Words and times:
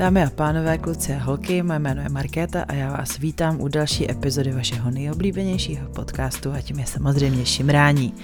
Dámy 0.00 0.22
a 0.22 0.30
pánové, 0.30 0.78
kluci 0.78 1.14
a 1.14 1.18
holky, 1.18 1.62
moje 1.62 1.78
jméno 1.78 2.02
je 2.02 2.08
Markéta 2.08 2.64
a 2.68 2.74
já 2.74 2.92
vás 2.92 3.18
vítám 3.18 3.60
u 3.60 3.68
další 3.68 4.10
epizody 4.10 4.52
vašeho 4.52 4.90
nejoblíbenějšího 4.90 5.88
podcastu 5.88 6.52
a 6.52 6.60
tím 6.60 6.78
je 6.78 6.86
samozřejmě 6.86 7.46
Šimrání. 7.46 8.14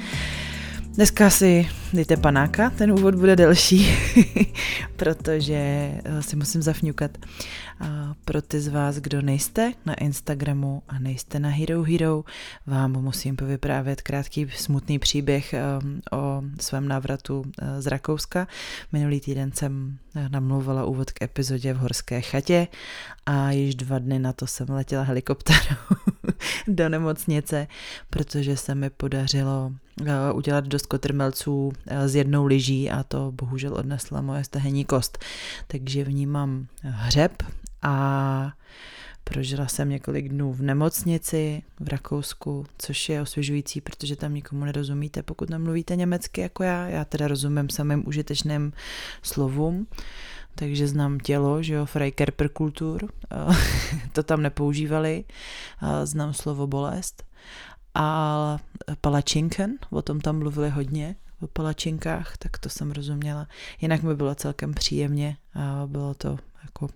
Dneska 0.97 1.31
si 1.31 1.69
dejte 1.93 2.17
panáka, 2.17 2.71
ten 2.71 2.93
úvod 2.93 3.15
bude 3.15 3.37
delší, 3.37 3.87
protože 4.97 5.55
eh, 5.55 6.23
si 6.23 6.37
musím 6.37 6.63
zafňukat. 6.63 7.11
A 7.81 8.15
pro 8.25 8.43
ty 8.43 8.61
z 8.61 8.69
vás, 8.69 8.97
kdo 8.97 9.23
nejste 9.23 9.73
na 9.87 9.95
Instagramu 9.95 10.83
a 10.89 10.99
nejste 10.99 11.41
na 11.41 11.49
Hero 11.49 11.83
Hero, 11.83 12.25
vám 12.67 12.93
musím 12.93 13.37
povyprávět 13.37 14.03
krátký 14.03 14.51
smutný 14.57 14.99
příběh 14.99 15.55
ehm, 15.55 16.01
o 16.13 16.43
svém 16.61 16.89
návratu 16.89 17.45
eh, 17.63 17.83
z 17.83 17.87
Rakouska. 17.87 18.49
Minulý 18.93 19.21
týden 19.21 19.53
jsem 19.53 19.99
eh, 20.15 20.29
namlouvala 20.29 20.85
úvod 20.85 21.11
k 21.11 21.23
epizodě 21.23 21.73
v 21.73 21.79
horské 21.79 22.21
chatě 22.21 22.69
a 23.27 23.51
již 23.51 23.75
dva 23.75 23.99
dny 23.99 24.19
na 24.19 24.33
to 24.33 24.47
jsem 24.47 24.71
letěla 24.71 25.03
helikopterou 25.03 25.97
do 26.69 26.89
nemocnice, 26.89 27.67
protože 28.11 28.57
se 28.57 28.75
mi 28.75 28.91
podařilo 28.91 29.73
udělat 30.33 30.65
dost 30.65 30.87
kotrmelců 30.87 31.73
s 31.87 32.15
eh, 32.15 32.19
jednou 32.19 32.47
lyží 32.47 32.91
a 32.91 33.03
to 33.03 33.33
bohužel 33.33 33.75
odnesla 33.75 34.21
moje 34.21 34.45
stehenní 34.45 34.85
kost. 34.85 35.19
Takže 35.67 36.05
vnímám 36.05 36.67
hřeb 36.83 37.43
a 37.83 38.53
Prožila 39.31 39.67
jsem 39.67 39.89
několik 39.89 40.29
dnů 40.29 40.53
v 40.53 40.63
nemocnici 40.63 41.63
v 41.81 41.89
Rakousku, 41.89 42.67
což 42.79 43.09
je 43.09 43.23
osvěžující, 43.23 43.81
protože 43.81 44.17
tam 44.17 44.35
nikomu 44.35 44.65
nerozumíte, 44.65 45.23
pokud 45.23 45.51
nemluvíte 45.51 45.97
německy 45.97 46.41
jako 46.41 46.63
já. 46.63 46.89
Já 46.89 47.05
teda 47.05 47.29
rozumím 47.29 47.71
samým 47.71 48.09
užitečným 48.09 48.73
slovům, 49.23 49.87
takže 50.55 50.89
znám 50.89 51.21
tělo, 51.21 51.63
že 51.63 51.75
jo, 51.75 51.87
Freikerperkultur, 51.87 53.09
to 54.13 54.23
tam 54.23 54.43
nepoužívali, 54.43 55.25
znám 56.05 56.35
slovo 56.35 56.67
bolest 56.67 57.25
a 57.99 58.59
palačinken, 59.01 59.75
o 59.91 60.03
tom 60.03 60.21
tam 60.21 60.39
mluvili 60.39 60.71
hodně, 60.71 61.17
o 61.41 61.47
palačinkách, 61.47 62.37
tak 62.37 62.59
to 62.59 62.69
jsem 62.69 62.91
rozuměla. 62.91 63.49
Jinak 63.81 64.03
mi 64.03 64.15
bylo 64.15 64.35
celkem 64.35 64.75
příjemně 64.75 65.37
a 65.55 65.83
bylo 65.87 66.15
to 66.15 66.39
jako 66.63 66.89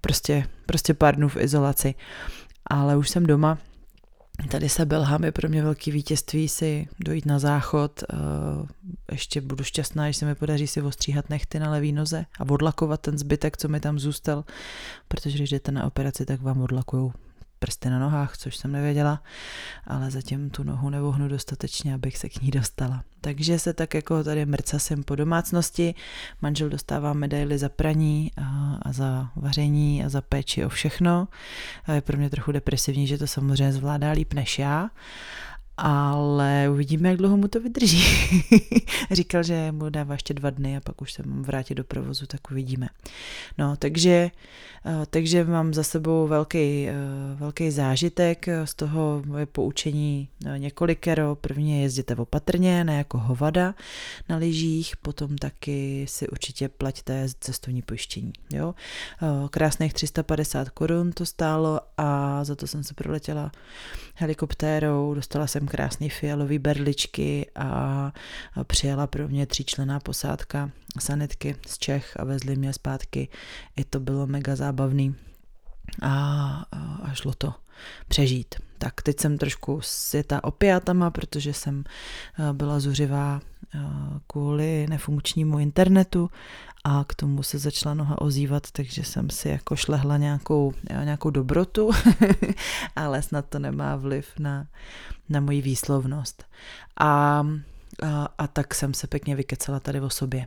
prostě, 0.00 0.46
prostě 0.66 0.94
pár 0.94 1.16
dnů 1.16 1.28
v 1.28 1.36
izolaci. 1.36 1.94
Ale 2.70 2.96
už 2.96 3.08
jsem 3.08 3.26
doma, 3.26 3.58
Tady 4.50 4.68
se 4.68 4.86
belhám 4.86 5.24
je 5.24 5.32
pro 5.32 5.48
mě 5.48 5.62
velký 5.62 5.90
vítězství 5.90 6.48
si 6.48 6.88
dojít 7.00 7.26
na 7.26 7.38
záchod. 7.38 8.04
Ještě 9.12 9.40
budu 9.40 9.64
šťastná, 9.64 10.10
že 10.10 10.18
se 10.18 10.26
mi 10.26 10.34
podaří 10.34 10.66
si 10.66 10.82
ostříhat 10.82 11.30
nechty 11.30 11.58
na 11.58 11.70
levý 11.70 11.92
noze 11.92 12.24
a 12.40 12.50
odlakovat 12.50 13.00
ten 13.00 13.18
zbytek, 13.18 13.56
co 13.56 13.68
mi 13.68 13.80
tam 13.80 13.98
zůstal, 13.98 14.44
protože 15.08 15.38
když 15.38 15.50
jdete 15.50 15.72
na 15.72 15.84
operaci, 15.84 16.26
tak 16.26 16.42
vám 16.42 16.60
odlakujou 16.62 17.12
prsty 17.62 17.90
na 17.90 17.98
nohách, 17.98 18.36
což 18.36 18.56
jsem 18.56 18.72
nevěděla, 18.72 19.22
ale 19.86 20.10
zatím 20.10 20.50
tu 20.50 20.62
nohu 20.62 20.90
nevohnu 20.90 21.28
dostatečně, 21.28 21.94
abych 21.94 22.18
se 22.18 22.28
k 22.28 22.42
ní 22.42 22.50
dostala. 22.50 23.04
Takže 23.20 23.58
se 23.58 23.72
tak 23.72 23.94
jako 23.94 24.24
tady 24.24 24.46
mrcasem 24.46 25.02
po 25.02 25.16
domácnosti, 25.16 25.94
manžel 26.40 26.68
dostává 26.68 27.12
medaily 27.12 27.58
za 27.58 27.68
praní 27.68 28.30
a, 28.36 28.78
a 28.82 28.92
za 28.92 29.30
vaření 29.36 30.04
a 30.04 30.08
za 30.08 30.20
péči 30.20 30.64
o 30.64 30.68
všechno. 30.68 31.28
A 31.84 31.92
je 31.92 32.00
pro 32.00 32.18
mě 32.18 32.30
trochu 32.30 32.52
depresivní, 32.52 33.06
že 33.06 33.18
to 33.18 33.26
samozřejmě 33.26 33.72
zvládá 33.72 34.10
líp 34.10 34.34
než 34.34 34.58
já, 34.58 34.90
ale 35.76 36.68
uvidíme, 36.70 37.08
jak 37.08 37.18
dlouho 37.18 37.36
mu 37.36 37.48
to 37.48 37.60
vydrží. 37.60 38.04
Říkal, 39.10 39.42
že 39.42 39.72
mu 39.72 39.90
dává 39.90 40.14
ještě 40.14 40.34
dva 40.34 40.50
dny 40.50 40.76
a 40.76 40.80
pak 40.80 41.02
už 41.02 41.12
se 41.12 41.22
mám 41.26 41.42
vrátit 41.42 41.74
do 41.74 41.84
provozu, 41.84 42.26
tak 42.26 42.50
uvidíme. 42.50 42.88
No, 43.58 43.76
takže, 43.76 44.30
eh, 44.86 45.06
takže 45.10 45.44
mám 45.44 45.74
za 45.74 45.82
sebou 45.82 46.26
velký, 46.26 46.88
eh, 46.88 46.94
velký 47.34 47.70
zážitek, 47.70 48.46
z 48.64 48.74
toho 48.74 49.22
je 49.38 49.46
poučení 49.46 50.28
eh, 50.46 50.58
několikero. 50.58 51.34
První 51.34 51.72
je 51.72 51.82
jezděte 51.82 52.16
opatrně, 52.16 52.84
ne 52.84 52.96
jako 52.96 53.18
hovada 53.18 53.74
na 54.28 54.36
lyžích, 54.36 54.96
potom 54.96 55.38
taky 55.38 56.06
si 56.08 56.28
určitě 56.28 56.68
plaťte 56.68 57.26
cestovní 57.40 57.82
pojištění. 57.82 58.32
Jo? 58.52 58.74
Krásných 59.50 59.94
350 59.94 60.70
korun 60.70 61.12
to 61.12 61.26
stálo 61.26 61.80
a 61.96 62.44
za 62.44 62.56
to 62.56 62.66
jsem 62.66 62.84
se 62.84 62.94
proletěla 62.94 63.52
helikoptérou, 64.14 65.14
dostala 65.14 65.46
jsem 65.46 65.61
krásné 65.68 66.08
fialové 66.08 66.58
berličky 66.58 67.50
a 67.54 68.12
přijela 68.64 69.06
pro 69.06 69.28
mě 69.28 69.46
tříčlená 69.46 70.00
posádka 70.00 70.70
sanitky 71.00 71.56
z 71.66 71.78
Čech 71.78 72.16
a 72.16 72.24
vezli 72.24 72.56
mě 72.56 72.72
zpátky. 72.72 73.28
I 73.76 73.84
to 73.84 74.00
bylo 74.00 74.26
mega 74.26 74.56
zábavný 74.56 75.14
a, 76.02 76.12
a 77.02 77.14
šlo 77.14 77.32
to 77.38 77.54
přežít. 78.08 78.54
Tak 78.78 79.02
teď 79.02 79.20
jsem 79.20 79.38
trošku 79.38 79.80
světa 79.82 80.44
opiatama, 80.44 81.10
protože 81.10 81.52
jsem 81.52 81.84
byla 82.52 82.80
zuřivá 82.80 83.40
kvůli 84.26 84.86
nefunkčnímu 84.90 85.58
internetu 85.58 86.30
a 86.84 87.04
k 87.08 87.14
tomu 87.14 87.42
se 87.42 87.58
začala 87.58 87.94
noha 87.94 88.20
ozývat, 88.20 88.70
takže 88.70 89.04
jsem 89.04 89.30
si 89.30 89.48
jako 89.48 89.76
šlehla 89.76 90.16
nějakou, 90.16 90.74
nějakou 91.04 91.30
dobrotu, 91.30 91.90
ale 92.96 93.22
snad 93.22 93.46
to 93.48 93.58
nemá 93.58 93.96
vliv 93.96 94.26
na, 94.38 94.66
na 95.28 95.40
moji 95.40 95.62
výslovnost. 95.62 96.44
A, 97.00 97.46
a, 98.02 98.28
a 98.38 98.46
tak 98.46 98.74
jsem 98.74 98.94
se 98.94 99.06
pěkně 99.06 99.36
vykecela 99.36 99.80
tady 99.80 100.00
o 100.00 100.10
sobě. 100.10 100.46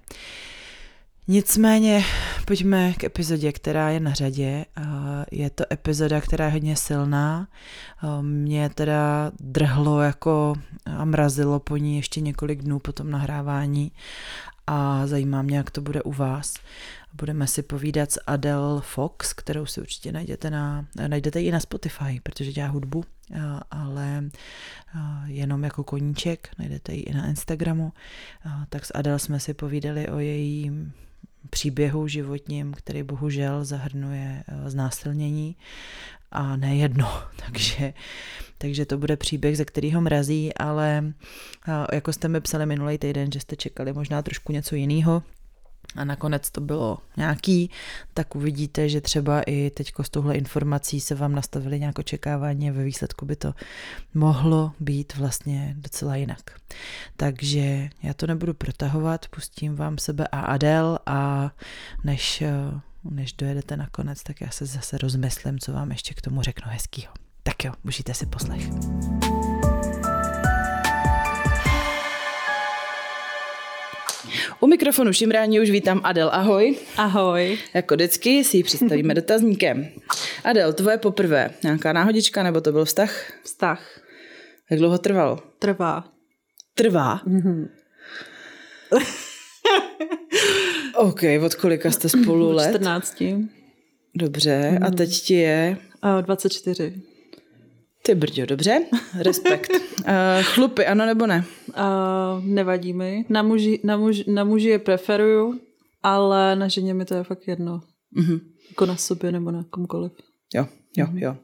Nicméně 1.27 2.03
pojďme 2.45 2.93
k 2.93 3.03
epizodě, 3.03 3.51
která 3.51 3.89
je 3.89 3.99
na 3.99 4.13
řadě. 4.13 4.65
Je 5.31 5.49
to 5.49 5.63
epizoda, 5.71 6.21
která 6.21 6.45
je 6.45 6.51
hodně 6.51 6.75
silná. 6.75 7.47
Mě 8.21 8.69
teda 8.69 9.31
drhlo 9.39 10.01
jako 10.01 10.55
a 10.97 11.05
mrazilo 11.05 11.59
po 11.59 11.77
ní 11.77 11.95
ještě 11.95 12.21
několik 12.21 12.61
dnů 12.61 12.79
po 12.79 12.91
tom 12.91 13.11
nahrávání 13.11 13.91
a 14.67 15.07
zajímá 15.07 15.41
mě, 15.41 15.57
jak 15.57 15.71
to 15.71 15.81
bude 15.81 16.01
u 16.01 16.11
vás. 16.11 16.53
Budeme 17.13 17.47
si 17.47 17.63
povídat 17.63 18.11
s 18.11 18.21
Adele 18.27 18.81
Fox, 18.81 19.33
kterou 19.33 19.65
si 19.65 19.81
určitě 19.81 20.11
najdete, 20.11 20.49
na, 20.49 20.85
najdete 21.07 21.41
i 21.41 21.51
na 21.51 21.59
Spotify, 21.59 22.19
protože 22.23 22.51
dělá 22.51 22.67
hudbu, 22.67 23.03
ale 23.71 24.23
jenom 25.25 25.63
jako 25.63 25.83
koníček, 25.83 26.49
najdete 26.59 26.93
ji 26.93 27.01
i 27.01 27.13
na 27.13 27.27
Instagramu. 27.27 27.93
Tak 28.69 28.85
s 28.85 28.91
Adele 28.95 29.19
jsme 29.19 29.39
si 29.39 29.53
povídali 29.53 30.09
o 30.09 30.19
jejím 30.19 30.93
příběhu 31.49 32.07
životním, 32.07 32.73
který 32.73 33.03
bohužel 33.03 33.65
zahrnuje 33.65 34.43
znásilnění 34.65 35.55
a 36.35 36.55
nejedno, 36.55 37.21
takže, 37.45 37.93
takže 38.57 38.85
to 38.85 38.97
bude 38.97 39.17
příběh, 39.17 39.57
ze 39.57 39.65
kterého 39.65 40.01
mrazí, 40.01 40.53
ale 40.53 41.13
jako 41.93 42.13
jste 42.13 42.27
mi 42.27 42.41
psali 42.41 42.65
minulý 42.65 42.97
týden, 42.97 43.31
že 43.31 43.39
jste 43.39 43.55
čekali 43.55 43.93
možná 43.93 44.21
trošku 44.21 44.53
něco 44.53 44.75
jiného, 44.75 45.23
a 45.95 46.05
nakonec 46.05 46.51
to 46.51 46.61
bylo 46.61 46.97
nějaký, 47.17 47.69
tak 48.13 48.35
uvidíte, 48.35 48.89
že 48.89 49.01
třeba 49.01 49.41
i 49.41 49.69
teď 49.69 49.93
s 50.01 50.09
touhle 50.09 50.35
informací 50.35 51.01
se 51.01 51.15
vám 51.15 51.35
nastavili 51.35 51.79
nějak 51.79 51.99
očekávání 51.99 52.69
a 52.69 52.73
ve 52.73 52.83
výsledku 52.83 53.25
by 53.25 53.35
to 53.35 53.53
mohlo 54.13 54.71
být 54.79 55.15
vlastně 55.15 55.75
docela 55.77 56.15
jinak. 56.15 56.59
Takže 57.17 57.89
já 58.03 58.13
to 58.13 58.27
nebudu 58.27 58.53
protahovat, 58.53 59.27
pustím 59.27 59.75
vám 59.75 59.97
sebe 59.97 60.27
a 60.31 60.39
Adel 60.39 60.99
a 61.05 61.51
než 62.03 62.43
než 63.09 63.33
dojedete 63.33 63.77
nakonec, 63.77 64.23
tak 64.23 64.41
já 64.41 64.49
se 64.49 64.65
zase 64.65 64.97
rozmyslím, 64.97 65.59
co 65.59 65.73
vám 65.73 65.91
ještě 65.91 66.13
k 66.13 66.21
tomu 66.21 66.41
řeknu 66.41 66.71
hezkýho. 66.71 67.13
Tak 67.43 67.65
jo, 67.65 67.73
užijte 67.83 68.13
si 68.13 68.25
poslech. 68.25 68.61
U 74.59 74.67
mikrofonu 74.67 75.13
Šimrání 75.13 75.59
už 75.59 75.69
vítám 75.69 76.01
Adel, 76.03 76.29
ahoj. 76.33 76.77
Ahoj. 76.97 77.57
Jako 77.73 77.95
vždycky 77.95 78.43
si 78.43 78.57
ji 78.57 78.63
představíme 78.63 79.13
dotazníkem. 79.21 79.87
Adel, 80.43 80.73
tvoje 80.73 80.97
poprvé, 80.97 81.49
nějaká 81.63 81.93
náhodička 81.93 82.43
nebo 82.43 82.61
to 82.61 82.71
byl 82.71 82.85
vztah? 82.85 83.31
Vztah. 83.43 83.99
Jak 84.71 84.79
dlouho 84.79 84.97
trval? 84.97 85.39
Trvá. 85.59 86.03
Trvá? 86.75 87.21
Mm-hmm. 87.27 87.67
OK, 90.95 91.21
od 91.45 91.55
kolika 91.55 91.91
jste 91.91 92.09
spolu 92.09 92.51
let? 92.51 92.69
14. 92.69 93.23
Dobře, 94.15 94.79
a 94.81 94.91
teď 94.91 95.21
ti 95.21 95.33
je? 95.33 95.77
Uh, 96.03 96.21
24. 96.21 97.01
Ty 98.03 98.15
brďo, 98.15 98.45
dobře, 98.45 98.85
respekt. 99.19 99.71
uh, 99.71 100.05
chlupy, 100.41 100.85
ano 100.85 101.05
nebo 101.05 101.27
ne? 101.27 101.45
Uh, 101.67 102.43
nevadí 102.43 102.93
mi. 102.93 103.25
Na 103.29 103.43
muži, 103.43 103.79
na, 103.83 103.97
muži, 103.97 104.23
na 104.27 104.43
muži 104.43 104.69
je 104.69 104.79
preferuju, 104.79 105.59
ale 106.03 106.55
na 106.55 106.67
ženě 106.67 106.93
mi 106.93 107.05
to 107.05 107.13
je 107.15 107.23
fakt 107.23 107.47
jedno. 107.47 107.81
Mm-hmm. 108.17 108.39
Jako 108.69 108.85
na 108.85 108.95
sobě 108.95 109.31
nebo 109.31 109.51
na 109.51 109.63
komkoliv. 109.69 110.11
Jo, 110.53 110.67
jo, 110.97 111.05
mm-hmm. 111.05 111.17
jo. 111.17 111.35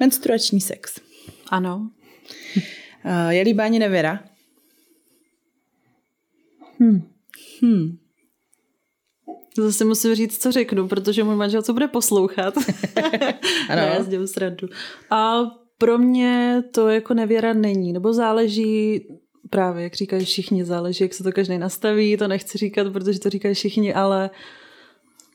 Menstruační 0.00 0.60
sex. 0.60 1.00
Ano. 1.48 1.90
Uh, 3.04 3.28
je 3.28 3.42
líbání 3.42 3.78
nevěra? 3.78 4.20
Hmm. 6.78 7.11
Hmm. 7.62 7.98
Zase 9.58 9.84
musím 9.84 10.14
říct, 10.14 10.42
co 10.42 10.52
řeknu, 10.52 10.88
protože 10.88 11.24
můj 11.24 11.36
manžel 11.36 11.62
co 11.62 11.72
bude 11.72 11.88
poslouchat. 11.88 12.54
ano. 13.68 13.82
ne, 14.08 14.26
s 14.26 14.32
srandu. 14.32 14.68
A 15.10 15.42
pro 15.78 15.98
mě 15.98 16.62
to 16.70 16.88
jako 16.88 17.14
nevěra 17.14 17.52
není, 17.52 17.92
nebo 17.92 18.12
záleží 18.12 19.06
právě, 19.50 19.82
jak 19.82 19.94
říkají 19.94 20.24
všichni, 20.24 20.64
záleží, 20.64 21.04
jak 21.04 21.14
se 21.14 21.22
to 21.22 21.32
každý 21.32 21.58
nastaví, 21.58 22.16
to 22.16 22.28
nechci 22.28 22.58
říkat, 22.58 22.92
protože 22.92 23.20
to 23.20 23.30
říkají 23.30 23.54
všichni, 23.54 23.94
ale 23.94 24.30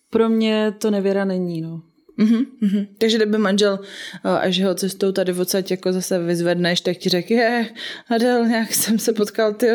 pro 0.09 0.30
mě 0.30 0.73
to 0.77 0.91
nevěra 0.91 1.25
není, 1.25 1.62
no. 1.62 1.81
Mm-hmm, 2.19 2.45
mm-hmm. 2.63 2.87
Takže 2.97 3.17
kdyby 3.17 3.37
manžel, 3.37 3.79
až 4.23 4.61
ho 4.63 4.75
cestou 4.75 5.11
tady 5.11 5.31
v 5.31 5.39
odsaď 5.39 5.71
jako 5.71 5.93
zase 5.93 6.19
vyzvedneš, 6.19 6.81
tak 6.81 6.97
ti 6.97 7.09
řekl, 7.09 7.33
je, 7.33 7.69
Adel, 8.09 8.45
nějak 8.45 8.73
jsem 8.73 8.99
se 8.99 9.13
potkal 9.13 9.53
ty 9.53 9.69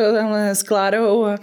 s 0.54 0.62
Klárou 0.62 1.24
a 1.24 1.38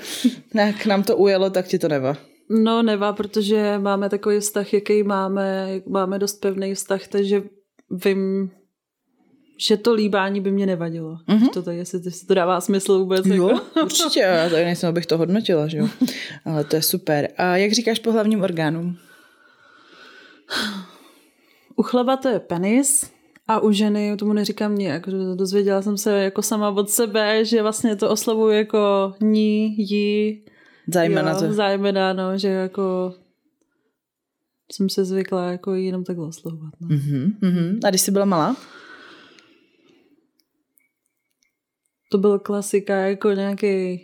nějak 0.53 0.85
nám 0.85 1.03
to 1.03 1.17
ujelo, 1.17 1.49
tak 1.49 1.67
ti 1.67 1.79
to 1.79 1.87
neva. 1.87 2.17
No 2.49 2.83
neva, 2.83 3.13
protože 3.13 3.77
máme 3.77 4.09
takový 4.09 4.39
vztah, 4.39 4.73
jaký 4.73 5.03
máme, 5.03 5.67
máme 5.87 6.19
dost 6.19 6.41
pevný 6.41 6.73
vztah, 6.73 7.07
takže 7.07 7.43
vím, 8.05 8.51
že 9.67 9.77
to 9.77 9.93
líbání 9.93 10.41
by 10.41 10.51
mě 10.51 10.65
nevadilo. 10.65 11.17
Mm-hmm. 11.27 11.49
To 11.49 11.61
tady, 11.61 11.77
jestli 11.77 11.99
to 12.27 12.33
dává 12.33 12.61
smysl 12.61 12.99
vůbec. 12.99 13.25
Jo, 13.25 13.49
jako. 13.49 13.61
určitě, 13.83 14.19
já 14.19 14.49
tady 14.49 14.65
nejsem, 14.65 14.89
abych 14.89 15.05
to 15.05 15.17
hodnotila, 15.17 15.67
že 15.67 15.77
jo. 15.77 15.89
Ale 16.45 16.63
to 16.63 16.75
je 16.75 16.81
super. 16.81 17.29
A 17.37 17.57
jak 17.57 17.71
říkáš 17.71 17.99
po 17.99 18.11
hlavním 18.11 18.41
orgánům? 18.41 18.97
U 21.79 21.83
chleba 21.83 22.17
to 22.17 22.29
je 22.29 22.39
penis 22.39 23.11
a 23.47 23.59
u 23.59 23.71
ženy 23.71 24.17
tomu 24.17 24.33
neříkám 24.33 24.75
nijak. 24.75 25.09
Dozvěděla 25.35 25.81
jsem 25.81 25.97
se 25.97 26.23
jako 26.23 26.41
sama 26.41 26.69
od 26.69 26.89
sebe, 26.89 27.45
že 27.45 27.61
vlastně 27.61 27.95
to 27.95 28.09
oslovuju 28.09 28.51
jako 28.51 29.13
ní, 29.21 29.75
jí. 29.77 30.45
Zajména 30.93 31.39
to. 31.39 31.53
Zajména, 31.53 32.13
no, 32.13 32.37
že 32.37 32.47
jako 32.47 33.13
jsem 34.71 34.89
se 34.89 35.05
zvykla 35.05 35.51
jako 35.51 35.73
jenom 35.73 36.03
takhle 36.03 36.27
oslovovat. 36.27 36.73
No. 36.81 36.87
Uh-huh, 36.87 37.39
uh-huh. 37.39 37.79
A 37.83 37.89
když 37.89 38.01
jsi 38.01 38.11
byla 38.11 38.25
malá? 38.25 38.55
To 42.11 42.17
byl 42.17 42.39
klasika, 42.39 42.95
jako 42.95 43.31
nějaký 43.31 44.01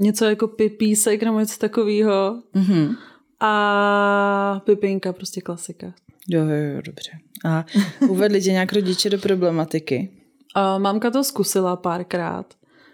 něco 0.00 0.24
jako 0.24 0.48
pipísek 0.48 1.22
nebo 1.22 1.40
něco 1.40 1.58
takového. 1.58 2.42
Uh-huh. 2.54 2.96
A 3.40 4.62
pipinka, 4.64 5.12
prostě 5.12 5.40
klasika. 5.40 5.94
Jo, 6.28 6.40
jo, 6.40 6.74
jo, 6.74 6.82
dobře. 6.82 7.10
A 7.44 7.64
uvedli 8.08 8.42
tě 8.42 8.52
nějak 8.52 8.72
rodiče 8.72 9.10
do 9.10 9.18
problematiky? 9.18 10.10
A 10.54 10.78
mamka 10.78 11.10
to 11.10 11.24
zkusila 11.24 11.76
párkrát. 11.76 12.46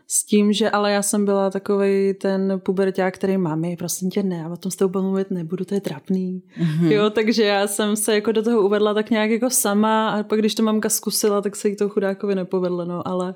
S 0.08 0.24
tím, 0.24 0.52
že 0.52 0.70
ale 0.70 0.92
já 0.92 1.02
jsem 1.02 1.24
byla 1.24 1.50
takový 1.50 2.14
ten 2.14 2.60
puberták, 2.64 3.14
který 3.14 3.38
mami, 3.38 3.76
prosím 3.76 4.10
tě 4.10 4.22
ne, 4.22 4.44
a 4.44 4.48
o 4.48 4.56
tom 4.56 4.70
s 4.72 4.76
tebou 4.76 5.02
mluvit 5.02 5.30
nebudu, 5.30 5.64
to 5.64 5.74
je 5.74 5.80
trapný. 5.80 6.42
Mm-hmm. 6.60 6.90
Jo, 6.90 7.10
takže 7.10 7.44
já 7.44 7.66
jsem 7.66 7.96
se 7.96 8.14
jako 8.14 8.32
do 8.32 8.42
toho 8.42 8.62
uvedla 8.62 8.94
tak 8.94 9.10
nějak 9.10 9.30
jako 9.30 9.50
sama 9.50 10.10
a 10.10 10.22
pak 10.22 10.38
když 10.38 10.54
to 10.54 10.62
mamka 10.62 10.88
zkusila, 10.88 11.40
tak 11.42 11.56
se 11.56 11.68
jí 11.68 11.76
to 11.76 11.88
chudákovi 11.88 12.34
nepovedlo, 12.34 12.84
no, 12.84 13.08
ale 13.08 13.34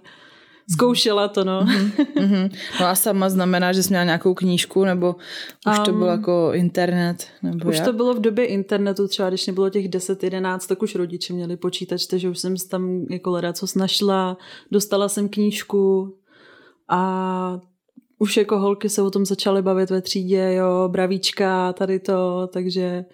Zkoušela 0.71 1.29
to, 1.29 1.45
no. 1.45 1.61
Mm-hmm. 1.61 2.51
No 2.81 2.87
a 2.87 2.95
sama 2.95 3.29
znamená, 3.29 3.73
že 3.73 3.83
jsi 3.83 3.89
měla 3.89 4.05
nějakou 4.05 4.35
knížku, 4.35 4.85
nebo 4.85 5.17
už 5.71 5.79
um, 5.79 5.85
to 5.85 5.93
bylo 5.93 6.07
jako 6.07 6.51
internet? 6.53 7.27
Nebo 7.43 7.69
už 7.69 7.77
jak? 7.77 7.85
to 7.85 7.93
bylo 7.93 8.15
v 8.15 8.21
době 8.21 8.47
internetu, 8.47 9.09
třeba 9.09 9.29
když 9.29 9.47
nebylo 9.47 9.71
těch 9.71 9.89
10-11, 9.89 10.59
tak 10.69 10.83
už 10.83 10.95
rodiče 10.95 11.33
měli 11.33 11.57
počítač, 11.57 12.07
takže 12.07 12.29
už 12.29 12.39
jsem 12.39 12.57
tam 12.71 13.07
jako 13.11 13.31
leda 13.31 13.53
co 13.53 13.67
našla, 13.77 14.37
dostala 14.71 15.09
jsem 15.09 15.29
knížku 15.29 16.17
a 16.89 17.61
už 18.19 18.37
jako 18.37 18.59
holky 18.59 18.89
se 18.89 19.03
o 19.03 19.11
tom 19.11 19.27
začaly 19.27 19.63
bavit 19.63 19.91
ve 19.91 20.03
třídě, 20.03 20.53
jo, 20.55 20.89
bravíčka, 20.89 21.73
tady 21.73 21.99
to, 21.99 22.49
takže 22.53 23.05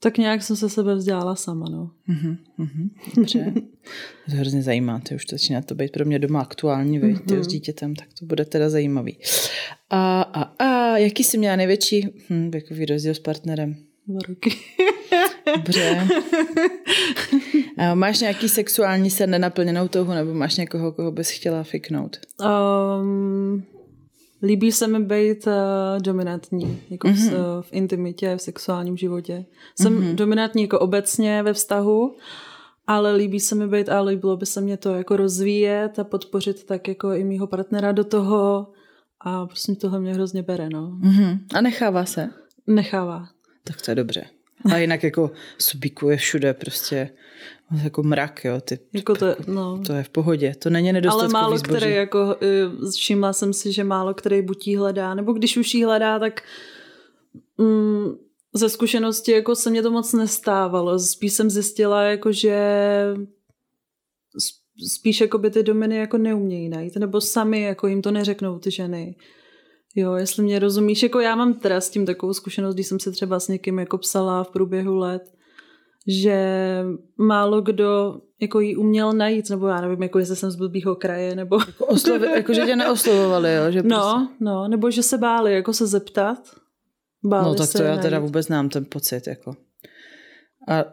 tak 0.00 0.18
nějak 0.18 0.42
jsem 0.42 0.56
se 0.56 0.68
sebe 0.68 0.94
vzdělala 0.94 1.36
sama, 1.36 1.66
no. 1.70 1.90
Mm-hmm, 2.08 2.36
mm-hmm, 2.58 2.90
dobře. 3.16 3.52
to 4.30 4.36
hrozně 4.36 4.62
zajímá, 4.62 5.00
to 5.08 5.14
už 5.14 5.24
to 5.24 5.34
začíná 5.34 5.62
to 5.62 5.74
být 5.74 5.92
pro 5.92 6.04
mě 6.04 6.18
doma 6.18 6.40
aktuální, 6.40 6.98
vy, 6.98 7.14
mm-hmm. 7.14 7.40
s 7.40 7.46
dítětem, 7.46 7.94
tak 7.94 8.08
to 8.18 8.26
bude 8.26 8.44
teda 8.44 8.70
zajímavý. 8.70 9.18
A, 9.90 10.22
a, 10.22 10.42
a 10.42 10.98
jaký 10.98 11.24
jsi 11.24 11.38
měla 11.38 11.56
největší 11.56 12.08
hm, 12.30 12.50
věkový 12.50 12.86
rozdíl 12.86 13.14
s 13.14 13.18
partnerem? 13.18 13.76
Dva 14.06 14.20
roky. 14.28 14.50
Dobře. 15.56 16.08
A 17.78 17.94
máš 17.94 18.20
nějaký 18.20 18.48
sexuální 18.48 19.10
sen 19.10 19.30
nenaplněnou 19.30 19.88
touhu, 19.88 20.12
nebo 20.12 20.34
máš 20.34 20.56
někoho, 20.56 20.92
koho 20.92 21.12
bys 21.12 21.30
chtěla 21.30 21.62
fiknout? 21.62 22.16
Um, 23.00 23.64
Líbí 24.42 24.72
se 24.72 24.86
mi 24.86 25.00
být 25.00 25.46
uh, 25.46 25.52
dominantní, 26.02 26.82
jako 26.90 27.08
mm-hmm. 27.08 27.30
v, 27.30 27.32
mhm. 27.32 27.62
v 27.62 27.68
intimitě, 27.72 28.36
v 28.36 28.42
sexuálním 28.42 28.96
životě. 28.96 29.44
Jsem 29.80 29.98
mm-hmm. 29.98 30.14
dominantní 30.14 30.62
jako 30.62 30.78
obecně 30.78 31.42
ve 31.42 31.52
vztahu, 31.52 32.16
ale 32.86 33.12
líbí 33.12 33.40
se 33.40 33.54
mi 33.54 33.68
být 33.68 33.88
a 33.88 34.00
líbilo 34.00 34.36
by 34.36 34.46
se 34.46 34.60
mě 34.60 34.76
to 34.76 34.94
jako 34.94 35.16
rozvíjet 35.16 35.98
a 35.98 36.04
podpořit 36.04 36.64
tak 36.64 36.88
jako 36.88 37.12
i 37.12 37.24
mýho 37.24 37.46
partnera 37.46 37.92
do 37.92 38.04
toho 38.04 38.72
a 39.20 39.46
prostě 39.46 39.74
tohle 39.74 40.00
mě 40.00 40.14
hrozně 40.14 40.42
bere, 40.42 40.68
no. 40.70 40.98
Mm-hmm. 41.02 41.38
A 41.54 41.60
nechává 41.60 42.04
se? 42.04 42.28
Nechává. 42.66 43.28
Tak 43.64 43.82
to 43.82 43.90
je 43.90 43.94
dobře. 43.94 44.26
A 44.72 44.76
jinak 44.76 45.02
jako 45.02 45.30
subíkuje 45.58 46.16
všude 46.16 46.54
prostě 46.54 47.10
jako 47.82 48.02
mrak, 48.02 48.44
jo. 48.44 48.60
Ty, 48.60 48.78
jako 48.92 49.14
to, 49.14 49.26
no. 49.46 49.82
to 49.86 49.92
je 49.92 50.02
v 50.02 50.08
pohodě, 50.08 50.54
to 50.58 50.70
není 50.70 50.92
nedostatkový 50.92 51.32
Ale 51.34 51.42
málo 51.42 51.58
zboží. 51.58 51.76
který, 51.76 51.94
jako 51.94 52.36
eh, 52.42 52.90
všimla 52.96 53.32
jsem 53.32 53.52
si, 53.52 53.72
že 53.72 53.84
málo 53.84 54.14
který 54.14 54.42
buď 54.42 54.66
jí 54.66 54.76
hledá, 54.76 55.14
nebo 55.14 55.32
když 55.32 55.56
už 55.56 55.74
jí 55.74 55.84
hledá, 55.84 56.18
tak 56.18 56.42
mm, 57.58 58.16
ze 58.54 58.68
zkušenosti 58.68 59.32
jako 59.32 59.54
se 59.54 59.70
mě 59.70 59.82
to 59.82 59.90
moc 59.90 60.12
nestávalo. 60.12 60.98
Spíš 60.98 61.32
jsem 61.32 61.50
zjistila, 61.50 62.02
jako 62.02 62.32
že 62.32 62.58
spíš 64.94 65.20
jako 65.20 65.38
by 65.38 65.50
ty 65.50 65.62
domeny 65.62 65.96
jako 65.96 66.18
neumějí 66.18 66.68
najít, 66.68 66.96
nebo 66.96 67.20
sami 67.20 67.62
jako 67.62 67.86
jim 67.86 68.02
to 68.02 68.10
neřeknou 68.10 68.58
ty 68.58 68.70
ženy. 68.70 69.16
Jo, 69.94 70.14
jestli 70.14 70.42
mě 70.42 70.58
rozumíš, 70.58 71.02
jako 71.02 71.20
já 71.20 71.36
mám 71.36 71.54
teda 71.54 71.80
s 71.80 71.90
tím 71.90 72.06
takovou 72.06 72.34
zkušenost, 72.34 72.74
když 72.74 72.86
jsem 72.86 73.00
se 73.00 73.12
třeba 73.12 73.40
s 73.40 73.48
někým 73.48 73.78
jako 73.78 73.98
psala 73.98 74.44
v 74.44 74.50
průběhu 74.50 74.94
let, 74.94 75.35
že 76.06 76.38
málo 77.18 77.60
kdo 77.60 78.20
jako 78.40 78.60
jí 78.60 78.76
uměl 78.76 79.12
najít, 79.12 79.50
nebo 79.50 79.66
já 79.66 79.80
nevím, 79.80 80.02
jako 80.02 80.18
jestli 80.18 80.36
jsem 80.36 80.50
z 80.50 80.56
blbýho 80.56 80.96
kraje, 80.96 81.34
nebo... 81.36 81.58
Jako, 81.66 81.86
oslovi, 81.86 82.26
jako 82.26 82.54
že 82.54 82.66
tě 82.66 82.76
neoslovovali, 82.76 83.54
jo? 83.54 83.70
Že 83.70 83.82
no, 83.82 83.86
prostě... 83.86 84.44
no, 84.44 84.68
nebo 84.68 84.90
že 84.90 85.02
se 85.02 85.18
báli 85.18 85.54
jako 85.54 85.72
se 85.72 85.86
zeptat. 85.86 86.38
Báli 87.24 87.46
no 87.46 87.54
tak 87.54 87.72
to 87.72 87.82
já 87.82 87.88
najít. 87.88 88.02
teda 88.02 88.18
vůbec 88.18 88.46
znám 88.46 88.68
ten 88.68 88.84
pocit, 88.84 89.26
jako. 89.26 89.56
A, 90.68 90.84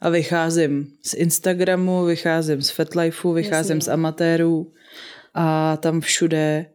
a 0.00 0.08
vycházím 0.08 0.86
z 1.02 1.14
Instagramu, 1.14 2.04
vycházím 2.04 2.62
z 2.62 2.70
Fetlifeu, 2.70 3.32
vycházím 3.32 3.76
Jasně. 3.76 3.90
z 3.90 3.92
amatérů 3.92 4.72
a 5.34 5.76
tam 5.76 6.00
všude 6.00 6.66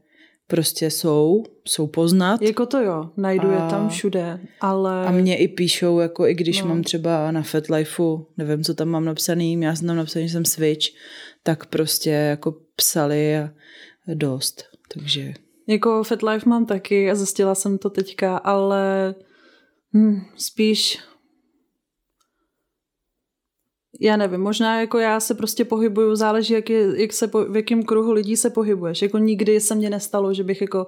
prostě 0.50 0.92
jsou, 0.92 1.44
jsou 1.66 1.88
poznat. 1.88 2.42
Jako 2.42 2.66
to 2.66 2.82
jo, 2.82 3.10
najdu 3.18 3.50
a, 3.50 3.54
je 3.54 3.70
tam 3.70 3.90
všude, 3.90 4.40
ale... 4.62 5.06
A 5.06 5.12
mě 5.12 5.38
i 5.38 5.48
píšou, 5.48 6.00
jako 6.00 6.28
i 6.28 6.34
když 6.34 6.62
no. 6.62 6.68
mám 6.68 6.84
třeba 6.84 7.32
na 7.32 7.42
FetLifeu, 7.42 8.26
nevím, 8.38 8.64
co 8.64 8.74
tam 8.74 8.88
mám 8.88 9.06
napsaný, 9.06 9.62
já 9.62 9.76
jsem 9.76 9.88
tam 9.88 9.98
napsaný, 9.98 10.28
že 10.28 10.32
jsem 10.32 10.46
Switch, 10.46 10.86
tak 11.44 11.66
prostě 11.66 12.10
jako 12.10 12.56
psali 12.76 13.38
a 13.38 13.50
dost, 14.14 14.64
takže... 14.94 15.34
Jako 15.68 16.04
FetLife 16.04 16.50
mám 16.50 16.66
taky 16.66 17.12
a 17.12 17.16
zjistila 17.16 17.56
jsem 17.56 17.78
to 17.78 17.90
teďka, 17.90 18.38
ale 18.38 19.16
hm, 19.94 20.22
spíš 20.36 21.00
já 24.00 24.18
nevím, 24.18 24.42
možná 24.42 24.80
jako 24.80 24.98
já 24.98 25.20
se 25.20 25.34
prostě 25.34 25.66
pohybuju, 25.66 26.16
záleží, 26.16 26.54
jak, 26.54 26.70
je, 26.70 27.02
jak 27.02 27.14
se, 27.14 27.28
po, 27.28 27.46
v 27.46 27.56
jakém 27.56 27.84
kruhu 27.84 28.12
lidí 28.12 28.38
se 28.38 28.50
pohybuješ. 28.50 29.02
Jako 29.02 29.18
nikdy 29.18 29.60
se 29.60 29.76
mně 29.76 29.90
nestalo, 29.90 30.34
že 30.34 30.44
bych 30.44 30.62
jako 30.62 30.88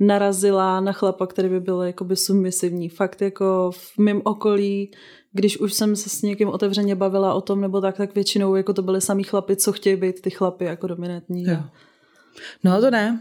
narazila 0.00 0.80
na 0.80 0.92
chlapa, 0.92 1.26
který 1.26 1.48
by 1.48 1.60
byl 1.60 1.82
jakoby 1.82 2.16
submisivní. 2.16 2.88
Fakt 2.88 3.22
jako 3.22 3.70
v 3.74 3.98
mém 3.98 4.20
okolí, 4.24 4.90
když 5.32 5.60
už 5.60 5.74
jsem 5.74 5.96
se 5.96 6.08
s 6.08 6.22
někým 6.22 6.48
otevřeně 6.48 6.94
bavila 6.94 7.34
o 7.34 7.40
tom 7.40 7.60
nebo 7.60 7.80
tak, 7.80 7.96
tak 7.96 8.14
většinou 8.14 8.54
jako 8.54 8.72
to 8.72 8.82
byly 8.82 9.00
samý 9.00 9.22
chlapi, 9.22 9.56
co 9.56 9.72
chtějí 9.72 9.96
být 9.96 10.20
ty 10.20 10.30
chlapy 10.30 10.64
jako 10.64 10.86
dominantní. 10.86 11.44
Jo. 11.44 11.58
No 12.64 12.80
to 12.80 12.90
ne, 12.90 13.20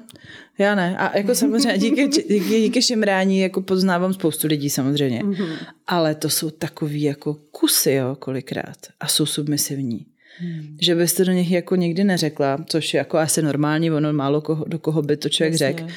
já 0.57 0.75
ne. 0.75 0.97
A 0.97 1.17
jako 1.17 1.35
samozřejmě 1.35 1.77
díky, 1.77 2.07
díky, 2.07 2.61
díky 2.61 2.81
šimrání 2.81 3.39
jako 3.39 3.61
poznávám 3.61 4.13
spoustu 4.13 4.47
lidí 4.47 4.69
samozřejmě. 4.69 5.19
Mm-hmm. 5.23 5.57
Ale 5.87 6.15
to 6.15 6.29
jsou 6.29 6.49
takový 6.49 7.01
jako 7.01 7.33
kusy, 7.33 7.91
jo, 7.91 8.15
kolikrát. 8.19 8.77
A 8.99 9.07
jsou 9.07 9.25
submisivní. 9.25 10.05
Hmm. 10.39 10.77
Že 10.81 10.95
byste 10.95 11.25
do 11.25 11.31
nich 11.31 11.51
jako 11.51 11.75
nikdy 11.75 12.03
neřekla, 12.03 12.57
což 12.67 12.93
je 12.93 12.97
jako 12.97 13.17
asi 13.17 13.41
normální, 13.41 13.91
ono 13.91 14.13
málo 14.13 14.41
koho, 14.41 14.65
do 14.67 14.79
koho 14.79 15.01
by 15.01 15.17
to 15.17 15.29
člověk 15.29 15.55
řekl. 15.55 15.87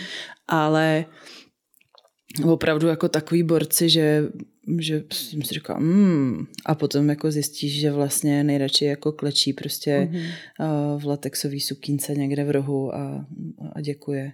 Ale 0.48 1.04
opravdu 2.44 2.88
jako 2.88 3.08
takový 3.08 3.42
borci, 3.42 3.88
že 3.88 4.24
že 4.78 5.04
jsem 5.12 5.42
si 5.42 5.54
říkala, 5.54 5.78
mm. 5.78 6.46
a 6.66 6.74
potom 6.74 7.08
jako 7.08 7.30
zjistíš, 7.30 7.80
že 7.80 7.92
vlastně 7.92 8.44
nejradši 8.44 8.84
jako 8.84 9.12
klečí 9.12 9.52
prostě 9.52 10.08
mm-hmm. 10.12 10.98
v 10.98 11.06
latexový 11.06 11.60
sukínce 11.60 12.14
někde 12.14 12.44
v 12.44 12.50
rohu 12.50 12.94
a, 12.94 13.26
a 13.72 13.80
děkuje. 13.80 14.32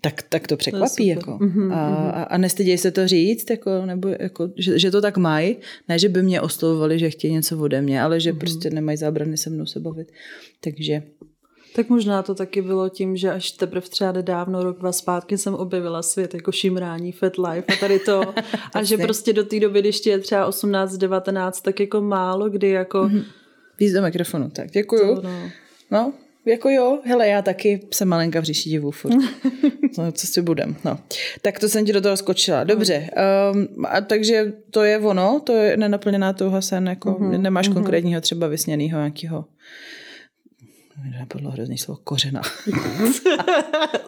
Tak, 0.00 0.22
tak 0.22 0.48
to 0.48 0.56
překvapí. 0.56 1.04
To 1.04 1.18
jako. 1.18 1.38
Mm-hmm, 1.38 1.72
a, 1.72 2.10
a, 2.10 2.22
a 2.22 2.38
nestyděj 2.38 2.78
se 2.78 2.90
to 2.90 3.08
říct, 3.08 3.50
jako, 3.50 3.86
nebo 3.86 4.08
jako, 4.08 4.50
že, 4.56 4.78
že 4.78 4.90
to 4.90 5.00
tak 5.00 5.16
mají. 5.16 5.56
Ne, 5.88 5.98
že 5.98 6.08
by 6.08 6.22
mě 6.22 6.40
oslovovali, 6.40 6.98
že 6.98 7.10
chtějí 7.10 7.32
něco 7.34 7.58
ode 7.58 7.82
mě, 7.82 8.02
ale 8.02 8.20
že 8.20 8.32
mm-hmm. 8.32 8.38
prostě 8.38 8.70
nemají 8.70 8.98
zábrany 8.98 9.36
se 9.36 9.50
mnou 9.50 9.66
se 9.66 9.80
bavit. 9.80 10.12
Takže 10.60 11.02
tak 11.80 11.88
možná 11.90 12.22
to 12.22 12.34
taky 12.34 12.62
bylo 12.62 12.88
tím, 12.88 13.16
že 13.16 13.32
až 13.32 13.50
teprve 13.50 13.88
třeba 13.88 14.12
nedávno, 14.12 14.62
rok, 14.62 14.78
dva 14.78 14.92
zpátky 14.92 15.38
jsem 15.38 15.54
objevila 15.54 16.02
svět 16.02 16.34
jako 16.34 16.52
šimrání, 16.52 17.12
Fat 17.12 17.32
Life 17.38 17.72
a 17.72 17.76
tady 17.80 17.98
to. 17.98 18.22
a 18.74 18.82
že 18.82 18.98
prostě 18.98 19.32
do 19.32 19.44
té 19.44 19.60
doby, 19.60 19.80
když 19.80 20.06
je 20.06 20.18
třeba 20.18 20.46
18, 20.46 20.96
19, 20.96 21.60
tak 21.60 21.80
jako 21.80 22.00
málo 22.00 22.48
kdy 22.48 22.68
jako... 22.68 22.98
Mm-hmm. 22.98 23.24
Víc 23.78 23.92
do 23.92 24.02
mikrofonu, 24.02 24.50
tak 24.50 24.70
děkuju. 24.70 25.16
To, 25.16 25.22
no. 25.22 25.50
no, 25.90 26.12
jako 26.46 26.70
jo, 26.70 26.98
hele, 27.04 27.28
já 27.28 27.42
taky 27.42 27.80
jsem 27.90 28.08
malenka 28.08 28.40
v 28.40 28.44
říši 28.44 28.70
divů 28.70 28.90
furt. 28.90 29.14
no, 29.98 30.12
co 30.12 30.26
si 30.26 30.42
budem, 30.42 30.76
no. 30.84 30.98
Tak 31.42 31.58
to 31.58 31.68
jsem 31.68 31.86
ti 31.86 31.92
do 31.92 32.00
toho 32.00 32.16
skočila. 32.16 32.64
Dobře, 32.64 33.10
um, 33.52 33.86
a 33.88 34.00
takže 34.00 34.52
to 34.70 34.82
je 34.82 34.98
ono, 34.98 35.40
to 35.44 35.52
je 35.52 35.76
nenaplněná 35.76 36.32
touha 36.32 36.60
sen, 36.60 36.88
jako 36.88 37.10
mm-hmm. 37.10 37.40
nemáš 37.40 37.68
mm-hmm. 37.68 37.74
konkrétního 37.74 38.20
třeba 38.20 38.46
vysněného 38.46 38.98
nějakého 38.98 39.44
mi 41.04 41.10
napadlo 41.18 41.50
hrozný 41.50 41.78
slovo 41.78 42.00
kořena. 42.04 42.42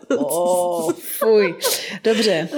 oh, 0.17 0.93
fuj. 0.93 1.55
Dobře. 2.05 2.49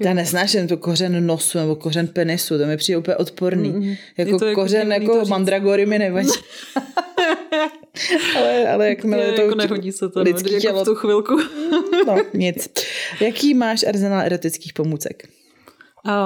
Já 0.00 0.14
nesnáším 0.14 0.68
to 0.68 0.76
kořen 0.76 1.26
nosu 1.26 1.58
nebo 1.58 1.76
kořen 1.76 2.06
penisu, 2.06 2.58
to 2.58 2.66
mi 2.66 2.76
přijde 2.76 2.98
úplně 2.98 3.16
odporný. 3.16 3.68
Mm, 3.68 3.94
jako, 4.16 4.38
to 4.38 4.46
jako 4.46 4.60
kořen 4.60 4.92
jako, 4.92 5.16
jako 5.16 5.28
mandragory 5.28 5.86
mi 5.86 5.98
nevadí. 5.98 6.28
ale, 8.36 8.68
ale 8.68 8.88
jakmile 8.88 9.32
to... 9.32 9.42
Jako 9.42 9.54
nehodí 9.54 9.92
se 9.92 10.08
to, 10.08 10.22
lidský 10.22 10.54
no, 10.54 10.60
tělo. 10.60 10.78
Jako 10.78 10.84
v 10.84 10.94
tu 10.94 10.94
chvilku. 10.94 11.36
no, 12.06 12.16
nic. 12.34 12.68
Jaký 13.20 13.54
máš 13.54 13.84
arzenál 13.88 14.20
erotických 14.20 14.72
pomůcek? 14.72 15.28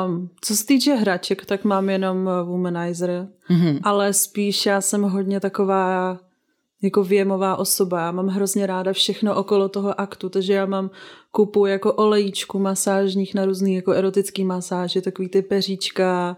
Um, 0.06 0.30
co 0.40 0.56
se 0.56 0.66
týče 0.66 0.94
hraček, 0.94 1.46
tak 1.46 1.64
mám 1.64 1.90
jenom 1.90 2.30
womanizer, 2.44 3.28
mm-hmm. 3.50 3.80
ale 3.82 4.12
spíš 4.12 4.66
já 4.66 4.80
jsem 4.80 5.02
hodně 5.02 5.40
taková 5.40 6.18
jako 6.82 7.04
věmová 7.04 7.56
osoba. 7.56 8.00
Já 8.00 8.12
mám 8.12 8.26
hrozně 8.26 8.66
ráda 8.66 8.92
všechno 8.92 9.34
okolo 9.34 9.68
toho 9.68 10.00
aktu, 10.00 10.28
takže 10.28 10.52
já 10.52 10.66
mám 10.66 10.90
kupu 11.30 11.66
jako 11.66 11.92
olejíčku 11.92 12.58
masážních 12.58 13.34
na 13.34 13.44
různý 13.44 13.74
jako 13.74 13.92
erotický 13.92 14.44
masáže, 14.44 15.00
takový 15.00 15.28
ty 15.28 15.42
peříčka, 15.42 16.36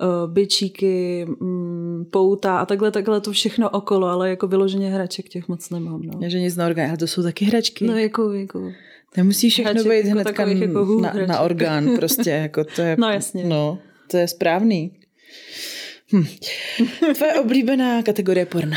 eh, 0.00 0.04
byčíky, 0.26 1.26
mm, 1.40 2.04
pouta 2.10 2.58
a 2.58 2.66
takhle, 2.66 2.90
takhle 2.90 3.20
to 3.20 3.32
všechno 3.32 3.70
okolo, 3.70 4.06
ale 4.06 4.30
jako 4.30 4.46
vyloženě 4.46 4.90
hraček 4.90 5.28
těch 5.28 5.48
moc 5.48 5.70
nemám. 5.70 6.02
No. 6.02 6.28
Že 6.28 6.40
nic 6.40 6.56
na 6.56 6.66
orgán, 6.66 6.88
ale 6.88 6.98
to 6.98 7.06
jsou 7.06 7.22
taky 7.22 7.44
hračky. 7.44 7.86
No 7.86 7.98
jako, 7.98 8.32
jako 8.32 8.72
Nemusí 9.16 9.50
všechno 9.50 9.70
hraček, 9.70 9.90
být 9.90 10.08
jako 10.08 10.10
hnedka 10.10 10.46
jako 10.48 11.00
na, 11.00 11.12
na 11.26 11.40
orgán, 11.40 11.88
prostě, 11.96 12.30
jako 12.30 12.64
to 12.64 12.82
je, 12.82 12.96
no 12.98 13.10
jasně. 13.10 13.44
No, 13.44 13.78
to 14.10 14.16
je 14.16 14.28
správný. 14.28 14.92
Hm. 16.12 16.24
Tvoje 17.14 17.34
oblíbená 17.34 18.02
kategorie 18.02 18.46
porna? 18.46 18.76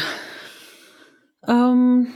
Um, 1.49 2.07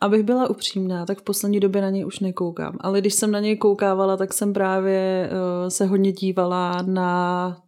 abych 0.00 0.22
byla 0.22 0.50
upřímná, 0.50 1.06
tak 1.06 1.18
v 1.18 1.22
poslední 1.22 1.60
době 1.60 1.82
na 1.82 1.90
něj 1.90 2.06
už 2.06 2.20
nekoukám. 2.20 2.76
Ale 2.80 3.00
když 3.00 3.14
jsem 3.14 3.30
na 3.30 3.40
něj 3.40 3.56
koukávala, 3.56 4.16
tak 4.16 4.32
jsem 4.32 4.52
právě 4.52 5.30
uh, 5.32 5.68
se 5.68 5.86
hodně 5.86 6.12
dívala 6.12 6.82
na 6.82 7.62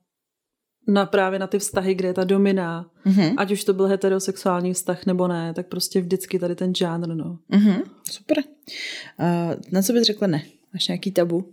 na 0.88 1.06
právě 1.06 1.38
na 1.38 1.46
ty 1.46 1.58
vztahy, 1.58 1.94
kde 1.94 2.08
je 2.08 2.14
ta 2.14 2.24
domina, 2.24 2.90
mm-hmm. 3.06 3.34
ať 3.36 3.52
už 3.52 3.64
to 3.64 3.72
byl 3.72 3.86
heterosexuální 3.86 4.72
vztah 4.72 5.06
nebo 5.06 5.28
ne, 5.28 5.54
tak 5.54 5.66
prostě 5.66 6.00
vždycky 6.00 6.38
tady 6.38 6.54
ten 6.54 6.74
žánr, 6.74 7.14
no. 7.14 7.38
Mm-hmm. 7.50 7.82
Super. 8.10 8.38
Uh, 8.38 9.54
na 9.72 9.82
co 9.82 9.92
bys 9.92 10.02
řekla 10.02 10.26
ne? 10.26 10.42
Máš 10.74 10.88
nějaký 10.88 11.12
tabu? 11.12 11.52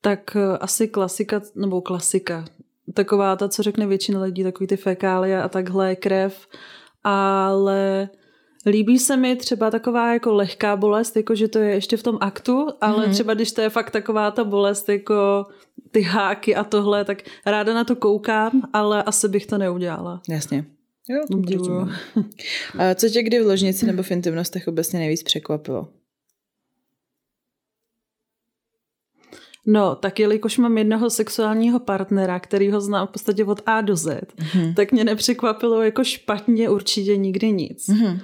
Tak 0.00 0.36
uh, 0.36 0.56
asi 0.60 0.88
klasika, 0.88 1.42
nebo 1.54 1.82
klasika, 1.82 2.44
taková 2.94 3.36
ta, 3.36 3.48
co 3.48 3.62
řekne 3.62 3.86
většina 3.86 4.22
lidí, 4.22 4.42
takový 4.42 4.66
ty 4.66 4.76
fekálie 4.76 5.42
a 5.42 5.48
takhle, 5.48 5.96
krev, 5.96 6.46
ale 7.04 8.08
líbí 8.66 8.98
se 8.98 9.16
mi 9.16 9.36
třeba 9.36 9.70
taková 9.70 10.12
jako 10.12 10.34
lehká 10.34 10.76
bolest, 10.76 11.16
jako 11.16 11.34
že 11.34 11.48
to 11.48 11.58
je 11.58 11.74
ještě 11.74 11.96
v 11.96 12.02
tom 12.02 12.18
aktu, 12.20 12.66
ale 12.80 13.06
mm-hmm. 13.06 13.12
třeba 13.12 13.34
když 13.34 13.52
to 13.52 13.60
je 13.60 13.70
fakt 13.70 13.90
taková 13.90 14.30
ta 14.30 14.44
bolest, 14.44 14.88
jako 14.88 15.46
ty 15.90 16.02
háky 16.02 16.56
a 16.56 16.64
tohle, 16.64 17.04
tak 17.04 17.22
ráda 17.46 17.74
na 17.74 17.84
to 17.84 17.96
koukám, 17.96 18.62
ale 18.72 19.02
asi 19.02 19.28
bych 19.28 19.46
to 19.46 19.58
neudělala. 19.58 20.20
Jasně. 20.28 20.64
Jo, 21.08 21.20
A 22.78 22.94
co 22.94 23.08
tě 23.08 23.22
kdy 23.22 23.40
v 23.42 23.46
ložnici 23.46 23.86
nebo 23.86 24.02
v 24.02 24.10
intimnostech 24.10 24.68
obecně 24.68 24.98
nejvíc 24.98 25.22
překvapilo? 25.22 25.88
No, 29.66 29.94
tak 29.94 30.20
jelikož 30.20 30.58
mám 30.58 30.78
jednoho 30.78 31.10
sexuálního 31.10 31.80
partnera, 31.80 32.40
který 32.40 32.70
ho 32.70 32.80
znám 32.80 33.06
v 33.06 33.10
podstatě 33.10 33.44
od 33.44 33.60
A 33.66 33.80
do 33.80 33.96
Z, 33.96 34.06
mm-hmm. 34.06 34.74
tak 34.74 34.92
mě 34.92 35.04
nepřekvapilo 35.04 35.82
jako 35.82 36.04
špatně 36.04 36.70
určitě 36.70 37.16
nikdy 37.16 37.52
nic. 37.52 37.88
Mm-hmm. 37.88 38.20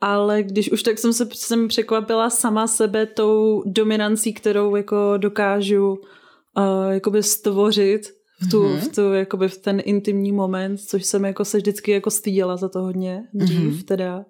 Ale 0.00 0.42
když 0.42 0.72
už 0.72 0.82
tak 0.82 0.98
jsem 0.98 1.12
se 1.12 1.28
jsem 1.32 1.68
překvapila 1.68 2.30
sama 2.30 2.66
sebe 2.66 3.06
tou 3.06 3.62
dominancí, 3.66 4.32
kterou 4.32 4.76
jako 4.76 5.14
dokážu 5.16 5.90
uh, 5.92 6.92
jakoby 6.92 7.22
stvořit 7.22 8.02
v, 8.40 8.50
tu, 8.50 8.62
mm-hmm. 8.62 8.78
v, 8.78 8.94
tu, 8.94 9.12
jakoby 9.12 9.48
v 9.48 9.58
ten 9.58 9.82
intimní 9.84 10.32
moment, 10.32 10.80
což 10.80 11.04
jsem 11.04 11.24
jako 11.24 11.44
se 11.44 11.56
vždycky 11.56 11.90
jako 11.90 12.10
styděla 12.10 12.56
za 12.56 12.68
to 12.68 12.80
hodně 12.82 13.28
dřív 13.34 13.60
mm-hmm. 13.60 13.84
teda. 13.84 14.24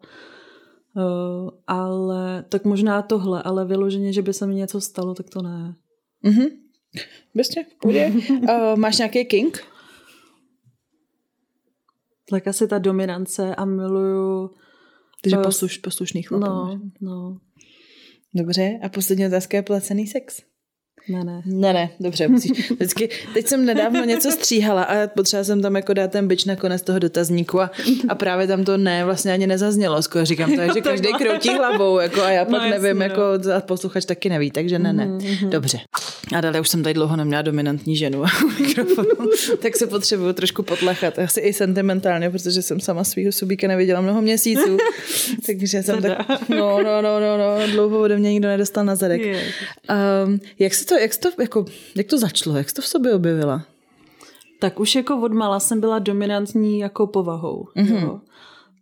Uh, 0.96 1.50
ale 1.66 2.44
tak 2.49 2.64
možná 2.64 3.02
tohle, 3.02 3.42
ale 3.42 3.64
vyloženě, 3.64 4.12
že 4.12 4.22
by 4.22 4.32
se 4.32 4.46
mi 4.46 4.54
něco 4.54 4.80
stalo, 4.80 5.14
tak 5.14 5.30
to 5.30 5.42
ne. 5.42 5.75
Mhm. 6.22 6.46
Vlastně, 7.34 7.66
půjde. 7.80 8.12
uh, 8.30 8.76
máš 8.76 8.98
nějaký 8.98 9.24
king? 9.24 9.64
Tak 12.28 12.46
asi 12.46 12.68
ta 12.68 12.78
dominance 12.78 13.54
a 13.54 13.64
miluju... 13.64 14.50
Takže 15.22 15.36
uh, 15.36 15.42
posluš, 15.42 15.78
poslušný 15.78 16.22
chlap. 16.22 16.40
No, 16.40 16.80
no. 17.00 17.38
Dobře, 18.34 18.78
a 18.82 18.88
poslední 18.88 19.26
otázka 19.26 19.56
je 19.56 19.62
placený 19.62 20.06
sex. 20.06 20.42
Ne, 21.09 21.25
ne. 21.25 21.42
Ne, 21.44 21.73
ne, 21.73 21.90
dobře. 22.00 22.28
Vždycky, 22.71 23.09
teď 23.35 23.47
jsem 23.47 23.64
nedávno 23.64 24.04
něco 24.04 24.30
stříhala 24.30 24.82
a 24.82 25.06
potřeba 25.06 25.44
jsem 25.44 25.62
tam 25.62 25.76
jako 25.76 25.92
dát 25.92 26.11
ten 26.11 26.28
byč 26.28 26.44
na 26.44 26.56
konec 26.56 26.82
toho 26.82 26.99
dotazníku 26.99 27.61
a, 27.61 27.71
a 28.09 28.14
právě 28.14 28.47
tam 28.47 28.64
to 28.64 28.76
ne 28.76 29.04
vlastně 29.04 29.32
ani 29.32 29.47
nezaznělo. 29.47 30.02
Skoro 30.02 30.25
říkám 30.25 30.56
to, 30.56 30.62
že 30.75 30.80
každý 30.80 31.09
kroutí 31.12 31.49
hlavou 31.49 31.99
jako 31.99 32.23
a 32.23 32.30
já 32.30 32.44
pak 32.44 32.62
no, 32.62 32.71
nevím, 32.71 33.00
jasně, 33.00 33.02
jako 33.02 33.23
a 33.56 33.61
posluchač 33.61 34.04
taky 34.04 34.28
neví, 34.28 34.50
takže 34.50 34.78
ne, 34.78 34.92
ne. 34.92 35.06
Mm-hmm. 35.06 35.49
Dobře. 35.49 35.78
A 36.37 36.40
dále 36.40 36.61
už 36.61 36.68
jsem 36.68 36.82
tady 36.82 36.94
dlouho 36.94 37.16
neměla 37.16 37.42
dominantní 37.42 37.97
ženu 37.97 38.25
a 38.25 38.28
mikrofonu, 38.61 39.30
tak 39.62 39.76
se 39.76 39.87
potřebuju 39.87 40.32
trošku 40.32 40.62
potlechat. 40.62 41.18
Asi 41.18 41.40
i 41.40 41.52
sentimentálně, 41.52 42.30
protože 42.30 42.62
jsem 42.62 42.80
sama 42.80 43.04
svého 43.04 43.32
subíka 43.32 43.68
neviděla 43.68 44.00
mnoho 44.00 44.23
měsíců. 44.23 44.76
takže 45.47 45.82
jsem 45.82 46.02
tak, 46.02 46.49
no, 46.49 46.82
no, 46.82 47.02
no, 47.02 47.21
no, 47.21 47.38
no, 47.38 47.66
dlouho 47.73 47.99
ode 48.00 48.18
mě 48.18 48.32
nikdo 48.32 48.49
nedostal 48.49 48.85
na 48.85 48.94
zadek. 48.94 49.23
Um, 49.23 50.40
jak 50.59 50.75
se 50.75 50.87
to 50.87 50.91
to, 50.92 50.99
jak, 50.99 51.16
to, 51.16 51.42
jako, 51.42 51.64
jak 51.94 52.06
to 52.06 52.18
začalo? 52.18 52.56
Jak 52.56 52.68
jsi 52.68 52.75
to 52.75 52.82
v 52.82 52.87
sobě 52.87 53.14
objevila? 53.14 53.62
Tak 54.61 54.80
už 54.80 54.94
jako 54.94 55.20
od 55.20 55.32
mala 55.32 55.61
jsem 55.61 55.80
byla 55.80 55.99
dominantní 55.99 56.78
jako 56.78 57.06
povahou. 57.06 57.66
Mm-hmm. 57.76 58.02
Jo. 58.02 58.20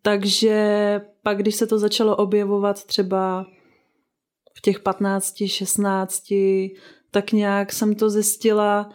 Takže 0.02 1.00
pak, 1.23 1.38
když 1.38 1.55
se 1.55 1.67
to 1.67 1.79
začalo 1.79 2.17
objevovat 2.17 2.85
třeba 2.85 3.47
v 4.55 4.61
těch 4.61 4.81
15, 4.81 5.35
16, 5.47 6.23
tak 7.11 7.33
nějak 7.33 7.73
jsem 7.73 7.95
to 7.95 8.11
zjistila, 8.11 8.90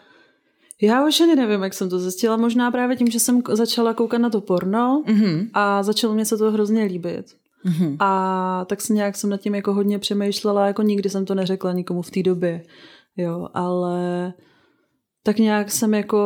já 0.81 1.07
už 1.07 1.21
ani 1.21 1.35
nevím, 1.35 1.63
jak 1.63 1.73
jsem 1.73 1.89
to 1.89 1.99
zjistila, 1.99 2.37
možná 2.37 2.71
právě 2.71 2.97
tím, 2.97 3.07
že 3.07 3.19
jsem 3.19 3.41
začala 3.49 3.93
koukat 3.93 4.21
na 4.21 4.29
to 4.29 4.41
porno 4.41 5.03
mm-hmm. 5.07 5.49
a 5.53 5.83
začalo 5.83 6.13
mě 6.13 6.25
se 6.25 6.37
to 6.37 6.51
hrozně 6.51 6.83
líbit. 6.83 7.25
Mm-hmm. 7.65 7.97
A 7.99 8.65
tak 8.65 8.81
se 8.81 8.93
nějak 8.93 9.15
jsem 9.15 9.29
nad 9.29 9.41
tím 9.41 9.55
jako 9.55 9.73
hodně 9.73 9.99
přemýšlela, 9.99 10.67
jako 10.67 10.81
nikdy 10.81 11.09
jsem 11.09 11.25
to 11.25 11.35
neřekla 11.35 11.73
nikomu 11.73 12.01
v 12.01 12.11
té 12.11 12.23
době 12.23 12.63
jo, 13.17 13.47
ale 13.53 14.33
tak 15.25 15.37
nějak 15.37 15.71
jsem 15.71 15.93
jako 15.93 16.19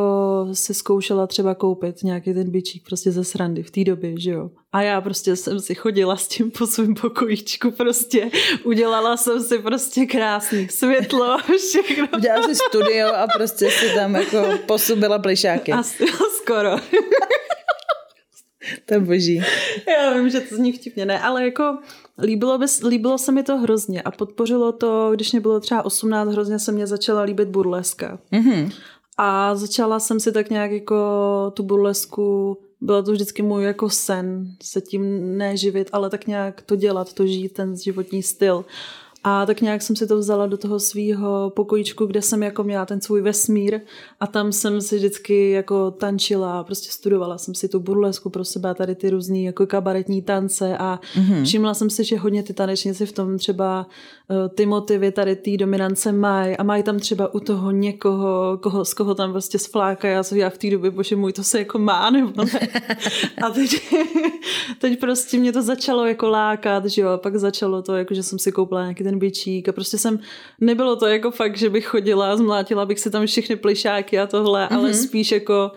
si 0.52 0.74
zkoušela 0.74 1.26
třeba 1.26 1.54
koupit 1.54 2.02
nějaký 2.02 2.34
ten 2.34 2.50
bičík 2.50 2.84
prostě 2.86 3.12
ze 3.12 3.24
srandy 3.24 3.62
v 3.62 3.70
té 3.70 3.84
době, 3.84 4.20
že 4.20 4.30
jo. 4.30 4.50
A 4.72 4.82
já 4.82 5.00
prostě 5.00 5.36
jsem 5.36 5.60
si 5.60 5.74
chodila 5.74 6.16
s 6.16 6.28
tím 6.28 6.50
po 6.50 6.66
svém 6.66 6.94
pokojíčku 6.94 7.70
prostě. 7.70 8.30
Udělala 8.64 9.16
jsem 9.16 9.42
si 9.42 9.58
prostě 9.58 10.06
krásný 10.06 10.68
světlo, 10.68 11.36
všechno. 11.56 12.08
Udělala 12.16 12.48
si 12.48 12.54
studio 12.54 13.08
a 13.08 13.26
prostě 13.36 13.70
si 13.70 13.94
tam 13.94 14.14
jako 14.14 14.58
posubila 14.66 15.18
plišáky. 15.18 15.72
Asi, 15.72 16.04
skoro. 16.42 16.70
to 18.86 18.94
je 18.94 19.00
boží. 19.00 19.42
Já 19.88 20.14
vím, 20.14 20.30
že 20.30 20.40
to 20.40 20.54
zní 20.54 20.72
vtipně, 20.72 21.06
ne, 21.06 21.20
ale 21.20 21.44
jako 21.44 21.78
líbilo, 22.18 22.58
by, 22.58 22.66
líbilo 22.88 23.18
se 23.18 23.32
mi 23.32 23.42
to 23.42 23.56
hrozně 23.56 24.02
a 24.02 24.10
podpořilo 24.10 24.72
to, 24.72 25.10
když 25.14 25.32
mě 25.32 25.40
bylo 25.40 25.60
třeba 25.60 25.84
18, 25.84 26.28
hrozně 26.28 26.58
se 26.58 26.72
mě 26.72 26.86
začala 26.86 27.22
líbit 27.22 27.48
burleska. 27.48 28.18
Mm-hmm. 28.32 28.72
A 29.16 29.54
začala 29.56 30.00
jsem 30.00 30.20
si 30.20 30.32
tak 30.32 30.50
nějak 30.50 30.70
jako 30.70 30.96
tu 31.54 31.62
burlesku, 31.62 32.58
bylo 32.80 33.02
to 33.02 33.12
vždycky 33.12 33.42
můj 33.42 33.64
jako 33.64 33.90
sen 33.90 34.46
se 34.62 34.80
tím 34.80 35.36
neživit, 35.38 35.90
ale 35.92 36.10
tak 36.10 36.26
nějak 36.26 36.62
to 36.62 36.76
dělat, 36.76 37.12
to 37.12 37.26
žít, 37.26 37.52
ten 37.52 37.76
životní 37.76 38.22
styl. 38.22 38.64
A 39.24 39.46
tak 39.46 39.60
nějak 39.60 39.82
jsem 39.82 39.96
si 39.96 40.06
to 40.06 40.18
vzala 40.18 40.46
do 40.46 40.56
toho 40.56 40.80
svého 40.80 41.52
pokojíčku, 41.56 42.06
kde 42.06 42.22
jsem 42.22 42.42
jako 42.42 42.64
měla 42.64 42.86
ten 42.86 43.00
svůj 43.00 43.22
vesmír 43.22 43.80
a 44.20 44.26
tam 44.26 44.52
jsem 44.52 44.80
si 44.80 44.96
vždycky 44.96 45.50
jako 45.50 45.90
tančila, 45.90 46.64
prostě 46.64 46.92
studovala 46.92 47.38
jsem 47.38 47.54
si 47.54 47.68
tu 47.68 47.80
burlesku 47.80 48.30
pro 48.30 48.44
sebe 48.44 48.70
a 48.70 48.74
tady 48.74 48.94
ty 48.94 49.10
různé 49.10 49.38
jako 49.38 49.66
kabaretní 49.66 50.22
tance 50.22 50.78
a 50.78 51.00
mm-hmm. 51.14 51.44
všimla 51.44 51.74
jsem 51.74 51.90
si, 51.90 52.04
že 52.04 52.18
hodně 52.18 52.42
ty 52.42 52.54
tanečníci 52.54 53.06
v 53.06 53.12
tom 53.12 53.38
třeba 53.38 53.86
ty 54.54 54.66
motivy 54.66 55.12
tady 55.12 55.36
té 55.36 55.56
dominance 55.56 56.12
mají 56.12 56.56
a 56.56 56.62
mají 56.62 56.82
tam 56.82 56.98
třeba 56.98 57.34
u 57.34 57.40
toho 57.40 57.70
někoho, 57.70 58.58
koho, 58.62 58.84
z 58.84 58.94
koho 58.94 59.14
tam 59.14 59.32
prostě 59.32 59.58
sfláka, 59.58 60.08
já, 60.08 60.22
já 60.34 60.50
v 60.50 60.58
té 60.58 60.70
době, 60.70 60.90
bože 60.90 61.16
můj, 61.16 61.32
to 61.32 61.44
se 61.44 61.58
jako 61.58 61.78
má, 61.78 62.10
nebo 62.10 62.44
ne. 62.44 62.60
A 63.42 63.50
teď, 63.50 63.94
teď 64.78 65.00
prostě 65.00 65.38
mě 65.38 65.52
to 65.52 65.62
začalo 65.62 66.06
jako 66.06 66.28
lákat, 66.28 66.86
že 66.86 67.02
jo, 67.02 67.08
a 67.08 67.18
pak 67.18 67.36
začalo 67.36 67.82
to, 67.82 67.96
jako 67.96 68.14
že 68.14 68.22
jsem 68.22 68.38
si 68.38 68.52
koupila 68.52 68.82
nějaký 68.82 69.04
ten 69.04 69.18
bičík 69.18 69.68
a 69.68 69.72
prostě 69.72 69.98
jsem, 69.98 70.18
nebylo 70.60 70.96
to 70.96 71.06
jako 71.06 71.30
fakt, 71.30 71.56
že 71.56 71.70
bych 71.70 71.86
chodila 71.86 72.32
a 72.32 72.36
zmlátila 72.36 72.86
bych 72.86 73.00
si 73.00 73.10
tam 73.10 73.26
všechny 73.26 73.56
plišáky 73.56 74.18
a 74.18 74.26
tohle, 74.26 74.66
mm-hmm. 74.66 74.76
ale 74.76 74.88
mhm. 74.88 74.98
spíš 74.98 75.32
jako 75.32 75.70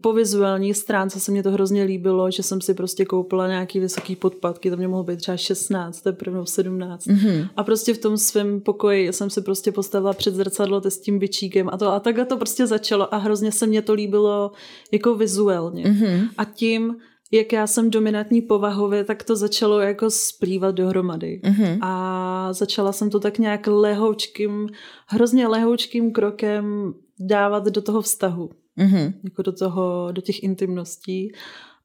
po 0.00 0.12
vizuální 0.12 0.74
stránce 0.74 1.20
se 1.20 1.32
mě 1.32 1.42
to 1.42 1.50
hrozně 1.50 1.82
líbilo, 1.82 2.30
že 2.30 2.42
jsem 2.42 2.60
si 2.60 2.74
prostě 2.74 3.04
koupila 3.04 3.48
nějaký 3.48 3.80
vysoký 3.80 4.16
podpadky, 4.16 4.70
to 4.70 4.76
mě 4.76 4.88
mohlo 4.88 5.04
být 5.04 5.16
třeba 5.16 5.36
16, 5.36 6.00
teprve 6.00 6.40
17. 6.44 7.06
Mm-hmm. 7.06 7.48
A 7.56 7.64
prostě 7.64 7.94
v 7.94 7.98
tom 7.98 8.18
svém 8.18 8.60
pokoji 8.60 9.12
jsem 9.12 9.30
si 9.30 9.42
prostě 9.42 9.72
postavila 9.72 10.12
před 10.12 10.34
zrcadlo 10.34 10.82
s 10.84 10.98
tím 10.98 11.18
bičíkem 11.18 11.68
a 11.72 11.76
to 11.76 11.92
a 11.92 12.00
takhle 12.00 12.24
to 12.24 12.36
prostě 12.36 12.66
začalo 12.66 13.14
a 13.14 13.16
hrozně 13.16 13.52
se 13.52 13.66
mě 13.66 13.82
to 13.82 13.94
líbilo 13.94 14.52
jako 14.92 15.14
vizuálně. 15.14 15.84
Mm-hmm. 15.84 16.28
A 16.38 16.44
tím 16.44 16.96
jak 17.34 17.52
já 17.52 17.66
jsem 17.66 17.90
dominantní 17.90 18.42
povahově, 18.42 19.04
tak 19.04 19.22
to 19.22 19.36
začalo 19.36 19.80
jako 19.80 20.10
splývat 20.10 20.74
dohromady. 20.74 21.40
Mm-hmm. 21.44 21.78
A 21.80 22.52
začala 22.52 22.92
jsem 22.92 23.10
to 23.10 23.20
tak 23.20 23.38
nějak 23.38 23.66
lehoučkým, 23.66 24.68
hrozně 25.06 25.48
lehoučkým 25.48 26.12
krokem 26.12 26.94
dávat 27.20 27.64
do 27.64 27.82
toho 27.82 28.00
vztahu. 28.02 28.50
Mm-hmm. 28.78 29.12
Jako 29.24 29.42
do 29.42 29.52
toho, 29.52 30.08
do 30.12 30.22
těch 30.22 30.42
intimností. 30.42 31.32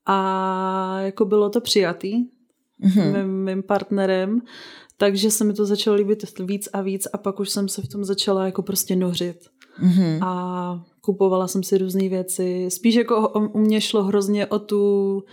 A 0.06 1.00
jako 1.00 1.26
bylo 1.26 1.50
to 1.50 1.62
přijatý 1.62 2.14
mm-hmm. 2.84 3.18
mým, 3.18 3.44
mým 3.44 3.64
partnerem, 3.64 4.42
takže 4.98 5.32
se 5.32 5.44
mi 5.44 5.54
to 5.54 5.66
začalo 5.66 5.96
líbit 5.96 6.40
víc 6.40 6.70
a 6.74 6.82
víc 6.82 7.08
a 7.14 7.18
pak 7.18 7.40
už 7.40 7.50
jsem 7.50 7.70
se 7.70 7.82
v 7.82 7.88
tom 7.88 8.06
začala 8.06 8.46
jako 8.46 8.62
prostě 8.62 8.96
nořit. 8.96 9.38
Mm-hmm. 9.84 10.20
A 10.22 10.86
kupovala 11.02 11.48
jsem 11.48 11.64
si 11.64 11.78
různé 11.78 12.10
věci. 12.10 12.68
Spíš 12.72 12.96
jako 12.96 13.30
u 13.54 13.60
mě 13.60 13.82
šlo 13.82 14.04
hrozně 14.04 14.48
o 14.48 14.60
tu... 14.60 15.24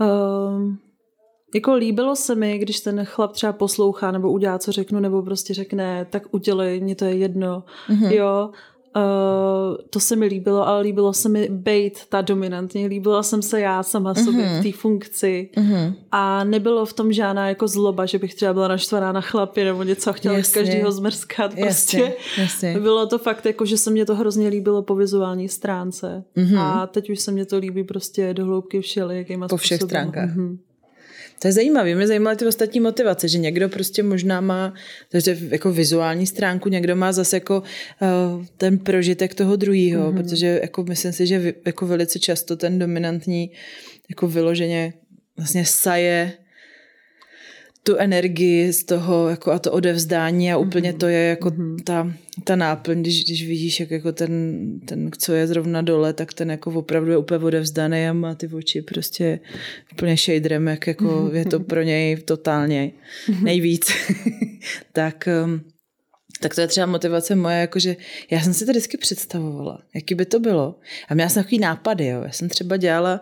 Um, 0.00 0.78
jako 1.54 1.74
líbilo 1.74 2.16
se 2.16 2.34
mi, 2.34 2.58
když 2.58 2.80
ten 2.80 3.04
chlap 3.04 3.32
třeba 3.32 3.52
poslouchá 3.52 4.10
nebo 4.10 4.30
udělá, 4.32 4.58
co 4.58 4.72
řeknu, 4.72 5.00
nebo 5.00 5.22
prostě 5.22 5.54
řekne, 5.54 6.06
tak 6.10 6.34
udělej, 6.34 6.80
mě 6.80 6.94
to 6.94 7.04
je 7.04 7.16
jedno. 7.16 7.64
Mm-hmm. 7.88 8.10
Jo, 8.10 8.50
Uh, 8.96 9.76
to 9.90 10.00
se 10.00 10.16
mi 10.16 10.26
líbilo, 10.26 10.68
ale 10.68 10.82
líbilo 10.82 11.12
se 11.12 11.28
mi 11.28 11.48
být 11.48 11.98
ta 12.08 12.20
dominantně. 12.20 12.86
Líbila 12.86 13.22
jsem 13.22 13.42
se 13.42 13.60
já 13.60 13.82
sama 13.82 14.14
mm-hmm. 14.14 14.24
sobě 14.24 14.60
v 14.60 14.62
té 14.62 14.72
funkci. 14.72 15.50
Mm-hmm. 15.56 15.94
A 16.12 16.44
nebylo 16.44 16.86
v 16.86 16.92
tom 16.92 17.12
žádná 17.12 17.48
jako 17.48 17.68
zloba, 17.68 18.06
že 18.06 18.18
bych 18.18 18.34
třeba 18.34 18.52
byla 18.52 18.68
naštvaná 18.68 19.12
na 19.12 19.20
chlapy 19.20 19.64
nebo 19.64 19.82
něco 19.82 20.10
a 20.10 20.12
chtěla 20.12 20.42
z 20.42 20.52
každého 20.52 20.92
zmrskat. 20.92 21.54
Prostě 21.54 21.98
jasně, 21.98 22.14
jasně. 22.38 22.80
bylo 22.80 23.06
to 23.06 23.18
fakt 23.18 23.46
jako, 23.46 23.64
že 23.66 23.78
se 23.78 23.90
mě 23.90 24.04
to 24.04 24.14
hrozně 24.14 24.48
líbilo 24.48 24.82
po 24.82 24.94
vizuální 24.94 25.48
stránce. 25.48 26.24
Mm-hmm. 26.36 26.58
A 26.60 26.86
teď 26.86 27.10
už 27.10 27.20
se 27.20 27.32
mě 27.32 27.46
to 27.46 27.58
líbí 27.58 27.84
prostě 27.84 28.34
do 28.34 28.44
hloubky 28.44 28.80
všelijakýma 28.80 29.48
Po 29.48 29.56
všech 29.56 29.80
způsobem. 29.80 30.08
stránkách. 30.08 30.36
Mm-hmm. 30.36 30.58
To 31.38 31.48
je 31.48 31.52
zajímavé. 31.52 31.94
Mě 31.94 32.06
zajímaly 32.06 32.36
ty 32.36 32.46
ostatní 32.46 32.80
motivace, 32.80 33.28
že 33.28 33.38
někdo 33.38 33.68
prostě 33.68 34.02
možná 34.02 34.40
má 34.40 34.74
takže 35.08 35.38
jako 35.48 35.72
vizuální 35.72 36.26
stránku, 36.26 36.68
někdo 36.68 36.96
má 36.96 37.12
zase 37.12 37.36
jako 37.36 37.60
uh, 37.60 38.44
ten 38.56 38.78
prožitek 38.78 39.34
toho 39.34 39.56
druhého, 39.56 40.12
mm-hmm. 40.12 40.16
protože 40.16 40.60
jako 40.62 40.84
myslím 40.84 41.12
si, 41.12 41.26
že 41.26 41.54
jako 41.66 41.86
velice 41.86 42.18
často 42.18 42.56
ten 42.56 42.78
dominantní 42.78 43.50
jako 44.10 44.28
vyloženě 44.28 44.92
vlastně 45.36 45.64
saje 45.64 46.32
tu 47.86 47.96
energii 47.96 48.72
z 48.72 48.84
toho 48.84 49.28
jako 49.28 49.52
a 49.52 49.58
to 49.58 49.72
odevzdání 49.72 50.52
a 50.52 50.56
úplně 50.56 50.92
mm-hmm. 50.92 50.98
to 50.98 51.06
je 51.06 51.18
jako 51.18 51.48
mm-hmm. 51.48 51.76
ta, 51.84 52.12
ta 52.44 52.56
náplň, 52.56 53.00
když, 53.00 53.24
když 53.24 53.46
vidíš, 53.46 53.80
jak 53.80 53.90
jako 53.90 54.12
ten, 54.12 54.32
ten, 54.84 55.10
co 55.18 55.32
je 55.32 55.46
zrovna 55.46 55.82
dole, 55.82 56.12
tak 56.12 56.32
ten 56.32 56.50
jako 56.50 56.70
opravdu 56.70 57.10
je 57.10 57.16
úplně 57.16 57.44
odevzdaný 57.44 58.08
a 58.08 58.12
má 58.12 58.34
ty 58.34 58.48
oči 58.48 58.82
prostě 58.82 59.40
úplně 59.92 60.16
shaderem, 60.16 60.66
jak 60.66 60.86
jako 60.86 61.04
mm-hmm. 61.04 61.34
je 61.34 61.44
to 61.44 61.60
pro 61.60 61.82
něj 61.82 62.16
totálně 62.16 62.90
nejvíc. 63.42 63.90
tak 64.92 65.28
um, 65.44 65.60
tak 66.40 66.54
to 66.54 66.60
je 66.60 66.66
třeba 66.66 66.86
motivace 66.86 67.34
moje, 67.34 67.56
jakože 67.56 67.96
já 68.30 68.40
jsem 68.40 68.54
si 68.54 68.66
to 68.66 68.72
vždycky 68.72 68.96
představovala, 68.96 69.82
jaký 69.94 70.14
by 70.14 70.26
to 70.26 70.40
bylo. 70.40 70.74
A 71.08 71.14
měla 71.14 71.28
jsem 71.28 71.42
takový 71.42 71.58
nápady, 71.58 72.06
jo. 72.06 72.22
Já 72.22 72.32
jsem 72.32 72.48
třeba 72.48 72.76
dělala, 72.76 73.20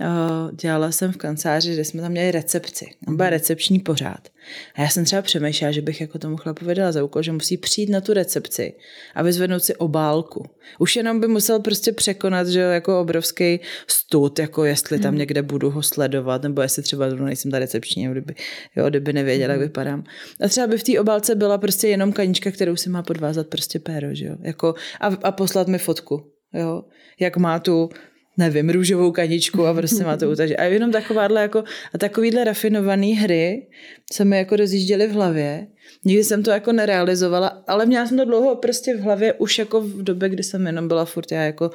uh, 0.00 0.52
dělala 0.52 0.92
jsem 0.92 1.12
v 1.12 1.16
kanceláři, 1.16 1.72
kde 1.72 1.84
jsme 1.84 2.02
tam 2.02 2.10
měli 2.10 2.30
recepci. 2.30 2.86
Tam 3.04 3.16
byla 3.16 3.30
recepční 3.30 3.78
pořád. 3.80 4.28
A 4.74 4.82
já 4.82 4.88
jsem 4.88 5.04
třeba 5.04 5.22
přemýšlela, 5.22 5.72
že 5.72 5.82
bych 5.82 6.00
jako 6.00 6.18
tomu 6.18 6.36
chlapovi 6.36 6.74
dala 6.74 6.92
za 6.92 7.04
úkol, 7.04 7.22
že 7.22 7.32
musí 7.32 7.56
přijít 7.56 7.90
na 7.90 8.00
tu 8.00 8.12
recepci 8.12 8.72
a 9.14 9.22
vyzvednout 9.22 9.64
si 9.64 9.76
obálku. 9.76 10.44
Už 10.78 10.96
jenom 10.96 11.20
by 11.20 11.28
musel 11.28 11.60
prostě 11.60 11.92
překonat, 11.92 12.48
že 12.48 12.60
jako 12.60 13.00
obrovský 13.00 13.60
stud, 13.86 14.38
jako 14.38 14.64
jestli 14.64 14.98
tam 14.98 15.10
hmm. 15.10 15.18
někde 15.18 15.42
budu 15.42 15.70
ho 15.70 15.82
sledovat, 15.82 16.42
nebo 16.42 16.62
jestli 16.62 16.82
třeba 16.82 17.08
nejsem 17.08 17.50
ta 17.50 17.58
recepční, 17.58 18.08
kdyby, 18.08 18.34
jo, 18.76 18.88
kdyby 18.88 19.12
nevěděla, 19.12 19.52
jak 19.52 19.60
hmm. 19.60 19.68
vypadám. 19.68 20.04
A 20.40 20.48
třeba 20.48 20.66
by 20.66 20.78
v 20.78 20.82
té 20.82 21.00
obálce 21.00 21.34
byla 21.34 21.58
prostě 21.58 21.88
jenom 21.88 22.12
kanička, 22.12 22.50
kterou 22.50 22.76
si 22.76 22.90
má 22.90 23.02
podvázat 23.02 23.46
prostě 23.46 23.78
péro, 23.78 24.14
že 24.14 24.26
jo? 24.26 24.36
Jako, 24.42 24.74
a, 25.00 25.06
a 25.06 25.32
poslat 25.32 25.68
mi 25.68 25.78
fotku, 25.78 26.32
jo? 26.54 26.84
Jak 27.20 27.36
má 27.36 27.58
tu 27.58 27.88
nevím, 28.36 28.70
růžovou 28.70 29.12
kaničku 29.12 29.66
a 29.66 29.74
prostě 29.74 30.04
má 30.04 30.16
to 30.16 30.30
utažit. 30.30 30.56
A 30.56 30.62
jenom 30.64 30.92
takováhle 30.92 31.42
jako, 31.42 31.64
a 31.94 31.98
takovýhle 31.98 32.44
rafinované 32.44 33.06
hry 33.06 33.66
se 34.12 34.24
mi 34.24 34.38
jako 34.38 34.56
rozjížděly 34.56 35.06
v 35.06 35.12
hlavě. 35.12 35.66
Nikdy 36.04 36.24
jsem 36.24 36.42
to 36.42 36.50
jako 36.50 36.72
nerealizovala, 36.72 37.48
ale 37.66 37.86
měla 37.86 38.06
jsem 38.06 38.16
to 38.16 38.24
dlouho 38.24 38.56
prostě 38.56 38.96
v 38.96 39.00
hlavě 39.00 39.32
už 39.32 39.58
jako 39.58 39.80
v 39.80 40.02
době, 40.02 40.28
kdy 40.28 40.42
jsem 40.42 40.66
jenom 40.66 40.88
byla 40.88 41.04
furt 41.04 41.32
já 41.32 41.42
jako 41.42 41.70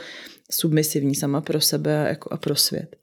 submisivní 0.52 1.16
sama 1.16 1.42
pro 1.42 1.62
sebe 1.62 2.06
a, 2.06 2.08
jako 2.08 2.34
a 2.34 2.38
pro 2.38 2.56
svět. 2.56 2.96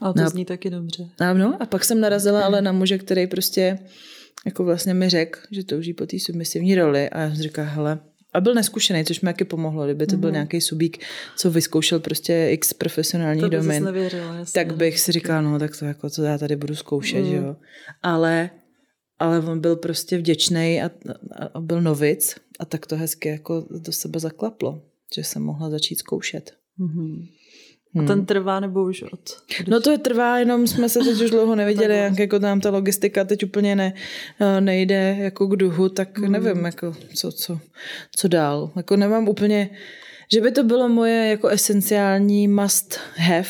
A 0.00 0.12
to 0.12 0.22
no, 0.22 0.28
zní 0.28 0.44
taky 0.44 0.70
dobře. 0.70 1.08
A, 1.18 1.32
no, 1.32 1.56
a 1.60 1.66
pak 1.66 1.84
jsem 1.84 2.00
narazila 2.00 2.42
ale 2.44 2.62
na 2.62 2.72
muže, 2.72 2.98
který 2.98 3.26
prostě 3.26 3.78
jako 4.46 4.64
vlastně 4.64 4.94
mi 4.94 5.08
řekl, 5.08 5.40
že 5.50 5.64
touží 5.64 5.94
po 5.94 6.06
té 6.06 6.18
submisivní 6.18 6.74
roli 6.74 7.08
a 7.08 7.20
já 7.20 7.28
jsem 7.28 7.42
říkala, 7.42 7.68
hele, 7.68 7.98
a 8.34 8.40
byl 8.40 8.54
neskušený, 8.54 9.04
což 9.04 9.20
mi 9.20 9.26
taky 9.26 9.44
pomohlo. 9.44 9.84
Kdyby 9.84 10.06
to 10.06 10.16
byl 10.16 10.30
mm-hmm. 10.30 10.32
nějaký 10.32 10.60
subík, 10.60 11.04
co 11.36 11.50
vyzkoušel 11.50 12.00
prostě 12.00 12.48
x 12.50 12.72
profesionální 12.72 13.40
to 13.40 13.48
domen, 13.48 13.84
nevěřila, 13.84 14.34
jasně, 14.34 14.64
tak 14.64 14.76
bych 14.76 15.00
si 15.00 15.12
říkala, 15.12 15.40
no 15.40 15.58
tak 15.58 15.78
to 15.78 15.84
jako, 15.84 16.10
co 16.10 16.22
já 16.22 16.38
tady 16.38 16.56
budu 16.56 16.74
zkoušet, 16.74 17.24
mm. 17.24 17.34
jo. 17.34 17.56
Ale, 18.02 18.50
ale 19.18 19.40
on 19.40 19.60
byl 19.60 19.76
prostě 19.76 20.18
vděčný 20.18 20.82
a, 20.82 20.90
a, 21.54 21.60
byl 21.60 21.80
novic 21.80 22.36
a 22.58 22.64
tak 22.64 22.86
to 22.86 22.96
hezky 22.96 23.28
jako 23.28 23.66
do 23.70 23.92
sebe 23.92 24.20
zaklaplo, 24.20 24.82
že 25.14 25.24
jsem 25.24 25.42
mohla 25.42 25.70
začít 25.70 25.98
zkoušet. 25.98 26.52
Mm-hmm. 26.78 27.28
A 27.94 27.98
ten 27.98 28.18
hmm. 28.18 28.26
trvá 28.26 28.60
nebo 28.60 28.84
už 28.84 29.02
od... 29.02 29.20
No 29.66 29.80
to 29.80 29.90
je 29.90 29.98
trvá, 29.98 30.38
jenom 30.38 30.66
jsme 30.66 30.88
se 30.88 30.98
teď 30.98 31.20
už 31.20 31.30
dlouho 31.30 31.54
neviděli, 31.54 31.96
jak 31.96 32.18
jako 32.18 32.38
tam 32.38 32.60
ta 32.60 32.70
logistika 32.70 33.24
teď 33.24 33.44
úplně 33.44 33.76
ne, 33.76 33.94
eh, 34.40 34.60
nejde 34.60 35.16
jako 35.18 35.46
k 35.46 35.56
duhu, 35.56 35.88
tak 35.88 36.18
hmm. 36.18 36.32
nevím, 36.32 36.64
jako 36.64 36.94
co, 37.14 37.32
co, 37.32 37.58
co 38.16 38.28
dál. 38.28 38.70
Jako 38.76 38.96
nemám 38.96 39.28
úplně, 39.28 39.70
že 40.32 40.40
by 40.40 40.50
to 40.50 40.62
bylo 40.62 40.88
moje 40.88 41.26
jako 41.26 41.48
esenciální 41.48 42.48
must 42.48 43.00
have, 43.16 43.48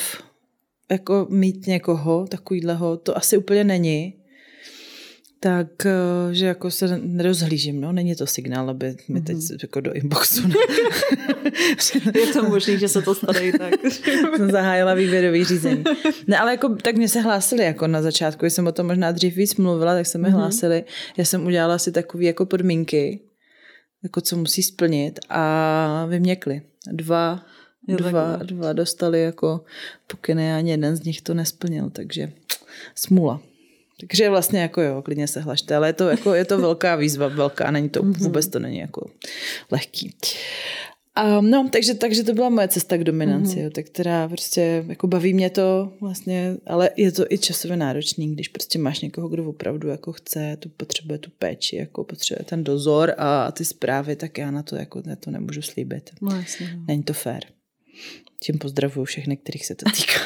jako 0.90 1.26
mít 1.30 1.66
někoho 1.66 2.26
takovýhleho, 2.26 2.96
to 2.96 3.16
asi 3.16 3.36
úplně 3.36 3.64
není 3.64 4.14
tak, 5.40 5.86
eh, 5.86 6.34
že 6.34 6.46
jako 6.46 6.70
se 6.70 6.98
nerozhlížím, 7.02 7.80
no, 7.80 7.92
není 7.92 8.16
to 8.16 8.26
signál, 8.26 8.70
aby 8.70 8.96
mi 9.08 9.20
teď 9.20 9.36
mm-hmm. 9.36 9.58
jako 9.62 9.80
do 9.80 9.92
inboxu. 9.92 10.48
Ne... 10.48 10.54
je 12.20 12.26
to 12.26 12.48
možný, 12.48 12.78
že 12.78 12.88
se 12.88 13.02
to 13.02 13.14
stane 13.14 13.40
i 13.40 13.52
tak. 13.52 13.74
jsem 14.36 14.50
zahájila 14.50 14.94
výběrový 14.94 15.44
řízení. 15.44 15.84
Ne, 16.26 16.38
ale 16.38 16.50
jako, 16.50 16.76
tak 16.82 16.96
mě 16.96 17.08
se 17.08 17.20
hlásili 17.20 17.64
jako 17.64 17.86
na 17.86 18.02
začátku, 18.02 18.46
jsem 18.46 18.66
o 18.66 18.72
tom 18.72 18.86
možná 18.86 19.12
dřív 19.12 19.36
víc 19.36 19.56
mluvila, 19.56 19.94
tak 19.94 20.06
se 20.06 20.18
mi 20.18 20.28
mm-hmm. 20.28 20.32
hlásili. 20.32 20.84
Já 21.16 21.24
jsem 21.24 21.46
udělala 21.46 21.78
si 21.78 21.92
takové 21.92 22.24
jako 22.24 22.46
podmínky, 22.46 23.20
jako 24.02 24.20
co 24.20 24.36
musí 24.36 24.62
splnit 24.62 25.20
a 25.28 26.06
vyměkli. 26.08 26.62
Dva 26.92 27.42
dva, 27.96 28.36
dva 28.36 28.72
dostali 28.72 29.22
jako 29.22 29.64
pokyny 30.06 30.52
a 30.52 30.56
ani 30.56 30.70
jeden 30.70 30.96
z 30.96 31.02
nich 31.02 31.22
to 31.22 31.34
nesplnil, 31.34 31.90
takže 31.90 32.32
smula. 32.94 33.40
Takže 34.00 34.30
vlastně 34.30 34.60
jako 34.60 34.82
jo, 34.82 35.02
klidně 35.02 35.26
se 35.26 35.40
hlašte, 35.40 35.76
ale 35.76 35.88
je 35.88 35.92
to, 35.92 36.08
jako, 36.08 36.34
je 36.34 36.44
to 36.44 36.58
velká 36.58 36.96
výzva, 36.96 37.28
velká, 37.28 37.70
není 37.70 37.88
to, 37.88 38.02
mhm. 38.02 38.12
vůbec 38.12 38.48
to 38.48 38.58
není 38.58 38.78
jako 38.78 39.10
lehký. 39.70 40.14
Um, 41.38 41.50
no, 41.50 41.68
takže, 41.72 41.94
takže 41.94 42.22
to 42.22 42.34
byla 42.34 42.48
moje 42.48 42.68
cesta 42.68 42.96
k 42.96 43.04
dominanci, 43.04 43.56
mm-hmm. 43.56 43.62
jo, 43.62 43.70
tak 43.70 43.86
která 43.86 44.28
prostě, 44.28 44.84
jako 44.88 45.06
baví 45.06 45.34
mě 45.34 45.50
to 45.50 45.92
vlastně, 46.00 46.56
ale 46.66 46.90
je 46.96 47.12
to 47.12 47.24
i 47.30 47.38
časově 47.38 47.76
náročný, 47.76 48.32
když 48.32 48.48
prostě 48.48 48.78
máš 48.78 49.00
někoho, 49.00 49.28
kdo 49.28 49.44
opravdu 49.44 49.88
jako 49.88 50.12
chce, 50.12 50.56
tu 50.58 50.68
potřebuje 50.68 51.18
tu 51.18 51.30
péči, 51.38 51.76
jako 51.76 52.04
potřebuje 52.04 52.44
ten 52.44 52.64
dozor 52.64 53.14
a 53.18 53.52
ty 53.52 53.64
zprávy, 53.64 54.16
tak 54.16 54.38
já 54.38 54.50
na 54.50 54.62
to 54.62 54.76
jako 54.76 55.02
na 55.06 55.16
to 55.16 55.30
nemůžu 55.30 55.62
slíbit. 55.62 56.10
No, 56.20 56.36
jasně. 56.36 56.70
No. 56.76 56.84
Není 56.88 57.02
to 57.02 57.12
fér. 57.12 57.44
Tím 58.42 58.58
pozdravuju 58.58 59.04
všechny, 59.04 59.36
kterých 59.36 59.66
se 59.66 59.74
to 59.74 59.90
týká. 59.96 60.20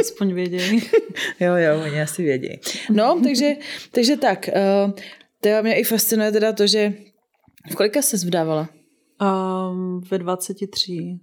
Aspoň 0.00 0.34
vědějí. 0.34 0.82
jo, 1.40 1.54
jo, 1.54 1.82
oni 1.84 2.02
asi 2.02 2.22
vědějí. 2.22 2.60
No, 2.90 3.20
takže, 3.24 3.52
takže 3.90 4.16
tak. 4.16 4.48
Uh, 4.86 4.92
to 5.40 5.48
mě 5.62 5.80
i 5.80 5.84
fascinuje 5.84 6.32
teda 6.32 6.52
to, 6.52 6.66
že 6.66 6.92
v 7.70 7.74
kolika 7.74 8.02
se 8.02 8.16
vdávala? 8.16 8.68
Um, 9.70 10.00
ve 10.10 10.18
23. 10.18 11.18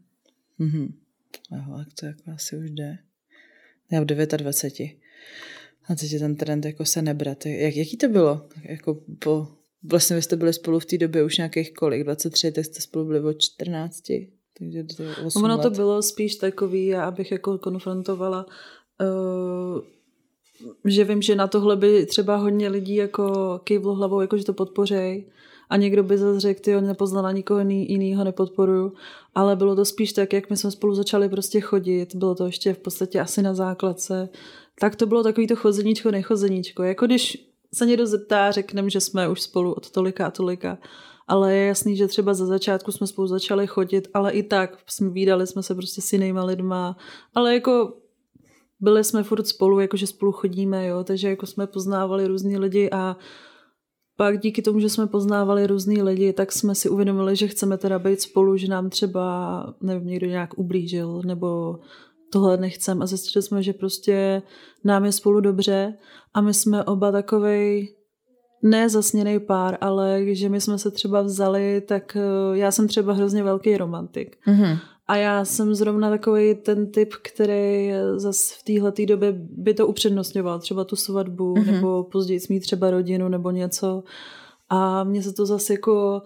Mhm. 0.59 0.93
Aha, 1.51 1.77
tak 1.77 1.93
to 1.99 2.05
jako 2.05 2.31
asi 2.35 2.57
už 2.57 2.69
jde. 2.69 2.97
Já 3.91 4.01
v 4.01 4.05
29. 4.05 4.97
A 5.87 5.95
teď 5.95 6.11
je 6.11 6.19
ten 6.19 6.35
trend 6.35 6.65
jako 6.65 6.85
se 6.85 7.01
nebrat. 7.01 7.45
Jak, 7.45 7.75
jaký 7.75 7.97
to 7.97 8.07
bylo? 8.07 8.47
Jako 8.63 8.99
po, 9.19 9.47
vlastně 9.83 10.15
vy 10.15 10.21
jste 10.21 10.35
byli 10.35 10.53
spolu 10.53 10.79
v 10.79 10.85
té 10.85 10.97
době 10.97 11.23
už 11.23 11.37
nějakých 11.37 11.73
kolik? 11.73 12.03
23, 12.03 12.51
tak 12.51 12.65
jste 12.65 12.81
spolu 12.81 13.05
byli 13.05 13.19
o 13.19 13.33
14? 13.33 14.03
Takže 14.57 14.83
to 14.83 15.03
je 15.03 15.15
8 15.25 15.43
ono 15.43 15.55
let. 15.55 15.61
to 15.61 15.69
bylo 15.69 16.01
spíš 16.01 16.35
takový, 16.35 16.95
abych 16.95 17.31
jako 17.31 17.57
konfrontovala 17.57 18.45
uh, 19.01 19.81
že 20.85 21.03
vím, 21.03 21.21
že 21.21 21.35
na 21.35 21.47
tohle 21.47 21.75
by 21.75 22.05
třeba 22.05 22.35
hodně 22.35 22.69
lidí 22.69 22.95
jako 22.95 23.59
kývlo 23.63 23.95
hlavou, 23.95 24.21
jako 24.21 24.37
že 24.37 24.45
to 24.45 24.53
podpořej. 24.53 25.25
A 25.69 25.77
někdo 25.77 26.03
by 26.03 26.17
zase 26.17 26.39
řekl, 26.39 26.69
jo, 26.69 26.81
nepoznala 26.81 27.31
nikoho 27.31 27.59
jiného, 27.69 28.23
nepodporuju, 28.23 28.93
ale 29.35 29.55
bylo 29.55 29.75
to 29.75 29.85
spíš 29.85 30.13
tak, 30.13 30.33
jak 30.33 30.49
my 30.49 30.57
jsme 30.57 30.71
spolu 30.71 30.95
začali 30.95 31.29
prostě 31.29 31.61
chodit, 31.61 32.15
bylo 32.15 32.35
to 32.35 32.45
ještě 32.45 32.73
v 32.73 32.77
podstatě 32.77 33.19
asi 33.19 33.41
na 33.41 33.53
základce, 33.53 34.29
tak 34.79 34.95
to 34.95 35.05
bylo 35.05 35.23
takový 35.23 35.47
to 35.47 35.55
chozeníčko, 35.55 36.11
nechozeníčko, 36.11 36.83
jako 36.83 37.05
když 37.05 37.49
se 37.73 37.85
někdo 37.85 38.07
zeptá, 38.07 38.51
řekneme, 38.51 38.89
že 38.89 38.99
jsme 38.99 39.29
už 39.29 39.41
spolu 39.41 39.73
od 39.73 39.89
tolika 39.89 40.27
a 40.27 40.31
tolika, 40.31 40.77
ale 41.33 41.55
je 41.55 41.67
jasný, 41.67 41.95
že 41.95 42.07
třeba 42.07 42.33
za 42.33 42.45
začátku 42.45 42.91
jsme 42.91 43.07
spolu 43.07 43.27
začali 43.27 43.67
chodit, 43.67 44.07
ale 44.13 44.31
i 44.31 44.43
tak 44.43 44.77
jsme 44.87 45.09
výdali 45.09 45.47
jsme 45.47 45.63
se 45.63 45.75
prostě 45.75 46.01
s 46.01 46.13
jinýma 46.13 46.43
lidma, 46.43 46.97
ale 47.35 47.53
jako 47.53 47.93
byli 48.79 49.03
jsme 49.03 49.23
furt 49.23 49.47
spolu, 49.47 49.79
jakože 49.79 50.07
spolu 50.07 50.31
chodíme, 50.31 50.87
jo, 50.87 51.03
takže 51.03 51.29
jako 51.29 51.45
jsme 51.45 51.67
poznávali 51.67 52.27
různý 52.27 52.57
lidi 52.57 52.89
a 52.91 53.17
pak 54.17 54.39
díky 54.39 54.61
tomu, 54.61 54.79
že 54.79 54.89
jsme 54.89 55.07
poznávali 55.07 55.67
různý 55.67 56.01
lidi, 56.01 56.33
tak 56.33 56.51
jsme 56.51 56.75
si 56.75 56.89
uvědomili, 56.89 57.35
že 57.35 57.47
chceme 57.47 57.77
teda 57.77 57.99
být 57.99 58.21
spolu, 58.21 58.57
že 58.57 58.67
nám 58.67 58.89
třeba, 58.89 59.65
nevím, 59.81 60.07
někdo 60.07 60.27
nějak 60.27 60.57
ublížil, 60.57 61.21
nebo 61.25 61.79
tohle 62.31 62.57
nechcem. 62.57 63.01
A 63.01 63.05
zjistili 63.05 63.43
jsme, 63.43 63.63
že 63.63 63.73
prostě 63.73 64.41
nám 64.83 65.05
je 65.05 65.11
spolu 65.11 65.39
dobře 65.39 65.97
a 66.33 66.41
my 66.41 66.53
jsme 66.53 66.83
oba 66.83 67.11
takovej 67.11 67.95
ne 68.63 68.89
zasněný 68.89 69.39
pár, 69.39 69.77
ale 69.81 70.21
že 70.25 70.49
my 70.49 70.61
jsme 70.61 70.77
se 70.77 70.91
třeba 70.91 71.21
vzali, 71.21 71.81
tak 71.81 72.17
eh, 72.17 72.57
já 72.57 72.71
jsem 72.71 72.87
třeba 72.87 73.13
hrozně 73.13 73.43
velký 73.43 73.77
romantik. 73.77 74.37
Mm-hmm. 74.47 74.79
A 75.07 75.15
já 75.15 75.45
jsem 75.45 75.75
zrovna 75.75 76.09
takový 76.09 76.55
ten 76.55 76.91
typ, 76.91 77.13
který 77.21 77.91
zase 78.15 78.55
v 78.59 78.63
téhle 78.63 78.93
době 79.07 79.33
by 79.37 79.73
to 79.73 79.87
upřednostňoval, 79.87 80.59
třeba 80.59 80.83
tu 80.83 80.95
svatbu, 80.95 81.53
mm-hmm. 81.53 81.71
nebo 81.71 82.03
později 82.03 82.39
mít 82.49 82.59
třeba 82.59 82.91
rodinu 82.91 83.29
nebo 83.29 83.51
něco. 83.51 84.03
A 84.69 85.03
mně 85.03 85.23
se 85.23 85.33
to 85.33 85.45
zase 85.45 85.73
jako 85.73 86.21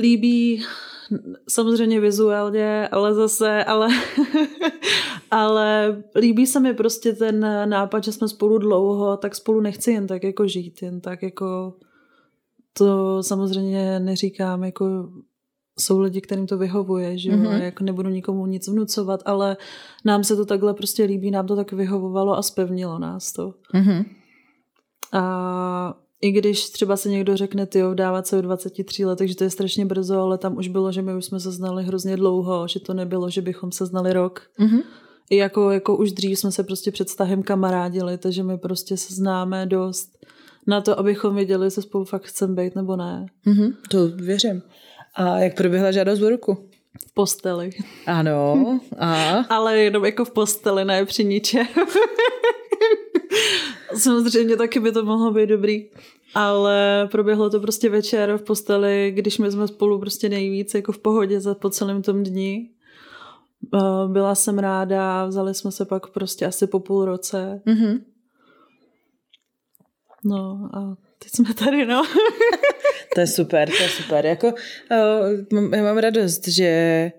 líbí 0.00 0.62
samozřejmě 1.48 2.00
vizuálně, 2.00 2.88
ale 2.88 3.14
zase, 3.14 3.64
ale, 3.64 3.88
ale 5.30 5.96
líbí 6.16 6.46
se 6.46 6.60
mi 6.60 6.74
prostě 6.74 7.12
ten 7.12 7.40
nápad, 7.68 8.04
že 8.04 8.12
jsme 8.12 8.28
spolu 8.28 8.58
dlouho, 8.58 9.16
tak 9.16 9.34
spolu 9.34 9.60
nechci 9.60 9.92
jen 9.92 10.06
tak 10.06 10.24
jako 10.24 10.48
žít, 10.48 10.82
jen 10.82 11.00
tak 11.00 11.22
jako 11.22 11.74
to 12.72 13.22
samozřejmě 13.22 14.00
neříkám 14.00 14.64
jako 14.64 15.08
jsou 15.78 16.00
lidi, 16.00 16.20
kterým 16.20 16.46
to 16.46 16.58
vyhovuje, 16.58 17.18
že 17.18 17.30
mm-hmm. 17.30 17.62
jako 17.62 17.84
nebudu 17.84 18.08
nikomu 18.08 18.46
nic 18.46 18.68
vnucovat, 18.68 19.20
ale 19.24 19.56
nám 20.04 20.24
se 20.24 20.36
to 20.36 20.44
takhle 20.44 20.74
prostě 20.74 21.04
líbí, 21.04 21.30
nám 21.30 21.46
to 21.46 21.56
tak 21.56 21.72
vyhovovalo 21.72 22.38
a 22.38 22.42
spevnilo 22.42 22.98
nás 22.98 23.32
to. 23.32 23.54
Mm-hmm. 23.74 24.04
A 25.12 25.94
i 26.22 26.32
když 26.32 26.70
třeba 26.70 26.96
se 26.96 27.08
někdo 27.08 27.36
řekne, 27.36 27.66
ty 27.66 27.82
dávat 27.94 28.26
se 28.26 28.38
o 28.38 28.40
23 28.40 29.04
letech, 29.04 29.28
že 29.28 29.36
to 29.36 29.44
je 29.44 29.50
strašně 29.50 29.86
brzo, 29.86 30.20
ale 30.20 30.38
tam 30.38 30.56
už 30.56 30.68
bylo, 30.68 30.92
že 30.92 31.02
my 31.02 31.14
už 31.14 31.24
jsme 31.24 31.40
se 31.40 31.52
znali 31.52 31.84
hrozně 31.84 32.16
dlouho, 32.16 32.68
že 32.68 32.80
to 32.80 32.94
nebylo, 32.94 33.30
že 33.30 33.42
bychom 33.42 33.72
se 33.72 33.86
znali 33.86 34.12
rok. 34.12 34.42
Mm-hmm. 34.60 34.82
I 35.30 35.36
jako, 35.36 35.70
jako 35.70 35.96
už 35.96 36.12
dřív 36.12 36.38
jsme 36.38 36.52
se 36.52 36.64
prostě 36.64 36.90
před 36.90 37.08
vztahem 37.08 37.42
kamarádili, 37.42 38.18
takže 38.18 38.42
my 38.42 38.58
prostě 38.58 38.96
se 38.96 39.14
známe 39.14 39.66
dost 39.66 40.08
na 40.66 40.80
to, 40.80 40.98
abychom 40.98 41.34
věděli, 41.34 41.66
jestli 41.66 41.82
spolu 41.82 42.04
fakt 42.04 42.24
chceme 42.24 42.54
být 42.54 42.76
nebo 42.76 42.96
ne. 42.96 43.26
Mm-hmm, 43.46 43.74
to 43.90 44.08
věřím. 44.08 44.62
A 45.14 45.38
jak 45.38 45.56
proběhla 45.56 45.92
žádost 45.92 46.22
o 46.22 46.30
ruku? 46.30 46.68
V 47.08 47.14
posteli. 47.14 47.70
Ano. 48.06 48.80
A? 48.98 49.36
Ale 49.48 49.78
jenom 49.78 50.04
jako 50.04 50.24
v 50.24 50.30
posteli, 50.30 50.84
ne 50.84 51.04
při 51.04 51.24
ničem. 51.24 51.66
Samozřejmě 53.96 54.56
taky 54.56 54.80
by 54.80 54.92
to 54.92 55.04
mohlo 55.04 55.32
být 55.32 55.46
dobrý. 55.46 55.90
Ale 56.34 57.08
proběhlo 57.10 57.50
to 57.50 57.60
prostě 57.60 57.88
večer 57.88 58.36
v 58.36 58.42
posteli, 58.42 59.12
když 59.16 59.38
my 59.38 59.52
jsme 59.52 59.68
spolu 59.68 60.00
prostě 60.00 60.28
nejvíc 60.28 60.74
jako 60.74 60.92
v 60.92 60.98
pohodě 60.98 61.40
za 61.40 61.54
po 61.54 61.70
celém 61.70 62.02
tom 62.02 62.22
dni. 62.22 62.70
Byla 64.06 64.34
jsem 64.34 64.58
ráda, 64.58 65.26
vzali 65.26 65.54
jsme 65.54 65.72
se 65.72 65.84
pak 65.84 66.06
prostě 66.06 66.46
asi 66.46 66.66
po 66.66 66.80
půl 66.80 67.04
roce. 67.04 67.62
Mm-hmm. 67.66 68.00
No 70.24 70.70
a 70.74 70.96
teď 71.18 71.32
jsme 71.32 71.54
tady, 71.54 71.86
no. 71.86 72.02
to 73.14 73.20
je 73.20 73.26
super, 73.26 73.70
to 73.76 73.82
je 73.82 73.88
super. 73.88 74.26
Jako, 74.26 74.46
uh, 74.46 75.74
já 75.74 75.82
mám 75.82 75.98
radost, 75.98 76.48
že 76.48 77.12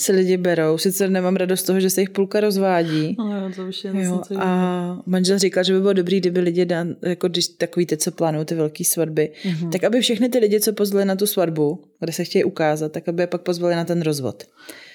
se 0.00 0.12
lidi 0.12 0.36
berou. 0.36 0.78
Sice 0.78 1.08
nemám 1.08 1.36
radost 1.36 1.60
z 1.60 1.62
toho, 1.62 1.80
že 1.80 1.90
se 1.90 2.00
jich 2.00 2.10
půlka 2.10 2.40
rozvádí. 2.40 3.16
No 3.18 3.40
jo, 3.40 3.50
to 3.56 3.66
už 3.66 3.84
je 3.84 3.92
jo, 3.94 4.22
A 4.38 5.02
manžel 5.06 5.38
říkal, 5.38 5.64
že 5.64 5.72
by 5.72 5.80
bylo 5.80 5.92
dobrý, 5.92 6.20
kdyby 6.20 6.40
lidi, 6.40 6.64
dan, 6.64 6.96
jako 7.02 7.28
když 7.28 7.48
takový 7.48 7.86
ty, 7.86 7.96
co 7.96 8.10
plánují 8.10 8.44
ty 8.44 8.54
velké 8.54 8.84
svatby, 8.84 9.32
mm-hmm. 9.42 9.70
tak 9.70 9.84
aby 9.84 10.00
všechny 10.00 10.28
ty 10.28 10.38
lidi, 10.38 10.60
co 10.60 10.72
pozvali 10.72 11.04
na 11.04 11.16
tu 11.16 11.26
svatbu, 11.26 11.84
kde 12.00 12.12
se 12.12 12.24
chtějí 12.24 12.44
ukázat, 12.44 12.92
tak 12.92 13.08
aby 13.08 13.22
je 13.22 13.26
pak 13.26 13.42
pozvali 13.42 13.74
na 13.74 13.84
ten 13.84 14.02
rozvod. 14.02 14.44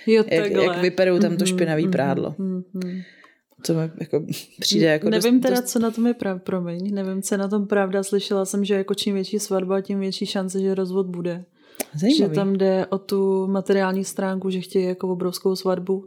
Jo, 0.08 0.24
jak, 0.32 0.52
jak 0.52 0.82
vyperou 0.82 1.20
tam 1.20 1.38
to 1.38 1.46
mhm, 1.46 1.56
špinavý 1.56 1.86
mm-hmm, 1.86 1.92
prádlo. 1.92 2.36
Mm-hmm. 2.40 3.04
Co 3.64 3.74
mi 3.74 3.82
jako 4.00 4.26
přijde 4.60 4.88
jako 4.88 5.10
Nevím 5.10 5.34
dost, 5.34 5.50
teda, 5.50 5.62
dost... 5.62 5.72
co 5.72 5.80
na 5.80 5.92
tom 5.92 6.08
je 6.08 6.14
pravda, 6.14 6.42
promiň, 6.46 6.94
nevím, 6.94 7.22
co 7.22 7.38
na 7.38 7.48
tom 7.48 7.68
pravda. 7.68 8.04
Slyšela 8.04 8.46
jsem, 8.46 8.66
že 8.66 8.76
jako 8.76 8.94
čím 8.94 9.14
větší 9.14 9.40
svatba, 9.40 9.82
tím 9.82 10.00
větší 10.00 10.26
šance, 10.26 10.60
že 10.62 10.76
rozvod 10.76 11.08
bude. 11.08 11.46
Zajímavý. 11.96 12.18
Že 12.18 12.36
tam 12.36 12.54
jde 12.54 12.86
o 12.90 12.98
tu 12.98 13.48
materiální 13.48 14.04
stránku, 14.04 14.50
že 14.50 14.62
chtějí 14.62 14.86
jako 14.86 15.08
obrovskou 15.08 15.56
svatbu. 15.56 16.06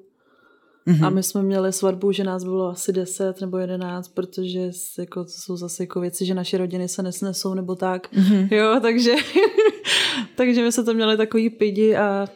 Mm-hmm. 0.87 1.07
A 1.07 1.11
my 1.11 1.23
jsme 1.23 1.43
měli 1.43 1.73
svatbu, 1.73 2.13
že 2.13 2.25
nás 2.25 2.45
bylo 2.45 2.69
asi 2.69 2.93
10 2.93 3.41
nebo 3.41 3.59
11, 3.59 4.09
protože 4.09 4.71
jako, 4.99 5.25
to 5.25 5.31
jsou 5.31 5.57
zase 5.57 5.83
jako 5.83 6.01
věci, 6.01 6.27
že 6.27 6.35
naše 6.35 6.59
rodiny 6.59 6.89
se 6.89 7.03
nesnesou 7.03 7.55
nebo 7.55 7.75
tak. 7.75 8.13
Mm-hmm. 8.13 8.49
Jo, 8.51 8.81
takže, 8.83 9.15
takže 10.37 10.63
my 10.63 10.73
jsme 10.73 10.85
to 10.85 10.95
měli 10.95 11.17
takový 11.17 11.51
pidi 11.51 11.97
a 11.97 12.29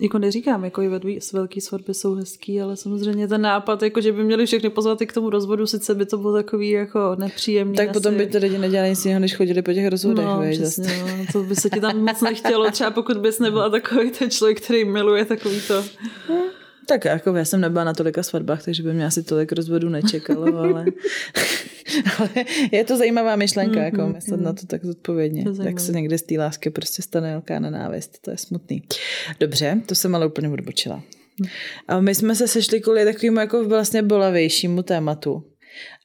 jako 0.00 0.18
neříkám, 0.18 0.64
jako 0.64 0.82
i 0.82 0.88
velký 1.32 1.60
svatby 1.60 1.94
jsou 1.94 2.14
hezký, 2.14 2.60
ale 2.60 2.76
samozřejmě 2.76 3.28
ten 3.28 3.40
nápad, 3.40 3.82
jako 3.82 4.00
že 4.00 4.12
by 4.12 4.24
měli 4.24 4.46
všechny 4.46 4.70
pozvat 4.70 5.02
i 5.02 5.06
k 5.06 5.12
tomu 5.12 5.30
rozvodu, 5.30 5.66
sice 5.66 5.94
by 5.94 6.06
to 6.06 6.18
bylo 6.18 6.32
takový 6.32 6.70
jako 6.70 7.16
nepříjemný. 7.18 7.76
Tak 7.76 7.88
asi. 7.88 7.92
potom 7.92 8.14
by 8.14 8.26
to 8.26 8.38
lidi 8.38 8.58
nedělali 8.58 8.90
nic 8.90 9.04
jiného, 9.04 9.20
než 9.20 9.36
chodili 9.36 9.62
po 9.62 9.72
těch 9.72 9.88
rozvodech. 9.88 10.24
No, 10.24 10.40
víš, 10.40 10.58
přesně, 10.58 11.02
no, 11.02 11.24
to 11.32 11.42
by 11.42 11.56
se 11.56 11.70
ti 11.70 11.80
tam 11.80 11.98
moc 11.98 12.20
nechtělo, 12.20 12.70
třeba 12.70 12.90
pokud 12.90 13.16
bys 13.16 13.38
nebyla 13.38 13.70
takový 13.70 14.10
ten 14.10 14.30
člověk, 14.30 14.60
který 14.60 14.84
miluje 14.84 15.24
takový 15.24 15.60
to. 15.68 15.84
Tak 16.86 17.04
jako 17.04 17.36
já 17.36 17.44
jsem 17.44 17.60
nebyla 17.60 17.84
na 17.84 17.94
tolika 17.94 18.22
svatbách, 18.22 18.64
takže 18.64 18.82
by 18.82 18.92
mě 18.92 19.06
asi 19.06 19.22
tolik 19.22 19.52
rozvodů 19.52 19.88
nečekalo, 19.88 20.58
ale, 20.58 20.84
ale 22.18 22.44
je 22.72 22.84
to 22.84 22.96
zajímavá 22.96 23.36
myšlenka, 23.36 23.78
mm, 23.78 23.84
jako 23.84 24.02
mm, 24.02 24.12
myslet 24.12 24.36
mm. 24.36 24.44
na 24.44 24.52
to 24.52 24.66
tak 24.66 24.84
zodpovědně. 24.84 25.44
Jak 25.64 25.80
se 25.80 25.92
někde 25.92 26.18
z 26.18 26.22
té 26.22 26.38
lásky 26.38 26.70
prostě 26.70 27.02
stane 27.02 27.30
velká 27.30 27.58
nenávist, 27.58 28.18
to 28.20 28.30
je 28.30 28.36
smutný. 28.36 28.82
Dobře, 29.40 29.80
to 29.86 29.94
jsem 29.94 30.14
ale 30.14 30.26
úplně 30.26 30.48
odbočila. 30.48 31.02
A 31.88 32.00
my 32.00 32.14
jsme 32.14 32.34
se 32.34 32.48
sešli 32.48 32.80
kvůli 32.80 33.04
takovému 33.04 33.38
jako 33.38 33.64
vlastně 33.64 34.02
bolavějšímu 34.02 34.82
tématu. 34.82 35.44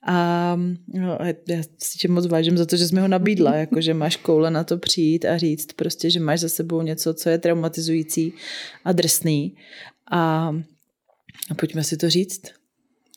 A 0.08 0.56
no, 0.88 1.18
já 1.48 1.64
si 1.78 1.98
tě 1.98 2.08
moc 2.08 2.28
vážím 2.28 2.58
za 2.58 2.66
to, 2.66 2.78
že 2.78 2.88
jsi 2.88 2.96
mi 2.96 3.02
ho 3.02 3.08
nabídla, 3.08 3.56
jako 3.66 3.82
že 3.82 3.94
máš 3.94 4.16
koule 4.16 4.52
na 4.52 4.64
to 4.64 4.78
přijít 4.78 5.26
a 5.26 5.38
říct 5.38 5.74
prostě, 5.74 6.10
že 6.10 6.20
máš 6.20 6.40
za 6.40 6.50
sebou 6.50 6.82
něco, 6.82 7.14
co 7.14 7.30
je 7.30 7.38
traumatizující 7.38 8.34
a 8.86 8.92
drsný 8.92 9.56
A, 10.12 10.52
a 11.52 11.56
pojďme 11.56 11.84
si 11.84 11.98
to 11.98 12.10
říct. 12.10 12.42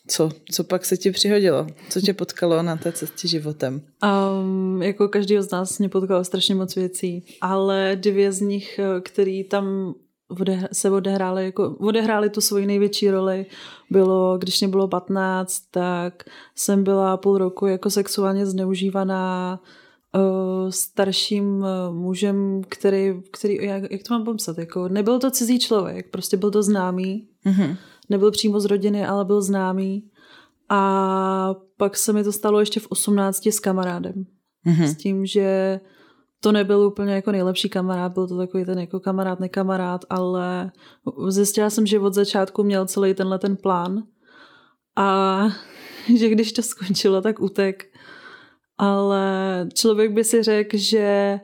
Co, 0.09 0.31
co 0.53 0.64
pak 0.64 0.85
se 0.85 0.97
ti 0.97 1.11
přihodilo? 1.11 1.66
Co 1.88 2.01
tě 2.01 2.14
potkalo 2.14 2.62
na 2.62 2.77
té 2.77 2.92
cestě 2.92 3.29
životem? 3.29 3.83
Um, 4.42 4.83
jako 4.83 5.09
každý 5.09 5.37
z 5.40 5.51
nás 5.51 5.79
mě 5.79 5.88
potkalo 5.88 6.25
strašně 6.25 6.55
moc 6.55 6.75
věcí, 6.75 7.25
ale 7.40 7.97
dvě 8.01 8.33
z 8.33 8.40
nich, 8.40 8.79
eh, 8.79 9.01
které 9.01 9.42
tam 9.51 9.94
se 10.73 10.90
odehrály, 10.90 11.44
jako, 11.44 11.77
odehrály 11.81 12.31
tu 12.31 12.40
svoji 12.40 12.66
největší 12.66 13.11
roli, 13.11 13.47
bylo, 13.90 14.38
když 14.38 14.61
mě 14.61 14.68
bylo 14.68 14.88
15, 14.88 15.62
tak 15.71 16.25
jsem 16.55 16.85
byla 16.85 17.16
půl 17.16 17.38
roku 17.38 17.66
jako 17.66 17.90
sexuálně 17.90 18.47
zneužívaná 18.47 19.61
uh, 20.14 20.71
starším 20.71 21.57
uh, 21.57 21.66
mužem, 21.92 22.62
který, 22.68 23.23
který 23.33 23.55
jak, 23.55 23.83
jak 23.90 24.03
to 24.03 24.14
mám 24.14 24.25
pomyslet, 24.25 24.59
jako 24.59 24.88
nebyl 24.88 25.18
to 25.18 25.31
cizí 25.31 25.59
člověk, 25.59 26.11
prostě 26.11 26.37
byl 26.37 26.51
to 26.51 26.62
známý, 26.62 27.29
mm-hmm. 27.47 27.77
Nebyl 28.09 28.31
přímo 28.31 28.61
z 28.61 28.64
rodiny, 28.64 29.07
ale 29.07 29.25
byl 29.25 29.42
známý 29.42 30.11
a 30.68 31.55
pak 31.77 31.97
se 31.97 32.12
mi 32.12 32.25
to 32.25 32.33
stalo 32.33 32.61
ještě 32.61 32.81
v 32.81 32.87
18 32.88 33.47
s 33.47 33.61
kamarádem. 33.61 34.27
Mm-hmm. 34.66 34.85
S 34.85 34.97
tím, 34.97 35.27
že 35.27 35.81
to 36.40 36.53
nebyl 36.53 36.81
úplně 36.81 37.14
jako 37.14 37.33
nejlepší 37.33 37.68
kamarád, 37.68 38.12
byl 38.12 38.29
to 38.29 38.37
takový 38.38 38.64
ten 38.64 38.79
jako 38.79 39.01
kamarád, 39.01 39.40
nekamarád, 39.40 40.05
ale 40.11 40.73
zjistila 41.29 41.71
jsem, 41.71 41.87
že 41.87 42.01
od 42.01 42.14
začátku 42.14 42.62
měl 42.62 42.87
celý 42.87 43.14
tenhle 43.14 43.38
ten 43.38 43.57
plán 43.57 44.03
a 44.97 45.38
že 46.16 46.29
když 46.29 46.53
to 46.53 46.62
skončilo, 46.62 47.23
tak 47.23 47.40
utek. 47.40 47.85
Ale 48.79 49.66
člověk 49.75 50.12
by 50.12 50.25
si 50.25 50.42
řekl, 50.42 50.77
že 50.77 51.40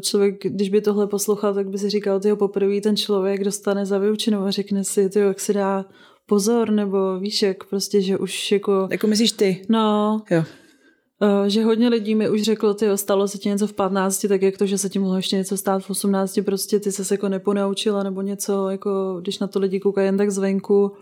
člověk, 0.00 0.34
když 0.42 0.68
by 0.68 0.80
tohle 0.80 1.06
poslouchal, 1.06 1.54
tak 1.54 1.68
by 1.68 1.78
si 1.78 1.90
říkal, 1.90 2.20
tyho 2.20 2.36
poprvé 2.36 2.80
ten 2.80 2.96
člověk 2.96 3.44
dostane 3.44 3.86
za 3.86 3.98
vyučenou 3.98 4.42
a 4.42 4.50
řekne 4.50 4.84
si, 4.84 5.10
tyjo, 5.10 5.28
jak 5.28 5.40
si 5.40 5.52
dá 5.52 5.84
pozor, 6.26 6.70
nebo 6.70 7.18
víš, 7.18 7.42
jak 7.42 7.64
prostě, 7.64 8.00
že 8.00 8.18
už 8.18 8.52
jako... 8.52 8.88
Jako 8.90 9.06
myslíš 9.06 9.32
ty? 9.32 9.62
No. 9.68 10.22
Jo. 10.30 10.44
Uh, 11.22 11.44
že 11.46 11.64
hodně 11.64 11.88
lidí 11.88 12.14
mi 12.14 12.30
už 12.30 12.42
řeklo, 12.42 12.74
ty 12.74 12.86
stalo 12.94 13.28
se 13.28 13.38
ti 13.38 13.48
něco 13.48 13.66
v 13.66 13.72
15, 13.72 14.26
tak 14.28 14.42
jak 14.42 14.58
to, 14.58 14.66
že 14.66 14.78
se 14.78 14.88
ti 14.88 14.98
mohlo 14.98 15.16
ještě 15.16 15.36
něco 15.36 15.56
stát 15.56 15.84
v 15.84 15.90
18, 15.90 16.38
prostě 16.44 16.80
ty 16.80 16.92
se 16.92 17.14
jako 17.14 17.28
neponaučila 17.28 18.02
nebo 18.02 18.22
něco, 18.22 18.68
jako 18.68 19.18
když 19.20 19.38
na 19.38 19.46
to 19.46 19.58
lidi 19.58 19.80
koukají 19.80 20.06
jen 20.06 20.16
tak 20.16 20.30
zvenku. 20.30 20.92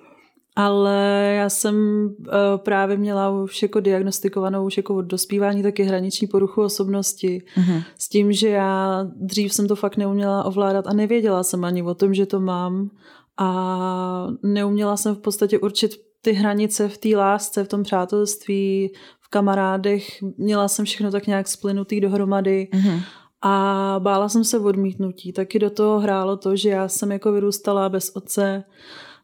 Ale 0.56 1.32
já 1.36 1.48
jsem 1.48 2.06
uh, 2.06 2.26
právě 2.56 2.96
měla 2.96 3.30
už 3.30 3.62
jako 3.62 3.80
diagnostikovanou 3.80 4.66
už 4.66 4.76
jako 4.76 4.94
od 4.94 5.02
dospívání 5.02 5.62
taky 5.62 5.82
hraniční 5.82 6.26
poruchu 6.26 6.62
osobnosti. 6.62 7.42
Uh-huh. 7.56 7.84
S 7.98 8.08
tím, 8.08 8.32
že 8.32 8.48
já 8.48 9.06
dřív 9.16 9.52
jsem 9.54 9.68
to 9.68 9.76
fakt 9.76 9.96
neuměla 9.96 10.44
ovládat 10.44 10.86
a 10.86 10.92
nevěděla 10.92 11.42
jsem 11.42 11.64
ani 11.64 11.82
o 11.82 11.94
tom, 11.94 12.14
že 12.14 12.26
to 12.26 12.40
mám. 12.40 12.90
A 13.38 14.28
neuměla 14.42 14.96
jsem 14.96 15.14
v 15.14 15.18
podstatě 15.18 15.58
určit 15.58 15.92
ty 16.22 16.32
hranice 16.32 16.88
v 16.88 16.98
té 16.98 17.08
lásce, 17.16 17.64
v 17.64 17.68
tom 17.68 17.82
přátelství, 17.82 18.90
kamarádech, 19.32 20.22
měla 20.36 20.68
jsem 20.68 20.84
všechno 20.84 21.10
tak 21.10 21.26
nějak 21.26 21.48
splynutý 21.48 22.00
dohromady 22.00 22.68
mm-hmm. 22.72 23.00
a 23.42 23.96
bála 23.98 24.28
jsem 24.28 24.44
se 24.44 24.58
odmítnutí. 24.58 25.32
Taky 25.32 25.58
do 25.58 25.70
toho 25.70 26.00
hrálo 26.00 26.36
to, 26.36 26.56
že 26.56 26.68
já 26.68 26.88
jsem 26.88 27.12
jako 27.12 27.32
vyrůstala 27.32 27.88
bez 27.88 28.10
otce 28.16 28.64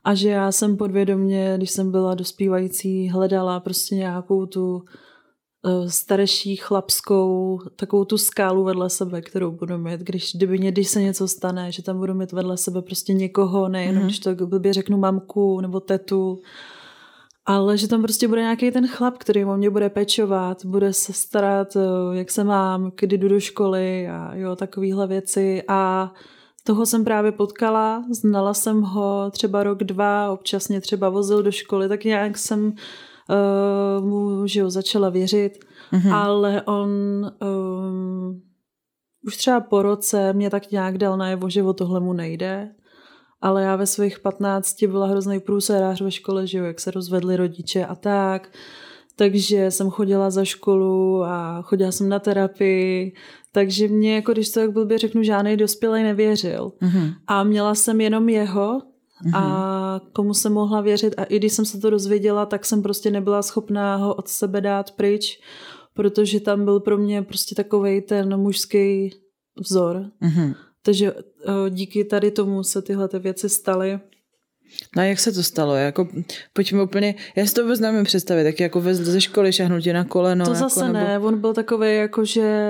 a 0.04 0.14
že 0.14 0.28
já 0.28 0.52
jsem 0.52 0.76
podvědomě, 0.76 1.54
když 1.56 1.70
jsem 1.70 1.90
byla 1.90 2.14
dospívající, 2.14 3.08
hledala 3.08 3.60
prostě 3.60 3.94
nějakou 3.94 4.46
tu 4.46 4.74
uh, 4.76 5.86
starší 5.86 6.56
chlapskou, 6.56 7.58
takovou 7.76 8.04
tu 8.04 8.18
skálu 8.18 8.64
vedle 8.64 8.90
sebe, 8.90 9.22
kterou 9.22 9.50
budu 9.50 9.78
mít, 9.78 10.00
když, 10.00 10.36
kdyby 10.36 10.58
mě, 10.58 10.72
když 10.72 10.88
se 10.88 11.02
něco 11.02 11.28
stane, 11.28 11.72
že 11.72 11.82
tam 11.82 11.98
budu 11.98 12.14
mít 12.14 12.32
vedle 12.32 12.56
sebe 12.56 12.82
prostě 12.82 13.12
někoho, 13.12 13.68
nejenom, 13.68 14.02
mm-hmm. 14.02 14.06
když 14.06 14.18
to 14.18 14.34
blbě 14.34 14.72
řeknu 14.72 14.98
mamku 14.98 15.60
nebo 15.60 15.80
tetu, 15.80 16.40
ale 17.46 17.78
že 17.78 17.88
tam 17.88 18.02
prostě 18.02 18.28
bude 18.28 18.40
nějaký 18.40 18.70
ten 18.70 18.88
chlap, 18.88 19.18
který 19.18 19.44
o 19.44 19.56
mě 19.56 19.70
bude 19.70 19.90
pečovat, 19.90 20.64
bude 20.64 20.92
se 20.92 21.12
starat, 21.12 21.76
eh, 21.76 21.80
jak 22.18 22.30
se 22.30 22.44
mám, 22.44 22.92
kdy 23.00 23.18
jdu 23.18 23.28
do 23.28 23.40
školy 23.40 24.08
a 24.08 24.34
jo, 24.34 24.56
takovýhle 24.56 25.06
věci 25.06 25.62
a 25.68 26.12
toho 26.68 26.86
jsem 26.86 27.04
právě 27.04 27.32
potkala, 27.32 28.04
znala 28.10 28.54
jsem 28.54 28.82
ho 28.82 29.30
třeba 29.30 29.62
rok, 29.62 29.84
dva, 29.84 30.30
občas 30.32 30.68
mě 30.68 30.80
třeba 30.80 31.08
vozil 31.08 31.42
do 31.42 31.52
školy, 31.52 31.88
tak 31.88 32.04
nějak 32.04 32.38
jsem 32.38 32.66
uh, 32.66 34.04
mu 34.04 34.46
že 34.46 34.60
jo, 34.60 34.70
začala 34.70 35.08
věřit, 35.08 35.64
mm-hmm. 35.92 36.14
ale 36.14 36.62
on 36.62 36.90
um, 37.40 38.42
už 39.26 39.36
třeba 39.36 39.60
po 39.60 39.82
roce 39.82 40.32
mě 40.32 40.50
tak 40.50 40.70
nějak 40.70 40.98
dal 40.98 41.16
najevo, 41.16 41.50
že 41.50 41.62
o 41.62 41.72
tohle 41.72 42.00
mu 42.00 42.12
nejde 42.12 42.70
ale 43.40 43.62
já 43.62 43.76
ve 43.76 43.86
svých 43.86 44.18
15 44.18 44.82
byla 44.82 45.06
hrozný 45.06 45.40
průserář 45.40 46.00
ve 46.00 46.10
škole, 46.10 46.46
že 46.46 46.58
jo, 46.58 46.64
jak 46.64 46.80
se 46.80 46.90
rozvedli 46.90 47.36
rodiče 47.36 47.86
a 47.86 47.94
tak. 47.94 48.48
Takže 49.16 49.70
jsem 49.70 49.90
chodila 49.90 50.30
za 50.30 50.44
školu 50.44 51.22
a 51.24 51.62
chodila 51.62 51.92
jsem 51.92 52.08
na 52.08 52.18
terapii, 52.18 53.14
takže 53.52 53.88
mě, 53.88 54.14
jako 54.14 54.32
když 54.32 54.50
to 54.50 54.60
tak 54.60 54.72
blbě 54.72 54.98
řeknu, 54.98 55.22
žádný 55.22 55.56
dospělý 55.56 56.02
nevěřil. 56.02 56.72
Mm-hmm. 56.82 57.14
A 57.26 57.44
měla 57.44 57.74
jsem 57.74 58.00
jenom 58.00 58.28
jeho 58.28 58.78
mm-hmm. 58.78 59.30
a 59.34 60.00
komu 60.12 60.34
jsem 60.34 60.52
mohla 60.52 60.80
věřit 60.80 61.14
a 61.16 61.24
i 61.24 61.36
když 61.36 61.52
jsem 61.52 61.64
se 61.64 61.80
to 61.80 61.90
dozvěděla, 61.90 62.46
tak 62.46 62.64
jsem 62.64 62.82
prostě 62.82 63.10
nebyla 63.10 63.42
schopná 63.42 63.96
ho 63.96 64.14
od 64.14 64.28
sebe 64.28 64.60
dát 64.60 64.90
pryč, 64.90 65.40
protože 65.94 66.40
tam 66.40 66.64
byl 66.64 66.80
pro 66.80 66.98
mě 66.98 67.22
prostě 67.22 67.54
takovej 67.54 68.00
ten 68.00 68.36
mužský 68.36 69.14
vzor. 69.60 70.10
Mm-hmm. 70.22 70.54
Takže 70.82 71.12
eh, 71.12 71.70
díky 71.70 72.04
tady 72.04 72.30
tomu 72.30 72.62
se 72.62 72.82
tyhle 72.82 73.08
ty 73.08 73.18
věci 73.18 73.48
staly. 73.48 74.00
No 74.96 75.02
a 75.02 75.04
jak 75.04 75.18
se 75.20 75.32
to 75.32 75.42
stalo? 75.42 75.74
Jako, 75.74 76.08
pojďme 76.52 76.82
úplně, 76.82 77.14
já 77.36 77.46
si 77.46 77.54
to 77.54 77.62
vůbec 77.62 77.80
nevím 77.80 78.04
představit, 78.04 78.44
tak 78.44 78.60
jako 78.60 78.82
ze 78.92 79.20
školy 79.20 79.52
šahnutí 79.52 79.92
na 79.92 80.04
koleno. 80.04 80.44
To 80.44 80.50
jako, 80.50 80.60
zase 80.60 80.84
nebo... 80.84 80.92
ne, 80.92 81.18
on 81.18 81.40
byl 81.40 81.54
takový 81.54 81.96
jako, 81.96 82.24
že 82.24 82.68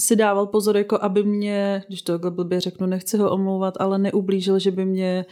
si 0.00 0.16
dával 0.16 0.46
pozor, 0.46 0.76
jako 0.76 0.98
aby 1.00 1.24
mě, 1.24 1.82
když 1.88 2.02
to 2.02 2.18
blbě 2.18 2.60
řeknu, 2.60 2.86
nechci 2.86 3.18
ho 3.18 3.30
omlouvat, 3.30 3.74
ale 3.80 3.98
neublížil, 3.98 4.58
že 4.58 4.70
by 4.70 4.84
mě 4.84 5.26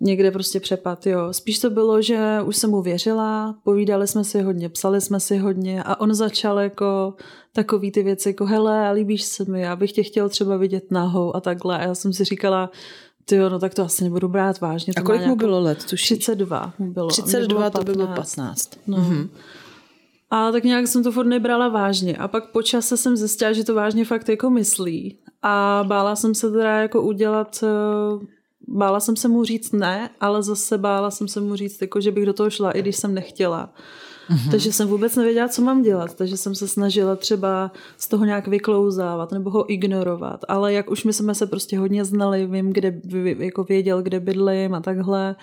někde 0.00 0.30
prostě 0.30 0.60
přepad, 0.60 1.06
jo. 1.06 1.32
Spíš 1.32 1.58
to 1.58 1.70
bylo, 1.70 2.02
že 2.02 2.38
už 2.44 2.56
jsem 2.56 2.70
mu 2.70 2.82
věřila, 2.82 3.54
povídali 3.64 4.06
jsme 4.06 4.24
si 4.24 4.42
hodně, 4.42 4.68
psali 4.68 5.00
jsme 5.00 5.20
si 5.20 5.36
hodně 5.36 5.82
a 5.82 6.00
on 6.00 6.14
začal 6.14 6.58
jako 6.58 7.14
takový 7.52 7.90
ty 7.90 8.02
věci, 8.02 8.28
jako 8.28 8.46
hele, 8.46 8.92
líbíš 8.92 9.22
se 9.22 9.44
mi, 9.44 9.60
já 9.60 9.76
bych 9.76 9.92
tě 9.92 10.02
chtěl 10.02 10.28
třeba 10.28 10.56
vidět 10.56 10.90
nahou 10.90 11.36
a 11.36 11.40
takhle. 11.40 11.78
A 11.78 11.82
já 11.82 11.94
jsem 11.94 12.12
si 12.12 12.24
říkala, 12.24 12.70
ty 13.24 13.38
no 13.38 13.58
tak 13.58 13.74
to 13.74 13.82
asi 13.82 14.04
nebudu 14.04 14.28
brát 14.28 14.60
vážně. 14.60 14.94
To 14.94 15.00
a 15.00 15.04
kolik 15.04 15.26
mu 15.26 15.36
bylo 15.36 15.60
let? 15.60 15.84
Tušíš? 15.90 16.18
32 16.18 16.72
mu 16.78 16.92
bylo. 16.92 17.08
32 17.08 17.70
to 17.70 17.84
by 17.84 17.92
bylo 17.92 18.06
15. 18.06 18.70
No. 18.86 18.98
Mm-hmm. 18.98 19.28
A 20.30 20.52
tak 20.52 20.64
nějak 20.64 20.88
jsem 20.88 21.02
to 21.02 21.12
furt 21.12 21.26
nebrala 21.26 21.68
vážně. 21.68 22.16
A 22.16 22.28
pak 22.28 22.50
po 22.50 22.62
čase 22.62 22.96
jsem 22.96 23.16
zjistila, 23.16 23.52
že 23.52 23.64
to 23.64 23.74
vážně 23.74 24.04
fakt 24.04 24.28
jako 24.28 24.50
myslí. 24.50 25.18
A 25.42 25.84
bála 25.86 26.16
jsem 26.16 26.34
se 26.34 26.50
teda 26.50 26.80
jako 26.80 27.02
udělat 27.02 27.64
eh, 27.64 28.26
bála 28.68 29.00
jsem 29.00 29.16
se 29.16 29.28
mu 29.28 29.44
říct 29.44 29.72
ne, 29.72 30.10
ale 30.20 30.42
zase 30.42 30.78
bála 30.78 31.10
jsem 31.10 31.28
se 31.28 31.40
mu 31.40 31.56
říct, 31.56 31.80
jako, 31.80 32.00
že 32.00 32.12
bych 32.12 32.26
do 32.26 32.32
toho 32.32 32.50
šla, 32.50 32.70
i 32.70 32.82
když 32.82 32.96
jsem 32.96 33.14
nechtěla. 33.14 33.72
Mm-hmm. 34.30 34.50
Takže 34.50 34.72
jsem 34.72 34.88
vůbec 34.88 35.16
nevěděla, 35.16 35.48
co 35.48 35.62
mám 35.62 35.82
dělat. 35.82 36.14
Takže 36.14 36.36
jsem 36.36 36.54
se 36.54 36.68
snažila 36.68 37.16
třeba 37.16 37.72
z 37.98 38.08
toho 38.08 38.24
nějak 38.24 38.48
vyklouzávat 38.48 39.32
nebo 39.32 39.50
ho 39.50 39.72
ignorovat. 39.72 40.44
Ale 40.48 40.72
jak 40.72 40.90
už 40.90 41.04
my 41.04 41.12
jsme 41.12 41.34
se 41.34 41.46
prostě 41.46 41.78
hodně 41.78 42.04
znali, 42.04 42.46
vím, 42.46 42.72
kde, 42.72 43.00
jako 43.38 43.64
věděl, 43.64 44.02
kde 44.02 44.20
bydlím 44.20 44.74
a 44.74 44.80
takhle, 44.80 45.36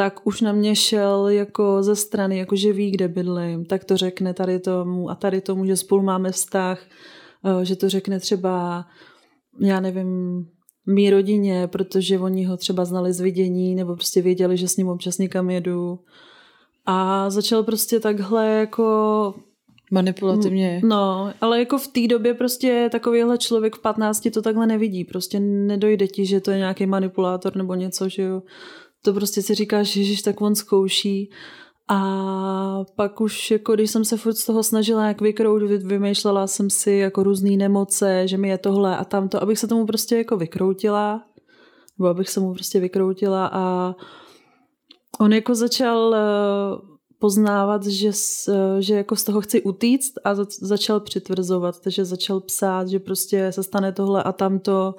tak 0.00 0.26
už 0.26 0.40
na 0.40 0.52
mě 0.52 0.76
šel 0.76 1.28
jako 1.28 1.82
ze 1.82 1.96
strany, 1.96 2.38
jako 2.38 2.56
že 2.56 2.72
ví, 2.72 2.90
kde 2.90 3.08
bydlím, 3.08 3.64
tak 3.64 3.84
to 3.84 3.96
řekne 3.96 4.34
tady 4.34 4.60
tomu 4.60 5.10
a 5.10 5.14
tady 5.14 5.40
tomu, 5.40 5.66
že 5.66 5.76
spolu 5.76 6.02
máme 6.02 6.32
vztah, 6.32 6.80
eh, 7.44 7.64
že 7.64 7.76
to 7.76 7.88
řekne 7.88 8.20
třeba, 8.20 8.84
já 9.60 9.80
nevím, 9.80 10.08
mý 10.86 11.10
rodině, 11.10 11.66
protože 11.66 12.18
oni 12.18 12.44
ho 12.44 12.56
třeba 12.56 12.84
znali 12.84 13.12
z 13.12 13.20
vidění 13.20 13.74
nebo 13.74 13.94
prostě 13.94 14.22
věděli, 14.22 14.56
že 14.56 14.68
s 14.68 14.76
ním 14.76 14.88
občas 14.88 15.18
někam 15.18 15.50
jedu. 15.50 15.98
A 16.86 17.30
začal 17.30 17.62
prostě 17.62 18.00
takhle 18.00 18.46
jako 18.46 19.34
Manipulativně. 19.92 20.80
No, 20.84 21.32
ale 21.40 21.58
jako 21.58 21.78
v 21.78 21.88
té 21.88 22.06
době 22.06 22.34
prostě 22.34 22.88
takovýhle 22.92 23.38
člověk 23.38 23.76
v 23.76 23.82
15 23.82 24.28
to 24.34 24.42
takhle 24.42 24.66
nevidí. 24.66 25.04
Prostě 25.04 25.40
nedojde 25.40 26.08
ti, 26.08 26.26
že 26.26 26.40
to 26.40 26.50
je 26.50 26.58
nějaký 26.58 26.86
manipulátor 26.86 27.56
nebo 27.56 27.74
něco, 27.74 28.08
že 28.08 28.22
jo. 28.22 28.42
To 29.02 29.12
prostě 29.12 29.42
si 29.42 29.54
říkáš, 29.54 29.86
že 29.86 30.22
tak 30.22 30.40
on 30.40 30.54
zkouší. 30.54 31.30
A 31.88 32.84
pak 32.96 33.20
už, 33.20 33.50
jako 33.50 33.74
když 33.74 33.90
jsem 33.90 34.04
se 34.04 34.16
furt 34.16 34.34
z 34.34 34.46
toho 34.46 34.62
snažila 34.62 35.08
jak 35.08 35.20
vykroutit, 35.20 35.82
vymýšlela 35.82 36.46
jsem 36.46 36.70
si 36.70 36.92
jako 36.92 37.22
různé 37.22 37.50
nemoce, 37.50 38.28
že 38.28 38.36
mi 38.36 38.48
je 38.48 38.58
tohle 38.58 38.96
a 38.96 39.04
tamto, 39.04 39.42
abych 39.42 39.58
se 39.58 39.68
tomu 39.68 39.86
prostě 39.86 40.16
jako 40.16 40.36
vykroutila, 40.36 41.22
nebo 41.98 42.08
abych 42.08 42.28
se 42.28 42.40
mu 42.40 42.54
prostě 42.54 42.80
vykroutila 42.80 43.50
a 43.52 43.94
on 45.20 45.32
jako 45.32 45.54
začal 45.54 46.14
eh, 46.14 46.20
poznávat, 47.18 47.86
že, 47.86 48.10
eh, 48.48 48.82
že 48.82 48.94
jako 48.94 49.16
z 49.16 49.24
toho 49.24 49.40
chci 49.40 49.62
utíct 49.62 50.14
a 50.24 50.34
začal 50.60 51.00
přitvrzovat, 51.00 51.80
takže 51.80 52.04
začal 52.04 52.40
psát, 52.40 52.88
že 52.88 52.98
prostě 52.98 53.52
se 53.52 53.62
stane 53.62 53.92
tohle 53.92 54.22
a 54.22 54.32
tamto 54.32 54.94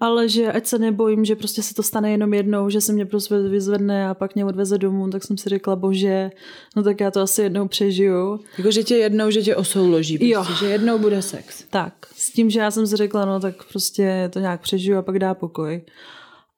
ale 0.00 0.28
že 0.28 0.52
ať 0.52 0.66
se 0.66 0.78
nebojím, 0.78 1.24
že 1.24 1.36
prostě 1.36 1.62
se 1.62 1.74
to 1.74 1.82
stane 1.82 2.10
jenom 2.10 2.34
jednou, 2.34 2.70
že 2.70 2.80
se 2.80 2.92
mě 2.92 3.06
prostě 3.06 3.38
vyzvedne 3.38 4.08
a 4.08 4.14
pak 4.14 4.34
mě 4.34 4.44
odveze 4.44 4.78
domů, 4.78 5.10
tak 5.10 5.24
jsem 5.24 5.38
si 5.38 5.48
řekla, 5.48 5.76
bože, 5.76 6.30
no 6.76 6.82
tak 6.82 7.00
já 7.00 7.10
to 7.10 7.20
asi 7.20 7.42
jednou 7.42 7.68
přežiju. 7.68 8.40
Jako, 8.58 8.70
že 8.70 8.82
tě 8.82 8.96
jednou, 8.96 9.30
že 9.30 9.42
tě 9.42 9.56
osouloží, 9.56 10.18
prostě, 10.18 10.32
Jo. 10.32 10.44
že 10.58 10.66
jednou 10.66 10.98
bude 10.98 11.22
sex. 11.22 11.64
Tak, 11.70 11.92
s 12.16 12.32
tím, 12.32 12.50
že 12.50 12.60
já 12.60 12.70
jsem 12.70 12.86
si 12.86 12.96
řekla, 12.96 13.24
no 13.24 13.40
tak 13.40 13.54
prostě 13.64 14.30
to 14.32 14.38
nějak 14.40 14.60
přežiju 14.60 14.98
a 14.98 15.02
pak 15.02 15.18
dá 15.18 15.34
pokoj. 15.34 15.82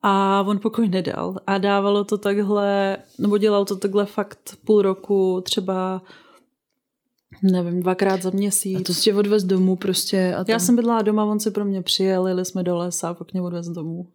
A 0.03 0.45
on 0.47 0.59
pokoj 0.59 0.89
nedal. 0.89 1.37
A 1.47 1.59
dávalo 1.59 2.05
to 2.05 2.19
takhle, 2.19 2.97
nebo 3.19 3.39
dělal 3.39 3.65
to 3.65 3.77
takhle 3.77 4.07
fakt 4.07 4.57
půl 4.65 4.83
roku, 4.83 5.41
třeba 5.45 6.03
nevím, 7.43 7.83
dvakrát 7.83 8.23
za 8.23 8.31
měsíc. 8.31 8.81
A 8.81 8.83
to 8.83 8.93
tě 8.95 9.15
odvez 9.15 9.45
domů 9.45 9.77
prostě. 9.77 10.35
A 10.35 10.39
Já 10.39 10.45
tam... 10.45 10.61
jsem 10.61 10.77
bydlela 10.77 11.03
doma, 11.03 11.25
on 11.25 11.41
si 11.41 11.51
pro 11.51 11.65
mě 11.65 11.83
přijel, 11.83 12.27
jeli 12.27 12.45
jsme 12.45 12.63
do 12.63 12.77
lesa 12.77 13.09
a 13.09 13.15
pak 13.15 13.33
mě 13.33 13.43
odvez 13.43 13.69
domů. 13.69 14.07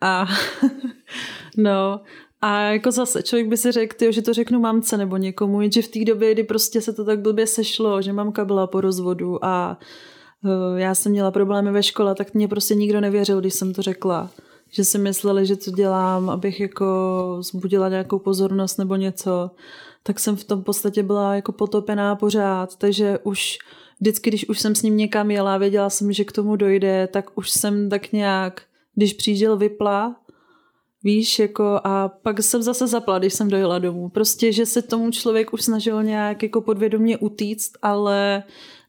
A 0.00 0.26
no, 1.56 2.00
a 2.40 2.60
jako 2.60 2.90
zase, 2.90 3.22
člověk 3.22 3.48
by 3.48 3.56
si 3.56 3.72
řekl, 3.72 3.96
tyjo, 3.96 4.12
že 4.12 4.22
to 4.22 4.32
řeknu 4.32 4.60
mamce 4.60 4.96
nebo 4.96 5.16
někomu, 5.16 5.60
jenže 5.60 5.82
v 5.82 5.88
té 5.88 6.04
době, 6.04 6.32
kdy 6.34 6.44
prostě 6.44 6.80
se 6.80 6.92
to 6.92 7.04
tak 7.04 7.20
blbě 7.20 7.46
sešlo, 7.46 8.02
že 8.02 8.12
mamka 8.12 8.44
byla 8.44 8.66
po 8.66 8.80
rozvodu 8.80 9.44
a 9.44 9.78
uh, 10.44 10.78
já 10.78 10.94
jsem 10.94 11.12
měla 11.12 11.30
problémy 11.30 11.72
ve 11.72 11.82
škole, 11.82 12.14
tak 12.14 12.34
mě 12.34 12.48
prostě 12.48 12.74
nikdo 12.74 13.00
nevěřil, 13.00 13.40
když 13.40 13.54
jsem 13.54 13.74
to 13.74 13.82
řekla. 13.82 14.30
Že 14.70 14.84
si 14.84 14.98
mysleli, 14.98 15.46
že 15.46 15.56
to 15.56 15.70
dělám, 15.70 16.30
abych 16.30 16.60
jako 16.60 16.86
zbudila 17.40 17.88
nějakou 17.88 18.18
pozornost 18.18 18.78
nebo 18.78 18.96
něco. 18.96 19.50
Tak 20.06 20.20
jsem 20.20 20.36
v 20.36 20.44
tom 20.44 20.62
podstatě 20.62 21.02
byla 21.02 21.34
jako 21.34 21.52
potopená 21.52 22.16
pořád, 22.16 22.76
takže 22.76 23.18
už 23.22 23.58
vždycky, 24.00 24.30
když 24.30 24.48
už 24.48 24.60
jsem 24.60 24.74
s 24.74 24.82
ním 24.82 24.96
někam 24.96 25.30
jela, 25.30 25.58
věděla 25.58 25.90
jsem, 25.90 26.12
že 26.12 26.24
k 26.24 26.32
tomu 26.32 26.56
dojde, 26.56 27.08
tak 27.12 27.38
už 27.38 27.50
jsem 27.50 27.90
tak 27.90 28.12
nějak, 28.12 28.62
když 28.94 29.12
přijížděl 29.12 29.56
vypla, 29.56 30.16
víš, 31.02 31.38
jako 31.38 31.80
a 31.84 32.08
pak 32.08 32.42
jsem 32.42 32.62
zase 32.62 32.86
zapla, 32.86 33.18
když 33.18 33.34
jsem 33.34 33.48
dojela 33.48 33.78
domů. 33.78 34.08
Prostě, 34.08 34.52
že 34.52 34.66
se 34.66 34.82
tomu 34.82 35.10
člověk 35.10 35.52
už 35.52 35.62
snažil 35.62 36.02
nějak 36.02 36.42
jako 36.42 36.60
podvědomě 36.60 37.18
utíct, 37.18 37.72
ale 37.82 38.42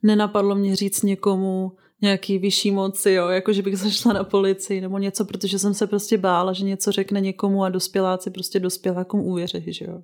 nenapadlo 0.03 0.55
mě 0.55 0.75
říct 0.75 1.03
někomu 1.03 1.71
nějaký 2.01 2.37
vyšší 2.37 2.71
moci, 2.71 3.11
jo, 3.11 3.27
jako 3.27 3.53
že 3.53 3.61
bych 3.61 3.77
zašla 3.77 4.13
na 4.13 4.23
policii 4.23 4.81
nebo 4.81 4.97
něco, 4.97 5.25
protože 5.25 5.59
jsem 5.59 5.73
se 5.73 5.87
prostě 5.87 6.17
bála, 6.17 6.53
že 6.53 6.65
něco 6.65 6.91
řekne 6.91 7.21
někomu 7.21 7.63
a 7.63 7.69
dospěláci 7.69 8.29
prostě 8.29 8.59
dospělákům 8.59 9.19
uvěří, 9.19 9.73
že 9.73 9.85
jo. 9.85 10.01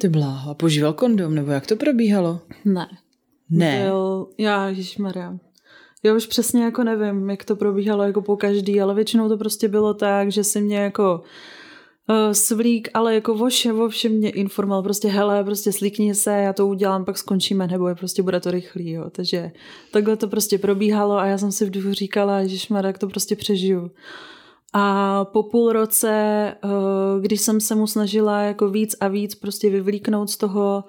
Ty 0.00 0.08
bláho, 0.08 0.50
a 0.50 0.54
požíval 0.54 0.92
kondom, 0.92 1.34
nebo 1.34 1.50
jak 1.50 1.66
to 1.66 1.76
probíhalo? 1.76 2.40
Ne. 2.64 2.86
Ne. 3.50 3.82
Byl, 3.84 4.26
já, 4.38 4.68
ježišmarja. 4.68 5.38
Já 6.02 6.14
už 6.14 6.26
přesně 6.26 6.64
jako 6.64 6.84
nevím, 6.84 7.30
jak 7.30 7.44
to 7.44 7.56
probíhalo 7.56 8.02
jako 8.02 8.22
po 8.22 8.36
každý, 8.36 8.80
ale 8.80 8.94
většinou 8.94 9.28
to 9.28 9.36
prostě 9.36 9.68
bylo 9.68 9.94
tak, 9.94 10.32
že 10.32 10.44
si 10.44 10.60
mě 10.60 10.76
jako 10.78 11.22
uh, 12.08 12.32
svlík, 12.32 12.88
ale 12.94 13.14
jako 13.14 13.34
voše, 13.34 13.72
vo 13.72 13.88
všem 13.88 14.12
mě 14.12 14.30
informoval, 14.30 14.82
prostě 14.82 15.08
hele, 15.08 15.44
prostě 15.44 15.72
slíkni 15.72 16.14
se, 16.14 16.30
já 16.30 16.52
to 16.52 16.66
udělám, 16.66 17.04
pak 17.04 17.18
skončíme, 17.18 17.66
nebo 17.66 17.88
je 17.88 17.94
prostě 17.94 18.22
bude 18.22 18.40
to 18.40 18.50
rychlý, 18.50 18.90
jo. 18.90 19.10
Takže 19.10 19.52
takhle 19.92 20.16
to 20.16 20.28
prostě 20.28 20.58
probíhalo 20.58 21.18
a 21.18 21.26
já 21.26 21.38
jsem 21.38 21.52
si 21.52 21.64
v 21.64 21.70
duchu 21.70 21.92
říkala, 21.92 22.38
ježišmarja, 22.40 22.88
jak 22.88 22.98
to 22.98 23.08
prostě 23.08 23.36
přežiju. 23.36 23.90
A 24.72 25.24
po 25.24 25.42
půl 25.42 25.72
roce, 25.72 26.54
uh, 26.64 27.20
když 27.20 27.40
jsem 27.40 27.60
se 27.60 27.74
mu 27.74 27.86
snažila 27.86 28.40
jako 28.40 28.68
víc 28.68 28.96
a 29.00 29.08
víc 29.08 29.34
prostě 29.34 29.70
vyvlíknout 29.70 30.30
z 30.30 30.36
toho, 30.36 30.84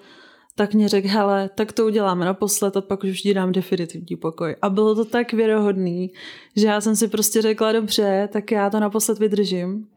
tak 0.55 0.73
mě 0.73 0.89
řekl, 0.89 1.07
hele, 1.07 1.49
tak 1.55 1.71
to 1.71 1.85
uděláme 1.85 2.25
naposled 2.25 2.77
a 2.77 2.81
pak 2.81 3.03
už 3.03 3.21
ti 3.21 3.33
dám 3.33 3.51
definitivní 3.51 4.15
pokoj. 4.15 4.55
A 4.61 4.69
bylo 4.69 4.95
to 4.95 5.05
tak 5.05 5.33
věrohodný, 5.33 6.11
že 6.55 6.67
já 6.67 6.81
jsem 6.81 6.95
si 6.95 7.07
prostě 7.07 7.41
řekla, 7.41 7.71
dobře, 7.71 8.29
tak 8.33 8.51
já 8.51 8.69
to 8.69 8.79
naposled 8.79 9.19
vydržím. 9.19 9.87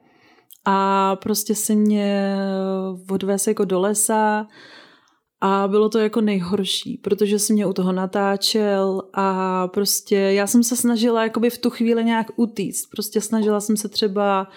A 0.64 1.16
prostě 1.16 1.54
si 1.54 1.76
mě 1.76 2.36
odvez 3.10 3.46
jako 3.46 3.64
do 3.64 3.80
lesa 3.80 4.46
a 5.46 5.68
bylo 5.68 5.88
to 5.88 5.98
jako 5.98 6.20
nejhorší, 6.20 6.98
protože 7.02 7.38
si 7.38 7.52
mě 7.52 7.66
u 7.66 7.72
toho 7.72 7.92
natáčel 7.92 9.02
a 9.12 9.68
prostě 9.68 10.16
já 10.16 10.46
jsem 10.46 10.62
se 10.62 10.76
snažila 10.76 11.22
jakoby 11.22 11.50
v 11.50 11.58
tu 11.58 11.70
chvíli 11.70 12.04
nějak 12.04 12.26
utíct. 12.36 12.90
Prostě 12.90 13.20
snažila 13.20 13.60
jsem 13.60 13.76
se 13.76 13.88
třeba 13.88 14.48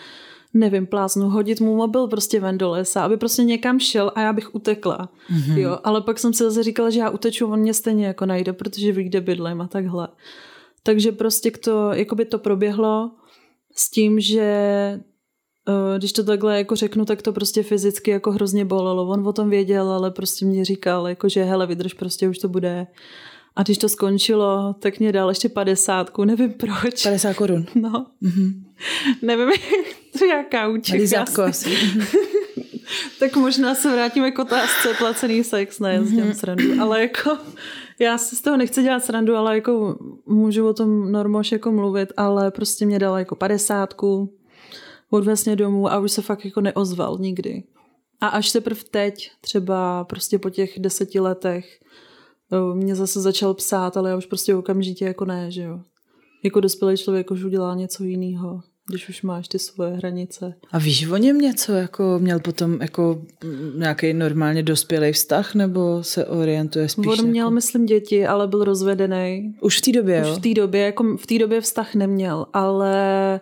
nevím, 0.53 0.87
plásnu, 0.87 1.29
hodit 1.29 1.61
mu 1.61 1.75
mobil 1.75 2.07
prostě 2.07 2.39
ven 2.39 2.57
do 2.57 2.69
lesa, 2.69 3.03
aby 3.03 3.17
prostě 3.17 3.43
někam 3.43 3.79
šel 3.79 4.11
a 4.15 4.21
já 4.21 4.33
bych 4.33 4.55
utekla. 4.55 5.09
Mm-hmm. 5.29 5.57
Jo, 5.57 5.79
ale 5.83 6.01
pak 6.01 6.19
jsem 6.19 6.33
si 6.33 6.43
zase 6.43 6.63
říkala, 6.63 6.89
že 6.89 6.99
já 6.99 7.09
uteču, 7.09 7.47
on 7.47 7.59
mě 7.59 7.73
stejně 7.73 8.05
jako 8.05 8.25
najde, 8.25 8.53
protože 8.53 8.91
ví, 8.91 9.03
kde 9.03 9.21
bydlím 9.21 9.61
a 9.61 9.67
takhle. 9.67 10.07
Takže 10.83 11.11
prostě 11.11 11.51
to, 11.51 11.93
jakoby 11.93 12.25
to 12.25 12.39
proběhlo 12.39 13.11
s 13.75 13.91
tím, 13.91 14.19
že 14.19 14.99
když 15.97 16.13
to 16.13 16.23
takhle 16.23 16.57
jako 16.57 16.75
řeknu, 16.75 17.05
tak 17.05 17.21
to 17.21 17.33
prostě 17.33 17.63
fyzicky 17.63 18.11
jako 18.11 18.31
hrozně 18.31 18.65
bolelo. 18.65 19.07
On 19.07 19.27
o 19.27 19.33
tom 19.33 19.49
věděl, 19.49 19.91
ale 19.91 20.11
prostě 20.11 20.45
mě 20.45 20.65
říkal, 20.65 21.07
jako 21.07 21.29
že 21.29 21.43
hele, 21.43 21.67
vydrž, 21.67 21.93
prostě 21.93 22.29
už 22.29 22.37
to 22.37 22.47
bude. 22.49 22.87
A 23.55 23.63
když 23.63 23.77
to 23.77 23.89
skončilo, 23.89 24.75
tak 24.79 24.99
mě 24.99 25.11
dal 25.11 25.29
ještě 25.29 25.49
padesátku, 25.49 26.23
nevím 26.23 26.53
proč. 26.53 27.03
50 27.03 27.33
korun. 27.33 27.65
No. 27.75 28.05
Mm-hmm. 28.23 28.53
nevím, 29.21 29.49
to 30.19 30.25
je 30.25 30.31
jaká 30.31 30.67
účinka. 30.67 31.01
Lízátko 31.01 31.41
asi. 31.43 31.77
tak 33.19 33.35
možná 33.35 33.75
se 33.75 33.91
vrátíme 33.91 34.31
k 34.31 34.39
otázce 34.39 34.93
placený 34.97 35.43
sex, 35.43 35.79
ne, 35.79 35.99
mm-hmm. 35.99 36.15
dělám 36.15 36.33
srandu, 36.33 36.81
ale 36.81 37.01
jako 37.01 37.37
já 37.99 38.17
si 38.17 38.35
z 38.35 38.41
toho 38.41 38.57
nechci 38.57 38.83
dělat 38.83 39.05
srandu, 39.05 39.35
ale 39.35 39.55
jako 39.55 39.97
můžu 40.25 40.67
o 40.67 40.73
tom 40.73 41.11
normoš 41.11 41.51
jako 41.51 41.71
mluvit, 41.71 42.13
ale 42.17 42.51
prostě 42.51 42.85
mě 42.85 42.99
dala 42.99 43.19
jako 43.19 43.35
padesátku, 43.35 44.36
odvez 45.09 45.45
mě 45.45 45.55
domů 45.55 45.91
a 45.91 45.99
už 45.99 46.11
se 46.11 46.21
fakt 46.21 46.45
jako 46.45 46.61
neozval 46.61 47.17
nikdy. 47.19 47.63
A 48.21 48.27
až 48.27 48.51
teprve 48.51 48.81
teď, 48.91 49.31
třeba 49.41 50.03
prostě 50.03 50.39
po 50.39 50.49
těch 50.49 50.79
deseti 50.79 51.19
letech, 51.19 51.79
mě 52.73 52.95
zase 52.95 53.21
začal 53.21 53.53
psát, 53.53 53.97
ale 53.97 54.09
já 54.09 54.17
už 54.17 54.25
prostě 54.25 54.55
okamžitě 54.55 55.05
jako 55.05 55.25
ne, 55.25 55.51
že 55.51 55.63
jo. 55.63 55.79
Jako 56.43 56.59
dospělý 56.59 56.97
člověk 56.97 57.31
už 57.31 57.43
udělá 57.43 57.75
něco 57.75 58.03
jiného, 58.03 58.61
když 58.89 59.09
už 59.09 59.21
máš 59.21 59.47
ty 59.47 59.59
svoje 59.59 59.91
hranice. 59.91 60.53
A 60.71 60.77
víš 60.77 61.07
o 61.07 61.17
něm 61.17 61.37
něco, 61.37 61.71
jako 61.71 62.19
měl 62.19 62.39
potom 62.39 62.81
jako 62.81 63.21
nějaký 63.75 64.13
normálně 64.13 64.63
dospělý 64.63 65.11
vztah, 65.11 65.55
nebo 65.55 66.03
se 66.03 66.25
orientuje 66.25 66.89
spíš? 66.89 67.07
On 67.07 67.27
měl, 67.27 67.45
jako... 67.45 67.53
myslím, 67.53 67.85
děti, 67.85 68.27
ale 68.27 68.47
byl 68.47 68.63
rozvedený. 68.63 69.55
Už 69.61 69.77
v 69.77 69.81
té 69.81 69.91
době, 69.91 70.21
Už 70.21 70.27
jo? 70.27 70.35
v 70.35 70.39
té 70.39 70.53
době, 70.53 70.81
jako 70.81 71.17
v 71.17 71.27
té 71.27 71.39
době 71.39 71.61
vztah 71.61 71.95
neměl, 71.95 72.45
ale 72.53 73.39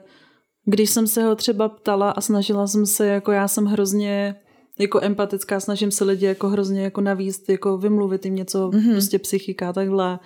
když 0.65 0.89
jsem 0.89 1.07
se 1.07 1.23
ho 1.23 1.35
třeba 1.35 1.69
ptala 1.69 2.11
a 2.11 2.21
snažila 2.21 2.67
jsem 2.67 2.85
se, 2.85 3.07
jako 3.07 3.31
já 3.31 3.47
jsem 3.47 3.65
hrozně 3.65 4.35
jako 4.79 4.99
empatická, 5.03 5.59
snažím 5.59 5.91
se 5.91 6.03
lidi 6.03 6.25
jako 6.25 6.49
hrozně 6.49 6.83
jako 6.83 7.01
navíst, 7.01 7.49
jako 7.49 7.77
vymluvit 7.77 8.25
jim 8.25 8.35
něco, 8.35 8.69
mm-hmm. 8.69 8.91
prostě 8.91 9.19
psychika, 9.19 9.73
takhle. 9.73 10.19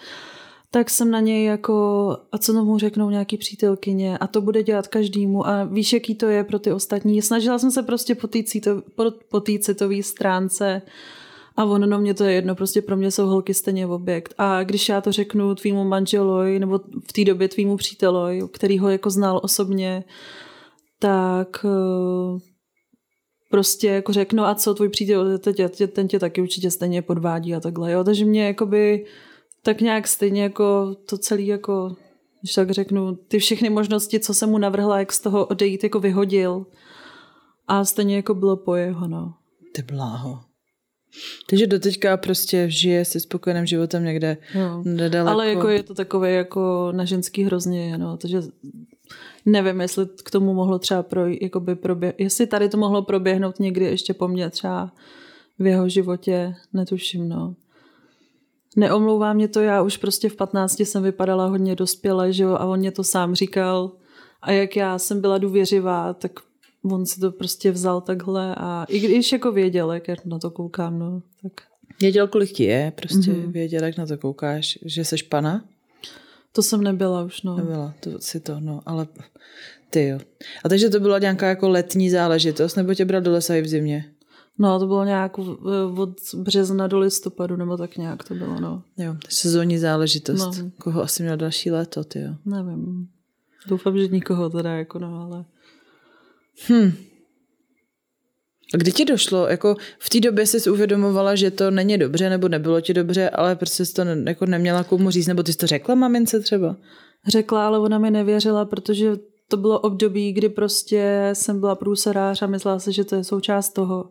Tak 0.71 0.89
jsem 0.89 1.11
na 1.11 1.19
něj 1.19 1.45
jako, 1.45 2.17
a 2.31 2.37
co 2.37 2.53
tomu 2.53 2.77
řeknou 2.77 3.09
nějaký 3.09 3.37
přítelkyně 3.37 4.17
a 4.17 4.27
to 4.27 4.41
bude 4.41 4.63
dělat 4.63 4.87
každému 4.87 5.47
a 5.47 5.63
víš, 5.63 5.93
jaký 5.93 6.15
to 6.15 6.25
je 6.25 6.43
pro 6.43 6.59
ty 6.59 6.71
ostatní. 6.71 7.21
Snažila 7.21 7.59
jsem 7.59 7.71
se 7.71 7.83
prostě 7.83 8.15
po 8.15 8.27
té 8.27 8.43
cito, 8.43 8.81
po 9.29 9.39
té 9.39 9.59
citové 9.59 10.03
stránce 10.03 10.81
a 11.59 11.65
ono, 11.65 11.87
no 11.87 11.99
mě 11.99 12.13
to 12.13 12.23
je 12.23 12.33
jedno, 12.33 12.55
prostě 12.55 12.81
pro 12.81 12.97
mě 12.97 13.11
jsou 13.11 13.25
holky 13.25 13.53
stejně 13.53 13.87
objekt. 13.87 14.33
A 14.37 14.63
když 14.63 14.89
já 14.89 15.01
to 15.01 15.11
řeknu 15.11 15.55
tvýmu 15.55 15.83
manželovi, 15.83 16.59
nebo 16.59 16.79
v 17.07 17.13
té 17.13 17.25
době 17.25 17.47
tvýmu 17.47 17.77
přítelovi, 17.77 18.41
který 18.53 18.79
ho 18.79 18.89
jako 18.89 19.09
znal 19.09 19.39
osobně, 19.43 20.03
tak 20.99 21.65
prostě 23.49 23.87
jako 23.87 24.13
řeknu, 24.13 24.43
a 24.43 24.55
co 24.55 24.73
tvůj 24.73 24.89
přítel, 24.89 25.37
ten 25.93 26.07
tě, 26.07 26.19
taky 26.19 26.41
určitě 26.41 26.71
stejně 26.71 27.01
podvádí 27.01 27.55
a 27.55 27.59
takhle, 27.59 27.91
jo. 27.91 28.03
Takže 28.03 28.25
mě 28.25 28.45
jakoby 28.47 29.05
tak 29.63 29.81
nějak 29.81 30.07
stejně 30.07 30.43
jako 30.43 30.95
to 31.09 31.17
celé 31.17 31.41
jako, 31.41 31.95
když 32.41 32.53
tak 32.53 32.71
řeknu, 32.71 33.15
ty 33.15 33.39
všechny 33.39 33.69
možnosti, 33.69 34.19
co 34.19 34.33
jsem 34.33 34.49
mu 34.49 34.57
navrhla, 34.57 34.99
jak 34.99 35.11
z 35.13 35.21
toho 35.21 35.45
odejít, 35.45 35.83
jako 35.83 35.99
vyhodil. 35.99 36.65
A 37.67 37.85
stejně 37.85 38.15
jako 38.15 38.33
bylo 38.33 38.57
po 38.57 38.75
jeho, 38.75 39.07
no. 39.07 39.33
Ty 39.73 39.81
bláho. 39.81 40.48
Takže 41.49 41.67
doteďka 41.67 42.17
prostě 42.17 42.65
žije 42.69 43.05
si 43.05 43.19
spokojeným 43.19 43.65
životem 43.65 44.03
někde 44.03 44.37
jo. 44.55 44.81
nedaleko. 44.85 45.31
Ale 45.31 45.49
jako 45.49 45.69
je 45.69 45.83
to 45.83 45.93
takové 45.93 46.31
jako 46.31 46.91
na 46.91 47.05
ženský 47.05 47.43
hrozně, 47.43 47.97
no, 47.97 48.17
takže 48.17 48.41
nevím, 49.45 49.81
jestli 49.81 50.07
k 50.23 50.31
tomu 50.31 50.53
mohlo 50.53 50.79
třeba 50.79 51.03
pro, 51.03 51.27
jakoby 51.41 51.75
proběh, 51.75 52.13
jestli 52.17 52.47
tady 52.47 52.69
to 52.69 52.77
mohlo 52.77 53.01
proběhnout 53.01 53.59
někdy 53.59 53.85
ještě 53.85 54.13
po 54.13 54.27
mně 54.27 54.49
třeba 54.49 54.91
v 55.59 55.67
jeho 55.67 55.89
životě, 55.89 56.55
netuším, 56.73 57.29
no. 57.29 57.55
Neomlouvá 58.75 59.33
mě 59.33 59.47
to, 59.47 59.61
já 59.61 59.81
už 59.81 59.97
prostě 59.97 60.29
v 60.29 60.35
15 60.35 60.79
jsem 60.79 61.03
vypadala 61.03 61.45
hodně 61.45 61.75
dospěle, 61.75 62.33
že 62.33 62.43
jo, 62.43 62.51
a 62.51 62.65
on 62.65 62.79
mě 62.79 62.91
to 62.91 63.03
sám 63.03 63.35
říkal. 63.35 63.91
A 64.41 64.51
jak 64.51 64.75
já 64.75 64.99
jsem 64.99 65.21
byla 65.21 65.37
důvěřivá, 65.37 66.13
tak 66.13 66.31
on 66.83 67.05
si 67.05 67.19
to 67.19 67.31
prostě 67.31 67.71
vzal 67.71 68.01
takhle 68.01 68.55
a 68.55 68.85
i 68.89 68.99
když 68.99 69.31
jako 69.31 69.51
věděl, 69.51 69.91
jak 69.91 70.25
na 70.25 70.39
to 70.39 70.51
koukám, 70.51 70.99
no, 70.99 71.21
tak... 71.43 71.53
Věděl, 72.01 72.27
kolik 72.27 72.51
ti 72.51 72.63
je, 72.63 72.93
prostě 72.95 73.31
mm-hmm. 73.31 73.51
věděl, 73.51 73.83
jak 73.83 73.97
na 73.97 74.05
to 74.05 74.17
koukáš, 74.17 74.79
že 74.85 75.05
seš 75.05 75.21
pana? 75.21 75.65
To 76.51 76.61
jsem 76.61 76.83
nebyla 76.83 77.23
už, 77.23 77.41
no. 77.41 77.57
Nebyla, 77.57 77.93
to 77.99 78.11
si 78.19 78.39
to, 78.39 78.59
no, 78.59 78.81
ale 78.85 79.07
ty 79.89 80.07
jo. 80.07 80.19
A 80.63 80.69
takže 80.69 80.89
to 80.89 80.99
byla 80.99 81.19
nějaká 81.19 81.47
jako 81.47 81.69
letní 81.69 82.09
záležitost, 82.09 82.75
nebo 82.75 82.93
tě 82.93 83.05
bral 83.05 83.21
do 83.21 83.31
lesa 83.31 83.55
i 83.55 83.61
v 83.61 83.67
zimě? 83.67 84.11
No, 84.57 84.79
to 84.79 84.87
bylo 84.87 85.05
nějak 85.05 85.37
od 85.97 86.15
března 86.33 86.87
do 86.87 86.99
listopadu, 86.99 87.55
nebo 87.55 87.77
tak 87.77 87.97
nějak 87.97 88.23
to 88.23 88.35
bylo, 88.35 88.59
no. 88.59 88.83
Jo, 88.97 89.15
sezónní 89.29 89.77
záležitost. 89.77 90.57
No. 90.57 90.71
Koho 90.77 91.01
asi 91.01 91.23
měl 91.23 91.37
další 91.37 91.71
léto, 91.71 92.03
ty 92.03 92.19
jo? 92.19 92.35
Nevím. 92.45 93.09
Doufám, 93.67 93.97
že 93.97 94.07
nikoho 94.07 94.49
teda, 94.49 94.71
jako 94.71 94.99
no, 94.99 95.21
ale... 95.21 95.45
Hm. 96.67 96.91
Kdy 98.73 98.91
ti 98.91 99.05
došlo, 99.05 99.47
jako 99.47 99.75
v 99.99 100.09
té 100.09 100.19
době 100.19 100.45
jsi 100.45 100.69
uvědomovala, 100.69 101.35
že 101.35 101.51
to 101.51 101.71
není 101.71 101.97
dobře, 101.97 102.29
nebo 102.29 102.47
nebylo 102.47 102.81
ti 102.81 102.93
dobře, 102.93 103.29
ale 103.29 103.55
prostě 103.55 103.85
jsi 103.85 103.93
to 103.93 104.01
jako 104.27 104.45
neměla 104.45 104.83
komu 104.83 105.09
říct, 105.09 105.27
nebo 105.27 105.43
ty 105.43 105.51
jsi 105.51 105.57
to 105.57 105.67
řekla 105.67 105.95
mamince 105.95 106.39
třeba? 106.39 106.75
Řekla, 107.27 107.67
ale 107.67 107.79
ona 107.79 107.99
mi 107.99 108.11
nevěřila, 108.11 108.65
protože 108.65 109.17
to 109.47 109.57
bylo 109.57 109.79
období, 109.79 110.33
kdy 110.33 110.49
prostě 110.49 111.29
jsem 111.33 111.59
byla 111.59 111.75
průserář 111.75 112.41
a 112.41 112.47
myslela 112.47 112.79
se, 112.79 112.91
že 112.91 113.03
to 113.03 113.15
je 113.15 113.23
součást 113.23 113.69
toho. 113.69 114.09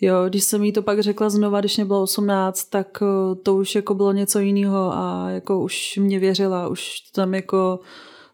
Jo, 0.00 0.14
když 0.28 0.44
jsem 0.44 0.64
jí 0.64 0.72
to 0.72 0.82
pak 0.82 1.00
řekla 1.00 1.30
znova, 1.30 1.60
když 1.60 1.76
mě 1.76 1.84
bylo 1.84 2.02
18, 2.02 2.64
tak 2.64 2.98
eh, 3.02 3.34
to 3.34 3.56
už 3.56 3.74
jako 3.74 3.94
bylo 3.94 4.12
něco 4.12 4.38
jiného 4.38 4.92
a 4.94 5.30
jako 5.30 5.60
už 5.60 5.96
mě 6.02 6.18
věřila, 6.18 6.68
už 6.68 7.00
tam 7.14 7.34
jako 7.34 7.80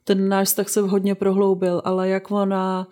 ten 0.04 0.28
náš 0.28 0.48
vztah 0.48 0.68
se 0.68 0.80
hodně 0.80 1.14
prohloubil, 1.14 1.82
ale 1.84 2.08
jak 2.08 2.30
ona 2.30 2.88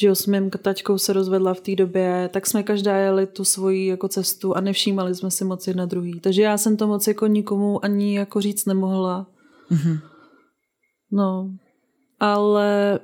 že 0.00 0.06
jo, 0.06 0.14
s 0.14 0.26
mým 0.26 0.50
taťkou 0.50 0.98
se 0.98 1.12
rozvedla 1.12 1.54
v 1.54 1.60
té 1.60 1.76
době, 1.76 2.30
tak 2.32 2.46
jsme 2.46 2.62
každá 2.62 2.96
jeli 2.96 3.26
tu 3.26 3.44
svoji 3.44 3.86
jako 3.86 4.08
cestu 4.08 4.56
a 4.56 4.60
nevšímali 4.60 5.14
jsme 5.14 5.30
si 5.30 5.44
moc 5.44 5.66
jedna 5.66 5.86
druhý. 5.86 6.20
Takže 6.20 6.42
já 6.42 6.58
jsem 6.58 6.76
to 6.76 6.86
moc 6.86 7.06
jako 7.06 7.26
nikomu 7.26 7.84
ani 7.84 8.16
jako 8.16 8.40
říct 8.40 8.66
nemohla. 8.66 9.26
Mm-hmm. 9.70 10.00
No, 11.12 11.50
ale 12.20 13.00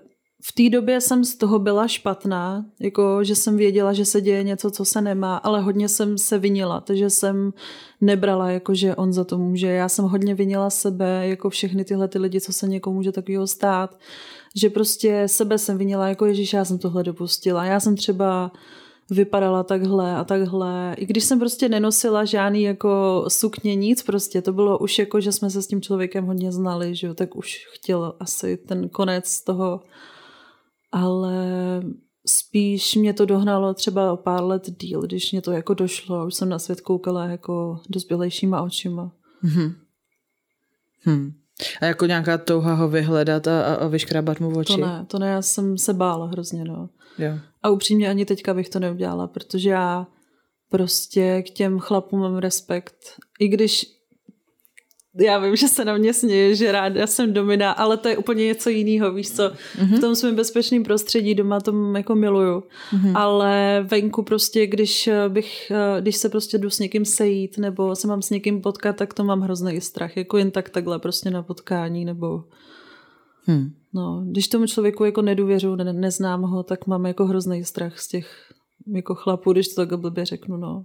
v 0.46 0.52
té 0.52 0.70
době 0.70 1.00
jsem 1.00 1.24
z 1.24 1.36
toho 1.36 1.58
byla 1.58 1.88
špatná, 1.88 2.64
jako 2.80 3.24
že 3.24 3.36
jsem 3.36 3.56
věděla, 3.56 3.92
že 3.92 4.04
se 4.04 4.20
děje 4.20 4.42
něco, 4.42 4.70
co 4.70 4.84
se 4.84 5.00
nemá, 5.00 5.36
ale 5.36 5.60
hodně 5.60 5.88
jsem 5.88 6.18
se 6.18 6.38
vinila, 6.38 6.80
takže 6.80 7.10
jsem 7.10 7.52
nebrala, 8.00 8.50
jako 8.50 8.74
že 8.74 8.96
on 8.96 9.12
za 9.12 9.24
to 9.24 9.38
může. 9.38 9.66
Já 9.66 9.88
jsem 9.88 10.04
hodně 10.04 10.34
vinila 10.34 10.70
sebe, 10.70 11.28
jako 11.28 11.50
všechny 11.50 11.84
tyhle 11.84 12.08
ty 12.08 12.18
lidi, 12.18 12.40
co 12.40 12.52
se 12.52 12.68
někomu 12.68 12.96
může 12.96 13.12
takového 13.12 13.46
stát, 13.46 13.98
že 14.54 14.70
prostě 14.70 15.28
sebe 15.28 15.58
jsem 15.58 15.78
vinila, 15.78 16.08
jako 16.08 16.26
Ježíš, 16.26 16.52
já 16.52 16.64
jsem 16.64 16.78
tohle 16.78 17.02
dopustila. 17.02 17.64
Já 17.64 17.80
jsem 17.80 17.96
třeba 17.96 18.52
vypadala 19.10 19.62
takhle 19.62 20.16
a 20.16 20.24
takhle. 20.24 20.94
I 20.98 21.06
když 21.06 21.24
jsem 21.24 21.38
prostě 21.38 21.68
nenosila 21.68 22.24
žádný 22.24 22.62
jako 22.62 23.24
sukně, 23.28 23.74
nic 23.74 24.02
prostě, 24.02 24.42
to 24.42 24.52
bylo 24.52 24.78
už 24.78 24.98
jako, 24.98 25.20
že 25.20 25.32
jsme 25.32 25.50
se 25.50 25.62
s 25.62 25.66
tím 25.66 25.82
člověkem 25.82 26.26
hodně 26.26 26.52
znali, 26.52 26.94
že 26.94 27.06
jo, 27.06 27.14
tak 27.14 27.36
už 27.36 27.66
chtěl 27.74 28.14
asi 28.20 28.56
ten 28.56 28.88
konec 28.88 29.44
toho 29.44 29.80
ale 30.94 31.36
spíš 32.26 32.94
mě 32.94 33.12
to 33.12 33.26
dohnalo 33.26 33.74
třeba 33.74 34.12
o 34.12 34.16
pár 34.16 34.44
let 34.44 34.70
díl, 34.80 35.02
když 35.02 35.32
mě 35.32 35.42
to 35.42 35.52
jako 35.52 35.74
došlo, 35.74 36.26
už 36.26 36.34
jsem 36.34 36.48
na 36.48 36.58
svět 36.58 36.80
koukala 36.80 37.24
jako 37.24 37.80
dospělejšíma 37.88 38.62
očima. 38.62 39.12
Hmm. 39.40 39.74
Hmm. 41.00 41.32
A 41.80 41.84
jako 41.84 42.06
nějaká 42.06 42.38
touha 42.38 42.74
ho 42.74 42.88
vyhledat 42.88 43.46
a, 43.46 43.64
a, 43.64 43.74
a 43.74 43.86
vyškrábat 43.86 44.40
mu 44.40 44.58
oči? 44.58 44.74
To 44.74 44.86
ne, 44.86 45.04
to 45.08 45.18
ne, 45.18 45.28
já 45.28 45.42
jsem 45.42 45.78
se 45.78 45.94
bála 45.94 46.26
hrozně, 46.26 46.64
no. 46.64 46.88
Jo. 47.18 47.32
A 47.62 47.70
upřímně 47.70 48.08
ani 48.08 48.24
teďka 48.24 48.54
bych 48.54 48.68
to 48.68 48.78
neudělala, 48.78 49.26
protože 49.26 49.70
já 49.70 50.06
prostě 50.68 51.42
k 51.42 51.50
těm 51.50 51.78
chlapům 51.78 52.20
mám 52.20 52.36
respekt. 52.36 52.96
I 53.40 53.48
když 53.48 53.86
já 55.20 55.38
vím, 55.38 55.56
že 55.56 55.68
se 55.68 55.84
na 55.84 55.96
mě 55.96 56.14
směje, 56.14 56.54
že 56.54 56.72
rád, 56.72 56.96
já 56.96 57.06
jsem 57.06 57.32
domina, 57.32 57.72
ale 57.72 57.96
to 57.96 58.08
je 58.08 58.16
úplně 58.16 58.44
něco 58.44 58.70
jiného, 58.70 59.12
víš 59.12 59.30
co. 59.30 59.42
Mm-hmm. 59.42 59.96
V 59.96 60.00
tom 60.00 60.14
svém 60.14 60.34
bezpečném 60.34 60.82
prostředí 60.82 61.34
doma 61.34 61.60
to 61.60 61.92
jako 61.96 62.14
miluju. 62.14 62.60
Mm-hmm. 62.60 63.12
Ale 63.14 63.84
venku 63.90 64.22
prostě, 64.22 64.66
když 64.66 65.10
bych, 65.28 65.72
když 66.00 66.16
se 66.16 66.28
prostě 66.28 66.58
jdu 66.58 66.70
s 66.70 66.78
někým 66.78 67.04
sejít 67.04 67.58
nebo 67.58 67.96
se 67.96 68.06
mám 68.06 68.22
s 68.22 68.30
někým 68.30 68.60
potkat, 68.60 68.96
tak 68.96 69.14
to 69.14 69.24
mám 69.24 69.40
hrozný 69.40 69.80
strach. 69.80 70.16
Jako 70.16 70.38
jen 70.38 70.50
tak 70.50 70.68
takhle 70.70 70.98
prostě 70.98 71.30
na 71.30 71.42
potkání 71.42 72.04
nebo... 72.04 72.44
Hmm. 73.46 73.70
No, 73.94 74.24
když 74.26 74.48
tomu 74.48 74.66
člověku 74.66 75.04
jako 75.04 75.22
nedůvěřu, 75.22 75.76
ne, 75.76 75.92
neznám 75.92 76.42
ho, 76.42 76.62
tak 76.62 76.86
mám 76.86 77.06
jako 77.06 77.26
hrozný 77.26 77.64
strach 77.64 77.98
z 77.98 78.08
těch 78.08 78.52
jako 78.94 79.14
chlapů, 79.14 79.52
když 79.52 79.68
to 79.68 79.74
tak 79.74 80.00
blbě 80.00 80.24
řeknu, 80.24 80.56
no. 80.56 80.84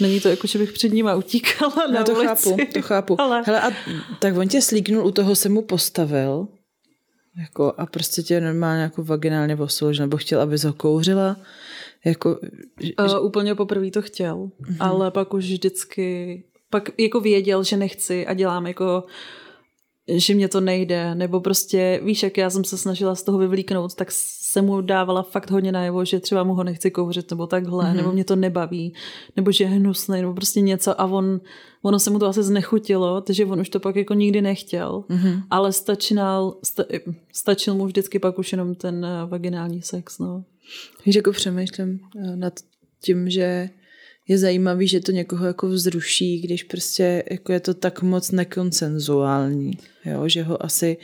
Není 0.00 0.20
to 0.20 0.28
jako, 0.28 0.46
že 0.46 0.58
bych 0.58 0.72
před 0.72 0.92
nima 0.92 1.14
utíkala 1.14 1.86
na 1.92 1.98
Já 1.98 2.04
to 2.04 2.12
ulici. 2.12 2.26
chápu, 2.26 2.72
to 2.72 2.82
chápu. 2.82 3.20
Ale... 3.20 3.42
Hele, 3.46 3.60
a 3.60 3.70
tak 4.18 4.36
on 4.36 4.48
tě 4.48 4.62
slíknul, 4.62 5.06
u 5.06 5.10
toho 5.10 5.36
se 5.36 5.48
mu 5.48 5.62
postavil 5.62 6.48
jako, 7.38 7.74
a 7.78 7.86
prostě 7.86 8.22
tě 8.22 8.40
normálně 8.40 8.82
jako 8.82 9.04
vaginálně 9.04 9.56
osvojil, 9.56 10.00
nebo 10.00 10.16
chtěl, 10.16 10.40
aby 10.40 10.56
ho 10.66 10.72
kouřila. 10.72 11.36
Jako, 12.04 12.38
uh, 12.98 13.26
úplně 13.26 13.54
poprvé 13.54 13.90
to 13.90 14.02
chtěl, 14.02 14.36
uh-huh. 14.36 14.76
ale 14.80 15.10
pak 15.10 15.34
už 15.34 15.44
vždycky, 15.44 16.42
pak 16.70 16.90
jako 16.98 17.20
věděl, 17.20 17.64
že 17.64 17.76
nechci 17.76 18.26
a 18.26 18.34
dělám 18.34 18.66
jako 18.66 19.04
že 20.16 20.34
mě 20.34 20.48
to 20.48 20.60
nejde, 20.60 21.14
nebo 21.14 21.40
prostě, 21.40 22.00
víš, 22.02 22.22
jak 22.22 22.38
já 22.38 22.50
jsem 22.50 22.64
se 22.64 22.78
snažila 22.78 23.14
z 23.14 23.22
toho 23.22 23.38
vyvlíknout, 23.38 23.94
tak 23.94 24.08
se 24.52 24.62
mu 24.62 24.80
dávala 24.80 25.22
fakt 25.22 25.50
hodně 25.50 25.72
najevo, 25.72 26.04
že 26.04 26.20
třeba 26.20 26.44
mu 26.44 26.54
ho 26.54 26.64
nechci 26.64 26.90
kouřit, 26.90 27.30
nebo 27.30 27.46
takhle, 27.46 27.84
mm-hmm. 27.84 27.96
nebo 27.96 28.12
mě 28.12 28.24
to 28.24 28.36
nebaví, 28.36 28.94
nebo 29.36 29.52
že 29.52 29.64
je 29.64 29.70
hnusný, 29.70 30.20
nebo 30.20 30.34
prostě 30.34 30.60
něco 30.60 31.00
a 31.00 31.04
on, 31.04 31.40
ono 31.82 31.98
se 31.98 32.10
mu 32.10 32.18
to 32.18 32.26
asi 32.26 32.42
znechutilo, 32.42 33.20
takže 33.20 33.46
on 33.46 33.60
už 33.60 33.68
to 33.68 33.80
pak 33.80 33.96
jako 33.96 34.14
nikdy 34.14 34.42
nechtěl, 34.42 35.04
mm-hmm. 35.08 35.42
ale 35.50 35.72
stačinal, 35.72 36.54
sta, 36.64 36.84
stačil 37.32 37.74
mu 37.74 37.86
vždycky 37.86 38.18
pak 38.18 38.38
už 38.38 38.52
jenom 38.52 38.74
ten 38.74 39.04
eh, 39.04 39.26
vaginální 39.26 39.82
sex, 39.82 40.18
no. 40.18 40.44
Víš, 41.06 41.16
jako 41.16 41.32
přemýšlím 41.32 42.00
eh, 42.16 42.36
nad 42.36 42.52
tím, 43.02 43.30
že 43.30 43.70
je 44.30 44.38
zajímavý, 44.38 44.88
že 44.88 45.00
to 45.00 45.12
někoho 45.12 45.46
jako 45.46 45.68
vzruší, 45.68 46.40
když 46.40 46.62
prostě 46.62 47.24
jako 47.30 47.52
je 47.52 47.60
to 47.60 47.74
tak 47.74 48.02
moc 48.02 48.30
nekonsenzuální, 48.30 49.78
jo? 50.04 50.28
že 50.28 50.42
ho 50.42 50.64
asi 50.64 50.96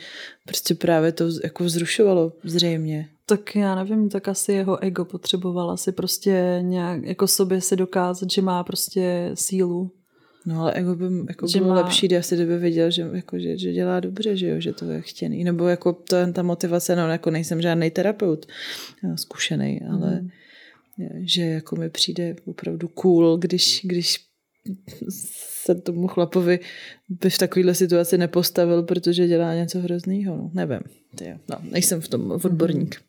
prostě 0.45 0.75
právě 0.75 1.11
to 1.11 1.25
jako 1.43 1.63
vzrušovalo 1.63 2.33
zřejmě. 2.43 3.09
Tak 3.25 3.55
já 3.55 3.75
nevím, 3.75 4.09
tak 4.09 4.27
asi 4.27 4.53
jeho 4.53 4.83
ego 4.83 5.05
potřeboval 5.05 5.71
asi 5.71 5.91
prostě 5.91 6.59
nějak 6.61 7.03
jako 7.03 7.27
sobě 7.27 7.61
se 7.61 7.75
dokázat, 7.75 8.31
že 8.31 8.41
má 8.41 8.63
prostě 8.63 9.31
sílu. 9.33 9.91
No 10.45 10.61
ale 10.61 10.73
ego 10.73 10.95
by 10.95 11.05
jako 11.27 11.47
že 11.47 11.59
bylo 11.59 11.69
má... 11.69 11.75
lepší, 11.75 12.07
kdyby 12.07 12.19
asi 12.19 12.35
kdyby 12.35 12.57
věděl, 12.57 12.91
že, 12.91 13.09
jako, 13.13 13.39
že, 13.39 13.57
že 13.57 13.73
dělá 13.73 13.99
dobře, 13.99 14.37
že, 14.37 14.47
jo, 14.47 14.59
že 14.59 14.73
to 14.73 14.85
je 14.85 15.01
chtěný. 15.01 15.43
Nebo 15.43 15.67
jako 15.67 15.93
to, 15.93 16.15
ta 16.33 16.43
motivace, 16.43 16.95
no 16.95 17.07
jako 17.07 17.31
nejsem 17.31 17.61
žádný 17.61 17.91
terapeut 17.91 18.45
zkušený, 19.15 19.81
ale 19.81 20.21
mm 20.21 20.29
že 21.19 21.41
jako 21.41 21.75
mi 21.75 21.89
přijde 21.89 22.35
opravdu 22.45 22.87
cool, 22.87 23.37
když, 23.37 23.81
když 23.83 24.19
se 25.63 25.75
tomu 25.75 26.07
chlapovi 26.07 26.59
by 27.09 27.29
v 27.29 27.37
takovéhle 27.37 27.75
situaci 27.75 28.17
nepostavil, 28.17 28.83
protože 28.83 29.27
dělá 29.27 29.55
něco 29.55 29.79
hroznýho. 29.79 30.37
No, 30.37 30.51
nevím. 30.53 30.79
Tyjo. 31.15 31.37
No, 31.49 31.55
nejsem 31.71 32.01
v 32.01 32.07
tom 32.07 32.31
odborník. 32.31 33.01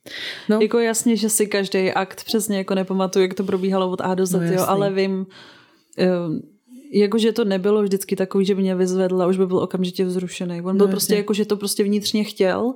No. 0.48 0.60
Jako 0.60 0.78
jasně, 0.78 1.16
že 1.16 1.28
si 1.28 1.46
každý 1.46 1.90
akt 1.92 2.24
přesně 2.24 2.56
jako 2.56 2.74
nepamatuju, 2.74 3.22
jak 3.22 3.34
to 3.34 3.44
probíhalo 3.44 3.90
od 3.90 4.00
A 4.00 4.14
do 4.14 4.26
Z, 4.26 4.32
no, 4.32 4.42
jo, 4.42 4.64
ale 4.66 4.92
vím, 4.92 5.12
um, 5.12 6.42
jakože 6.92 7.32
to 7.32 7.44
nebylo 7.44 7.82
vždycky 7.82 8.16
takový, 8.16 8.44
že 8.44 8.54
by 8.54 8.62
mě 8.62 8.74
vyzvedl 8.74 9.22
a 9.22 9.26
už 9.26 9.36
by 9.36 9.46
byl 9.46 9.58
okamžitě 9.58 10.04
vzrušený. 10.04 10.62
On 10.62 10.76
byl 10.76 10.86
no, 10.86 10.90
prostě 10.90 11.14
jako, 11.14 11.34
že 11.34 11.44
to 11.44 11.56
prostě 11.56 11.84
vnitřně 11.84 12.24
chtěl 12.24 12.74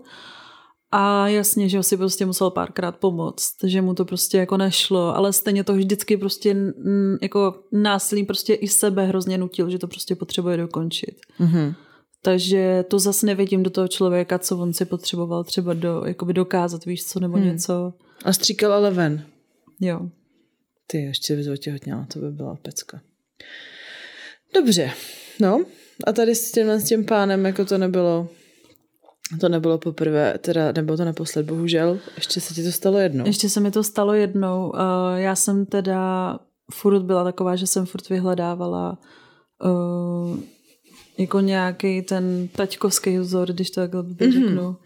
a 0.93 1.28
jasně, 1.28 1.68
že 1.68 1.82
si 1.82 1.97
prostě 1.97 2.26
musel 2.26 2.51
párkrát 2.51 2.97
pomoct, 2.97 3.55
že 3.64 3.82
mu 3.82 3.95
to 3.95 4.05
prostě 4.05 4.38
jako 4.38 4.57
nešlo, 4.57 5.16
ale 5.16 5.32
stejně 5.32 5.64
to 5.64 5.74
vždycky 5.74 6.16
prostě 6.16 6.57
jako 7.22 7.62
násilí 7.72 8.24
prostě 8.24 8.55
i 8.55 8.68
sebe 8.68 9.07
hrozně 9.07 9.38
nutil, 9.38 9.70
že 9.70 9.78
to 9.78 9.88
prostě 9.88 10.14
potřebuje 10.16 10.57
dokončit. 10.57 11.20
Mm-hmm. 11.40 11.74
Takže 12.22 12.84
to 12.88 12.99
zase 12.99 13.26
nevidím 13.26 13.62
do 13.62 13.70
toho 13.70 13.88
člověka, 13.88 14.38
co 14.38 14.59
on 14.59 14.72
si 14.72 14.84
potřeboval 14.84 15.45
třeba 15.45 15.74
do, 15.74 16.03
jakoby 16.07 16.32
dokázat, 16.32 16.84
víš 16.84 17.05
co, 17.05 17.20
nebo 17.20 17.36
hmm. 17.36 17.47
něco. 17.47 17.93
A 18.24 18.32
stříkal 18.32 18.72
ale 18.72 18.90
ven. 18.90 19.24
Jo. 19.80 20.01
Ty 20.86 20.99
ještě 20.99 21.36
bys 21.36 21.49
otěhotněla, 21.49 22.07
to 22.12 22.18
by 22.18 22.30
byla 22.30 22.57
pecka. 22.62 23.01
Dobře, 24.55 24.90
no 25.40 25.64
a 26.07 26.12
tady 26.12 26.34
s 26.34 26.53
tím, 26.53 26.70
s 26.70 26.84
tím 26.84 27.05
pánem 27.05 27.45
jako 27.45 27.64
to 27.64 27.78
nebylo 27.78 28.28
to 29.40 29.48
nebylo 29.48 29.78
poprvé, 29.78 30.38
teda 30.38 30.72
nebo 30.72 30.96
to 30.96 31.04
naposled, 31.04 31.46
bohužel. 31.46 31.98
Ještě 32.16 32.40
se 32.40 32.54
ti 32.54 32.64
to 32.64 32.72
stalo 32.72 32.98
jednou. 32.98 33.26
Ještě 33.26 33.48
se 33.48 33.60
mi 33.60 33.70
to 33.70 33.82
stalo 33.82 34.12
jednou. 34.14 34.70
Uh, 34.70 34.80
já 35.16 35.36
jsem 35.36 35.66
teda 35.66 36.38
furt 36.72 37.02
byla 37.02 37.24
taková, 37.24 37.56
že 37.56 37.66
jsem 37.66 37.86
furt 37.86 38.08
vyhledávala 38.08 38.98
uh, 39.64 40.36
jako 41.18 41.40
nějaký 41.40 42.02
ten 42.02 42.48
taťkovský 42.48 43.18
vzor, 43.18 43.52
když 43.52 43.70
to 43.70 43.80
takhle 43.80 44.02
mm-hmm. 44.02 44.32
řeknu. 44.32 44.76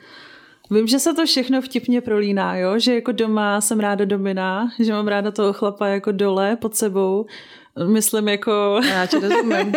Vím, 0.71 0.87
že 0.87 0.99
se 0.99 1.15
to 1.15 1.27
všechno 1.27 1.63
vtipně 1.63 2.01
prolíná, 2.01 2.57
jo? 2.57 2.79
že 2.79 2.95
jako 2.95 3.13
doma 3.13 3.61
jsem 3.61 3.81
ráda 3.81 4.05
domina, 4.05 4.71
že 4.81 4.93
mám 4.93 5.09
ráda 5.09 5.31
toho 5.31 5.53
chlapa 5.53 5.87
jako 5.87 6.13
dole 6.13 6.57
pod 6.57 6.75
sebou, 6.75 7.27
myslím 7.85 8.29
jako... 8.29 8.81
Já 8.89 9.07
tě 9.07 9.21
rozumím. 9.21 9.73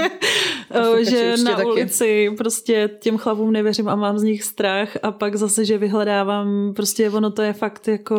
že 1.10 1.36
na 1.44 1.52
taky. 1.52 1.68
ulici 1.68 2.30
prostě 2.38 2.90
těm 3.00 3.18
chlapům 3.18 3.52
nevěřím 3.52 3.90
a 3.90 3.96
mám 3.96 4.20
z 4.20 4.24
nich 4.24 4.44
strach 4.44 4.90
a 5.04 5.12
pak 5.12 5.36
zase, 5.36 5.66
že 5.66 5.78
vyhledávám, 5.78 6.74
prostě 6.76 7.10
ono 7.10 7.32
to 7.32 7.42
je 7.42 7.54
fakt 7.54 7.88
jako 7.88 8.18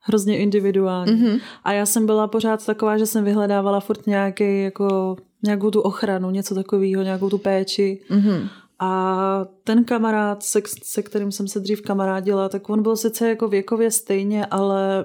hrozně 0.00 0.38
individuální. 0.38 1.12
Mm-hmm. 1.12 1.40
A 1.64 1.72
já 1.72 1.86
jsem 1.86 2.06
byla 2.06 2.26
pořád 2.26 2.66
taková, 2.66 2.98
že 2.98 3.06
jsem 3.06 3.24
vyhledávala 3.24 3.80
furt 3.80 4.06
nějaký, 4.06 4.62
jako, 4.62 5.16
nějakou 5.42 5.70
tu 5.70 5.80
ochranu, 5.80 6.30
něco 6.30 6.54
takového, 6.54 7.02
nějakou 7.02 7.30
tu 7.30 7.38
péči. 7.38 8.00
Mm-hmm. 8.10 8.48
A 8.80 9.44
ten 9.64 9.84
kamarád, 9.84 10.42
se, 10.42 10.60
se 10.82 11.02
kterým 11.02 11.32
jsem 11.32 11.48
se 11.48 11.60
dřív 11.60 11.82
kamarádila, 11.82 12.48
tak 12.48 12.70
on 12.70 12.82
byl 12.82 12.96
sice 12.96 13.28
jako 13.28 13.48
věkově 13.48 13.90
stejně, 13.90 14.46
ale 14.46 15.04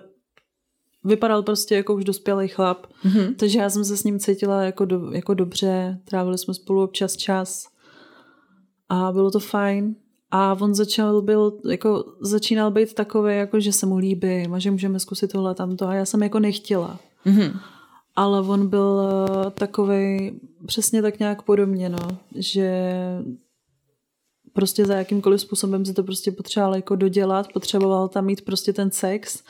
vypadal 1.04 1.44
prostě 1.44 1.76
jako 1.76 1.96
už 1.96 2.04
dospělý 2.04 2.48
chlap. 2.48 2.88
Mm-hmm. 3.06 3.36
Takže 3.36 3.60
já 3.60 3.70
jsem 3.70 3.86
se 3.86 3.98
s 3.98 4.04
ním 4.04 4.20
cítila 4.20 4.64
jako, 4.64 4.86
do, 4.86 5.12
jako 5.12 5.34
dobře, 5.34 6.00
trávili 6.06 6.38
jsme 6.38 6.54
spolu 6.54 6.84
občas 6.84 7.18
čas 7.18 7.68
a 8.90 9.12
bylo 9.12 9.32
to 9.32 9.40
fajn. 9.40 9.96
A 10.32 10.54
on 10.62 10.76
začal 10.76 11.22
byl, 11.22 11.60
jako 11.70 12.06
začínal 12.22 12.72
být 12.72 12.94
takový, 12.94 13.36
jako 13.36 13.60
že 13.60 13.74
se 13.74 13.86
mu 13.86 13.98
líbí, 13.98 14.48
a 14.54 14.60
že 14.60 14.72
můžeme 14.72 15.00
zkusit 15.00 15.32
tohle 15.32 15.56
tamto 15.56 15.88
a 15.88 15.94
já 15.94 16.06
jsem 16.06 16.24
jako 16.24 16.40
nechtěla. 16.40 17.00
Mm-hmm. 17.26 17.60
Ale 18.16 18.42
on 18.42 18.68
byl 18.68 19.02
eh, 19.02 19.52
takový 19.52 20.32
přesně 20.66 21.02
tak 21.02 21.20
nějak 21.20 21.42
podobně, 21.42 21.90
no, 21.90 22.18
že 22.36 22.90
prostě 24.54 24.86
za 24.86 24.96
jakýmkoliv 24.96 25.42
způsobem 25.42 25.86
se 25.86 25.94
to 25.94 26.04
prostě 26.04 26.32
potřeboval 26.32 26.76
jako 26.76 26.96
dodělat, 26.96 27.54
potřeboval 27.54 28.08
tam 28.08 28.26
mít 28.26 28.42
prostě 28.42 28.74
ten 28.74 28.92
sex, 28.92 29.44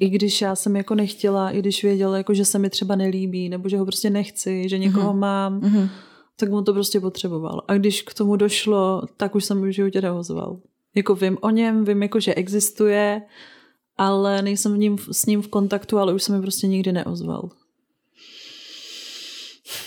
i 0.00 0.08
když 0.08 0.40
já 0.40 0.56
jsem 0.56 0.76
jako 0.76 0.94
nechtěla, 0.94 1.50
i 1.50 1.58
když 1.58 1.82
věděl, 1.82 2.14
jako, 2.14 2.34
že 2.34 2.44
se 2.44 2.58
mi 2.58 2.70
třeba 2.70 2.96
nelíbí, 2.96 3.48
nebo 3.48 3.68
že 3.68 3.78
ho 3.78 3.84
prostě 3.84 4.10
nechci, 4.10 4.68
že 4.68 4.78
někoho 4.78 5.12
mm-hmm. 5.12 5.18
mám, 5.18 5.60
mm-hmm. 5.60 5.88
tak 6.36 6.50
mu 6.50 6.62
to 6.62 6.72
prostě 6.72 7.00
potřeboval. 7.00 7.62
A 7.68 7.74
když 7.74 8.02
k 8.02 8.14
tomu 8.14 8.36
došlo, 8.36 9.02
tak 9.16 9.34
už 9.34 9.44
jsem 9.44 9.62
v 9.62 9.72
životě 9.72 10.00
neozval. 10.00 10.60
Jako 10.94 11.14
vím 11.14 11.38
o 11.40 11.50
něm, 11.50 11.84
vím 11.84 12.02
jako, 12.02 12.20
že 12.20 12.34
existuje, 12.34 13.22
ale 13.96 14.42
nejsem 14.42 14.74
v 14.74 14.78
ním, 14.78 14.98
s 15.12 15.26
ním 15.26 15.42
v 15.42 15.48
kontaktu, 15.48 15.98
ale 15.98 16.14
už 16.14 16.22
se 16.22 16.32
mi 16.32 16.42
prostě 16.42 16.66
nikdy 16.66 16.92
neozval. 16.92 17.50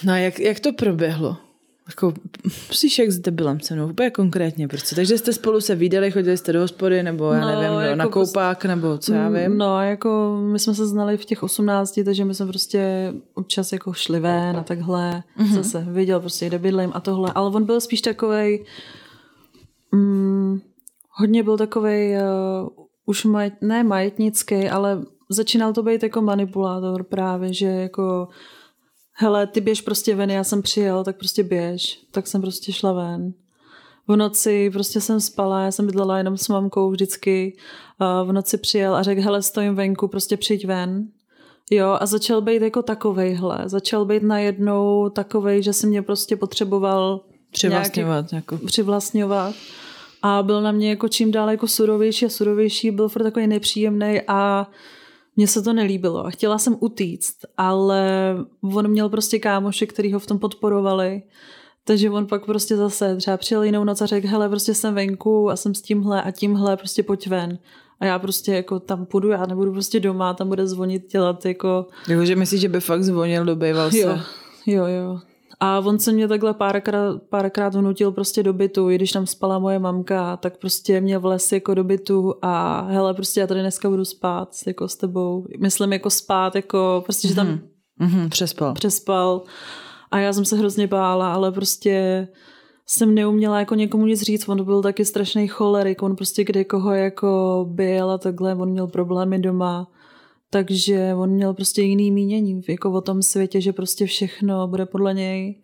No 0.04 0.14
a 0.14 0.18
jak, 0.18 0.40
jak 0.40 0.60
to 0.60 0.74
proběhlo? 0.74 1.38
Jako, 1.88 2.14
musíš 2.68 3.00
jak 3.00 3.12
s 3.12 3.20
debilem 3.20 3.60
se 3.60 3.76
mnou, 3.76 3.90
úplně 3.90 4.10
konkrétně 4.10 4.68
prostě. 4.68 4.96
Takže 4.96 5.18
jste 5.18 5.34
spolu 5.34 5.62
se 5.62 5.76
viděli, 5.76 6.12
chodili 6.12 6.38
jste 6.38 6.54
do 6.54 6.60
hospody, 6.60 7.04
nebo 7.04 7.32
já 7.32 7.42
no, 7.42 7.62
nevím, 7.62 7.80
jako 7.80 7.96
na 7.96 8.08
koupák, 8.08 8.66
nebo 8.66 8.98
co 8.98 9.14
já 9.14 9.30
vím? 9.30 9.58
No, 9.58 9.82
jako 9.84 10.40
my 10.52 10.60
jsme 10.60 10.74
se 10.74 10.88
znali 10.88 11.18
v 11.18 11.26
těch 11.26 11.44
18, 11.44 12.00
takže 12.06 12.26
my 12.26 12.36
jsme 12.36 12.48
prostě 12.48 13.14
občas 13.34 13.72
jako 13.72 13.94
šli 13.94 14.20
ven 14.20 14.58
a 14.58 14.64
takhle. 14.64 15.24
Mm-hmm. 15.40 15.54
Zase 15.54 15.86
viděl 15.90 16.20
prostě, 16.20 16.48
kde 16.48 16.60
bydlím 16.60 16.92
a 16.94 17.00
tohle. 17.00 17.32
Ale 17.36 17.50
on 17.50 17.66
byl 17.66 17.82
spíš 17.82 18.02
takovej, 18.02 18.66
mm, 19.92 20.60
hodně 21.10 21.44
byl 21.44 21.58
takovej, 21.58 22.18
uh, 22.18 22.70
už 23.06 23.26
maj, 23.26 23.52
ne 23.62 23.84
majetnický, 23.84 24.70
ale 24.70 25.02
začínal 25.30 25.74
to 25.74 25.84
být 25.84 26.04
jako 26.04 26.22
manipulátor 26.22 27.04
právě, 27.04 27.54
že 27.54 27.66
jako 27.66 28.28
hele, 29.20 29.48
ty 29.48 29.62
běž 29.62 29.82
prostě 29.82 30.16
ven, 30.16 30.30
já 30.30 30.44
jsem 30.44 30.62
přijel, 30.62 31.04
tak 31.04 31.18
prostě 31.18 31.44
běž. 31.44 32.00
Tak 32.12 32.28
jsem 32.28 32.42
prostě 32.42 32.74
šla 32.74 32.94
ven. 32.94 33.34
V 34.08 34.16
noci 34.16 34.70
prostě 34.70 35.02
jsem 35.02 35.22
spala, 35.22 35.62
já 35.62 35.72
jsem 35.72 35.86
bydlela 35.86 36.18
jenom 36.18 36.38
s 36.38 36.48
mamkou 36.48 36.92
vždycky. 36.92 37.58
V 38.26 38.32
noci 38.32 38.58
přijel 38.58 38.96
a 38.96 39.04
řekl, 39.04 39.22
hele, 39.22 39.42
stojím 39.42 39.76
venku, 39.76 40.08
prostě 40.08 40.38
přijď 40.38 40.66
ven. 40.68 41.08
Jo, 41.72 41.98
a 42.00 42.06
začal 42.06 42.42
být 42.42 42.62
jako 42.62 42.82
takovejhle. 42.82 43.64
Začal 43.66 44.06
být 44.06 44.24
najednou 44.24 45.10
takovej, 45.10 45.64
že 45.64 45.74
se 45.74 45.88
mě 45.88 46.02
prostě 46.02 46.36
potřeboval 46.36 47.22
přivlastňovat. 47.52 48.32
Nějaký, 48.32 48.36
jako. 48.36 48.66
Přivlastňovat. 48.66 49.56
A 50.22 50.44
byl 50.44 50.62
na 50.62 50.72
mě 50.72 50.90
jako 50.90 51.08
čím 51.08 51.32
dál 51.32 51.50
jako 51.50 51.68
surovější 51.68 52.26
a 52.26 52.30
surovější, 52.30 52.92
byl 52.92 53.10
furt 53.10 53.24
takový 53.24 53.48
nepříjemný 53.48 54.22
a 54.28 54.68
mně 55.38 55.48
se 55.48 55.62
to 55.62 55.74
nelíbilo 55.74 56.26
a 56.26 56.30
chtěla 56.30 56.58
jsem 56.58 56.78
utíct, 56.80 57.36
ale 57.58 58.36
on 58.62 58.88
měl 58.88 59.10
prostě 59.10 59.40
kámoše, 59.40 59.86
který 59.86 60.14
ho 60.14 60.20
v 60.20 60.28
tom 60.28 60.40
podporovali. 60.40 61.22
Takže 61.84 62.10
on 62.10 62.28
pak 62.28 62.46
prostě 62.46 62.76
zase 62.76 63.16
třeba 63.16 63.38
přijel 63.38 63.64
jinou 63.64 63.84
noc 63.84 64.02
a 64.02 64.06
řekl, 64.06 64.28
hele, 64.28 64.50
prostě 64.50 64.74
jsem 64.74 64.94
venku 64.96 65.50
a 65.50 65.56
jsem 65.56 65.76
s 65.76 65.82
tímhle 65.82 66.22
a 66.22 66.32
tímhle, 66.32 66.78
prostě 66.78 67.04
pojď 67.04 67.28
ven. 67.28 67.60
A 68.00 68.06
já 68.06 68.20
prostě 68.20 68.54
jako 68.54 68.80
tam 68.80 69.06
půjdu, 69.06 69.30
já 69.30 69.46
nebudu 69.46 69.72
prostě 69.72 70.00
doma, 70.00 70.34
tam 70.34 70.48
bude 70.48 70.68
zvonit, 70.68 71.12
dělat 71.12 71.46
jako... 71.46 71.88
Jako, 72.08 72.26
že 72.26 72.36
myslíš, 72.36 72.62
že 72.62 72.70
by 72.70 72.80
fakt 72.80 73.04
zvonil, 73.04 73.46
dobýval 73.46 73.92
se? 73.92 73.98
Jo, 73.98 74.18
jo, 74.66 74.86
jo. 74.86 75.20
A 75.60 75.80
on 75.80 76.00
se 76.00 76.12
mě 76.12 76.28
takhle 76.28 76.54
párkrát, 76.54 77.22
párkrát 77.30 77.76
vnutil 77.76 78.12
prostě 78.12 78.44
do 78.44 78.54
bytu, 78.54 78.90
i 78.90 78.96
když 78.96 79.12
tam 79.12 79.26
spala 79.26 79.60
moje 79.60 79.80
mamka, 79.80 80.38
tak 80.38 80.58
prostě 80.58 81.02
mě 81.02 81.18
vles 81.18 81.52
jako 81.52 81.74
do 81.74 81.84
bytu 81.84 82.34
a 82.42 82.82
hele, 82.82 83.14
prostě 83.14 83.40
já 83.40 83.48
tady 83.48 83.60
dneska 83.60 83.90
budu 83.90 84.06
spát 84.06 84.50
jako 84.68 84.88
s 84.88 84.96
tebou. 84.96 85.46
Myslím 85.60 85.94
jako 85.94 86.10
spát, 86.10 86.56
jako 86.56 87.02
prostě, 87.06 87.28
že 87.28 87.36
tam 87.36 87.60
mm-hmm, 88.02 88.30
přespal. 88.30 88.74
přespal. 88.74 89.44
A 90.12 90.20
já 90.20 90.34
jsem 90.34 90.46
se 90.46 90.58
hrozně 90.58 90.88
bála, 90.88 91.34
ale 91.34 91.52
prostě 91.52 92.28
jsem 92.88 93.16
neuměla 93.16 93.60
jako 93.60 93.76
někomu 93.76 94.06
nic 94.06 94.22
říct, 94.22 94.50
on 94.50 94.66
byl 94.66 94.82
taky 94.82 95.06
strašný 95.06 95.48
cholerik, 95.48 96.04
on 96.04 96.16
prostě 96.16 96.44
kde 96.44 96.64
koho 96.64 96.94
jako 96.94 97.66
byl 97.70 98.12
a 98.12 98.18
takhle, 98.18 98.56
on 98.56 98.70
měl 98.70 98.88
problémy 98.88 99.40
doma 99.40 99.88
takže 100.50 101.14
on 101.16 101.30
měl 101.30 101.54
prostě 101.54 101.82
jiný 101.82 102.12
mínění 102.12 102.62
jako 102.70 102.92
o 102.92 103.02
tom 103.02 103.22
světě, 103.22 103.62
že 103.62 103.74
prostě 103.74 104.06
všechno 104.06 104.68
bude 104.68 104.86
podle 104.86 105.14
něj. 105.14 105.62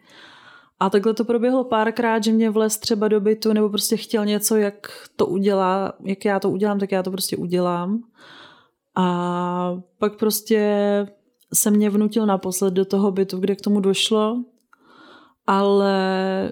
A 0.80 0.90
takhle 0.90 1.14
to 1.14 1.26
proběhlo 1.26 1.64
párkrát, 1.64 2.24
že 2.24 2.32
mě 2.32 2.50
vlez 2.50 2.78
třeba 2.78 3.08
do 3.08 3.22
bytu 3.22 3.54
nebo 3.54 3.70
prostě 3.70 3.98
chtěl 3.98 4.26
něco, 4.26 4.56
jak 4.56 4.88
to 5.16 5.26
udělá, 5.26 5.94
jak 6.04 6.26
já 6.26 6.40
to 6.40 6.50
udělám, 6.50 6.80
tak 6.80 6.92
já 6.92 7.04
to 7.04 7.12
prostě 7.12 7.38
udělám. 7.38 8.04
A 8.96 9.82
pak 9.98 10.18
prostě 10.18 10.78
se 11.54 11.72
mě 11.72 11.90
vnutil 11.90 12.26
naposled 12.26 12.74
do 12.74 12.86
toho 12.86 13.12
bytu, 13.12 13.38
kde 13.38 13.56
k 13.56 13.62
tomu 13.62 13.80
došlo, 13.80 14.44
ale 15.48 16.52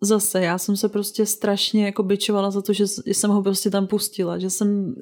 zase 0.00 0.40
já 0.40 0.58
jsem 0.58 0.76
se 0.76 0.88
prostě 0.88 1.26
strašně 1.26 1.84
jako 1.84 2.02
byčovala 2.02 2.50
za 2.50 2.62
to, 2.62 2.72
že 2.72 2.84
jsem 3.06 3.30
ho 3.30 3.42
prostě 3.42 3.70
tam 3.70 3.86
pustila, 3.86 4.38
že 4.38 4.50
jsem, 4.50 4.94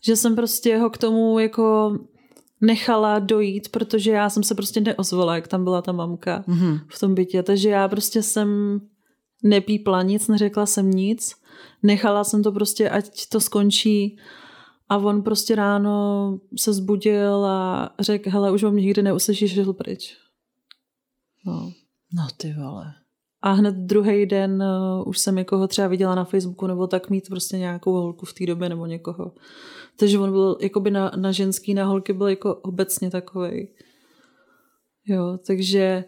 že 0.00 0.16
jsem 0.16 0.36
prostě 0.36 0.78
ho 0.78 0.90
k 0.90 0.98
tomu 0.98 1.38
jako 1.38 1.98
nechala 2.60 3.18
dojít, 3.18 3.68
protože 3.68 4.10
já 4.10 4.30
jsem 4.30 4.42
se 4.42 4.54
prostě 4.54 4.80
neozvala, 4.80 5.34
jak 5.34 5.48
tam 5.48 5.64
byla 5.64 5.82
ta 5.82 5.92
mamka 5.92 6.44
mm-hmm. 6.48 6.80
v 6.88 7.00
tom 7.00 7.14
bytě, 7.14 7.42
takže 7.42 7.68
já 7.68 7.88
prostě 7.88 8.22
jsem 8.22 8.80
nepípla 9.42 10.02
nic, 10.02 10.28
neřekla 10.28 10.66
jsem 10.66 10.90
nic, 10.90 11.34
nechala 11.82 12.24
jsem 12.24 12.42
to 12.42 12.52
prostě, 12.52 12.90
ať 12.90 13.28
to 13.28 13.40
skončí 13.40 14.18
a 14.88 14.96
on 14.96 15.22
prostě 15.22 15.54
ráno 15.54 16.38
se 16.58 16.72
zbudil 16.72 17.44
a 17.46 17.90
řekl, 18.00 18.30
hele, 18.30 18.52
už 18.52 18.62
vám 18.62 18.76
nikdy 18.76 19.02
neuslyšíš, 19.02 19.54
šel 19.54 19.72
pryč. 19.72 20.16
No. 21.46 21.72
No 22.12 22.26
ty 22.36 22.52
vole 22.52 23.03
a 23.44 23.52
hned 23.52 23.74
druhý 23.74 24.26
den 24.26 24.62
uh, 24.62 25.08
už 25.08 25.18
jsem 25.18 25.36
někoho 25.36 25.68
třeba 25.68 25.88
viděla 25.88 26.14
na 26.14 26.24
Facebooku 26.24 26.66
nebo 26.66 26.86
tak 26.86 27.10
mít 27.10 27.28
prostě 27.28 27.58
nějakou 27.58 27.92
holku 27.92 28.26
v 28.26 28.32
té 28.32 28.46
době 28.46 28.68
nebo 28.68 28.86
někoho. 28.86 29.32
Takže 29.96 30.18
on 30.18 30.30
byl 30.30 30.56
jakoby 30.60 30.90
na, 30.90 31.12
na 31.16 31.32
ženský, 31.32 31.74
na 31.74 31.84
holky 31.84 32.12
byl 32.12 32.28
jako 32.28 32.54
obecně 32.54 33.10
takový. 33.10 33.68
Jo, 35.06 35.38
takže 35.46 36.04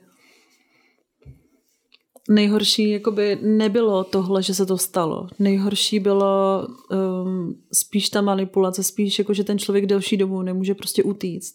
nejhorší 2.29 2.91
jakoby 2.91 3.39
nebylo 3.43 4.05
tohle, 4.05 4.43
že 4.43 4.55
se 4.55 4.67
to 4.67 4.79
stalo. 4.79 5.29
Nejhorší 5.39 6.01
bylo 6.01 6.67
um, 6.91 7.63
spíš 7.73 8.09
ta 8.09 8.21
manipulace, 8.21 8.83
spíš 8.83 9.19
jako, 9.19 9.35
že 9.35 9.45
ten 9.45 9.59
člověk 9.59 9.87
delší 9.87 10.17
dobu 10.17 10.43
nemůže 10.43 10.75
prostě 10.75 11.03
utíct. 11.03 11.55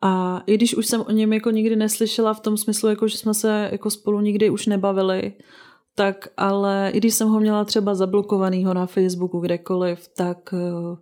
A 0.00 0.42
i 0.46 0.54
když 0.54 0.74
už 0.74 0.86
jsem 0.86 1.00
o 1.00 1.10
něm 1.10 1.32
jako 1.32 1.50
nikdy 1.50 1.76
neslyšela 1.76 2.34
v 2.34 2.40
tom 2.40 2.56
smyslu, 2.56 2.88
jako 2.88 3.08
že 3.08 3.18
jsme 3.18 3.34
se 3.34 3.68
jako 3.72 3.90
spolu 3.90 4.20
nikdy 4.20 4.50
už 4.50 4.66
nebavili, 4.66 5.32
tak 5.94 6.28
ale 6.36 6.90
i 6.94 6.98
když 6.98 7.14
jsem 7.14 7.28
ho 7.28 7.40
měla 7.40 7.64
třeba 7.64 7.94
zablokovanýho 7.94 8.74
na 8.74 8.86
Facebooku 8.86 9.40
kdekoliv, 9.40 10.08
tak 10.16 10.54
eh, 10.54 10.96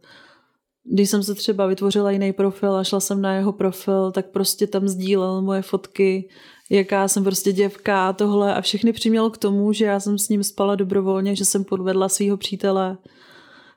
když 0.84 1.10
jsem 1.10 1.22
se 1.22 1.34
třeba 1.34 1.66
vytvořila 1.66 2.10
jiný 2.10 2.32
profil 2.32 2.76
a 2.76 2.84
šla 2.84 3.00
jsem 3.00 3.22
na 3.22 3.34
jeho 3.34 3.52
profil, 3.52 4.12
tak 4.12 4.30
prostě 4.30 4.66
tam 4.66 4.88
sdílel 4.88 5.42
moje 5.42 5.62
fotky, 5.62 6.28
jaká 6.70 7.08
jsem 7.08 7.24
prostě 7.24 7.52
děvka 7.52 8.08
a 8.08 8.12
tohle. 8.12 8.54
A 8.54 8.60
všechny 8.60 8.92
přiměl 8.92 9.30
k 9.30 9.38
tomu, 9.38 9.72
že 9.72 9.84
já 9.84 10.00
jsem 10.00 10.18
s 10.18 10.28
ním 10.28 10.44
spala 10.44 10.74
dobrovolně, 10.74 11.36
že 11.36 11.44
jsem 11.44 11.64
podvedla 11.64 12.08
svého 12.08 12.36
přítele, 12.36 12.98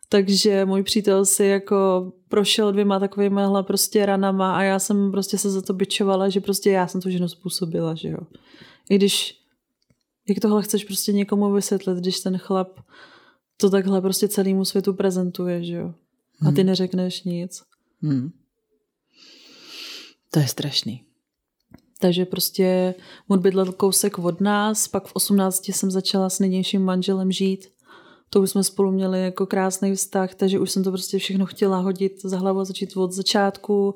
takže 0.10 0.66
můj 0.66 0.84
přítel 0.84 1.26
si 1.26 1.46
jako 1.46 2.12
prošel 2.30 2.72
dvěma 2.72 3.00
takovými 3.00 3.42
prostě 3.62 4.06
ranama 4.06 4.58
a 4.58 4.64
já 4.64 4.80
jsem 4.80 5.12
prostě 5.12 5.38
se 5.38 5.50
za 5.50 5.62
to 5.62 5.74
byčovala, 5.74 6.30
že 6.30 6.42
prostě 6.42 6.72
já 6.72 6.88
jsem 6.88 7.02
to 7.02 7.10
ženu 7.10 7.28
způsobila, 7.28 7.96
že 7.96 8.10
jo. 8.10 8.20
I 8.90 8.96
když, 8.96 9.36
jak 10.30 10.40
tohle 10.40 10.64
chceš 10.64 10.84
prostě 10.84 11.12
někomu 11.14 11.52
vysvětlit, 11.52 11.98
když 11.98 12.20
ten 12.20 12.38
chlap 12.38 12.80
to 13.58 13.70
takhle 13.70 14.02
prostě 14.02 14.28
celému 14.28 14.66
světu 14.66 14.94
prezentuje, 14.94 15.64
že 15.64 15.76
jo. 15.76 15.94
A 16.48 16.52
ty 16.52 16.62
Hmm. 16.62 16.66
neřekneš 16.66 17.24
nic. 17.24 17.64
Hmm. 18.02 18.32
To 20.32 20.40
je 20.40 20.48
strašný. 20.48 21.04
Takže 22.00 22.26
prostě 22.26 22.96
on 23.28 23.42
bydlel 23.42 23.72
kousek 23.72 24.20
od 24.20 24.42
nás, 24.42 24.88
pak 24.88 25.08
v 25.08 25.12
18 25.14 25.70
jsem 25.70 25.92
začala 25.92 26.30
s 26.30 26.40
nynějším 26.40 26.82
manželem 26.82 27.32
žít. 27.32 27.68
To 28.30 28.42
už 28.42 28.50
jsme 28.50 28.64
spolu 28.64 28.92
měli 28.92 29.24
jako 29.24 29.46
krásný 29.46 29.96
vztah, 29.96 30.36
takže 30.36 30.60
už 30.60 30.72
jsem 30.72 30.84
to 30.84 30.92
prostě 30.92 31.18
všechno 31.18 31.46
chtěla 31.46 31.78
hodit 31.78 32.22
za 32.24 32.38
hlavu 32.38 32.60
a 32.60 32.66
začít 32.66 32.98
od 32.98 33.12
začátku. 33.12 33.96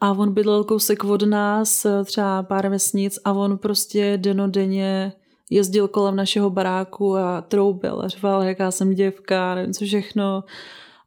A 0.00 0.12
on 0.12 0.34
bydlel 0.34 0.64
kousek 0.64 1.04
od 1.04 1.22
nás, 1.22 1.86
třeba 2.04 2.42
pár 2.42 2.68
vesnic 2.68 3.18
a 3.24 3.32
on 3.32 3.58
prostě 3.58 4.18
denodenně 4.22 5.12
jezdil 5.50 5.88
kolem 5.88 6.16
našeho 6.16 6.50
baráku 6.50 7.16
a 7.16 7.40
troubil 7.40 8.00
a 8.00 8.08
řval, 8.08 8.42
jaká 8.42 8.70
jsem 8.70 8.94
děvka, 8.94 9.54
nevím 9.54 9.72
co 9.72 9.84
všechno. 9.84 10.44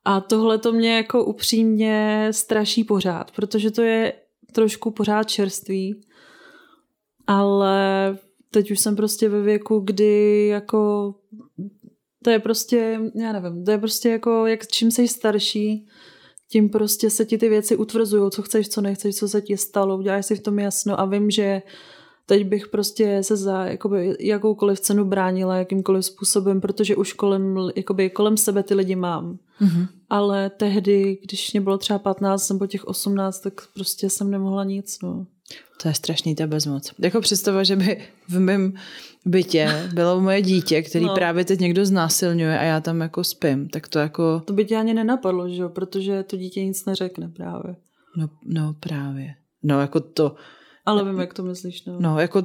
A 0.05 0.21
tohle 0.21 0.57
to 0.57 0.71
mě 0.71 0.95
jako 0.95 1.25
upřímně 1.25 2.27
straší 2.31 2.83
pořád, 2.83 3.31
protože 3.31 3.71
to 3.71 3.81
je 3.81 4.13
trošku 4.51 4.91
pořád 4.91 5.23
čerstvý, 5.23 6.01
ale 7.27 8.17
teď 8.51 8.71
už 8.71 8.79
jsem 8.79 8.95
prostě 8.95 9.29
ve 9.29 9.41
věku, 9.41 9.79
kdy 9.79 10.47
jako 10.47 11.13
to 12.25 12.31
je 12.31 12.39
prostě, 12.39 12.99
já 13.15 13.31
nevím, 13.31 13.65
to 13.65 13.71
je 13.71 13.77
prostě 13.77 14.09
jako, 14.09 14.45
jak 14.45 14.67
čím 14.67 14.91
jsi 14.91 15.07
starší, 15.07 15.87
tím 16.49 16.69
prostě 16.69 17.09
se 17.09 17.25
ti 17.25 17.37
ty 17.37 17.49
věci 17.49 17.75
utvrzují, 17.75 18.31
co 18.31 18.41
chceš, 18.41 18.69
co 18.69 18.81
nechceš, 18.81 19.15
co 19.15 19.27
se 19.27 19.41
ti 19.41 19.57
stalo, 19.57 19.97
uděláš 19.97 20.25
si 20.25 20.35
v 20.35 20.41
tom 20.41 20.59
jasno 20.59 20.99
a 20.99 21.05
vím, 21.05 21.31
že 21.31 21.61
teď 22.25 22.47
bych 22.47 22.67
prostě 22.67 23.23
se 23.23 23.37
za 23.37 23.65
jakoby, 23.65 24.15
jakoukoliv 24.19 24.79
cenu 24.79 25.05
bránila 25.05 25.57
jakýmkoliv 25.57 26.05
způsobem, 26.05 26.61
protože 26.61 26.95
už 26.95 27.13
kolem, 27.13 27.57
jakoby, 27.75 28.09
kolem 28.09 28.37
sebe 28.37 28.63
ty 28.63 28.73
lidi 28.73 28.95
mám. 28.95 29.37
Mhm. 29.59 29.87
Ale 30.09 30.49
tehdy, 30.49 31.19
když 31.23 31.53
mě 31.53 31.61
bylo 31.61 31.77
třeba 31.77 31.99
15 31.99 32.49
nebo 32.49 32.67
těch 32.67 32.85
18, 32.85 33.39
tak 33.39 33.53
prostě 33.73 34.09
jsem 34.09 34.31
nemohla 34.31 34.63
nic. 34.63 34.97
No. 35.03 35.25
To 35.81 35.87
je 35.87 35.93
strašný 35.93 36.35
ta 36.35 36.47
bezmoc. 36.47 36.91
Jako 36.99 37.21
představa, 37.21 37.63
že 37.63 37.75
by 37.75 38.01
v 38.29 38.39
mém 38.39 38.73
bytě 39.25 39.89
bylo 39.93 40.21
moje 40.21 40.41
dítě, 40.41 40.81
který 40.81 41.05
No. 41.05 41.13
právě 41.15 41.45
teď 41.45 41.59
někdo 41.59 41.85
znásilňuje 41.85 42.59
a 42.59 42.63
já 42.63 42.81
tam 42.81 43.01
jako 43.01 43.23
spím, 43.23 43.69
tak 43.69 43.87
to 43.87 43.99
jako, 43.99 44.39
To 44.45 44.53
by 44.53 44.65
tě 44.65 44.75
ani 44.75 44.93
nenapadlo, 44.93 45.49
že 45.49 45.61
jo? 45.61 45.69
protože 45.69 46.23
to 46.23 46.37
dítě 46.37 46.65
nic 46.65 46.85
neřekne 46.85 47.29
právě. 47.35 47.75
no, 48.17 48.29
no 48.45 48.75
právě. 48.79 49.33
No 49.63 49.81
jako 49.81 49.99
to, 49.99 50.35
Ale 50.85 51.03
vím, 51.05 51.19
jak 51.19 51.33
to 51.33 51.43
myslíš. 51.43 51.85
No. 51.85 51.97
no 51.99 52.19
jako 52.19 52.43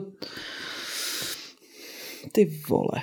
ty 2.33 2.61
vole. 2.68 3.03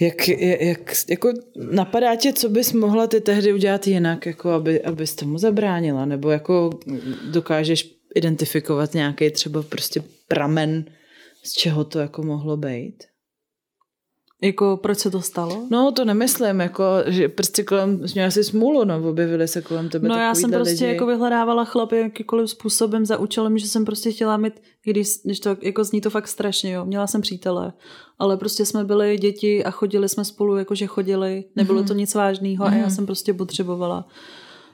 Jak, 0.00 0.28
jak, 0.28 0.60
jak, 0.60 0.92
jako 1.08 1.32
napadá 1.70 2.16
tě, 2.16 2.32
co 2.32 2.48
bys 2.48 2.72
mohla 2.72 3.06
ty 3.06 3.20
tehdy 3.20 3.52
udělat 3.52 3.86
jinak, 3.86 4.26
jako 4.26 4.50
aby, 4.50 4.82
abys 4.82 5.14
tomu 5.14 5.38
zabránila, 5.38 6.04
nebo 6.04 6.30
jako 6.30 6.70
dokážeš 7.30 7.94
identifikovat 8.14 8.94
nějaký 8.94 9.30
třeba 9.30 9.62
prostě 9.62 10.02
pramen, 10.28 10.84
z 11.44 11.52
čeho 11.52 11.84
to 11.84 11.98
jako 11.98 12.22
mohlo 12.22 12.56
být? 12.56 13.04
Jako 14.42 14.76
proč 14.82 14.98
se 14.98 15.10
to 15.10 15.22
stalo? 15.22 15.66
No, 15.70 15.92
to 15.92 16.04
nemyslím, 16.04 16.60
jako, 16.60 16.84
že 17.06 17.28
prostě 17.28 17.62
kolem, 17.62 18.00
měla 18.14 18.30
jsi 18.30 18.44
smůlu, 18.44 18.84
no, 18.84 19.08
objevily 19.08 19.48
se 19.48 19.62
kolem 19.62 19.88
tebe 19.88 20.08
No 20.08 20.16
já 20.16 20.34
jsem 20.34 20.50
prostě 20.50 20.84
lidi. 20.84 20.94
jako 20.94 21.06
vyhledávala 21.06 21.64
chlapy 21.64 21.96
jakýkoliv 21.96 22.50
způsobem 22.50 23.06
za 23.06 23.16
účelem, 23.18 23.58
že 23.58 23.68
jsem 23.68 23.84
prostě 23.84 24.12
chtěla 24.12 24.36
mít, 24.36 24.52
když, 24.84 25.08
když 25.24 25.40
to 25.40 25.56
jako 25.62 25.84
zní 25.84 26.00
to 26.00 26.10
fakt 26.10 26.28
strašně, 26.28 26.72
jo. 26.72 26.84
Měla 26.84 27.06
jsem 27.06 27.20
přítele, 27.20 27.72
ale 28.18 28.36
prostě 28.36 28.66
jsme 28.66 28.84
byli 28.84 29.18
děti 29.18 29.64
a 29.64 29.70
chodili 29.70 30.08
jsme 30.08 30.24
spolu, 30.24 30.56
jakože 30.56 30.86
chodili, 30.86 31.44
nebylo 31.56 31.82
to 31.82 31.94
nic 31.94 32.14
vážného 32.14 32.64
a 32.64 32.74
já 32.74 32.90
jsem 32.90 33.06
prostě 33.06 33.34
potřebovala 33.34 34.08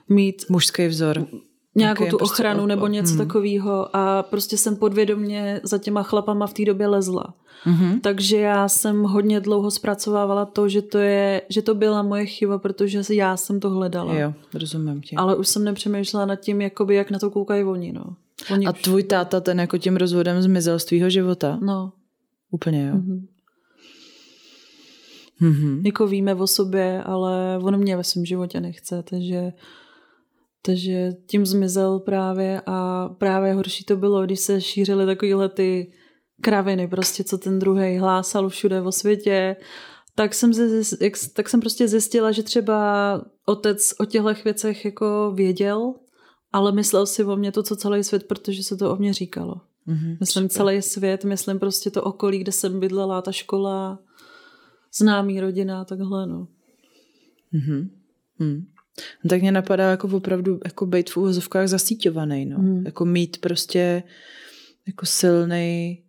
mít 0.08 0.44
Mužský 0.48 0.86
vzor. 0.86 1.26
Nějakou 1.74 2.04
tu 2.04 2.16
prostě 2.16 2.32
ochranu 2.32 2.66
nebo 2.66 2.86
něco 2.86 3.14
hmm. 3.14 3.18
takového 3.18 3.96
a 3.96 4.22
prostě 4.22 4.56
jsem 4.56 4.76
podvědomě 4.76 5.60
za 5.62 5.78
těma 5.78 6.02
chlapama 6.02 6.46
v 6.46 6.54
té 6.54 6.64
době 6.64 6.86
lezla. 6.86 7.34
Mhm. 7.66 8.00
Takže 8.00 8.38
já 8.38 8.68
jsem 8.68 9.02
hodně 9.02 9.40
dlouho 9.40 9.70
zpracovávala 9.70 10.44
to, 10.44 10.68
že 10.68 10.82
to, 10.82 10.98
je, 10.98 11.42
že 11.48 11.62
to 11.62 11.74
byla 11.74 12.02
moje 12.02 12.26
chyba, 12.26 12.58
protože 12.58 13.00
já 13.10 13.36
jsem 13.36 13.60
to 13.60 13.70
hledala. 13.70 14.14
Jo, 14.14 14.34
rozumím 14.54 15.00
tě. 15.00 15.16
Ale 15.16 15.36
už 15.36 15.48
jsem 15.48 15.64
nepřemýšlela 15.64 16.26
nad 16.26 16.36
tím, 16.36 16.60
jakoby, 16.60 16.94
jak 16.94 17.10
na 17.10 17.18
to 17.18 17.30
koukají 17.30 17.64
oni. 17.64 17.92
No. 17.92 18.04
Oni 18.52 18.66
A 18.66 18.72
už, 18.72 18.82
tvůj 18.82 19.02
táta 19.02 19.40
ten 19.40 19.60
jako 19.60 19.78
tím 19.78 19.96
rozvodem 19.96 20.42
zmizel 20.42 20.78
z 20.78 20.84
tvýho 20.84 21.10
života? 21.10 21.58
no, 21.62 21.92
Úplně 22.50 22.86
jo. 22.86 22.94
mhm. 22.94 23.26
Mhm. 25.40 25.82
jako 25.84 26.06
víme 26.06 26.34
o 26.34 26.46
sobě, 26.46 27.02
ale 27.02 27.58
on 27.62 27.76
mě 27.76 27.96
ve 27.96 28.04
svém 28.04 28.24
životě 28.24 28.60
nechce, 28.60 29.02
takže, 29.02 29.52
takže 30.66 31.12
tím 31.26 31.46
zmizel 31.46 31.98
právě 31.98 32.62
a 32.66 33.08
právě 33.08 33.54
horší 33.54 33.84
to 33.84 33.96
bylo, 33.96 34.24
když 34.24 34.40
se 34.40 34.60
šířily 34.60 35.06
takovýhle 35.06 35.48
ty 35.48 35.92
kraviny, 36.40 36.88
prostě 36.88 37.24
co 37.24 37.38
ten 37.38 37.58
druhý 37.58 37.98
hlásal 37.98 38.48
všude 38.48 38.82
o 38.82 38.92
světě, 38.92 39.56
tak 40.14 40.34
jsem, 40.34 40.52
zjist, 40.54 40.94
tak 41.34 41.48
jsem 41.48 41.60
prostě 41.60 41.88
zjistila, 41.88 42.32
že 42.32 42.42
třeba 42.42 43.20
otec 43.46 43.94
o 44.00 44.04
těchto 44.04 44.34
věcech 44.44 44.84
jako 44.84 45.32
věděl, 45.34 45.94
ale 46.52 46.72
myslel 46.72 47.06
si 47.06 47.24
o 47.24 47.36
mě 47.36 47.52
to, 47.52 47.62
co 47.62 47.76
celý 47.76 48.04
svět, 48.04 48.24
protože 48.24 48.62
se 48.62 48.76
to 48.76 48.92
o 48.92 48.96
mě 48.96 49.12
říkalo. 49.12 49.60
Mhm. 49.86 50.16
Myslím 50.20 50.48
Super. 50.48 50.56
celý 50.56 50.82
svět, 50.82 51.24
myslím 51.24 51.58
prostě 51.58 51.90
to 51.90 52.02
okolí, 52.02 52.38
kde 52.38 52.52
jsem 52.52 52.80
bydlela, 52.80 53.22
ta 53.22 53.32
škola, 53.32 53.98
známý 54.98 55.40
rodina 55.40 55.80
a 55.80 55.84
takhle, 55.84 56.26
no. 56.26 56.48
Mhm. 57.52 57.90
Mhm. 58.38 58.66
No, 59.24 59.28
tak 59.28 59.40
mě 59.40 59.52
napadá 59.52 59.90
jako 59.90 60.08
opravdu 60.08 60.60
jako 60.64 60.86
být 60.86 61.10
v 61.10 61.16
úvozovkách 61.16 61.68
zasíťovaný, 61.68 62.46
no. 62.46 62.58
Mhm. 62.58 62.82
Jako 62.86 63.04
mít 63.04 63.40
prostě 63.40 64.02
jako 64.86 65.06
silný 65.06 66.00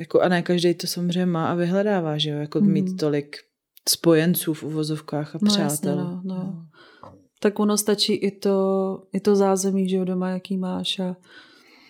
jako 0.00 0.20
a 0.20 0.28
ne 0.28 0.42
každý 0.42 0.74
to 0.74 0.86
samozřejmě 0.86 1.26
má 1.26 1.50
a 1.50 1.54
vyhledává, 1.54 2.18
že 2.18 2.30
jo, 2.30 2.38
jako 2.38 2.60
Mhm. 2.60 2.72
mít 2.72 2.96
tolik 3.00 3.36
spojenců 3.88 4.54
v 4.54 4.62
uvozovkách 4.62 5.34
a 5.34 5.38
No 5.42 5.46
přátel. 5.46 5.64
jasně, 5.64 5.90
no, 5.90 6.20
no. 6.24 6.66
Tak 7.40 7.58
ono 7.58 7.76
stačí 7.76 8.12
i 8.14 8.30
to, 8.38 8.98
i 9.12 9.20
to 9.20 9.36
zázemí, 9.36 9.88
že 9.88 9.96
jo, 9.96 10.04
doma, 10.04 10.30
jaký 10.30 10.56
máš 10.56 10.98
a 10.98 11.16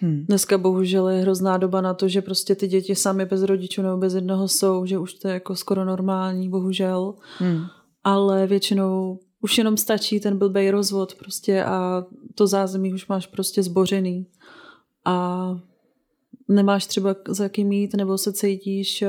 Hmm. 0.01 0.25
dneska 0.29 0.59
bohužel 0.59 1.09
je 1.09 1.23
hrozná 1.23 1.57
doba 1.57 1.81
na 1.81 1.95
to, 1.95 2.09
že 2.09 2.23
prostě 2.23 2.55
ty 2.55 2.67
děti 2.69 2.95
sami 2.95 3.27
bez 3.27 3.43
rodičů 3.43 3.83
nebo 3.83 3.97
bez 3.97 4.15
jednoho 4.15 4.49
jsou, 4.49 4.87
že 4.87 4.99
už 4.99 5.15
to 5.15 5.29
je 5.29 5.35
jako 5.35 5.57
skoro 5.57 5.85
normální, 5.85 6.49
bohužel. 6.49 7.15
Hmm. 7.39 7.61
Ale 8.05 8.47
většinou 8.47 9.19
už 9.41 9.59
jenom 9.59 9.77
stačí 9.77 10.21
ten 10.21 10.39
blbej 10.39 10.71
rozvod 10.71 11.15
prostě 11.15 11.65
a 11.65 12.05
to 12.35 12.47
zázemí 12.47 12.95
už 12.95 13.07
máš 13.07 13.27
prostě 13.27 13.63
zbořený. 13.63 14.27
A 15.05 15.47
nemáš 16.49 16.87
třeba 16.87 17.17
za 17.29 17.49
kým 17.49 17.73
jít, 17.73 17.95
nebo 17.95 18.19
se 18.19 18.33
cítíš 18.33 19.03
eh, 19.03 19.09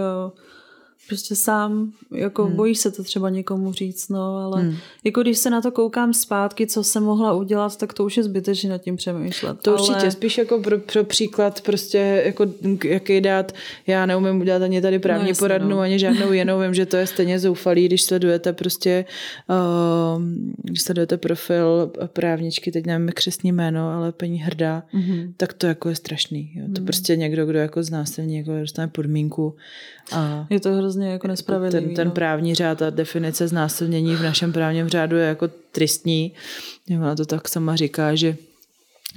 prostě 1.08 1.36
sám, 1.36 1.92
jako 2.12 2.46
Hmm. 2.46 2.56
bojíš 2.56 2.80
se 2.80 2.92
to 2.92 3.04
třeba 3.04 3.30
někomu 3.30 3.74
říct, 3.74 4.10
no, 4.10 4.38
ale 4.38 4.62
Hmm. 4.62 4.76
jako 5.04 5.22
když 5.22 5.38
se 5.38 5.50
na 5.50 5.62
to 5.62 5.72
koukám 5.72 6.14
zpátky, 6.14 6.68
co 6.68 6.84
jsem 6.84 7.04
mohla 7.04 7.34
udělat, 7.34 7.78
tak 7.78 7.94
to 7.94 8.06
už 8.06 8.18
je 8.18 8.24
zbytečné 8.24 8.70
nad 8.70 8.78
tím 8.78 8.96
přemýšlet. 8.96 9.58
To 9.62 9.72
ale... 9.78 9.82
určitě, 9.90 10.12
spíš 10.12 10.38
jako 10.38 10.60
pro, 10.62 10.78
pro 10.80 11.04
příklad 11.04 11.62
prostě 11.62 12.22
jako 12.26 12.46
jaký 12.86 13.22
dát, 13.22 13.52
já 13.88 14.06
neumím 14.06 14.42
udělat 14.42 14.62
ani 14.62 14.82
tady 14.82 15.00
právní 15.00 15.24
No, 15.24 15.30
jasně, 15.30 15.40
poradnu, 15.40 15.70
no. 15.70 15.80
ani 15.80 16.00
žádnou 16.00 16.32
jinou, 16.32 16.60
vím, 16.60 16.74
že 16.74 16.86
to 16.86 16.98
je 16.98 17.08
stejně 17.08 17.40
zoufalý, 17.40 17.86
když 17.86 18.02
sledujete 18.04 18.54
prostě, 18.54 19.06
uh, 19.50 20.24
když 20.64 20.82
sledujete 20.82 21.18
profil 21.18 21.92
právničky, 22.08 22.72
teď 22.72 22.86
nevím 22.86 23.10
křesní 23.14 23.52
jméno, 23.52 23.90
ale 23.90 24.12
paní 24.12 24.38
Hrdá, 24.40 24.84
Mhm. 24.94 25.34
tak 25.38 25.54
to 25.54 25.68
jako 25.68 25.90
je 25.90 25.96
strašný. 25.96 26.52
Jo. 26.56 26.64
To 26.66 26.82
Mhm. 26.82 26.86
prostě 26.86 27.16
někdo, 27.16 27.46
kdo 27.46 27.60
jako 27.60 27.84
znásilní, 27.84 28.38
jako 28.38 28.52
dostane 28.60 28.88
podmínku 28.88 29.56
a 30.12 30.48
Je 30.50 30.60
to 30.60 30.74
hrozně 30.74 30.93
jako 31.02 31.28
nespravedlivý. 31.28 31.86
ten, 31.86 31.96
ten 31.96 32.08
no. 32.08 32.14
právní 32.14 32.56
řád 32.56 32.82
a 32.82 32.90
definice 32.90 33.48
znásilnění 33.48 34.16
v 34.16 34.24
našem 34.24 34.54
právním 34.54 34.88
řádu 34.88 35.18
je 35.18 35.26
jako 35.26 35.48
tristní. 35.72 36.34
Ona 36.96 37.16
to 37.16 37.26
tak 37.26 37.48
sama 37.48 37.76
říká, 37.76 38.16
že 38.16 38.38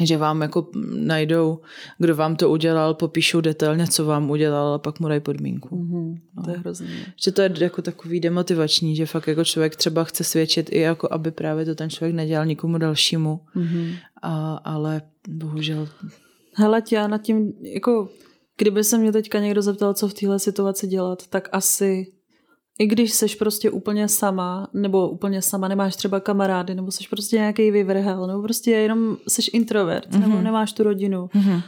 že 0.05 0.16
vám 0.16 0.43
jako 0.43 0.66
najdou, 0.95 1.59
kdo 1.99 2.16
vám 2.16 2.37
to 2.37 2.51
udělal, 2.51 2.95
popíšou 2.95 3.41
detailně, 3.41 3.87
co 3.87 4.05
vám 4.05 4.31
udělal 4.31 4.74
a 4.74 4.79
pak 4.79 5.01
mu 5.01 5.09
dají 5.09 5.20
podmínku. 5.20 5.77
Mhm. 5.77 6.18
To 6.45 6.51
je 6.51 6.59
hrozný. 6.59 6.89
Že 7.24 7.33
to 7.33 7.43
je 7.43 7.51
jako 7.61 7.83
takový 7.83 8.20
demotivační, 8.20 8.97
že 8.97 9.07
fakt 9.07 9.27
jako 9.29 9.45
člověk 9.45 9.77
třeba 9.77 10.05
chce 10.05 10.24
svědčit 10.24 10.68
i 10.72 10.81
jako, 10.81 11.09
aby 11.11 11.31
právě 11.31 11.64
to 11.64 11.74
ten 11.74 11.91
člověk 11.91 12.14
nedělal 12.14 12.47
nikomu 12.47 12.79
dalšímu, 12.79 13.41
Mhm. 13.55 13.93
a, 14.22 14.55
ale 14.64 15.03
bohužel 15.29 15.89
Hele, 16.55 16.83
já 16.93 17.07
nad 17.09 17.22
tím, 17.22 17.53
jako, 17.61 18.09
kdyby 18.59 18.84
se 18.84 18.98
mě 18.98 19.12
teďka 19.12 19.40
někdo 19.40 19.62
zeptal, 19.62 19.94
co 19.94 20.09
v 20.09 20.14
téhle 20.14 20.38
situaci 20.38 20.86
dělat, 20.86 21.26
tak 21.26 21.48
asi, 21.52 22.12
i 22.78 22.86
když 22.86 23.12
seš 23.12 23.34
prostě 23.34 23.70
úplně 23.70 24.09
sama, 24.09 24.68
nebo 24.74 25.09
úplně 25.09 25.42
sama, 25.42 25.68
nemáš 25.68 25.96
třeba 25.96 26.20
kamarády, 26.20 26.74
nebo 26.74 26.90
seš 26.90 27.09
prostě 27.09 27.36
nějaký 27.36 27.70
vyvrhel, 27.70 28.26
nebo 28.26 28.42
prostě 28.42 28.70
jenom 28.70 29.16
seš 29.28 29.50
introvert, 29.52 30.11
mm-hmm. 30.11 30.20
nebo 30.20 30.34
Mhm. 30.34 30.44
nemáš 30.44 30.72
tu 30.72 30.82
rodinu, 30.82 31.28
Mhm. 31.34 31.61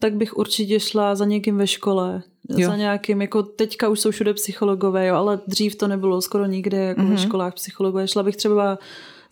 tak 0.00 0.14
bych 0.14 0.36
určitě 0.36 0.80
šla 0.80 1.14
za 1.14 1.24
někým 1.24 1.56
ve 1.56 1.66
škole, 1.66 2.22
Jo. 2.56 2.68
Za 2.68 2.76
nějakým, 2.76 3.22
jako 3.22 3.42
teďka 3.42 3.88
už 3.88 4.00
jsou 4.00 4.10
všude 4.10 4.34
psychologové, 4.34 5.06
jo, 5.06 5.14
ale 5.14 5.40
dřív 5.46 5.76
to 5.76 5.88
nebylo 5.88 6.22
skoro 6.22 6.46
nikde, 6.46 6.76
jako 6.76 7.00
mm-hmm. 7.00 7.08
ve 7.08 7.14
mhm. 7.14 7.18
školách 7.26 7.54
psychologové. 7.54 8.08
Šla 8.08 8.22
bych 8.22 8.36
třeba 8.36 8.78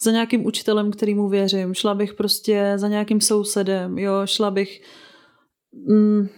za 0.01 0.11
nějakým 0.11 0.47
učitelem, 0.47 0.91
kterýmu 0.91 1.29
věřím. 1.29 1.75
Šla 1.75 1.95
bych 1.95 2.15
prostě 2.15 2.73
za 2.77 2.89
nějakým 2.89 3.21
sousedem, 3.21 3.99
jo, 3.99 4.13
šla 4.25 4.51
bych, 4.51 4.81
mm, 5.89 6.29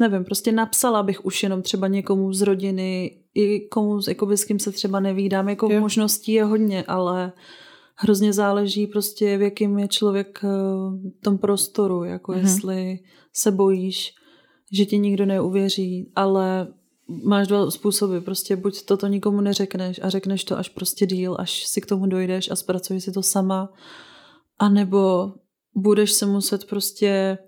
nevím, 0.00 0.24
prostě 0.24 0.52
napsala 0.52 1.02
bych 1.02 1.24
už 1.24 1.42
jenom 1.42 1.62
třeba 1.62 1.88
někomu 1.88 2.32
z 2.32 2.42
rodiny, 2.42 3.20
i 3.34 3.60
komu, 3.60 4.00
jako 4.08 4.36
s 4.36 4.44
kým 4.44 4.58
se 4.58 4.72
třeba 4.72 5.00
nevídám, 5.00 5.48
jako 5.48 5.72
jo. 5.72 5.80
možností 5.80 6.32
je 6.32 6.44
hodně, 6.44 6.84
ale 6.84 7.32
hrozně 7.94 8.32
záleží 8.32 8.86
prostě, 8.86 9.38
v 9.38 9.42
jakým 9.42 9.78
je 9.78 9.88
člověk 9.88 10.40
eh, 10.44 10.48
v 11.18 11.22
tom 11.22 11.38
prostoru, 11.38 12.04
jako 12.04 12.32
mm-hmm. 12.32 12.40
jestli 12.40 12.98
se 13.32 13.50
bojíš, 13.50 14.14
že 14.72 14.84
ti 14.84 14.98
nikdo 14.98 15.26
neuvěří, 15.26 16.12
ale 16.16 16.68
máš 17.24 17.48
dva 17.48 17.70
způsoby, 17.70 18.18
prostě 18.18 18.56
buď 18.56 18.84
toto 18.84 19.06
nikomu 19.06 19.40
neřekneš 19.40 20.00
a 20.02 20.10
řekneš 20.10 20.44
to 20.44 20.58
až 20.58 20.68
prostě 20.68 21.06
díl, 21.06 21.36
až 21.38 21.66
si 21.66 21.80
k 21.80 21.86
tomu 21.86 22.06
dojdeš 22.06 22.50
a 22.50 22.56
zpracuješ 22.56 23.04
si 23.04 23.12
to 23.12 23.22
sama, 23.22 23.72
anebo 24.58 25.32
budeš 25.74 26.12
se 26.12 26.26
muset 26.26 26.64
prostě 26.64 27.38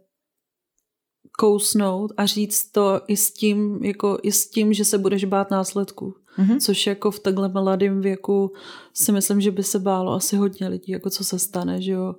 kousnout 1.39 2.13
a 2.17 2.27
říct 2.27 2.71
to 2.71 3.01
i 3.07 3.17
s 3.17 3.33
tím, 3.33 3.85
jako 3.85 4.19
i 4.23 4.33
s 4.33 4.51
tím, 4.51 4.73
že 4.73 4.85
se 4.85 4.99
budeš 4.99 5.25
bát 5.25 5.51
následku. 5.51 6.15
Mm-hmm. 6.39 6.61
Což 6.61 6.87
jako 6.87 7.11
v 7.11 7.21
takhle 7.21 7.49
mladém 7.49 8.01
věku 8.01 8.53
si 8.95 9.13
myslím, 9.13 9.41
že 9.41 9.51
by 9.51 9.63
se 9.63 9.79
bálo 9.79 10.13
asi 10.13 10.37
hodně 10.37 10.69
lidí, 10.69 10.93
jako 10.93 11.11
co 11.11 11.25
se 11.25 11.39
stane, 11.39 11.83
že 11.83 11.93
jo. 11.93 12.15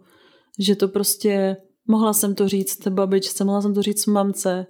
Že 0.59 0.75
to 0.75 0.87
prostě, 0.87 1.57
mohla 1.87 2.13
jsem 2.13 2.35
to 2.35 2.47
říct 2.47 2.87
babičce, 2.87 3.43
mohla 3.43 3.61
jsem 3.61 3.73
to 3.73 3.81
říct 3.81 4.05
mamce, 4.05 4.65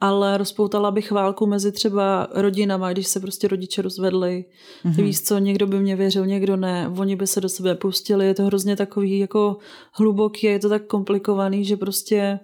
ale 0.00 0.38
rozpoutala 0.38 0.90
bych 0.90 1.10
válku 1.12 1.46
mezi 1.46 1.72
třeba 1.72 2.28
rodinama, 2.34 2.92
když 2.92 3.06
se 3.06 3.20
prostě 3.20 3.48
rodiče 3.48 3.82
rozvedli. 3.82 4.44
Mm-hmm. 4.84 5.02
Víš 5.02 5.22
co, 5.22 5.38
někdo 5.38 5.66
by 5.66 5.80
mě 5.80 5.96
věřil, 5.96 6.26
někdo 6.26 6.56
ne, 6.56 6.92
oni 6.98 7.16
by 7.16 7.26
se 7.26 7.40
do 7.40 7.48
sebe 7.48 7.74
pustili, 7.74 8.26
je 8.26 8.34
to 8.34 8.44
hrozně 8.44 8.76
takový 8.76 9.18
jako 9.18 9.56
hluboký, 9.92 10.46
je 10.46 10.58
to 10.58 10.68
tak 10.68 10.86
komplikovaný, 10.86 11.64
že 11.64 11.76
prostě 11.76 12.40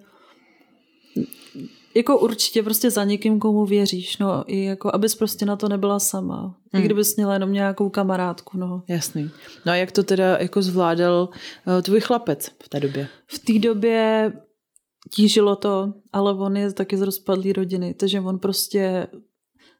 jako 1.95 2.19
určitě 2.19 2.63
prostě 2.63 2.91
za 2.91 3.03
někým, 3.03 3.39
komu 3.39 3.65
věříš, 3.65 4.17
no, 4.17 4.43
i 4.47 4.63
jako, 4.63 4.91
abys 4.93 5.15
prostě 5.15 5.45
na 5.45 5.55
to 5.55 5.69
nebyla 5.69 5.99
sama. 5.99 6.57
Hmm. 6.73 6.83
I 6.83 6.85
kdybys 6.85 7.15
měla 7.15 7.33
jenom 7.33 7.53
nějakou 7.53 7.89
kamarádku, 7.89 8.57
no. 8.57 8.83
Jasný. 8.87 9.29
No 9.65 9.71
a 9.71 9.75
jak 9.75 9.91
to 9.91 10.03
teda 10.03 10.37
jako 10.37 10.61
zvládal 10.61 11.29
uh, 11.67 11.81
tvůj 11.81 11.99
chlapec 11.99 12.51
v 12.63 12.69
té 12.69 12.79
době? 12.79 13.07
V 13.27 13.39
té 13.39 13.59
době 13.59 14.33
tížilo 15.13 15.55
to, 15.55 15.93
ale 16.13 16.33
on 16.33 16.57
je 16.57 16.73
taky 16.73 16.97
z 16.97 17.01
rozpadlý 17.01 17.53
rodiny, 17.53 17.93
takže 17.93 18.19
on 18.19 18.39
prostě 18.39 19.07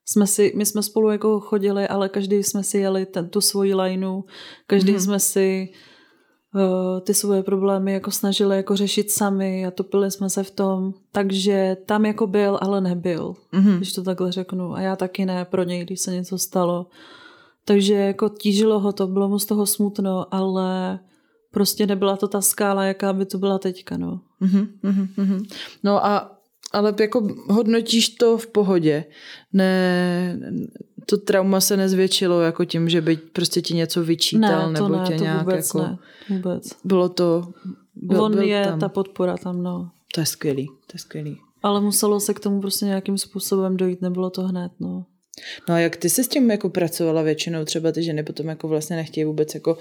jsme 0.08 0.28
si, 0.28 0.54
my 0.56 0.66
jsme 0.66 0.84
spolu 0.84 1.10
jako 1.10 1.40
chodili, 1.40 1.88
ale 1.88 2.10
každý 2.10 2.44
jsme 2.44 2.64
si 2.64 2.78
jeli 2.78 3.06
ten, 3.06 3.30
tu 3.30 3.42
svoji 3.42 3.76
lineu, 3.76 4.22
každý 4.68 4.94
mm-hmm. 4.94 5.04
jsme 5.04 5.20
si 5.20 5.70
uh, 5.70 5.76
ty 7.02 7.14
svoje 7.14 7.44
problémy 7.44 7.94
jako 7.94 8.12
snažili 8.12 8.56
jako 8.56 8.76
řešit 8.76 9.12
sami 9.12 9.66
a 9.66 9.72
topili 9.72 10.12
jsme 10.12 10.30
se 10.30 10.44
v 10.44 10.52
tom, 10.52 10.94
takže 11.12 11.78
tam 11.86 12.06
jako 12.06 12.28
byl, 12.28 12.60
ale 12.62 12.82
nebyl, 12.82 13.36
mm-hmm. 13.54 13.78
když 13.78 13.94
to 13.94 14.04
takhle 14.04 14.32
řeknu 14.32 14.74
a 14.74 14.82
já 14.82 14.96
taky 14.96 15.26
ne 15.26 15.46
pro 15.46 15.64
něj, 15.64 15.84
když 15.86 16.00
se 16.00 16.12
něco 16.12 16.38
stalo. 16.38 16.88
Takže 17.66 17.94
jako 17.94 18.30
tížilo 18.30 18.80
ho 18.80 18.92
to, 18.94 19.08
bylo 19.08 19.30
mu 19.30 19.40
z 19.40 19.46
toho 19.46 19.66
smutno, 19.66 20.26
ale 20.32 21.00
prostě 21.52 21.88
nebyla 21.88 22.18
to 22.18 22.28
ta 22.28 22.42
skála, 22.42 22.84
jaká 22.84 23.14
by 23.14 23.26
to 23.26 23.38
byla 23.38 23.60
teďka, 23.60 23.98
no. 23.98 24.20
Mm-hmm, 24.42 24.68
mm-hmm. 24.84 25.46
No 25.84 26.06
a 26.06 26.35
ale 26.72 26.94
jako 27.00 27.28
hodnotíš 27.50 28.10
to 28.10 28.38
v 28.38 28.48
pohodě. 28.48 29.06
Ne, 29.54 30.40
to 31.06 31.18
trauma 31.18 31.62
se 31.62 31.78
nezvětšilo 31.78 32.42
jako 32.42 32.66
tím, 32.66 32.90
že 32.90 33.02
by 33.02 33.18
prostě 33.18 33.62
ti 33.62 33.74
něco 33.74 34.04
vyčítal 34.04 34.72
ne, 34.72 34.80
to 34.80 34.84
nebo 34.84 35.02
ne, 35.02 35.08
tě 35.08 35.16
to 35.16 35.24
nějak 35.24 35.40
vůbec 35.40 35.68
jako... 35.68 35.80
Ne, 35.80 35.98
vůbec. 36.30 36.70
Bylo 36.84 37.10
to... 37.10 37.48
Byl, 37.96 38.24
On 38.24 38.32
byl 38.32 38.42
je 38.42 38.66
tam. 38.66 38.80
ta 38.80 38.90
podpora 38.90 39.38
tam, 39.38 39.64
no. 39.64 39.90
To 40.14 40.22
je 40.22 40.26
skvělý, 40.26 40.68
to 40.68 40.94
je 40.94 41.00
skvělý. 41.00 41.38
Ale 41.64 41.82
muselo 41.82 42.20
se 42.20 42.34
k 42.34 42.40
tomu 42.40 42.62
prostě 42.62 42.86
nějakým 42.86 43.18
způsobem 43.18 43.78
dojít, 43.78 44.02
nebylo 44.02 44.30
to 44.30 44.42
hned, 44.42 44.72
no. 44.80 45.06
No 45.70 45.76
a 45.76 45.80
jak 45.80 45.96
ty 45.96 46.10
se 46.10 46.24
s 46.24 46.28
tím 46.28 46.52
jako 46.52 46.70
pracovala 46.70 47.22
většinou, 47.22 47.66
třeba 47.66 47.92
ty 47.92 48.04
ženy 48.04 48.24
potom 48.24 48.48
jako 48.48 48.68
vlastně 48.68 48.96
nechtějí 48.96 49.26
vůbec 49.26 49.54
jako 49.54 49.78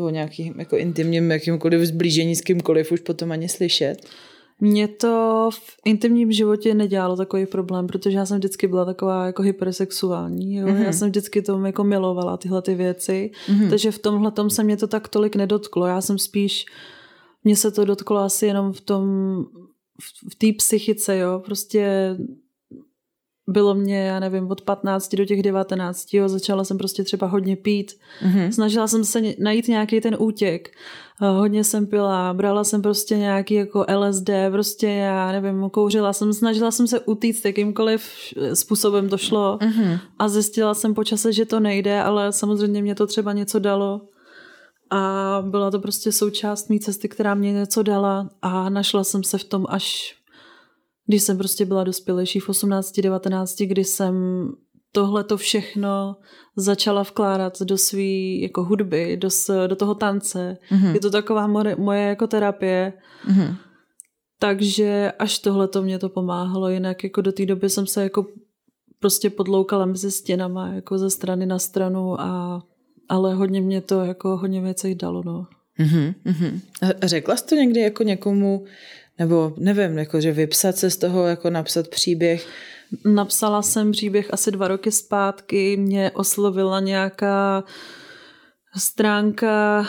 o 0.00 0.10
nějakým 0.10 0.54
jako 0.58 0.76
intimním 0.76 1.30
jakýmkoliv 1.30 1.80
zblížení 1.80 2.36
s 2.36 2.40
kýmkoliv 2.40 2.92
už 2.92 3.00
potom 3.00 3.32
ani 3.32 3.48
slyšet? 3.48 3.96
Mě 4.60 4.88
to 4.88 5.48
v 5.52 5.76
intimním 5.84 6.32
životě 6.32 6.74
nedělalo 6.74 7.16
takový 7.16 7.46
problém, 7.46 7.86
protože 7.86 8.18
já 8.18 8.26
jsem 8.26 8.38
vždycky 8.38 8.66
byla 8.66 8.84
taková 8.84 9.26
jako 9.26 9.42
hypersexuální. 9.42 10.54
Jo? 10.54 10.66
Mm-hmm. 10.66 10.84
Já 10.84 10.92
jsem 10.92 11.08
vždycky 11.08 11.42
tomu 11.42 11.66
jako 11.66 11.84
milovala 11.84 12.36
tyhle 12.36 12.62
ty 12.62 12.74
věci, 12.74 13.30
mm-hmm. 13.46 13.70
takže 13.70 13.90
v 13.90 13.98
tomhle 13.98 14.30
tom 14.30 14.50
se 14.50 14.64
mě 14.64 14.76
to 14.76 14.86
tak 14.86 15.08
tolik 15.08 15.36
nedotklo. 15.36 15.86
Já 15.86 16.00
jsem 16.00 16.18
spíš, 16.18 16.66
mně 17.44 17.56
se 17.56 17.70
to 17.70 17.84
dotklo 17.84 18.18
asi 18.18 18.46
jenom 18.46 18.72
v 18.72 18.80
tom, 18.80 19.04
v, 20.00 20.32
v 20.32 20.34
té 20.34 20.46
psychice, 20.58 21.18
jo, 21.18 21.42
prostě 21.44 22.16
bylo 23.48 23.74
mě, 23.74 24.06
já 24.06 24.20
nevím, 24.20 24.50
od 24.50 24.60
15 24.60 25.14
do 25.14 25.24
těch 25.24 25.42
19, 25.42 26.14
jo, 26.14 26.28
začala 26.28 26.64
jsem 26.64 26.78
prostě 26.78 27.04
třeba 27.04 27.26
hodně 27.26 27.56
pít. 27.56 27.92
Mm-hmm. 28.22 28.50
Snažila 28.50 28.86
jsem 28.86 29.04
se 29.04 29.22
najít 29.38 29.68
nějaký 29.68 30.00
ten 30.00 30.16
útěk. 30.18 30.70
Eh, 31.22 31.26
hodně 31.26 31.64
jsem 31.64 31.86
pila, 31.86 32.34
brala 32.34 32.64
jsem 32.64 32.82
prostě 32.82 33.16
nějaký 33.16 33.54
jako 33.54 33.86
LSD, 33.96 34.30
prostě 34.50 34.86
já 34.86 35.32
nevím, 35.32 35.70
kouřila 35.70 36.12
jsem, 36.12 36.32
snažila 36.32 36.70
jsem 36.70 36.86
se 36.86 37.00
utíct 37.00 37.44
jakýmkoliv 37.44 38.10
způsobem 38.54 39.08
to 39.08 39.18
šlo 39.18 39.58
mm-hmm. 39.60 39.98
a 40.18 40.28
zjistila 40.28 40.74
jsem 40.74 40.94
po 40.94 41.04
čase, 41.04 41.32
že 41.32 41.44
to 41.44 41.60
nejde, 41.60 42.02
ale 42.02 42.32
samozřejmě 42.32 42.82
mě 42.82 42.94
to 42.94 43.06
třeba 43.06 43.32
něco 43.32 43.58
dalo. 43.58 44.00
A 44.90 45.42
byla 45.46 45.70
to 45.70 45.80
prostě 45.80 46.12
součást 46.12 46.70
mý 46.70 46.80
cesty, 46.80 47.08
která 47.08 47.34
mě 47.34 47.52
něco 47.52 47.82
dala 47.82 48.30
a 48.42 48.68
našla 48.68 49.04
jsem 49.04 49.24
se 49.24 49.38
v 49.38 49.44
tom 49.44 49.66
až 49.68 50.16
když 51.06 51.22
jsem 51.22 51.38
prostě 51.38 51.64
byla 51.64 51.84
dospělejší 51.84 52.40
v 52.40 52.48
18, 52.48 53.00
19, 53.00 53.56
kdy 53.60 53.84
jsem 53.84 54.14
tohle 54.92 55.24
to 55.24 55.36
všechno 55.36 56.16
začala 56.56 57.02
vkládat 57.02 57.62
do 57.62 57.78
svý 57.78 58.40
jako 58.40 58.64
hudby, 58.64 59.16
do, 59.16 59.28
do 59.66 59.76
toho 59.76 59.94
tance. 59.94 60.56
Mm-hmm. 60.70 60.94
Je 60.94 61.00
to 61.00 61.10
taková 61.10 61.46
moje, 61.46 61.76
moje 61.76 62.02
jako 62.02 62.26
terapie. 62.26 62.92
Mm-hmm. 63.28 63.56
Takže 64.38 65.12
až 65.18 65.38
tohle 65.38 65.68
to 65.68 65.82
mě 65.82 65.98
to 65.98 66.08
pomáhalo, 66.08 66.68
jinak 66.68 67.04
jako 67.04 67.20
do 67.20 67.32
té 67.32 67.46
doby 67.46 67.70
jsem 67.70 67.86
se 67.86 68.02
jako 68.02 68.26
prostě 69.00 69.30
podloukala 69.30 69.86
mezi 69.86 70.10
stěnama, 70.10 70.68
jako 70.68 70.98
ze 70.98 71.10
strany 71.10 71.46
na 71.46 71.58
stranu 71.58 72.20
a 72.20 72.62
ale 73.08 73.34
hodně 73.34 73.60
mě 73.60 73.80
to 73.80 74.00
jako 74.00 74.36
hodně 74.36 74.60
věcí 74.60 74.94
dalo, 74.94 75.22
no. 75.24 75.46
Mm-hmm. 75.80 76.60
Řekla 77.02 77.36
jsi 77.36 77.46
to 77.46 77.54
někdy 77.54 77.80
jako 77.80 78.02
někomu, 78.02 78.64
nebo 79.18 79.52
nevím, 79.56 79.98
jako 79.98 80.20
že 80.20 80.32
vypsat 80.32 80.76
se 80.76 80.90
z 80.90 80.96
toho, 80.96 81.26
jako 81.26 81.50
napsat 81.50 81.88
příběh? 81.88 82.46
Napsala 83.04 83.62
jsem 83.62 83.92
příběh 83.92 84.34
asi 84.34 84.50
dva 84.50 84.68
roky 84.68 84.92
zpátky, 84.92 85.76
mě 85.76 86.10
oslovila 86.10 86.80
nějaká 86.80 87.64
stránka, 88.76 89.86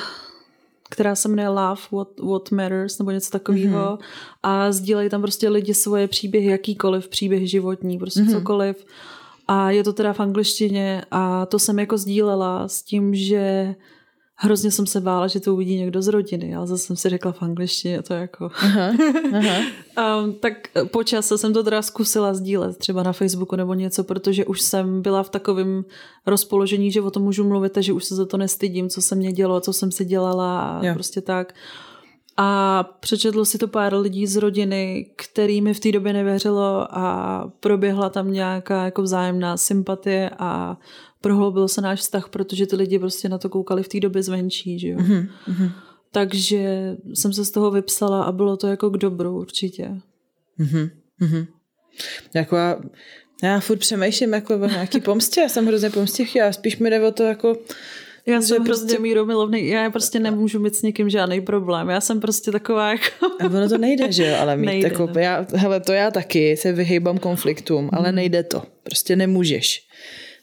která 0.90 1.16
se 1.16 1.30
jmenuje 1.30 1.48
Love 1.48 1.82
What, 1.92 2.20
What 2.20 2.52
Matters 2.52 3.00
nebo 3.00 3.12
něco 3.12 3.32
takového 3.32 3.80
mm-hmm. 3.80 4.06
a 4.44 4.72
sdílejí 4.72 5.10
tam 5.10 5.22
prostě 5.22 5.50
lidi 5.50 5.74
svoje 5.74 6.08
příběhy, 6.08 6.48
jakýkoliv 6.52 7.08
příběh 7.08 7.50
životní, 7.50 7.98
prostě 7.98 8.20
mm-hmm. 8.20 8.32
cokoliv. 8.32 8.86
A 9.48 9.72
je 9.72 9.84
to 9.84 9.94
teda 9.94 10.14
v 10.14 10.20
angličtině 10.20 11.04
a 11.12 11.46
to 11.46 11.60
jsem 11.60 11.80
jako 11.80 11.98
sdílela 11.98 12.68
s 12.68 12.82
tím, 12.82 13.16
že 13.16 13.76
hrozně 14.40 14.72
jsem 14.72 14.86
se 14.86 15.02
bála, 15.02 15.28
že 15.28 15.40
to 15.40 15.54
uvidí 15.54 15.78
někdo 15.78 16.02
z 16.02 16.08
rodiny, 16.08 16.56
ale 16.56 16.68
zase 16.68 16.84
jsem 16.84 16.96
si 16.96 17.10
řekla 17.10 17.32
v 17.32 17.42
angličtině 17.42 18.02
to 18.02 18.14
jako... 18.14 18.50
Aha, 18.56 18.92
aha. 19.34 19.58
um, 20.22 20.34
tak 20.40 20.54
po 20.92 21.04
čase 21.04 21.38
jsem 21.38 21.54
to 21.54 21.64
teda 21.64 21.82
zkusila 21.82 22.34
sdílet 22.34 22.78
třeba 22.78 23.04
na 23.04 23.14
Facebooku 23.14 23.56
nebo 23.56 23.74
něco, 23.74 24.04
protože 24.04 24.46
už 24.46 24.62
jsem 24.62 25.02
byla 25.02 25.24
v 25.24 25.30
takovém 25.30 25.86
rozpoložení, 26.26 26.92
že 26.92 27.02
o 27.02 27.12
tom 27.12 27.24
můžu 27.24 27.48
mluvit 27.48 27.78
a 27.78 27.82
že 27.82 27.94
už 27.94 28.04
se 28.04 28.16
za 28.16 28.26
to 28.26 28.38
nestydím, 28.38 28.90
co 28.90 29.02
se 29.02 29.16
mě 29.16 29.32
dělo, 29.32 29.60
co 29.60 29.74
jsem 29.74 29.92
si 29.92 30.06
dělala 30.06 30.62
a 30.62 30.86
jo. 30.86 30.94
prostě 30.94 31.22
tak. 31.22 31.54
A 32.40 32.84
přečetlo 33.00 33.46
si 33.46 33.58
to 33.58 33.68
pár 33.68 33.96
lidí 33.96 34.28
z 34.28 34.36
rodiny, 34.36 35.12
kterými 35.16 35.74
v 35.74 35.80
té 35.80 35.92
době 35.92 36.14
nevěřilo 36.14 36.88
a 36.98 37.52
proběhla 37.60 38.10
tam 38.10 38.32
nějaká 38.32 38.86
jako 38.86 39.02
vzájemná 39.02 39.58
sympatie 39.58 40.32
a 40.40 40.78
prohloubil 41.22 41.68
se 41.68 41.82
náš 41.82 42.00
vztah, 42.00 42.30
protože 42.30 42.66
ty 42.66 42.76
lidi 42.76 43.00
prostě 43.00 43.30
na 43.30 43.38
to 43.38 43.50
koukali 43.50 43.84
v 43.84 43.88
té 43.88 44.00
době 44.00 44.24
zvenčí, 44.24 44.80
že 44.80 44.88
jo. 44.88 44.98
Mm-hmm. 44.98 45.72
Takže 46.12 46.96
jsem 47.14 47.34
se 47.34 47.46
z 47.46 47.52
toho 47.52 47.72
vypsala 47.72 48.24
a 48.24 48.32
bylo 48.32 48.58
to 48.58 48.68
jako 48.68 48.90
k 48.90 48.98
dobru 48.98 49.38
určitě. 49.40 49.92
Mm-hmm. 50.60 51.48
Jako 52.34 52.56
já, 52.56 52.80
já 53.44 53.60
furt 53.60 53.78
přemýšlím 53.78 54.34
jako 54.34 54.56
o 54.56 54.68
nějaký 54.68 55.02
pomstě, 55.02 55.42
já 55.42 55.50
jsem 55.50 55.66
hrozně 55.66 55.90
pomstěch, 55.90 56.36
já 56.36 56.52
spíš 56.52 56.78
mi 56.78 56.90
jde 56.90 57.08
o 57.08 57.12
to 57.12 57.24
jako 57.24 57.58
Já 58.26 58.42
jsem 58.42 58.64
prostě... 58.64 58.84
hrozně 58.84 59.00
míromilovný, 59.00 59.68
já 59.68 59.90
prostě 59.90 60.20
nemůžu 60.20 60.60
mít 60.60 60.76
s 60.76 60.82
někým 60.82 61.10
žádný 61.10 61.42
problém, 61.42 61.90
já 61.90 62.02
jsem 62.02 62.20
prostě 62.20 62.52
taková 62.52 62.90
jako... 62.90 63.26
A 63.40 63.46
ono 63.46 63.70
to 63.70 63.78
nejde, 63.78 64.12
že 64.12 64.28
jo, 64.28 64.36
ale 64.40 64.58
mít 64.58 64.66
nejde, 64.72 64.88
jako, 64.88 65.10
no. 65.14 65.22
já, 65.22 65.46
hele, 65.54 65.80
to 65.80 65.94
já 65.94 66.12
taky 66.12 66.58
se 66.58 66.72
vyhýbám 66.72 67.18
konfliktům, 67.18 67.90
ale 67.94 68.12
nejde 68.12 68.44
to, 68.44 68.64
prostě 68.84 69.16
nemůžeš. 69.16 69.88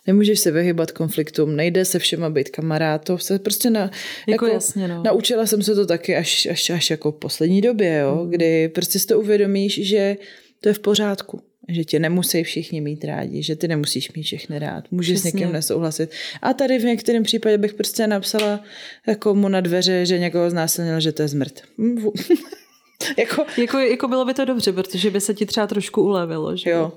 Nemůžeš 0.07 0.41
se 0.41 0.51
vyhybat 0.51 0.93
konfliktům, 0.93 1.57
nejde 1.57 1.85
se 1.85 1.99
všema 1.99 2.31
být 2.31 2.49
kamarád, 2.49 3.05
to 3.05 3.19
se 3.19 3.39
prostě 3.39 3.71
na, 3.71 3.81
jako, 3.81 4.45
jako 4.47 4.47
jasně, 4.47 4.89
no. 4.89 5.03
naučila 5.03 5.47
jsem 5.47 5.63
se 5.63 5.75
to 5.75 5.87
taky 5.87 6.17
až, 6.17 6.47
až, 6.47 6.71
až 6.71 6.91
jako 6.91 7.13
v 7.13 7.19
poslední 7.19 7.61
době, 7.61 7.99
jo, 7.99 8.25
mm. 8.25 8.31
kdy 8.31 8.69
prostě 8.69 8.99
si 8.99 9.07
to 9.07 9.21
uvědomíš, 9.21 9.87
že 9.87 10.17
to 10.61 10.69
je 10.69 10.73
v 10.73 10.79
pořádku 10.79 11.41
že 11.69 11.85
tě 11.85 11.99
nemusí 11.99 12.43
všichni 12.43 12.81
mít 12.81 13.05
rádi, 13.05 13.43
že 13.43 13.57
ty 13.57 13.69
nemusíš 13.69 14.13
mít 14.13 14.23
všechny 14.23 14.59
rád, 14.59 14.85
můžeš 14.91 15.15
Přesně. 15.15 15.31
s 15.31 15.35
někým 15.35 15.53
nesouhlasit. 15.53 16.11
A 16.43 16.53
tady 16.53 16.79
v 16.79 16.85
některém 16.85 17.23
případě 17.23 17.59
bych 17.59 17.75
prostě 17.75 18.07
napsala 18.07 18.61
jako 19.07 19.35
mu 19.35 19.49
na 19.49 19.61
dveře, 19.61 20.07
že 20.07 20.19
někoho 20.19 20.51
znásilnil, 20.51 21.01
že 21.01 21.13
to 21.13 21.23
je 21.23 21.29
zmrt. 21.29 21.63
jako... 23.19 23.45
Jako, 23.59 23.79
jako 23.79 24.09
bylo 24.09 24.25
by 24.25 24.35
to 24.35 24.45
dobře, 24.45 24.73
protože 24.73 25.11
by 25.11 25.21
se 25.21 25.35
ti 25.35 25.47
třeba 25.47 25.67
trošku 25.67 26.03
ulevilo. 26.03 26.57
Že? 26.57 26.71
Jo. 26.71 26.93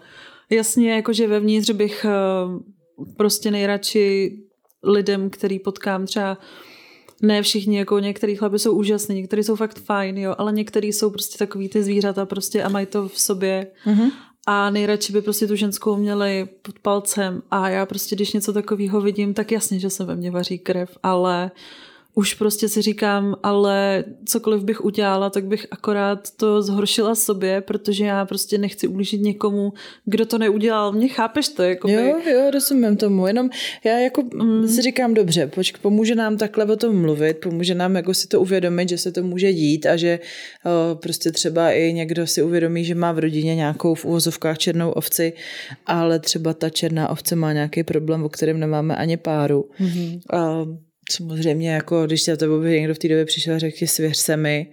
Jasně, 0.49 0.91
jakože 0.91 1.27
vevnitř 1.27 1.71
bych 1.71 2.05
eh, 2.05 2.09
prostě 3.17 3.51
nejradši 3.51 4.37
lidem, 4.83 5.29
který 5.29 5.59
potkám 5.59 6.05
třeba 6.05 6.37
ne 7.21 7.41
všichni, 7.41 7.77
jako 7.77 7.99
některý 7.99 8.35
chlapy 8.35 8.59
jsou 8.59 8.77
úžasní, 8.77 9.15
některý 9.15 9.43
jsou 9.43 9.55
fakt 9.55 9.79
fajn, 9.79 10.17
jo, 10.17 10.35
ale 10.37 10.51
některý 10.51 10.93
jsou 10.93 11.09
prostě 11.09 11.37
takový 11.37 11.69
ty 11.69 11.83
zvířata 11.83 12.25
prostě 12.25 12.63
a 12.63 12.69
mají 12.69 12.85
to 12.85 13.07
v 13.07 13.19
sobě. 13.19 13.67
Mm-hmm 13.85 14.11
a 14.49 14.69
nejradši 14.69 15.13
by 15.13 15.21
prostě 15.21 15.47
tu 15.47 15.55
ženskou 15.55 15.97
měli 15.97 16.47
pod 16.61 16.79
palcem 16.79 17.41
a 17.51 17.69
já 17.69 17.85
prostě, 17.85 18.15
když 18.15 18.33
něco 18.33 18.53
takového 18.53 19.01
vidím, 19.01 19.33
tak 19.33 19.51
jasně, 19.51 19.79
že 19.79 19.89
se 19.89 20.05
ve 20.05 20.15
mně 20.15 20.31
vaří 20.31 20.59
krev, 20.59 20.97
ale 21.03 21.51
už 22.17 22.33
prostě 22.33 22.69
si 22.69 22.81
říkám, 22.81 23.35
ale 23.43 24.03
cokoliv 24.25 24.63
bych 24.63 24.85
udělala, 24.85 25.29
tak 25.29 25.45
bych 25.45 25.67
akorát 25.71 26.31
to 26.31 26.61
zhoršila 26.61 27.15
sobě, 27.15 27.61
protože 27.61 28.05
já 28.05 28.25
prostě 28.25 28.57
nechci 28.57 28.87
ublížit 28.87 29.21
někomu, 29.21 29.73
kdo 30.05 30.25
to 30.25 30.37
neudělal. 30.37 30.91
Mě 30.91 31.07
chápeš 31.07 31.49
to? 31.49 31.63
Jako 31.63 31.89
jo, 31.89 32.19
jo, 32.31 32.51
rozumím 32.51 32.97
tomu. 32.97 33.27
Jenom 33.27 33.49
já 33.83 33.97
jako 33.97 34.23
mm. 34.33 34.67
si 34.67 34.81
říkám, 34.81 35.13
dobře, 35.13 35.47
počk, 35.47 35.77
pomůže 35.77 36.15
nám 36.15 36.37
takhle 36.37 36.65
o 36.65 36.75
tom 36.75 37.01
mluvit, 37.01 37.37
pomůže 37.37 37.75
nám 37.75 37.95
jako 37.95 38.13
si 38.13 38.27
to 38.27 38.41
uvědomit, 38.41 38.89
že 38.89 38.97
se 38.97 39.11
to 39.11 39.23
může 39.23 39.53
dít 39.53 39.85
a 39.85 39.95
že 39.95 40.19
o, 40.65 40.95
prostě 40.95 41.31
třeba 41.31 41.71
i 41.71 41.93
někdo 41.93 42.27
si 42.27 42.43
uvědomí, 42.43 42.85
že 42.85 42.95
má 42.95 43.11
v 43.11 43.19
rodině 43.19 43.55
nějakou 43.55 43.95
v 43.95 44.05
úvozovkách 44.05 44.57
černou 44.57 44.91
ovci, 44.91 45.33
ale 45.85 46.19
třeba 46.19 46.53
ta 46.53 46.69
černá 46.69 47.09
ovce 47.09 47.35
má 47.35 47.53
nějaký 47.53 47.83
problém, 47.83 48.23
o 48.23 48.29
kterém 48.29 48.59
nemáme 48.59 48.95
ani 48.95 49.17
páru. 49.17 49.69
Mm-hmm. 49.79 50.19
A, 50.29 50.65
samozřejmě, 51.11 51.73
jako 51.73 52.05
když 52.05 52.21
se 52.21 52.37
to 52.37 52.59
by 52.59 52.71
někdo 52.71 52.93
v 52.93 52.99
té 52.99 53.07
době 53.07 53.25
přišel 53.25 53.55
a 53.55 53.59
řekl, 53.59 53.87
svěř 53.87 54.17
se 54.17 54.37
mi, 54.37 54.67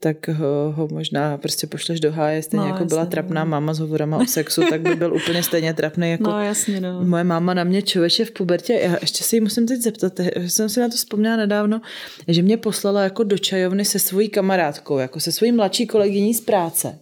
tak 0.00 0.28
ho, 0.28 0.72
ho 0.72 0.88
možná 0.88 1.38
prostě 1.38 1.66
pošleš 1.66 2.00
do 2.00 2.12
háje, 2.12 2.42
stejně 2.42 2.60
no, 2.60 2.66
jako 2.66 2.76
jasně, 2.76 2.88
byla 2.88 3.06
trapná 3.06 3.44
no. 3.44 3.50
máma 3.50 3.74
s 3.74 3.78
hovorama 3.78 4.16
o 4.16 4.26
sexu, 4.26 4.62
tak 4.70 4.80
by 4.80 4.94
byl 4.94 5.14
úplně 5.14 5.42
stejně 5.42 5.74
trapný 5.74 6.10
jako 6.10 6.30
no, 6.30 6.44
jasně, 6.44 6.80
no. 6.80 7.04
moje 7.04 7.24
máma 7.24 7.54
na 7.54 7.64
mě 7.64 7.82
člověče 7.82 8.24
v 8.24 8.30
pubertě. 8.30 8.72
Já 8.72 8.96
ještě 9.00 9.24
si 9.24 9.40
musím 9.40 9.66
teď 9.66 9.80
zeptat, 9.80 10.20
jsem 10.46 10.68
si 10.68 10.80
na 10.80 10.88
to 10.88 10.96
vzpomněla 10.96 11.36
nedávno, 11.36 11.80
že 12.28 12.42
mě 12.42 12.56
poslala 12.56 13.02
jako 13.02 13.22
do 13.22 13.38
čajovny 13.38 13.84
se 13.84 13.98
svojí 13.98 14.28
kamarádkou, 14.28 14.98
jako 14.98 15.20
se 15.20 15.32
svojí 15.32 15.52
mladší 15.52 15.86
kolegyní 15.86 16.34
z 16.34 16.40
práce. 16.40 16.98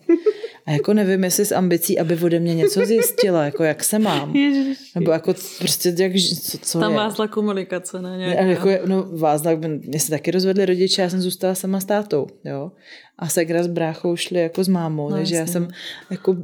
A 0.67 0.71
jako 0.71 0.95
nevím, 0.95 1.25
jestli 1.25 1.45
s 1.45 1.53
ambicí, 1.53 1.99
aby 1.99 2.19
ode 2.23 2.41
mě 2.41 2.55
něco 2.55 2.87
zjistila, 2.87 3.45
jako 3.45 3.65
jak 3.65 3.85
se 3.85 3.99
mám. 3.99 4.37
Ježiši. 4.37 4.81
Nebo 4.95 5.11
jako 5.11 5.35
prostě, 5.59 5.95
jak, 5.99 6.12
co, 6.43 6.59
co 6.59 6.81
Tam 6.81 6.91
je. 6.91 6.97
vázla 6.97 7.29
komunikace, 7.29 8.03
ne? 8.03 8.17
Nějak, 8.19 8.41
ne 8.41 8.51
jako, 8.51 8.69
no 8.87 9.07
vázla, 9.12 9.51
mě 9.87 10.01
se 10.01 10.11
taky 10.11 10.31
rozvedli 10.31 10.67
rodiče, 10.67 11.03
já 11.03 11.11
jsem 11.11 11.21
zůstala 11.21 11.55
sama 11.55 11.81
s 11.81 11.85
tátou, 11.85 12.27
jo. 12.45 12.73
A 13.19 13.29
Segra 13.29 13.62
s 13.62 13.67
bráchou 13.67 14.17
šli 14.17 14.41
jako 14.41 14.65
s 14.65 14.69
mámou, 14.69 15.11
no, 15.11 15.17
takže 15.17 15.35
jasně. 15.35 15.41
já 15.41 15.53
jsem 15.53 15.69
jako 16.11 16.37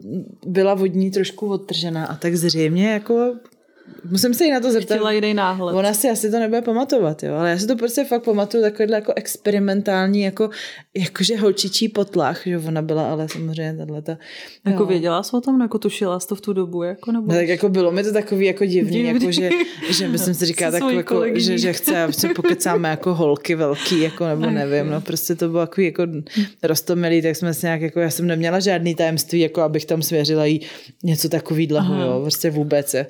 byla 0.47 0.75
vodní 0.75 1.11
trošku 1.11 1.49
odtržená 1.49 2.07
a 2.07 2.16
tak 2.16 2.37
zřejmě 2.37 2.89
jako 2.91 3.35
Musím 4.11 4.34
se 4.34 4.45
jí 4.45 4.51
na 4.51 4.61
to 4.61 4.72
zeptat. 4.72 4.95
Chtěla 4.95 5.12
jiný 5.12 5.34
náhled. 5.34 5.76
Ona 5.76 5.95
si 5.95 6.11
asi 6.11 6.30
to 6.30 6.38
nebude 6.38 6.62
pamatovat, 6.62 7.22
jo, 7.22 7.34
ale 7.34 7.51
já 7.51 7.59
si 7.59 7.66
to 7.66 7.76
prostě 7.76 8.05
fakt 8.05 8.24
pamatuju 8.24 8.62
takovýhle 8.62 8.97
jako 8.97 9.12
experimentální, 9.16 10.20
jako, 10.20 10.51
jakože 10.97 11.36
holčičí 11.36 11.88
potlach, 11.88 12.43
že 12.47 12.59
ona 12.59 12.82
byla, 12.82 13.11
ale 13.11 13.28
samozřejmě 13.28 13.74
tahle 13.76 14.03
ta. 14.03 14.18
Jako 14.66 14.86
věděla 14.86 15.22
jsi 15.22 15.36
o 15.36 15.41
tom, 15.41 15.61
jako 15.61 15.78
tušila 15.78 16.20
jsi 16.20 16.28
to 16.28 16.34
v 16.34 16.41
tu 16.41 16.53
dobu, 16.53 16.82
jako 16.82 17.12
nebo? 17.12 17.26
No, 17.26 17.34
tak 17.34 17.49
jako 17.49 17.68
bylo 17.68 17.93
mi 17.93 18.05
to 18.05 18.12
takový 18.12 18.47
jako 18.47 18.64
divný, 18.64 19.03
divný. 19.03 19.09
jako 19.09 19.32
že, 19.32 19.51
že 19.91 20.09
myslím 20.09 20.34
si 20.34 20.47
říká 20.47 20.70
tak 20.70 20.82
jako, 20.93 21.22
že, 21.34 21.59
že 21.59 21.72
chce, 21.72 22.03
aby 22.03 22.12
se 22.12 22.28
pokecáme 22.28 22.88
jako 22.88 23.14
holky 23.14 23.55
velký, 23.55 24.01
jako 24.01 24.26
nebo 24.26 24.47
nevím, 24.47 24.91
no 24.91 25.01
prostě 25.01 25.34
to 25.34 25.49
bylo 25.49 25.66
takový 25.66 25.86
jako 25.86 26.03
rostomilý, 26.62 27.22
tak 27.22 27.36
jsme 27.36 27.55
si 27.55 27.66
nějak 27.66 27.80
jako, 27.80 28.01
já 28.01 28.11
jsem 28.11 28.26
neměla 28.26 28.61
žádný 28.61 28.95
tajemství, 28.95 29.41
jako 29.41 29.61
abych 29.61 29.84
tam 29.84 30.03
svěřila 30.03 30.45
jí 30.45 30.61
něco 31.03 31.28
takovýhleho, 31.28 32.03
jo, 32.03 32.20
prostě 32.22 32.51
vůbec. 32.51 32.95
Je 32.95 33.07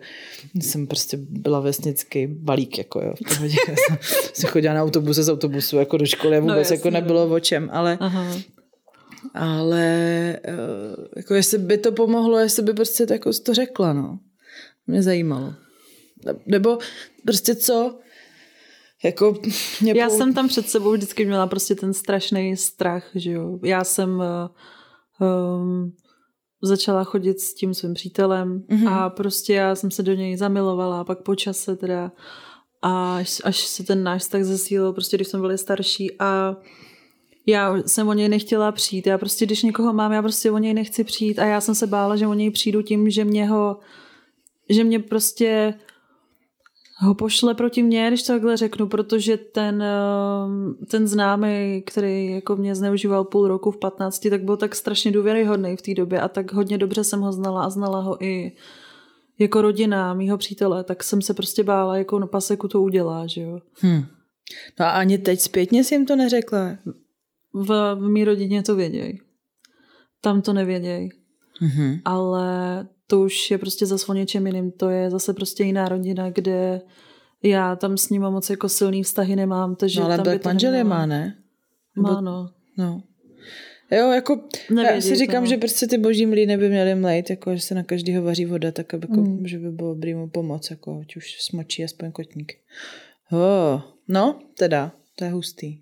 jsem 0.60 0.86
prostě 0.86 1.16
byla 1.16 1.60
vesnický 1.60 2.26
balík, 2.26 2.78
jako 2.78 3.00
jo. 3.00 3.14
V 3.14 3.34
pohodě. 3.34 3.56
jsem, 4.32 4.50
chodila 4.50 4.74
na 4.74 4.82
autobuse 4.82 5.22
z 5.22 5.28
autobusu 5.28 5.76
jako 5.76 5.96
do 5.96 6.06
školy 6.06 6.36
a 6.36 6.40
no, 6.40 6.46
vůbec 6.46 6.70
no, 6.70 6.76
jako 6.76 6.90
nebylo 6.90 7.34
o 7.34 7.40
čem, 7.40 7.70
ale 7.72 7.98
Aha. 8.00 8.36
ale 9.34 9.84
eh, 10.44 10.56
jako 11.16 11.34
jestli 11.34 11.58
by 11.58 11.78
to 11.78 11.92
pomohlo, 11.92 12.38
jestli 12.38 12.62
by 12.62 12.72
prostě 12.72 13.06
to, 13.06 13.12
jako 13.12 13.30
to 13.32 13.54
řekla, 13.54 13.92
no. 13.92 14.18
Mě 14.86 15.02
zajímalo. 15.02 15.54
Nebo 16.46 16.78
prostě 17.24 17.54
co, 17.54 17.98
jako 19.04 19.38
mě 19.80 19.92
Já 19.96 20.08
pou... 20.08 20.16
jsem 20.16 20.34
tam 20.34 20.48
před 20.48 20.68
sebou 20.68 20.92
vždycky 20.92 21.24
měla 21.24 21.46
prostě 21.46 21.74
ten 21.74 21.94
strašný 21.94 22.56
strach, 22.56 23.10
že 23.14 23.32
jo. 23.32 23.58
Já 23.64 23.84
jsem 23.84 24.22
um, 25.20 25.92
začala 26.62 27.04
chodit 27.04 27.40
s 27.40 27.54
tím 27.54 27.74
svým 27.74 27.94
přítelem 27.94 28.64
mm-hmm. 28.68 28.92
a 28.92 29.10
prostě 29.10 29.54
já 29.54 29.74
jsem 29.74 29.90
se 29.90 30.02
do 30.02 30.12
něj 30.12 30.36
zamilovala 30.36 31.00
a 31.00 31.04
pak 31.04 31.22
po 31.22 31.34
čase 31.34 31.76
teda 31.76 32.12
a 32.82 33.16
až, 33.16 33.42
až 33.44 33.58
se 33.58 33.84
ten 33.84 34.02
náš 34.02 34.28
tak 34.28 34.44
zesílil, 34.44 34.92
prostě 34.92 35.16
když 35.16 35.28
jsme 35.28 35.40
byli 35.40 35.58
starší 35.58 36.18
a 36.18 36.56
já 37.46 37.76
jsem 37.86 38.08
o 38.08 38.12
něj 38.12 38.28
nechtěla 38.28 38.72
přijít. 38.72 39.06
Já 39.06 39.18
prostě, 39.18 39.46
když 39.46 39.62
někoho 39.62 39.92
mám, 39.92 40.12
já 40.12 40.22
prostě 40.22 40.50
o 40.50 40.58
něj 40.58 40.74
nechci 40.74 41.04
přijít 41.04 41.38
a 41.38 41.44
já 41.44 41.60
jsem 41.60 41.74
se 41.74 41.86
bála, 41.86 42.16
že 42.16 42.26
o 42.26 42.34
něj 42.34 42.50
přijdu 42.50 42.82
tím, 42.82 43.10
že 43.10 43.24
mě 43.24 43.48
ho, 43.48 43.76
že 44.68 44.84
mě 44.84 44.98
prostě 44.98 45.74
ho 47.02 47.14
pošle 47.14 47.54
proti 47.54 47.82
mně, 47.82 48.08
když 48.08 48.22
to 48.22 48.32
takhle 48.32 48.56
řeknu, 48.56 48.88
protože 48.88 49.36
ten, 49.36 49.82
ehm, 49.82 50.76
ten 50.90 51.08
známý, 51.08 51.82
který 51.86 52.30
jako 52.30 52.56
mě 52.56 52.74
zneužíval 52.74 53.24
půl 53.24 53.48
roku 53.48 53.70
v 53.70 53.76
15, 53.76 54.30
tak 54.30 54.44
byl 54.44 54.56
tak 54.56 54.74
strašně 54.74 55.12
důvěryhodný 55.12 55.76
v 55.76 55.82
té 55.82 55.94
době 55.94 56.20
a 56.20 56.28
tak 56.28 56.52
hodně 56.52 56.78
dobře 56.78 57.04
jsem 57.04 57.20
ho 57.20 57.32
znala 57.32 57.64
a 57.64 57.70
znala 57.70 58.00
ho 58.00 58.24
i 58.24 58.52
jako 59.38 59.62
rodina 59.62 60.14
mýho 60.14 60.38
přítele, 60.38 60.84
tak 60.84 61.04
jsem 61.04 61.22
se 61.22 61.34
prostě 61.34 61.64
bála, 61.64 61.96
jako 61.96 62.18
na 62.18 62.26
paseku 62.26 62.68
to 62.68 62.82
udělá, 62.82 63.26
že 63.26 63.40
jo. 63.40 63.60
Hmm. 63.74 64.02
No 64.80 64.86
a 64.86 64.90
ani 64.90 65.18
teď 65.18 65.40
zpětně 65.40 65.84
si 65.84 65.94
jim 65.94 66.06
to 66.06 66.16
neřekla? 66.16 66.76
V, 67.54 67.94
v 67.94 68.08
mý 68.08 68.24
rodině 68.24 68.62
to 68.62 68.76
vědějí. 68.76 69.20
Tam 70.20 70.42
to 70.42 70.52
nevědějí. 70.52 71.08
Mm-hmm. 71.62 72.00
Ale 72.04 72.88
to 73.10 73.20
už 73.20 73.50
je 73.50 73.58
prostě 73.58 73.86
zase 73.86 74.06
o 74.06 74.14
něčem 74.14 74.46
jiným. 74.46 74.70
To 74.70 74.88
je 74.88 75.10
zase 75.10 75.34
prostě 75.34 75.64
jiná 75.64 75.88
rodina, 75.88 76.30
kde 76.30 76.80
já 77.42 77.76
tam 77.76 77.96
s 77.96 78.08
ním 78.08 78.22
moc 78.22 78.50
jako 78.50 78.68
silný 78.68 79.02
vztahy 79.02 79.36
nemám. 79.36 79.76
Takže 79.76 80.00
no 80.00 80.06
ale 80.06 80.16
tam 80.16 80.24
Black 80.24 80.44
manžel 80.44 80.74
je 80.74 80.84
má, 80.84 81.06
ne? 81.06 81.36
Má, 81.96 82.20
no. 82.20 82.50
no. 82.78 83.02
Jo, 83.90 84.10
jako 84.10 84.40
Nevědí, 84.70 84.94
já 84.94 85.00
si 85.00 85.16
říkám, 85.16 85.44
no. 85.44 85.50
že 85.50 85.56
prostě 85.56 85.86
ty 85.86 85.98
boží 85.98 86.26
mlýny 86.26 86.56
by 86.56 86.68
měly 86.68 86.94
mlejt, 86.94 87.30
jako 87.30 87.56
že 87.56 87.60
se 87.60 87.74
na 87.74 87.82
každýho 87.82 88.22
vaří 88.22 88.44
voda, 88.44 88.72
tak 88.72 88.94
aby, 88.94 89.06
jako, 89.10 89.20
mm. 89.20 89.46
že 89.46 89.58
by 89.58 89.70
bylo 89.70 89.94
dobrý 89.94 90.14
mu 90.14 90.28
pomoc, 90.28 90.70
jako 90.70 91.00
ať 91.00 91.16
už 91.16 91.36
smočí 91.40 91.84
aspoň 91.84 92.12
kotník. 92.12 92.52
Oh, 93.32 93.80
no, 94.08 94.38
teda, 94.58 94.92
to 95.16 95.24
je 95.24 95.30
hustý. 95.30 95.78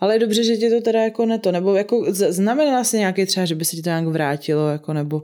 Ale 0.00 0.14
je 0.14 0.18
dobře, 0.18 0.44
že 0.44 0.56
ti 0.56 0.70
to 0.70 0.80
teda 0.80 1.00
jako 1.00 1.26
neto, 1.26 1.52
nebo 1.52 1.74
jako 1.74 2.04
znamenala 2.10 2.84
si 2.84 2.98
nějaký 2.98 3.26
třeba, 3.26 3.46
že 3.46 3.54
by 3.54 3.64
se 3.64 3.76
ti 3.76 3.82
to 3.82 3.88
nějak 3.88 4.06
vrátilo, 4.06 4.68
jako 4.68 4.92
nebo 4.92 5.22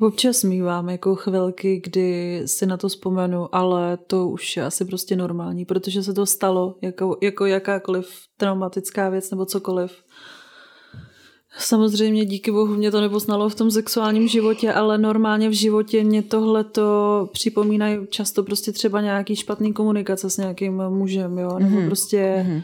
Občas 0.00 0.44
mývám 0.44 0.88
jako 0.88 1.14
chvilky, 1.14 1.80
kdy 1.84 2.42
si 2.46 2.66
na 2.66 2.76
to 2.76 2.88
vzpomenu, 2.88 3.54
ale 3.54 3.96
to 4.06 4.28
už 4.28 4.56
je 4.56 4.64
asi 4.64 4.84
prostě 4.84 5.16
normální, 5.16 5.64
protože 5.64 6.02
se 6.02 6.14
to 6.14 6.26
stalo 6.26 6.74
jako, 6.82 7.18
jako 7.22 7.46
jakákoliv 7.46 8.08
traumatická 8.36 9.08
věc 9.08 9.30
nebo 9.30 9.46
cokoliv. 9.46 9.92
Samozřejmě 11.58 12.24
díky 12.24 12.50
bohu 12.50 12.74
mě 12.74 12.90
to 12.90 13.00
nepoznalo 13.00 13.48
v 13.48 13.54
tom 13.54 13.70
sexuálním 13.70 14.28
životě, 14.28 14.72
ale 14.72 14.98
normálně 14.98 15.48
v 15.48 15.52
životě 15.52 16.04
mě 16.04 16.22
tohle 16.22 16.64
to 16.64 17.28
připomínají 17.32 17.98
často 18.10 18.42
prostě 18.42 18.72
třeba 18.72 19.00
nějaký 19.00 19.36
špatný 19.36 19.72
komunikace 19.72 20.30
s 20.30 20.36
nějakým 20.36 20.82
mužem, 20.88 21.38
jo, 21.38 21.58
nebo 21.58 21.76
mm-hmm. 21.76 21.86
prostě 21.86 22.46
mm-hmm. 22.46 22.62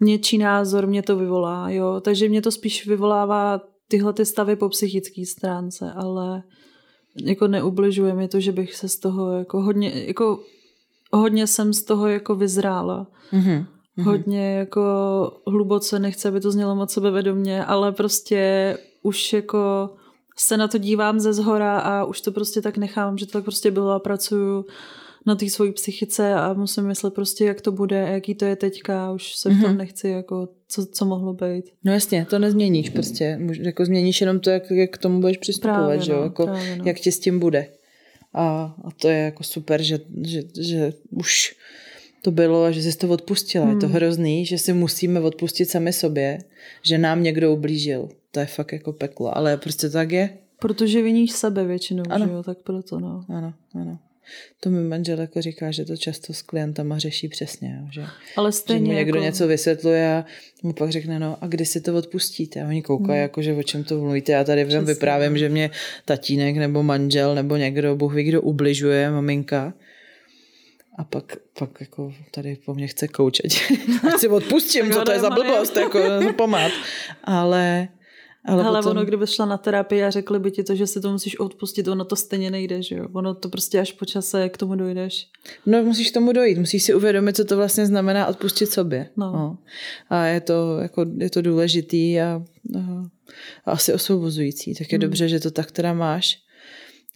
něčí 0.00 0.38
názor 0.38 0.86
mě 0.86 1.02
to 1.02 1.16
vyvolá, 1.16 1.70
jo, 1.70 2.00
takže 2.00 2.28
mě 2.28 2.42
to 2.42 2.50
spíš 2.50 2.86
vyvolává 2.86 3.60
tyhle 3.88 4.12
ty 4.12 4.24
stavy 4.24 4.56
po 4.56 4.68
psychické 4.68 5.26
stránce, 5.26 5.92
ale 5.96 6.42
jako 7.16 7.48
neubližuje 7.48 8.14
mi 8.14 8.28
to, 8.28 8.40
že 8.40 8.52
bych 8.52 8.74
se 8.74 8.88
z 8.88 8.98
toho 8.98 9.32
jako 9.32 9.62
hodně, 9.62 10.04
jako 10.06 10.40
hodně 11.12 11.46
jsem 11.46 11.72
z 11.72 11.82
toho 11.82 12.08
jako 12.08 12.34
vyzrála. 12.34 13.06
Mm-hmm. 13.32 13.66
Hodně 14.02 14.54
jako 14.54 14.82
hluboce, 15.46 15.98
nechci, 15.98 16.28
aby 16.28 16.40
to 16.40 16.50
znělo 16.50 16.74
moc 16.74 16.92
sebevědomě, 16.92 17.64
ale 17.64 17.92
prostě 17.92 18.78
už 19.02 19.32
jako 19.32 19.90
se 20.36 20.56
na 20.56 20.68
to 20.68 20.78
dívám 20.78 21.20
ze 21.20 21.32
zhora 21.32 21.78
a 21.78 22.04
už 22.04 22.20
to 22.20 22.32
prostě 22.32 22.62
tak 22.62 22.76
nechám, 22.76 23.18
že 23.18 23.26
to 23.26 23.32
tak 23.32 23.44
prostě 23.44 23.70
bylo 23.70 23.90
a 23.90 23.98
pracuju 23.98 24.64
na 25.26 25.34
té 25.34 25.50
svojí 25.50 25.72
psychice 25.72 26.34
a 26.34 26.52
musím 26.52 26.84
myslet 26.84 27.14
prostě, 27.14 27.44
jak 27.44 27.60
to 27.60 27.72
bude, 27.72 27.96
jaký 27.96 28.34
to 28.34 28.44
je 28.44 28.56
teďka, 28.56 29.12
už 29.12 29.36
se 29.36 29.50
v 29.50 29.60
tom 29.60 29.76
nechci, 29.76 30.08
jako 30.08 30.48
co, 30.68 30.86
co 30.86 31.04
mohlo 31.04 31.32
být. 31.32 31.64
No 31.84 31.92
jasně, 31.92 32.26
to 32.30 32.38
nezměníš 32.38 32.90
prostě, 32.90 33.38
jako 33.62 33.84
změníš 33.84 34.20
jenom 34.20 34.40
to, 34.40 34.50
jak, 34.50 34.70
jak 34.70 34.90
k 34.90 34.98
tomu 34.98 35.20
budeš 35.20 35.36
přistupovat, 35.36 35.80
právě 35.80 36.04
že 36.04 36.12
no, 36.12 36.22
jako 36.22 36.44
právě 36.44 36.76
no. 36.76 36.84
jak 36.86 36.96
ti 36.96 37.12
s 37.12 37.20
tím 37.20 37.38
bude. 37.38 37.68
A, 38.34 38.76
a 38.84 38.90
to 39.00 39.08
je 39.08 39.18
jako 39.18 39.44
super, 39.44 39.82
že, 39.82 40.00
že, 40.22 40.42
že 40.60 40.92
už 41.10 41.56
to 42.22 42.30
bylo 42.30 42.64
a 42.64 42.70
že 42.70 42.82
jsi 42.82 42.98
to 42.98 43.08
odpustila. 43.08 43.64
Hmm. 43.64 43.74
Je 43.74 43.80
to 43.80 43.86
hmm. 43.86 43.94
hrozný, 43.94 44.46
že 44.46 44.58
si 44.58 44.72
musíme 44.72 45.20
odpustit 45.20 45.70
sami 45.70 45.92
sobě, 45.92 46.38
že 46.82 46.98
nám 46.98 47.22
někdo 47.22 47.52
ublížil. 47.52 48.08
To 48.30 48.40
je 48.40 48.46
fakt 48.46 48.72
jako 48.72 48.92
peklo, 48.92 49.36
ale 49.36 49.56
prostě 49.56 49.90
tak 49.90 50.12
je. 50.12 50.38
Protože 50.58 51.02
viníš 51.02 51.32
sebe 51.32 51.64
většinou, 51.64 52.02
ano. 52.10 52.26
že 52.26 52.32
jo, 52.32 52.42
tak 52.42 52.58
proto 52.58 53.00
no. 53.00 53.24
Ano, 53.28 53.54
ano. 53.74 53.98
To 54.60 54.70
mi 54.70 54.88
manžel 54.88 55.20
jako 55.20 55.42
říká, 55.42 55.70
že 55.70 55.84
to 55.84 55.96
často 55.96 56.32
s 56.32 56.42
klientama 56.42 56.98
řeší 56.98 57.28
přesně. 57.28 57.82
Že, 57.92 58.04
Ale 58.36 58.52
stejně 58.52 58.86
že 58.86 58.92
mu 58.92 58.98
někdo 58.98 59.18
jako... 59.18 59.24
něco 59.24 59.46
vysvětluje 59.46 60.14
a 60.14 60.24
mu 60.62 60.72
pak 60.72 60.90
řekne, 60.90 61.18
no 61.18 61.36
a 61.40 61.46
kdy 61.46 61.66
si 61.66 61.80
to 61.80 61.94
odpustíte? 61.94 62.62
A 62.62 62.68
oni 62.68 62.82
koukají, 62.82 63.18
hmm. 63.18 63.22
jako, 63.22 63.42
že 63.42 63.54
o 63.54 63.62
čem 63.62 63.84
to 63.84 63.98
mluvíte. 63.98 64.32
Já 64.32 64.44
tady 64.44 64.64
přesně. 64.64 64.94
vyprávím, 64.94 65.38
že 65.38 65.48
mě 65.48 65.70
tatínek 66.04 66.56
nebo 66.56 66.82
manžel 66.82 67.34
nebo 67.34 67.56
někdo, 67.56 67.96
Bůh 67.96 68.14
ví, 68.14 68.22
kdo 68.22 68.42
ubližuje, 68.42 69.10
maminka. 69.10 69.74
A 70.98 71.04
pak, 71.04 71.36
pak 71.58 71.80
jako 71.80 72.14
tady 72.30 72.56
po 72.64 72.74
mně 72.74 72.86
chce 72.86 73.08
koučet. 73.08 73.46
Ať 74.08 74.20
si 74.20 74.28
odpustím, 74.28 74.90
co 74.90 75.02
to 75.02 75.12
je 75.12 75.20
za 75.20 75.30
blbost, 75.30 75.76
jako 75.76 76.00
pomát. 76.36 76.72
Ale 77.24 77.88
ale 78.44 78.64
Ale 78.64 78.78
potom... 78.78 78.96
ono, 78.96 79.04
kdyby 79.04 79.26
šla 79.26 79.46
na 79.46 79.56
terapii 79.56 80.04
a 80.04 80.10
řekli 80.10 80.38
by 80.38 80.50
ti 80.50 80.62
to, 80.62 80.74
že 80.74 80.86
si 80.86 81.00
to 81.00 81.12
musíš 81.12 81.38
odpustit, 81.38 81.88
ono 81.88 82.04
to 82.04 82.16
stejně 82.16 82.50
nejde, 82.50 82.82
že 82.82 82.96
jo? 82.96 83.08
Ono 83.12 83.34
to 83.34 83.48
prostě 83.48 83.80
až 83.80 83.92
po 83.92 84.04
čase 84.04 84.48
k 84.48 84.56
tomu 84.56 84.74
dojdeš. 84.74 85.28
No 85.66 85.82
musíš 85.82 86.10
k 86.10 86.14
tomu 86.14 86.32
dojít, 86.32 86.58
musíš 86.58 86.82
si 86.82 86.94
uvědomit, 86.94 87.36
co 87.36 87.44
to 87.44 87.56
vlastně 87.56 87.86
znamená 87.86 88.26
odpustit 88.26 88.66
sobě. 88.66 89.08
No. 89.16 89.32
no. 89.32 89.58
A 90.10 90.26
je 90.26 90.40
to, 90.40 90.78
jako, 90.78 91.06
je 91.18 91.30
to 91.30 91.42
důležitý 91.42 92.20
a, 92.20 92.42
a, 92.78 92.80
a 93.64 93.72
asi 93.72 93.92
osvobozující. 93.92 94.74
Tak 94.74 94.92
je 94.92 94.96
hmm. 94.96 95.00
dobře, 95.00 95.28
že 95.28 95.40
to 95.40 95.50
tak 95.50 95.70
teda 95.70 95.92
máš. 95.92 96.38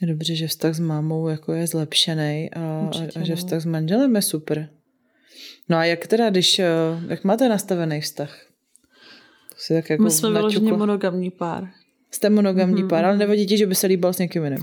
Je 0.00 0.08
dobře, 0.08 0.34
že 0.34 0.48
vztah 0.48 0.74
s 0.74 0.80
mámou 0.80 1.28
jako 1.28 1.52
je 1.52 1.66
zlepšený 1.66 2.50
a, 2.52 2.82
Určitě, 2.86 3.18
a, 3.18 3.22
a 3.22 3.24
že 3.24 3.32
no. 3.32 3.36
vztah 3.36 3.62
s 3.62 3.64
manželem 3.64 4.16
je 4.16 4.22
super. 4.22 4.68
No 5.68 5.76
a 5.76 5.84
jak 5.84 6.06
teda, 6.06 6.30
když, 6.30 6.58
eh, 6.58 6.66
jak 7.08 7.24
máte 7.24 7.48
nastavený 7.48 8.00
vztah? 8.00 8.46
Si 9.56 9.74
tak 9.74 9.90
jako 9.90 10.02
My 10.02 10.10
jsme 10.10 10.30
vyloženě 10.30 10.72
monogamní 10.72 11.30
pár. 11.30 11.68
Jste 12.10 12.30
monogamní 12.30 12.82
mm-hmm. 12.82 12.88
pár, 12.88 13.04
ale 13.04 13.16
nevadí 13.16 13.46
ti, 13.46 13.58
že 13.58 13.66
by 13.66 13.74
se 13.74 13.86
líbal 13.86 14.12
s 14.12 14.18
někým 14.18 14.44
jiným. 14.44 14.62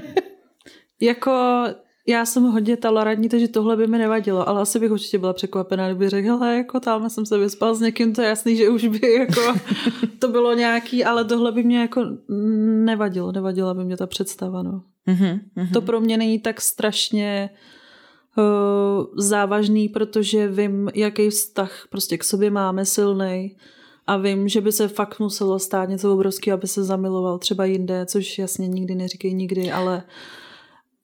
jako 1.00 1.64
já 2.08 2.24
jsem 2.24 2.42
hodně 2.42 2.76
tolerantní, 2.76 3.28
takže 3.28 3.48
tohle 3.48 3.76
by 3.76 3.86
mi 3.86 3.98
nevadilo, 3.98 4.48
ale 4.48 4.60
asi 4.60 4.78
bych 4.78 4.90
určitě 4.90 5.18
byla 5.18 5.32
překvapená, 5.32 5.88
kdyby 5.88 6.08
řekl, 6.08 6.28
hele, 6.28 6.56
jako 6.56 6.80
tam 6.80 7.10
jsem 7.10 7.26
se 7.26 7.38
vyspal 7.38 7.74
s 7.74 7.80
někým, 7.80 8.14
to 8.14 8.22
je 8.22 8.28
jasný, 8.28 8.56
že 8.56 8.68
už 8.68 8.86
by 8.86 9.12
jako 9.12 9.40
to 10.18 10.28
bylo 10.28 10.54
nějaký, 10.54 11.04
ale 11.04 11.24
tohle 11.24 11.52
by 11.52 11.62
mě 11.62 11.78
jako 11.78 12.04
nevadilo, 12.84 13.32
nevadila 13.32 13.74
by 13.74 13.84
mě 13.84 13.96
ta 13.96 14.06
představa, 14.06 14.62
no. 14.62 14.82
Mm-hmm, 15.08 15.72
To 15.72 15.82
pro 15.82 16.00
mě 16.00 16.16
není 16.16 16.38
tak 16.38 16.60
strašně 16.60 17.50
uh, 18.38 18.44
závažný, 19.16 19.88
protože 19.88 20.48
vím, 20.48 20.90
jaký 20.94 21.30
vztah 21.30 21.86
prostě 21.90 22.18
k 22.18 22.24
sobě 22.24 22.50
máme 22.50 22.84
silný 22.84 23.56
a 24.06 24.16
vím, 24.16 24.48
že 24.48 24.60
by 24.60 24.72
se 24.72 24.88
fakt 24.88 25.20
muselo 25.20 25.58
stát 25.58 25.88
něco 25.88 26.14
obrovského, 26.14 26.54
aby 26.54 26.68
se 26.68 26.84
zamiloval 26.84 27.38
třeba 27.38 27.64
jinde, 27.64 28.06
což 28.06 28.38
jasně 28.38 28.68
nikdy 28.68 28.94
neříkej 28.94 29.34
nikdy, 29.34 29.72
ale 29.72 30.02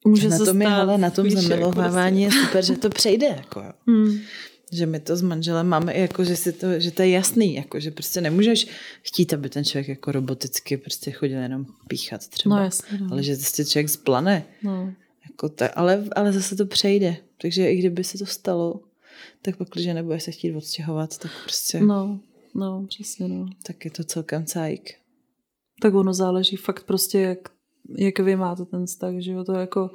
může 0.05 0.29
na 0.29 0.37
se 0.37 0.45
tom 0.45 0.57
stát, 0.61 0.69
je, 0.69 0.75
ale 0.75 0.97
na 0.97 1.09
tom 1.09 1.29
zamilovávání 1.29 2.25
prostě. 2.25 2.39
je 2.39 2.45
super, 2.45 2.65
že 2.65 2.77
to 2.77 2.89
přejde. 2.89 3.27
Jako. 3.27 3.63
Hmm. 3.87 4.19
Že 4.71 4.85
my 4.85 4.99
to 4.99 5.15
s 5.15 5.21
manželem 5.21 5.67
máme, 5.67 5.97
jako, 5.97 6.23
že, 6.23 6.35
si 6.35 6.53
to, 6.53 6.79
že 6.79 6.91
to 6.91 7.01
je 7.01 7.09
jasný, 7.09 7.55
jako, 7.55 7.79
že 7.79 7.91
prostě 7.91 8.21
nemůžeš 8.21 8.67
chtít, 9.01 9.33
aby 9.33 9.49
ten 9.49 9.65
člověk 9.65 9.87
jako 9.87 10.11
roboticky 10.11 10.77
prostě 10.77 11.11
chodil 11.11 11.39
jenom 11.39 11.65
píchat 11.87 12.27
třeba. 12.27 12.55
No, 12.55 12.63
jasně, 12.63 12.97
no. 12.97 13.07
Ale 13.11 13.23
že 13.23 13.35
prostě 13.35 13.65
člověk 13.65 13.89
zplane. 13.89 14.45
No. 14.63 14.93
Jako 15.25 15.49
ta, 15.49 15.67
ale, 15.67 16.03
ale 16.15 16.33
zase 16.33 16.55
to 16.55 16.65
přejde. 16.65 17.15
Takže 17.41 17.71
i 17.71 17.77
kdyby 17.77 18.03
se 18.03 18.17
to 18.17 18.25
stalo, 18.25 18.79
tak 19.41 19.57
pokud, 19.57 19.81
že 19.81 19.93
nebudeš 19.93 20.23
se 20.23 20.31
chtít 20.31 20.55
odstěhovat, 20.55 21.17
tak 21.17 21.31
prostě... 21.43 21.79
No, 21.79 22.19
No, 22.55 22.85
přesně, 22.87 23.27
no. 23.27 23.45
Tak 23.65 23.85
je 23.85 23.91
to 23.91 24.03
celkem 24.03 24.45
cajk. 24.45 24.93
Tak 25.81 25.93
ono 25.93 26.13
záleží 26.13 26.55
fakt 26.55 26.83
prostě, 26.83 27.19
jak, 27.19 27.39
jak 27.97 28.19
vy 28.19 28.35
máte 28.35 28.65
ten 28.65 28.85
vztah, 28.85 29.13
že 29.17 29.31
jo, 29.31 29.43
to 29.43 29.53
jako 29.53 29.91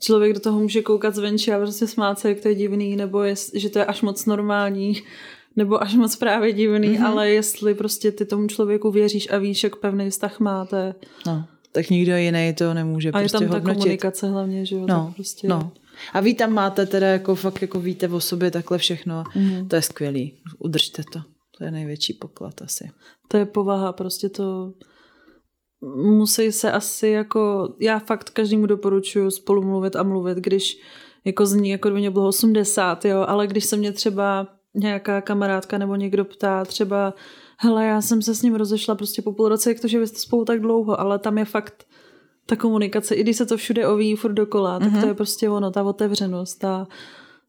člověk 0.00 0.32
do 0.32 0.40
toho 0.40 0.60
může 0.60 0.82
koukat 0.82 1.14
zvenčí 1.14 1.52
a 1.52 1.58
prostě 1.58 1.86
smát 1.86 2.18
se, 2.18 2.28
jak 2.28 2.40
to 2.40 2.48
je 2.48 2.54
divný, 2.54 2.96
nebo 2.96 3.22
je, 3.22 3.34
že 3.54 3.70
to 3.70 3.78
je 3.78 3.84
až 3.84 4.02
moc 4.02 4.26
normální, 4.26 5.02
nebo 5.56 5.82
až 5.82 5.94
moc 5.94 6.16
právě 6.16 6.52
divný, 6.52 6.88
mm-hmm. 6.88 7.06
ale 7.06 7.30
jestli 7.30 7.74
prostě 7.74 8.12
ty 8.12 8.24
tomu 8.24 8.46
člověku 8.46 8.90
věříš 8.90 9.28
a 9.30 9.38
víš, 9.38 9.64
jak 9.64 9.76
pevný 9.76 10.10
vztah 10.10 10.40
máte. 10.40 10.94
No, 11.26 11.44
tak 11.72 11.90
nikdo 11.90 12.16
jiný 12.16 12.54
to 12.54 12.74
nemůže 12.74 13.08
a 13.08 13.12
prostě 13.12 13.36
A 13.36 13.40
je 13.40 13.48
tam 13.48 13.54
hodnotit. 13.54 13.78
ta 13.78 13.82
komunikace 13.82 14.28
hlavně, 14.28 14.66
že 14.66 14.76
jo, 14.76 14.86
no, 14.88 15.04
tak 15.06 15.14
prostě... 15.14 15.48
No. 15.48 15.72
A 16.12 16.20
vy 16.20 16.34
tam 16.34 16.52
máte 16.52 16.86
teda 16.86 17.06
jako 17.06 17.34
fakt 17.34 17.62
jako 17.62 17.80
víte 17.80 18.08
o 18.08 18.20
sobě 18.20 18.50
takhle 18.50 18.78
všechno. 18.78 19.22
Mm-hmm. 19.22 19.68
To 19.68 19.76
je 19.76 19.82
skvělý. 19.82 20.32
Udržte 20.58 21.02
to. 21.12 21.20
To 21.62 21.66
je 21.66 21.70
největší 21.70 22.12
poklad 22.12 22.62
asi. 22.62 22.90
To 23.28 23.36
je 23.36 23.46
povaha, 23.46 23.92
prostě 23.92 24.28
to 24.28 24.72
musí 25.96 26.52
se 26.52 26.72
asi 26.72 27.08
jako, 27.08 27.74
já 27.80 27.98
fakt 27.98 28.30
každému 28.30 28.66
doporučuji 28.66 29.30
spolu 29.30 29.62
mluvit 29.62 29.96
a 29.96 30.02
mluvit, 30.02 30.38
když 30.38 30.80
jako 31.24 31.46
zní, 31.46 31.70
jako 31.70 31.90
by 31.90 31.94
mě 31.94 32.10
bylo 32.10 32.28
80, 32.28 33.04
jo, 33.04 33.24
ale 33.28 33.46
když 33.46 33.64
se 33.64 33.76
mě 33.76 33.92
třeba 33.92 34.46
nějaká 34.74 35.20
kamarádka 35.20 35.78
nebo 35.78 35.96
někdo 35.96 36.24
ptá 36.24 36.64
třeba, 36.64 37.14
hele, 37.58 37.86
já 37.86 38.00
jsem 38.00 38.22
se 38.22 38.34
s 38.34 38.42
ním 38.42 38.54
rozešla 38.54 38.94
prostě 38.94 39.22
po 39.22 39.32
půl 39.32 39.48
roce, 39.48 39.70
jak 39.70 39.80
to, 39.80 39.88
že 39.88 39.98
vy 39.98 40.06
jste 40.06 40.18
spolu 40.18 40.44
tak 40.44 40.60
dlouho, 40.60 41.00
ale 41.00 41.18
tam 41.18 41.38
je 41.38 41.44
fakt 41.44 41.86
ta 42.46 42.56
komunikace, 42.56 43.14
i 43.14 43.22
když 43.22 43.36
se 43.36 43.46
to 43.46 43.56
všude 43.56 43.86
oví 43.86 44.16
furt 44.16 44.32
dokola, 44.32 44.78
tak 44.78 44.88
mm-hmm. 44.88 44.92
to 44.92 44.98
mhm. 44.98 45.08
je 45.08 45.14
prostě 45.14 45.50
ono, 45.50 45.70
ta 45.70 45.82
otevřenost, 45.82 46.58
ta 46.58 46.86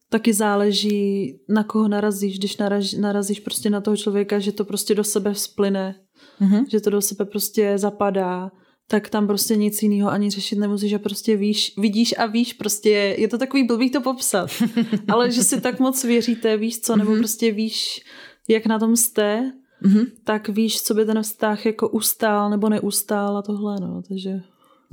taky 0.08 0.32
záleží, 0.32 1.34
na 1.48 1.64
koho 1.64 1.88
narazíš, 1.88 2.38
když 2.38 2.56
naraz, 2.56 2.92
narazíš 2.92 3.40
prostě 3.40 3.70
na 3.70 3.80
toho 3.80 3.96
člověka, 3.96 4.38
že 4.38 4.52
to 4.52 4.64
prostě 4.64 4.94
do 4.94 5.04
sebe 5.04 5.34
vzplyne, 5.34 5.94
mm-hmm. 6.40 6.64
že 6.68 6.80
to 6.80 6.90
do 6.90 7.00
sebe 7.00 7.24
prostě 7.24 7.78
zapadá, 7.78 8.50
tak 8.88 9.08
tam 9.08 9.26
prostě 9.26 9.56
nic 9.56 9.82
jiného 9.82 10.10
ani 10.10 10.30
řešit 10.30 10.58
nemusíš 10.58 10.92
a 10.92 10.98
prostě 10.98 11.36
víš, 11.36 11.74
vidíš 11.78 12.14
a 12.18 12.26
víš, 12.26 12.52
prostě 12.52 12.90
je, 12.90 13.20
je 13.20 13.28
to 13.28 13.38
takový 13.38 13.64
blbý 13.64 13.90
to 13.90 14.00
popsat, 14.00 14.50
ale 15.08 15.30
že 15.30 15.44
si 15.44 15.60
tak 15.60 15.80
moc 15.80 16.04
věříte, 16.04 16.56
víš 16.56 16.80
co, 16.80 16.96
nebo 16.96 17.10
mm-hmm. 17.10 17.18
prostě 17.18 17.52
víš, 17.52 18.04
jak 18.48 18.66
na 18.66 18.78
tom 18.78 18.96
jste, 18.96 19.52
mm-hmm. 19.84 20.06
tak 20.24 20.48
víš, 20.48 20.82
co 20.82 20.94
by 20.94 21.04
ten 21.04 21.22
vztah 21.22 21.66
jako 21.66 21.88
ustál 21.88 22.50
nebo 22.50 22.68
neustál 22.68 23.36
a 23.36 23.42
tohle, 23.42 23.76
no, 23.80 24.02
takže... 24.08 24.30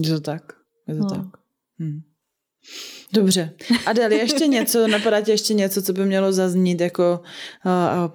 Je 0.04 0.10
to 0.10 0.20
tak, 0.20 0.54
je 0.88 0.96
to 0.96 1.02
no. 1.02 1.10
tak. 1.10 1.26
Hmm. 1.80 2.11
Dobře. 3.14 3.54
Adel, 3.86 4.12
ještě 4.12 4.48
něco, 4.48 4.88
napadá 4.88 5.22
tě 5.22 5.32
ještě 5.32 5.54
něco, 5.54 5.82
co 5.82 5.94
by 5.94 6.06
mělo 6.06 6.34
zaznít 6.34 6.82
jako, 6.82 7.22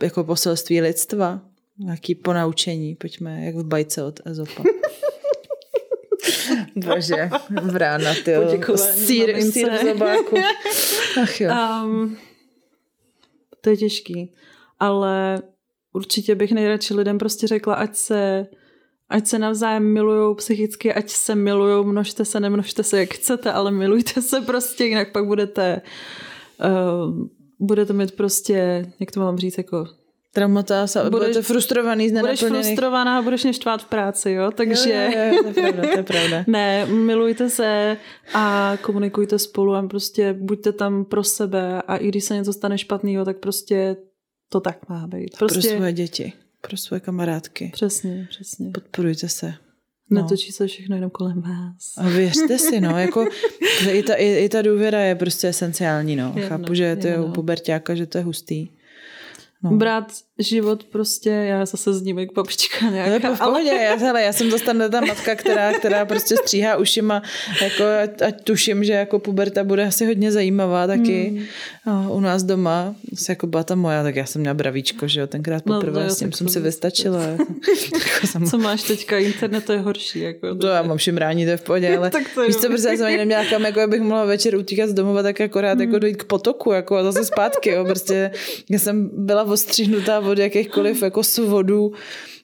jako 0.03 0.24
poselství 0.24 0.80
lidstva? 0.80 1.40
Nějaký 1.78 2.14
ponaučení? 2.14 2.94
Pojďme, 2.94 3.44
jak 3.44 3.55
v 3.55 3.64
bajce 3.64 4.05
od 4.05 4.20
Ezopa. 4.24 4.62
Bože, 6.76 7.30
vrána, 7.62 8.14
ty 8.24 8.34
sír, 8.76 9.42
sír 9.42 9.70
v 9.70 9.84
zobáku. 9.84 10.36
Ach 11.22 11.40
jo. 11.40 11.51
Um, 11.84 12.16
to 13.61 13.70
je 13.70 13.76
těžký, 13.76 14.34
ale 14.78 15.42
určitě 15.92 16.34
bych 16.34 16.53
nejradši 16.53 16.94
lidem 16.94 17.18
prostě 17.18 17.47
řekla, 17.47 17.74
ať 17.74 17.97
se 17.97 18.47
ať 19.09 19.26
se 19.26 19.38
navzájem 19.38 19.92
milujou 19.92 20.34
psychicky, 20.34 20.94
ať 20.94 21.11
se 21.11 21.34
milujou, 21.34 21.84
množte 21.84 22.24
se, 22.24 22.40
nemnožte 22.40 22.82
se, 22.82 22.98
jak 22.98 23.14
chcete, 23.14 23.52
ale 23.52 23.70
milujte 23.70 24.22
se 24.22 24.40
prostě, 24.40 24.84
jinak 24.84 25.12
pak 25.12 25.26
budete 25.26 25.82
uh, 26.64 27.26
budete 27.59 27.92
mít 27.92 28.12
prostě, 28.12 28.86
jak 29.00 29.11
to 29.11 29.20
mám 29.20 29.38
říct, 29.38 29.59
jako 29.59 29.86
Traumata, 30.32 30.86
budeš, 30.86 31.11
budete 31.11 31.42
frustrovaný 31.42 32.09
z 32.09 32.20
Budeš 32.20 32.40
frustrovaná 32.40 33.18
a 33.18 33.22
budeš 33.22 33.44
mě 33.44 33.52
štvát 33.52 33.82
v 33.82 33.86
práci, 33.86 34.30
jo? 34.30 34.50
Takže... 34.50 35.11
Jo, 35.14 35.20
jo, 35.20 35.34
jo, 35.34 35.42
to 35.42 35.48
je 35.48 35.54
pravda, 35.54 35.82
to 35.82 35.98
je 35.98 36.02
pravda. 36.02 36.44
ne, 36.46 36.86
milujte 36.86 37.50
se 37.50 37.96
a 38.34 38.76
komunikujte 38.82 39.38
spolu 39.38 39.74
a 39.74 39.82
prostě 39.82 40.32
buďte 40.32 40.72
tam 40.72 41.04
pro 41.04 41.24
sebe 41.24 41.82
a 41.82 41.96
i 41.96 42.09
když 42.09 42.24
se 42.24 42.34
něco 42.34 42.52
stane 42.52 42.78
špatného, 42.78 43.24
tak 43.24 43.38
prostě 43.38 43.96
to 44.50 44.61
tak 44.61 44.88
má 44.88 45.07
být. 45.07 45.38
Prostě... 45.38 45.68
Pro 45.68 45.76
svoje 45.76 45.92
děti 45.92 46.32
pro 46.68 46.76
svoje 46.76 47.00
kamarádky. 47.00 47.70
Přesně, 47.72 48.26
přesně. 48.30 48.70
Podporujte 48.70 49.28
se. 49.28 49.54
No. 50.10 50.22
Netočí 50.22 50.52
se 50.52 50.66
všechno 50.66 50.96
jenom 50.96 51.10
kolem 51.10 51.40
vás. 51.40 51.92
A 51.96 52.08
věřte 52.08 52.58
si, 52.58 52.80
no, 52.80 52.98
jako 52.98 53.28
i 53.92 54.02
ta, 54.02 54.14
i, 54.14 54.44
i 54.44 54.48
ta 54.48 54.62
důvěra 54.62 55.00
je 55.00 55.14
prostě 55.14 55.48
esenciální, 55.48 56.16
no. 56.16 56.32
Jedno, 56.36 56.48
Chápu, 56.48 56.74
že 56.74 56.96
to 56.96 57.06
je 57.06 57.20
u 57.20 57.32
puberťáka, 57.32 57.94
že 57.94 58.06
to 58.06 58.18
je 58.18 58.24
hustý. 58.24 58.68
No. 59.62 59.76
Brát 59.76 60.12
život 60.39 60.84
prostě, 60.84 61.30
já 61.30 61.66
zase 61.66 61.95
z 61.95 62.07
jak 62.07 62.32
babička 62.32 62.91
nějaká. 62.91 63.28
No, 63.28 63.34
v 63.34 63.39
pohodě, 63.39 63.70
ale... 63.70 63.82
já, 63.82 63.95
hele, 63.95 64.22
já 64.22 64.32
jsem 64.32 64.51
zase 64.51 64.64
ta 64.64 65.01
matka, 65.01 65.34
která, 65.34 65.72
která 65.72 66.05
prostě 66.05 66.37
stříhá 66.37 66.76
ušima, 66.76 67.22
jako 67.62 67.84
ať 68.26 68.45
tuším, 68.45 68.84
že 68.84 68.93
jako 68.93 69.18
puberta 69.18 69.64
bude 69.64 69.87
asi 69.87 70.07
hodně 70.07 70.32
zajímavá 70.32 70.87
taky 70.87 71.47
mm. 71.87 72.11
u 72.11 72.20
nás 72.20 72.43
doma, 72.43 72.95
se 73.14 73.32
jako 73.32 73.47
byla 73.47 73.64
ta 73.64 73.74
moja, 73.74 74.03
tak 74.03 74.16
já 74.16 74.26
jsem 74.26 74.41
měla 74.41 74.55
bravíčko, 74.55 75.09
že 75.09 75.20
jo, 75.20 75.26
tenkrát 75.26 75.66
no, 75.66 75.74
poprvé 75.74 76.05
no, 76.05 76.11
s 76.11 76.18
tím 76.18 76.32
jsem 76.32 76.49
si 76.49 76.61
vystačila. 76.61 77.22
jako 77.22 78.26
jsem... 78.26 78.47
Co 78.51 78.59
máš 78.59 78.82
teďka, 78.82 79.18
internet 79.18 79.64
to 79.64 79.72
je 79.72 79.78
horší. 79.78 80.20
Jako, 80.20 80.55
to 80.55 80.66
já 80.66 80.82
mám 80.82 80.97
všimrání, 80.97 81.45
to 81.45 81.51
je 81.51 81.57
v 81.57 81.62
pohodě, 81.62 81.97
ale 81.97 82.11
tak 82.16 82.22
to 82.34 82.47
víš 82.47 82.57
co, 82.57 82.68
protože 82.68 82.89
já 82.89 82.97
jsem 82.97 83.07
ani 83.07 83.16
neměla 83.16 83.45
kam, 83.45 83.64
jako 83.64 83.80
abych 83.80 84.01
mohla 84.01 84.24
večer 84.24 84.57
utíkat 84.57 84.89
z 84.89 84.95
domova, 84.95 85.22
tak 85.22 85.41
akorát 85.41 85.74
mm. 85.74 85.80
jako 85.80 85.99
dojít 85.99 86.16
k 86.16 86.24
potoku, 86.24 86.72
jako 86.72 86.97
a 86.97 87.03
zase 87.03 87.24
zpátky, 87.24 87.70
jo, 87.70 87.84
prostě 87.84 88.30
já 88.70 88.78
jsem 88.78 89.11
byla 89.12 89.43
ostřihnutá 89.43 90.20
od 90.26 90.38
jakýchkoliv 90.38 91.02
jako 91.02 91.22
svodů 91.22 91.92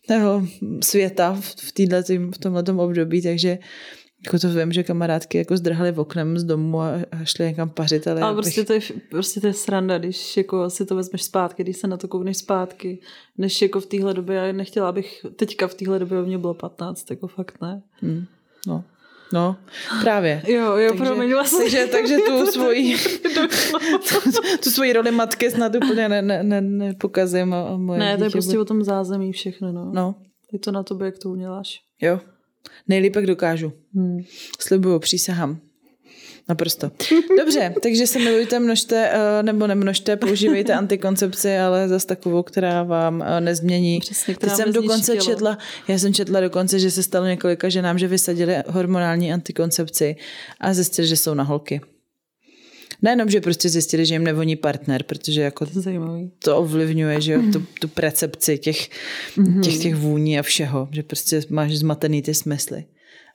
toho 0.08 0.46
světa 0.82 1.38
v, 1.40 1.72
týhle, 1.72 2.02
v 2.34 2.38
tomhle 2.38 2.62
období, 2.76 3.22
takže 3.22 3.58
jako 4.24 4.38
to 4.38 4.48
vím, 4.48 4.72
že 4.72 4.82
kamarádky 4.82 5.38
jako 5.38 5.56
zdrhali 5.56 5.92
v 5.92 6.00
oknem 6.00 6.38
z 6.38 6.44
domu 6.44 6.80
a, 6.80 6.90
a 7.10 7.24
šli 7.24 7.44
někam 7.44 7.70
pařit. 7.70 8.06
Ale, 8.06 8.20
ale 8.20 8.34
prostě, 8.34 8.60
bych... 8.60 8.66
to 8.66 8.72
je, 8.72 8.80
prostě 9.10 9.40
to 9.40 9.46
je 9.46 9.52
sranda, 9.52 9.98
když 9.98 10.36
jako 10.36 10.70
si 10.70 10.86
to 10.86 10.96
vezmeš 10.96 11.22
zpátky, 11.22 11.62
když 11.62 11.76
se 11.76 11.86
na 11.86 11.96
to 11.96 12.08
koukneš 12.08 12.36
zpátky, 12.36 13.00
než 13.38 13.62
jako 13.62 13.80
v 13.80 13.86
téhle 13.86 14.14
době, 14.14 14.36
já 14.36 14.52
nechtěla, 14.52 14.88
abych 14.88 15.26
teďka 15.36 15.68
v 15.68 15.74
téhle 15.74 15.98
době 15.98 16.22
mě 16.22 16.38
bylo 16.38 16.54
15, 16.54 17.10
jako 17.10 17.28
fakt 17.28 17.60
ne. 17.62 17.82
Hmm. 17.92 18.24
No. 18.66 18.84
No, 19.32 19.56
právě. 20.00 20.42
Jo, 20.46 20.76
jo, 20.76 20.88
takže, 20.88 21.04
promiňla 21.04 21.44
se. 21.44 21.56
Takže, 21.56 21.86
takže 21.86 22.16
tu 22.16 22.46
svoji, 22.52 22.96
tu 24.64 24.70
svoji 24.70 24.92
roli 24.92 25.10
matky 25.10 25.50
snad 25.50 25.74
úplně 25.74 26.08
ne, 26.08 26.22
ne, 26.22 26.42
ne, 26.42 26.60
nepokazím. 26.60 27.54
A, 27.54 27.68
a 27.68 27.76
moje 27.76 28.00
ne, 28.00 28.18
to 28.18 28.24
je 28.24 28.30
prostě 28.30 28.50
bude... 28.50 28.60
o 28.60 28.64
tom 28.64 28.84
zázemí 28.84 29.32
všechno, 29.32 29.72
no. 29.72 29.90
no. 29.94 30.14
Je 30.52 30.58
to 30.58 30.72
na 30.72 30.82
tobě, 30.82 31.04
jak 31.04 31.18
to 31.18 31.30
uděláš. 31.30 31.80
Jo, 32.02 32.20
nejlíp, 32.88 33.16
jak 33.16 33.26
dokážu. 33.26 33.72
Hmm. 33.94 34.18
Slibuju, 34.60 34.98
přísahám. 34.98 35.60
Naprosto. 36.48 36.90
Dobře, 37.38 37.74
takže 37.82 38.06
se 38.06 38.18
milujte, 38.18 38.58
množte, 38.58 39.10
eh, 39.12 39.42
nebo 39.42 39.66
nemnožte, 39.66 40.16
používejte 40.16 40.74
antikoncepci, 40.74 41.56
ale 41.58 41.88
zase 41.88 42.06
takovou, 42.06 42.42
která 42.42 42.82
vám 42.82 43.22
eh, 43.22 43.40
nezmění. 43.40 44.00
Přesně, 44.00 44.34
která 44.34 44.56
jsem 44.56 44.72
dokonce 44.72 45.12
tělo. 45.12 45.24
četla, 45.24 45.58
já 45.88 45.98
jsem 45.98 46.14
četla 46.14 46.40
dokonce, 46.40 46.78
že 46.78 46.90
se 46.90 47.02
stalo 47.02 47.26
několika 47.26 47.68
ženám, 47.68 47.98
že 47.98 48.08
vysadili 48.08 48.56
hormonální 48.66 49.32
antikoncepci 49.32 50.16
a 50.60 50.74
zjistili, 50.74 51.08
že 51.08 51.16
jsou 51.16 51.34
na 51.34 51.44
holky. 51.44 51.80
Nejenom, 53.02 53.30
že 53.30 53.40
prostě 53.40 53.68
zjistili, 53.68 54.06
že 54.06 54.14
jim 54.14 54.24
nevoní 54.24 54.56
partner, 54.56 55.02
protože 55.02 55.42
jako 55.42 55.66
to, 55.66 55.80
to 56.38 56.58
ovlivňuje, 56.58 57.20
že 57.20 57.32
jo, 57.32 57.42
tu, 57.52 57.66
tu 57.80 57.88
percepci 57.88 58.58
těch, 58.58 58.88
mm-hmm. 59.36 59.60
těch, 59.60 59.78
těch 59.78 59.94
vůní 59.94 60.38
a 60.38 60.42
všeho, 60.42 60.88
že 60.90 61.02
prostě 61.02 61.42
máš 61.48 61.76
zmatený 61.76 62.22
ty 62.22 62.34
smysly. 62.34 62.84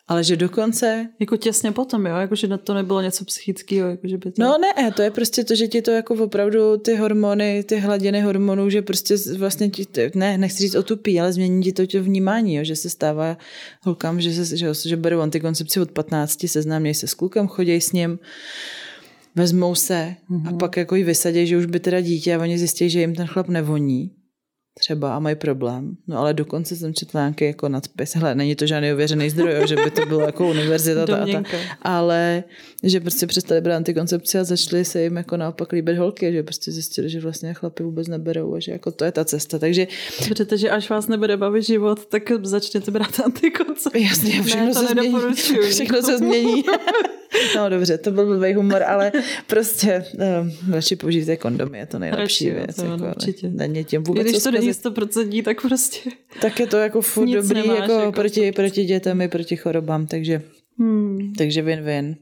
Ale 0.07 0.23
že 0.23 0.35
dokonce... 0.35 1.09
Jako 1.19 1.37
těsně 1.37 1.71
potom, 1.71 2.05
jo? 2.05 2.15
Jako, 2.15 2.35
že 2.35 2.47
to 2.57 2.73
nebylo 2.73 3.01
něco 3.01 3.25
psychického. 3.25 3.89
Jako, 3.89 4.07
že 4.07 4.17
by 4.17 4.31
to... 4.31 4.41
No 4.41 4.55
ne, 4.57 4.91
to 4.91 5.01
je 5.01 5.11
prostě 5.11 5.43
to, 5.43 5.55
že 5.55 5.67
ti 5.67 5.81
to 5.81 5.91
jako 5.91 6.13
opravdu 6.13 6.77
ty 6.77 6.95
hormony, 6.95 7.63
ty 7.63 7.77
hladiny 7.79 8.21
hormonů, 8.21 8.69
že 8.69 8.81
prostě 8.81 9.15
vlastně 9.37 9.69
ti, 9.69 9.87
ne, 10.15 10.37
nechci 10.37 10.63
říct 10.63 10.75
otupí, 10.75 11.19
ale 11.19 11.33
změní 11.33 11.63
ti 11.63 11.73
to 11.73 11.85
tě 11.85 12.01
vnímání, 12.01 12.55
jo? 12.55 12.63
že 12.63 12.75
se 12.75 12.89
stává 12.89 13.37
holkám, 13.81 14.21
že, 14.21 14.45
se, 14.45 14.57
že, 14.57 14.73
že 14.73 14.97
berou 14.97 15.19
antikoncepci 15.19 15.79
od 15.79 15.91
15, 15.91 16.47
seznámějí 16.47 16.93
se 16.93 17.07
s 17.07 17.13
klukem, 17.13 17.47
chodí 17.47 17.81
s 17.81 17.91
ním, 17.91 18.19
vezmou 19.35 19.75
se 19.75 20.15
mm-hmm. 20.29 20.47
a 20.47 20.49
mhm. 20.49 20.57
pak 20.57 20.77
jako 20.77 20.95
ji 20.95 21.03
vysadí, 21.03 21.47
že 21.47 21.57
už 21.57 21.65
by 21.65 21.79
teda 21.79 22.01
dítě 22.01 22.35
a 22.35 22.41
oni 22.41 22.57
zjistí, 22.57 22.89
že 22.89 22.99
jim 22.99 23.15
ten 23.15 23.27
chlap 23.27 23.47
nevoní 23.47 24.11
třeba 24.79 25.15
a 25.15 25.19
mají 25.19 25.35
problém. 25.35 25.97
No 26.07 26.17
ale 26.17 26.33
dokonce 26.33 26.75
jsem 26.75 26.93
četla 26.93 27.21
nějaký 27.21 27.45
jako 27.45 27.69
nadpis, 27.69 28.15
hele, 28.15 28.35
není 28.35 28.55
to 28.55 28.67
žádný 28.67 28.93
ověřený 28.93 29.29
zdroj, 29.29 29.53
že 29.67 29.75
by 29.75 29.91
to 29.91 30.05
bylo 30.05 30.21
jako 30.21 30.47
univerzita, 30.47 31.05
ta, 31.05 31.25
ta, 31.25 31.43
ale 31.81 32.43
že 32.83 32.99
prostě 32.99 33.27
přestali 33.27 33.61
brát 33.61 33.75
antikoncepci 33.75 34.39
a 34.39 34.43
začali 34.43 34.85
se 34.85 35.03
jim 35.03 35.15
jako 35.15 35.37
naopak 35.37 35.71
líbit 35.71 35.97
holky, 35.97 36.31
že 36.33 36.43
prostě 36.43 36.71
zjistili, 36.71 37.09
že 37.09 37.19
vlastně 37.19 37.53
chlapy 37.53 37.83
vůbec 37.83 38.07
neberou 38.07 38.55
a 38.55 38.59
že 38.59 38.71
jako 38.71 38.91
to 38.91 39.05
je 39.05 39.11
ta 39.11 39.25
cesta, 39.25 39.59
takže... 39.59 39.87
Protože, 40.27 40.57
že 40.57 40.69
až 40.69 40.89
vás 40.89 41.07
nebude 41.07 41.37
bavit 41.37 41.63
život, 41.63 42.05
tak 42.05 42.23
začněte 42.43 42.91
brát 42.91 43.19
antikoncepci. 43.19 44.03
Jasně, 44.03 44.43
všechno 44.43 44.65
ne, 44.65 44.73
se 44.73 44.87
změní. 44.87 45.33
Všechno 45.69 46.01
se 46.01 46.17
změní. 46.17 46.63
No 47.55 47.69
dobře, 47.69 47.97
to 47.97 48.11
byl 48.11 48.25
blbý 48.25 48.53
humor, 48.53 48.83
ale 48.83 49.11
prostě 49.47 50.03
um, 50.41 50.73
radši 50.73 50.95
použijte 50.95 51.37
kondomy, 51.37 51.77
je 51.77 51.85
to 51.85 51.99
nejlepší 51.99 52.49
radši, 52.49 52.59
věc. 52.59 52.75
To, 52.75 52.85
jako, 52.85 53.05
určitě. 53.15 53.49
Není 53.49 53.83
tím 53.83 54.03
vůbec 54.03 54.27
Když 54.27 54.43
to 54.43 54.51
není 54.51 54.71
100% 54.71 55.43
tak 55.43 55.61
prostě 55.61 56.09
Tak 56.41 56.59
je 56.59 56.67
to 56.67 56.77
jako 56.77 57.01
furt 57.11 57.29
dobrý 57.29 57.61
nemáš, 57.61 57.79
jako, 57.79 57.91
jako 57.91 58.11
proti, 58.11 58.51
proti 58.51 58.85
dětem 58.85 59.21
i 59.21 59.27
proti 59.27 59.55
chorobám, 59.55 60.07
takže 60.07 60.41
Hmm. 60.79 61.33
Takže 61.37 61.61
win-win. 61.61 62.15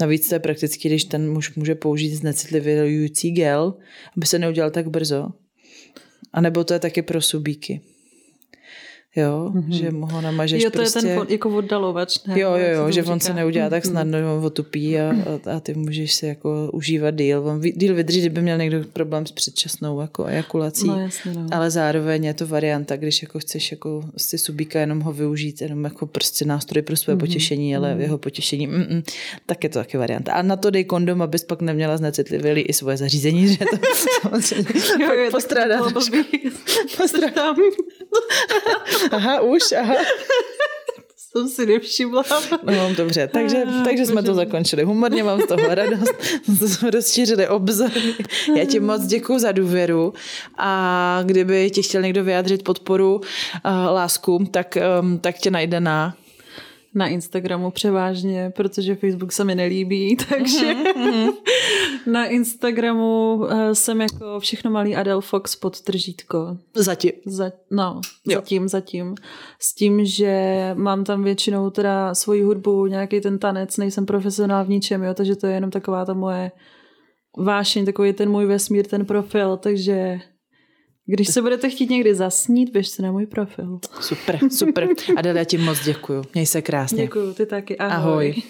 Navíc 0.00 0.28
to 0.28 0.34
je 0.34 0.38
prakticky, 0.38 0.88
když 0.88 1.04
ten 1.04 1.32
muž 1.32 1.54
může 1.54 1.74
použít 1.74 2.14
znecitlivující 2.14 3.30
gel, 3.30 3.74
aby 4.16 4.26
se 4.26 4.38
neudělal 4.38 4.70
tak 4.70 4.88
brzo. 4.88 5.28
A 6.32 6.40
nebo 6.40 6.64
to 6.64 6.74
je 6.74 6.80
taky 6.80 7.02
pro 7.02 7.20
subíky 7.20 7.80
jo, 9.16 9.52
mm-hmm. 9.54 9.70
že 9.70 9.90
mu 9.90 10.06
ho 10.06 10.20
namažeš 10.20 10.62
Jo, 10.62 10.70
to 10.70 10.78
prostě... 10.78 10.98
je 10.98 11.02
ten 11.02 11.16
prostě- 11.16 11.34
jako 11.34 11.56
oddalovač, 11.56 12.18
ne? 12.26 12.40
Jo, 12.40 12.50
jo, 12.56 12.68
jo, 12.68 12.90
že 12.90 13.02
on 13.02 13.20
se 13.20 13.34
neudělá 13.34 13.70
tak 13.70 13.84
mhm. 13.84 13.92
snadno, 13.92 14.18
mm-hmm. 14.18 14.38
on 14.38 14.44
otupí 14.44 14.98
a, 14.98 15.10
a, 15.10 15.56
a 15.56 15.60
ty 15.60 15.74
můžeš 15.74 16.14
si 16.14 16.26
jako 16.26 16.70
užívat 16.72 17.14
díl. 17.14 17.48
On 17.48 17.60
díl 17.60 17.94
vydrží, 17.94 18.20
kdyby 18.20 18.42
měl 18.42 18.58
někdo 18.58 18.84
problém 18.92 19.26
s 19.26 19.32
předčasnou 19.32 20.00
jako 20.00 20.24
ejakulací, 20.24 20.88
no, 20.88 21.00
jasně, 21.00 21.32
no. 21.34 21.46
ale 21.52 21.70
zároveň 21.70 22.24
je 22.24 22.34
to 22.34 22.46
varianta, 22.46 22.96
když 22.96 23.22
jako 23.22 23.38
chceš 23.38 23.70
jako 23.70 24.04
si 24.16 24.38
subíka 24.38 24.80
jenom 24.80 25.00
ho 25.00 25.12
využít, 25.12 25.60
jenom 25.60 25.84
jako 25.84 26.06
prostě 26.06 26.44
nástroj 26.44 26.82
pro 26.82 26.96
své 26.96 27.14
mm-hmm. 27.14 27.20
potěšení, 27.20 27.76
ale 27.76 27.94
mm-hmm. 27.94 28.00
jeho 28.00 28.18
potěšení, 28.18 28.68
mm-mm, 28.68 29.02
tak 29.46 29.64
je 29.64 29.70
to 29.70 29.78
taky 29.78 29.98
varianta. 29.98 30.32
A 30.32 30.42
na 30.42 30.56
to 30.56 30.70
dej 30.70 30.84
kondom, 30.84 31.22
abys 31.22 31.44
pak 31.44 31.62
neměla 31.62 31.96
znecitlivěli 31.96 32.60
i 32.60 32.72
svoje 32.72 32.96
zařízení, 32.96 33.48
že 33.48 33.58
to 33.58 33.76
samozřejmě 34.22 35.04
jo, 35.04 35.12
jo, 35.12 35.30
postrádá. 35.30 35.78
Postrádám. 36.96 37.56
aha, 39.10 39.40
už, 39.40 39.72
aha. 39.72 39.94
jsem 41.16 41.48
si 41.48 41.66
nevšimla. 41.66 42.22
No, 42.62 42.94
dobře, 42.96 43.28
takže, 43.32 43.64
takže 43.84 44.06
jsme 44.06 44.22
to 44.22 44.34
zakončili. 44.34 44.84
Humorně 44.84 45.22
mám 45.22 45.40
z 45.40 45.46
toho 45.46 45.74
radost, 45.74 46.14
to 46.58 46.68
jsme 46.68 46.90
rozšířili 46.90 47.48
obzor. 47.48 47.90
Já 48.56 48.64
ti 48.64 48.80
moc 48.80 49.06
děkuji 49.06 49.38
za 49.38 49.52
důvěru 49.52 50.14
a 50.58 51.22
kdyby 51.24 51.70
ti 51.70 51.82
chtěl 51.82 52.02
někdo 52.02 52.24
vyjádřit 52.24 52.62
podporu, 52.64 53.16
uh, 53.16 53.22
lásku, 53.90 54.48
tak, 54.50 54.78
tak 55.20 55.38
tě 55.38 55.50
najde 55.50 55.80
na 55.80 56.16
na 56.96 57.08
Instagramu 57.08 57.70
převážně, 57.70 58.52
protože 58.56 58.94
Facebook 58.94 59.32
se 59.32 59.44
mi 59.44 59.54
nelíbí, 59.54 60.16
takže 60.28 60.74
mm-hmm. 60.74 61.32
na 62.06 62.26
Instagramu 62.26 63.34
uh, 63.34 63.70
jsem 63.72 64.00
jako 64.00 64.40
všechno 64.40 64.70
malý 64.70 64.96
Adel 64.96 65.20
Fox 65.20 65.56
pod 65.56 65.80
tržítko. 65.80 66.56
Zatím. 66.74 67.12
Za, 67.26 67.52
no, 67.70 68.00
jo. 68.26 68.38
zatím, 68.38 68.68
zatím. 68.68 69.14
S 69.60 69.74
tím, 69.74 70.04
že 70.04 70.70
mám 70.74 71.04
tam 71.04 71.24
většinou 71.24 71.70
teda 71.70 72.14
svoji 72.14 72.42
hudbu, 72.42 72.86
nějaký 72.86 73.20
ten 73.20 73.38
tanec, 73.38 73.76
nejsem 73.76 74.06
profesionál 74.06 74.64
v 74.64 74.68
ničem, 74.68 75.02
jo, 75.02 75.14
takže 75.14 75.36
to 75.36 75.46
je 75.46 75.54
jenom 75.54 75.70
taková 75.70 76.04
ta 76.04 76.14
moje 76.14 76.52
vášeň, 77.38 77.84
takový 77.84 78.12
ten 78.12 78.30
můj 78.30 78.46
vesmír, 78.46 78.86
ten 78.86 79.04
profil, 79.04 79.56
takže 79.56 80.20
když 81.14 81.28
se 81.28 81.42
budete 81.42 81.70
chtít 81.70 81.90
někdy 81.90 82.14
zasnít, 82.14 82.72
běžte 82.72 83.02
na 83.02 83.12
můj 83.12 83.26
profil. 83.26 83.80
Super, 84.00 84.38
super. 84.50 84.88
Adele, 85.16 85.38
já 85.38 85.44
ti 85.44 85.58
moc 85.58 85.84
děkuju. 85.84 86.24
Měj 86.34 86.46
se 86.46 86.62
krásně. 86.62 87.02
Děkuju, 87.02 87.34
ty 87.34 87.46
taky. 87.46 87.78
Ahoj. 87.78 88.02
Ahoj. 88.02 88.42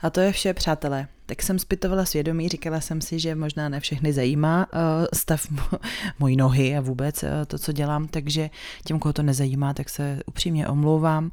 A 0.00 0.10
to 0.10 0.20
je 0.20 0.32
vše, 0.32 0.54
přátelé. 0.54 1.08
Tak 1.28 1.42
jsem 1.42 1.58
zpytovala 1.58 2.04
svědomí, 2.04 2.48
říkala 2.48 2.80
jsem 2.80 3.00
si, 3.00 3.18
že 3.18 3.34
možná 3.34 3.68
ne 3.68 3.80
všechny 3.80 4.12
zajímá 4.12 4.66
uh, 4.72 4.80
stav 5.14 5.46
mojí 6.18 6.36
nohy 6.36 6.76
a 6.76 6.80
vůbec 6.80 7.22
uh, 7.22 7.28
to, 7.46 7.58
co 7.58 7.72
dělám, 7.72 8.08
takže 8.08 8.50
těm, 8.84 8.98
koho 8.98 9.12
to 9.12 9.22
nezajímá, 9.22 9.74
tak 9.74 9.88
se 9.88 10.20
upřímně 10.26 10.68
omlouvám 10.68 11.30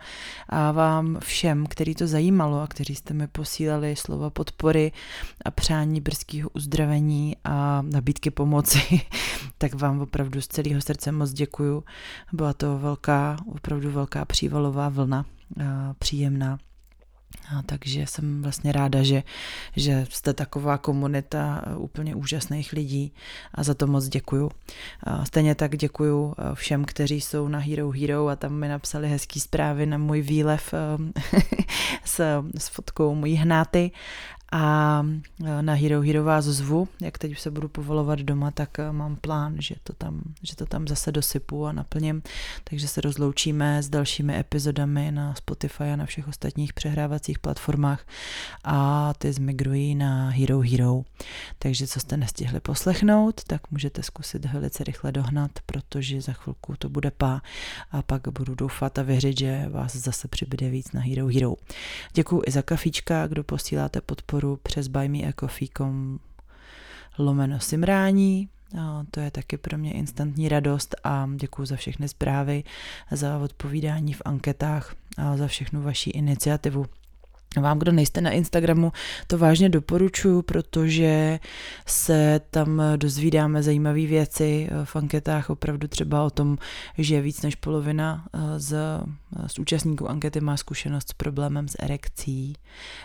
a 0.49 0.71
vám 0.71 1.17
všem, 1.19 1.65
který 1.67 1.95
to 1.95 2.07
zajímalo 2.07 2.61
a 2.61 2.67
kteří 2.67 2.95
jste 2.95 3.13
mi 3.13 3.27
posílali 3.27 3.95
slova 3.95 4.29
podpory 4.29 4.91
a 5.45 5.51
přání 5.51 6.01
brzkého 6.01 6.49
uzdravení 6.53 7.35
a 7.43 7.81
nabídky 7.81 8.31
pomoci, 8.31 9.01
tak 9.57 9.73
vám 9.73 10.01
opravdu 10.01 10.41
z 10.41 10.47
celého 10.47 10.81
srdce 10.81 11.11
moc 11.11 11.31
děkuju. 11.33 11.83
Byla 12.33 12.53
to 12.53 12.77
velká, 12.77 13.37
opravdu 13.51 13.91
velká 13.91 14.25
přívalová 14.25 14.89
vlna, 14.89 15.25
příjemná 15.99 16.57
A 17.57 17.61
takže 17.65 18.01
jsem 18.01 18.41
vlastně 18.41 18.71
ráda, 18.71 19.03
že, 19.03 19.23
že 19.75 20.05
jste 20.09 20.33
taková 20.33 20.77
komunita 20.77 21.63
úplně 21.77 22.15
úžasných 22.15 22.73
lidí 22.73 23.13
a 23.53 23.63
za 23.63 23.73
to 23.73 23.87
moc 23.87 24.07
děkuju. 24.07 24.51
A 25.03 25.25
stejně 25.25 25.55
tak 25.55 25.77
děkuju 25.77 26.35
všem, 26.53 26.85
kteří 26.85 27.21
jsou 27.21 27.47
na 27.47 27.59
Hero 27.59 27.91
Hero 27.91 28.27
a 28.27 28.35
tam 28.35 28.53
mi 28.53 28.67
napsali 28.67 29.09
hezký 29.09 29.39
zprávy 29.39 29.85
na 29.85 29.97
můj 29.97 30.21
výlev 30.21 30.73
s, 32.05 32.43
s 32.57 32.67
fotkou 32.67 33.15
mojí 33.15 33.35
hnáty 33.35 33.91
a 34.55 35.05
e, 35.45 35.61
na 35.61 35.73
Hero 35.73 36.01
Hero 36.01 36.23
vás 36.23 36.45
zvu, 36.45 36.87
jak 37.01 37.17
teď 37.17 37.39
se 37.39 37.51
budu 37.51 37.67
povolovat 37.67 38.19
doma, 38.19 38.51
tak 38.51 38.79
e, 38.79 38.91
mám 38.91 39.15
plán, 39.15 39.55
že 39.59 39.75
to 39.83 39.93
tam, 39.93 40.21
že 40.43 40.55
to 40.55 40.65
tam 40.65 40.87
zase 40.87 41.11
dosypu 41.11 41.65
a 41.65 41.71
naplním, 41.71 42.23
takže 42.63 42.87
se 42.87 43.01
rozloučíme 43.01 43.83
s 43.83 43.89
dalšími 43.89 44.39
epizodami 44.39 45.11
na 45.11 45.35
Spotify 45.35 45.83
a 45.83 45.95
na 45.95 46.05
všech 46.05 46.27
ostatních 46.27 46.73
přehrávacích 46.73 47.39
platformách 47.39 48.05
a 48.63 49.13
ty 49.17 49.33
zmigrují 49.33 49.95
na 49.95 50.29
Hero 50.29 50.59
Hero. 50.59 51.01
Takže 51.59 51.87
co 51.87 51.99
jste 51.99 52.17
nestihli 52.17 52.59
poslechnout, 52.59 53.43
tak 53.43 53.71
můžete 53.71 54.03
zkusit 54.03 54.45
velice 54.45 54.83
rychle 54.83 55.11
dohnat, 55.11 55.51
protože 55.65 56.21
za 56.21 56.33
chvilku 56.33 56.75
to 56.79 56.89
bude 56.89 57.11
pá 57.11 57.41
a 57.91 58.01
pak 58.01 58.27
budu 58.27 58.55
doufat 58.55 58.99
a 58.99 59.03
věřit, 59.03 59.39
že 59.39 59.65
vás 59.69 59.95
zase 59.95 60.27
přibude 60.27 60.69
víc 60.69 60.91
na 60.91 61.01
Hero 61.01 61.27
Hero. 61.27 61.53
Děkuji 62.13 62.41
i 62.45 62.51
za 62.51 62.61
kafíčka, 62.61 63.27
kdo 63.27 63.43
posíláte 63.43 64.01
podporu 64.01 64.44
podporu 64.45 64.59
přes 64.63 64.87
buymeacoffee.com 64.87 66.19
lomeno 67.17 67.59
simrání. 67.59 68.49
To 69.11 69.19
je 69.19 69.31
taky 69.31 69.57
pro 69.57 69.77
mě 69.77 69.93
instantní 69.93 70.49
radost 70.49 70.95
a 71.03 71.29
děkuji 71.35 71.65
za 71.65 71.75
všechny 71.75 72.07
zprávy, 72.07 72.63
za 73.11 73.37
odpovídání 73.37 74.13
v 74.13 74.21
anketách 74.25 74.95
a 75.17 75.37
za 75.37 75.47
všechnu 75.47 75.81
vaši 75.81 76.09
iniciativu. 76.09 76.85
Vám, 77.61 77.79
kdo 77.79 77.91
nejste 77.91 78.21
na 78.21 78.31
Instagramu, 78.31 78.91
to 79.27 79.37
vážně 79.37 79.69
doporučuji, 79.69 80.41
protože 80.41 81.39
se 81.85 82.41
tam 82.51 82.81
dozvídáme 82.95 83.63
zajímavé 83.63 84.05
věci 84.05 84.69
v 84.83 84.95
anketách, 84.95 85.49
opravdu 85.49 85.87
třeba 85.87 86.23
o 86.23 86.29
tom, 86.29 86.57
že 86.97 87.21
víc 87.21 87.41
než 87.41 87.55
polovina 87.55 88.25
eh, 88.33 88.59
z, 88.59 88.73
eh, 88.73 89.49
z 89.49 89.59
účastníků 89.59 90.09
ankety 90.09 90.41
má 90.41 90.57
zkušenost 90.57 91.09
s 91.09 91.13
problémem 91.13 91.67
s 91.67 91.75
erekcí 91.79 92.53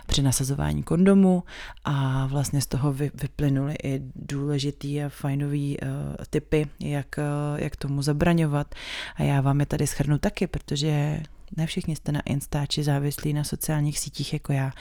při 0.06 0.22
nasazování 0.22 0.82
kondomu 0.82 1.42
a 1.84 2.26
vlastně 2.26 2.60
z 2.60 2.66
toho 2.66 2.92
vy, 2.92 3.10
vyplynuly 3.14 3.74
i 3.84 4.00
důležitý 4.14 5.02
a 5.02 5.08
fajnový 5.08 5.78
uh, 5.80 5.88
typy, 6.30 6.66
jak, 6.80 7.06
uh, 7.18 7.60
jak 7.60 7.76
tomu 7.76 8.02
zabraňovat. 8.02 8.74
A 9.16 9.22
já 9.22 9.40
vám 9.40 9.60
je 9.60 9.66
tady 9.66 9.86
schrnu 9.86 10.18
taky, 10.18 10.46
protože 10.46 11.20
ne 11.56 11.66
všichni 11.66 11.96
jste 11.96 12.12
na 12.12 12.20
Instači 12.20 12.82
závislí 12.82 13.32
na 13.32 13.44
sociálních 13.44 13.98
sítích 13.98 14.32
jako 14.32 14.52
já. 14.52 14.72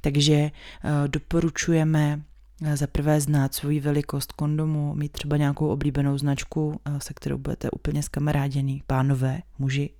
Takže 0.00 0.50
uh, 0.84 1.08
doporučujeme 1.08 2.20
eh, 2.64 2.76
za 2.76 2.86
prvé 2.86 3.20
znát 3.20 3.54
svoji 3.54 3.80
velikost 3.80 4.32
kondomu, 4.32 4.94
mít 4.94 5.12
třeba 5.12 5.36
nějakou 5.36 5.68
oblíbenou 5.68 6.18
značku, 6.18 6.80
eh, 6.84 7.00
se 7.00 7.14
kterou 7.14 7.38
budete 7.38 7.70
úplně 7.70 8.02
skamaráděný, 8.02 8.82
pánové, 8.86 9.42
muži. 9.58 9.90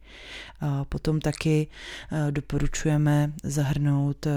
Potom 0.88 1.20
taky 1.20 1.68
e, 2.12 2.32
doporučujeme 2.32 3.32
zahrnout 3.44 4.26
e, 4.26 4.30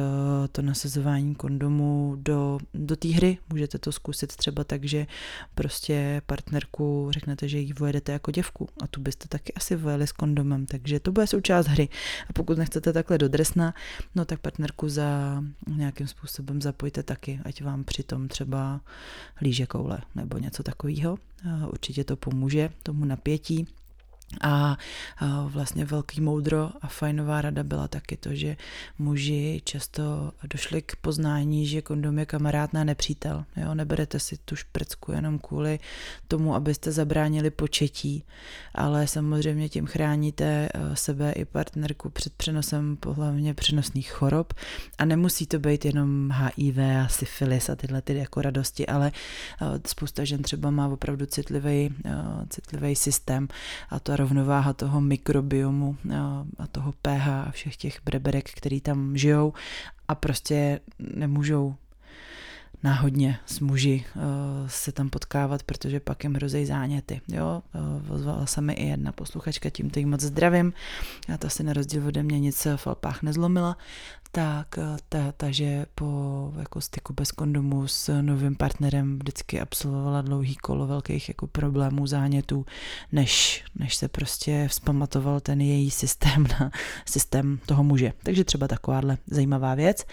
to 0.51 0.61
nasazování 0.61 1.35
kondomu 1.35 2.15
do, 2.19 2.59
do 2.73 2.95
té 2.95 3.07
hry. 3.07 3.37
Můžete 3.49 3.77
to 3.77 3.91
zkusit 3.91 4.35
třeba 4.35 4.63
tak, 4.63 4.83
že 4.83 5.07
prostě 5.55 6.21
partnerku 6.25 7.07
řeknete, 7.11 7.47
že 7.47 7.59
ji 7.59 7.73
vojedete 7.73 8.11
jako 8.11 8.31
děvku 8.31 8.69
a 8.83 8.87
tu 8.87 9.01
byste 9.01 9.27
taky 9.27 9.53
asi 9.53 9.75
vojeli 9.75 10.07
s 10.07 10.11
kondomem, 10.11 10.65
takže 10.65 10.99
to 10.99 11.11
bude 11.11 11.27
součást 11.27 11.67
hry. 11.67 11.89
A 12.29 12.33
pokud 12.33 12.57
nechcete 12.57 12.93
takhle 12.93 13.17
do 13.17 13.27
dresna, 13.27 13.73
no 14.15 14.25
tak 14.25 14.39
partnerku 14.39 14.89
za 14.89 15.41
nějakým 15.67 16.07
způsobem 16.07 16.61
zapojte 16.61 17.03
taky, 17.03 17.39
ať 17.43 17.63
vám 17.63 17.83
přitom 17.83 18.27
třeba 18.27 18.81
líže 19.41 19.65
koule 19.65 19.99
nebo 20.15 20.37
něco 20.37 20.63
takového. 20.63 21.17
Určitě 21.71 22.03
to 22.03 22.15
pomůže 22.15 22.69
tomu 22.83 23.05
napětí. 23.05 23.67
A 24.41 24.77
vlastně 25.47 25.85
velký 25.85 26.21
moudro 26.21 26.71
a 26.81 26.87
fajnová 26.87 27.41
rada 27.41 27.63
byla 27.63 27.87
taky 27.87 28.17
to, 28.17 28.35
že 28.35 28.57
muži 28.99 29.61
často 29.65 30.31
došli 30.53 30.81
k 30.81 30.95
poznání, 30.95 31.67
že 31.67 31.81
kondom 31.81 32.19
je 32.19 32.25
kamarád 32.25 32.73
na 32.73 32.83
nepřítel. 32.83 33.45
Jo? 33.57 33.73
Neberete 33.73 34.19
si 34.19 34.37
tu 34.37 34.55
šprcku 34.55 35.11
jenom 35.11 35.39
kvůli 35.39 35.79
tomu, 36.27 36.55
abyste 36.55 36.91
zabránili 36.91 37.49
početí, 37.49 38.23
ale 38.75 39.07
samozřejmě 39.07 39.69
tím 39.69 39.85
chráníte 39.85 40.69
eh, 40.73 40.95
sebe 40.95 41.31
i 41.31 41.45
partnerku 41.45 42.09
před 42.09 42.33
přenosem 42.33 42.97
hlavně 43.05 43.53
přenosných 43.53 44.11
chorob 44.11 44.53
a 44.97 45.05
nemusí 45.05 45.47
to 45.47 45.59
být 45.59 45.85
jenom 45.85 46.31
HIV 46.31 46.77
a 46.77 47.07
syfilis 47.07 47.69
a 47.69 47.75
tyhle 47.75 48.01
ty 48.01 48.17
jako 48.17 48.41
radosti, 48.41 48.87
ale 48.87 49.11
eh, 49.61 49.65
spousta 49.87 50.23
žen 50.23 50.41
třeba 50.41 50.71
má 50.71 50.87
opravdu 50.87 51.25
citlivý, 51.25 51.89
eh, 52.05 52.11
citlivý 52.49 52.95
systém 52.95 53.47
a 53.89 53.99
to 53.99 54.18
rovnováha 54.19 54.73
toho 54.73 55.01
mikrobiomu 55.01 55.97
a 56.59 56.67
toho 56.67 56.93
pH 57.01 57.27
a 57.27 57.51
všech 57.51 57.77
těch 57.77 57.99
breberek, 58.05 58.49
který 58.55 58.81
tam 58.81 59.17
žijou 59.17 59.53
a 60.07 60.15
prostě 60.15 60.79
nemůžou 60.99 61.75
náhodně 62.83 63.39
s 63.45 63.59
muži 63.59 64.05
uh, 64.15 64.21
se 64.67 64.91
tam 64.91 65.09
potkávat, 65.09 65.63
protože 65.63 65.99
pak 65.99 66.23
jim 66.23 66.33
hrozí 66.33 66.65
záněty. 66.65 67.21
Jo? 67.27 67.61
Uh, 68.07 68.15
ozvala 68.15 68.45
se 68.45 68.61
mi 68.61 68.73
i 68.73 68.87
jedna 68.87 69.11
posluchačka, 69.11 69.69
tímto 69.69 69.99
jí 69.99 70.05
moc 70.05 70.21
zdravím. 70.21 70.73
Já 71.27 71.37
to 71.37 71.47
asi 71.47 71.63
na 71.63 71.73
rozdíl 71.73 72.07
ode 72.07 72.23
mě 72.23 72.39
nic 72.39 72.67
v 72.75 72.87
Alpách 72.87 73.21
nezlomila, 73.23 73.77
tak 74.31 74.79
ta, 75.09 75.31
ta, 75.31 75.51
že 75.51 75.85
po 75.95 76.53
jako 76.59 76.81
styku 76.81 77.13
bez 77.13 77.31
kondomu 77.31 77.87
s 77.87 78.21
novým 78.21 78.55
partnerem 78.55 79.19
vždycky 79.19 79.59
absolvovala 79.59 80.21
dlouhý 80.21 80.55
kolo 80.55 80.87
velkých 80.87 81.29
jako 81.29 81.47
problémů, 81.47 82.07
zánětů, 82.07 82.65
než, 83.11 83.63
než 83.75 83.95
se 83.95 84.07
prostě 84.07 84.67
vzpamatoval 84.67 85.39
ten 85.39 85.61
její 85.61 85.91
systém 85.91 86.47
na 86.59 86.71
systém 87.05 87.59
toho 87.65 87.83
muže. 87.83 88.13
Takže 88.23 88.43
třeba 88.43 88.67
takováhle 88.67 89.17
zajímavá 89.27 89.75
věc. 89.75 90.05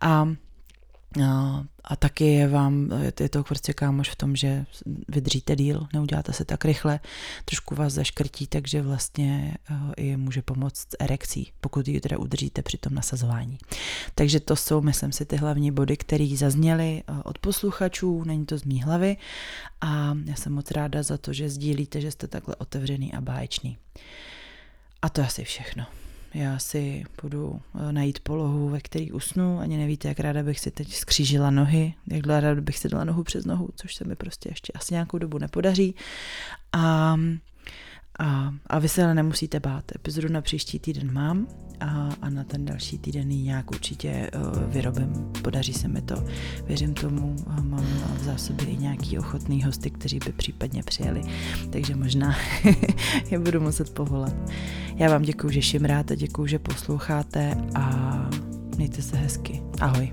A 0.00 0.28
a, 1.24 1.64
a 1.84 1.96
taky 1.96 2.24
je 2.24 2.48
vám, 2.48 2.90
je 3.20 3.28
to 3.28 3.42
prostě 3.42 3.72
kámoš 3.72 4.10
v 4.10 4.16
tom, 4.16 4.36
že 4.36 4.66
vydržíte 5.08 5.56
díl, 5.56 5.86
neuděláte 5.92 6.32
se 6.32 6.44
tak 6.44 6.64
rychle, 6.64 7.00
trošku 7.44 7.74
vás 7.74 7.92
zaškrtí, 7.92 8.46
takže 8.46 8.82
vlastně 8.82 9.56
i 9.96 10.16
může 10.16 10.42
pomoct 10.42 10.76
s 10.76 10.96
erekcí, 11.00 11.52
pokud 11.60 11.88
ji 11.88 12.00
teda 12.00 12.18
udržíte 12.18 12.62
při 12.62 12.78
tom 12.78 12.94
nasazování. 12.94 13.58
Takže 14.14 14.40
to 14.40 14.56
jsou, 14.56 14.80
myslím 14.80 15.12
si, 15.12 15.24
ty 15.24 15.36
hlavní 15.36 15.70
body, 15.70 15.96
které 15.96 16.34
zazněly 16.36 17.02
od 17.24 17.38
posluchačů, 17.38 18.24
není 18.24 18.46
to 18.46 18.58
z 18.58 18.64
mý 18.64 18.82
hlavy 18.82 19.16
a 19.80 20.16
já 20.24 20.36
jsem 20.36 20.52
moc 20.52 20.70
ráda 20.70 21.02
za 21.02 21.18
to, 21.18 21.32
že 21.32 21.48
sdílíte, 21.48 22.00
že 22.00 22.10
jste 22.10 22.26
takhle 22.26 22.56
otevřený 22.56 23.12
a 23.12 23.20
báječný. 23.20 23.78
A 25.02 25.08
to 25.08 25.20
je 25.20 25.26
asi 25.26 25.44
všechno 25.44 25.86
já 26.34 26.58
si 26.58 27.04
budu 27.22 27.60
eh, 27.74 27.92
najít 27.92 28.20
polohu, 28.20 28.68
ve 28.68 28.80
který 28.80 29.12
usnu, 29.12 29.58
ani 29.58 29.76
nevíte, 29.76 30.08
jak 30.08 30.20
ráda 30.20 30.42
bych 30.42 30.60
si 30.60 30.70
teď 30.70 30.94
skřížila 30.94 31.50
nohy, 31.50 31.94
jak 32.06 32.26
ráda 32.26 32.60
bych 32.60 32.78
si 32.78 32.88
dala 32.88 33.04
nohu 33.04 33.22
přes 33.22 33.44
nohu, 33.44 33.68
což 33.76 33.94
se 33.94 34.04
mi 34.04 34.16
prostě 34.16 34.48
ještě 34.48 34.72
asi 34.72 34.94
nějakou 34.94 35.18
dobu 35.18 35.38
nepodaří. 35.38 35.94
A 36.72 37.16
a, 38.18 38.54
a 38.66 38.78
vy 38.78 38.88
se 38.88 39.04
ale 39.04 39.14
nemusíte 39.14 39.60
bát. 39.60 39.84
Epizodu 39.96 40.28
na 40.28 40.40
příští 40.40 40.78
týden 40.78 41.12
mám 41.12 41.46
a, 41.80 42.08
a 42.22 42.30
na 42.30 42.44
ten 42.44 42.64
další 42.64 42.98
týden 42.98 43.30
ji 43.30 43.42
nějak 43.42 43.70
určitě 43.70 44.30
uh, 44.34 44.72
vyrobím. 44.72 45.32
Podaří 45.42 45.72
se 45.72 45.88
mi 45.88 46.02
to. 46.02 46.24
Věřím 46.64 46.94
tomu. 46.94 47.36
Mám 47.62 47.84
v 48.20 48.24
zásobě 48.24 48.66
i 48.66 48.76
nějaký 48.76 49.18
ochotný 49.18 49.62
hosty, 49.62 49.90
kteří 49.90 50.18
by 50.18 50.32
případně 50.32 50.82
přijeli. 50.82 51.22
Takže 51.70 51.96
možná 51.96 52.36
je 53.30 53.38
budu 53.38 53.60
muset 53.60 53.94
povolat. 53.94 54.34
Já 54.96 55.10
vám 55.10 55.22
děkuji, 55.22 55.50
že 55.50 55.62
šimráte, 55.62 56.16
děkuji, 56.16 56.46
že 56.46 56.58
posloucháte 56.58 57.56
a 57.74 58.16
mějte 58.76 59.02
se 59.02 59.16
hezky. 59.16 59.62
Ahoj. 59.80 60.12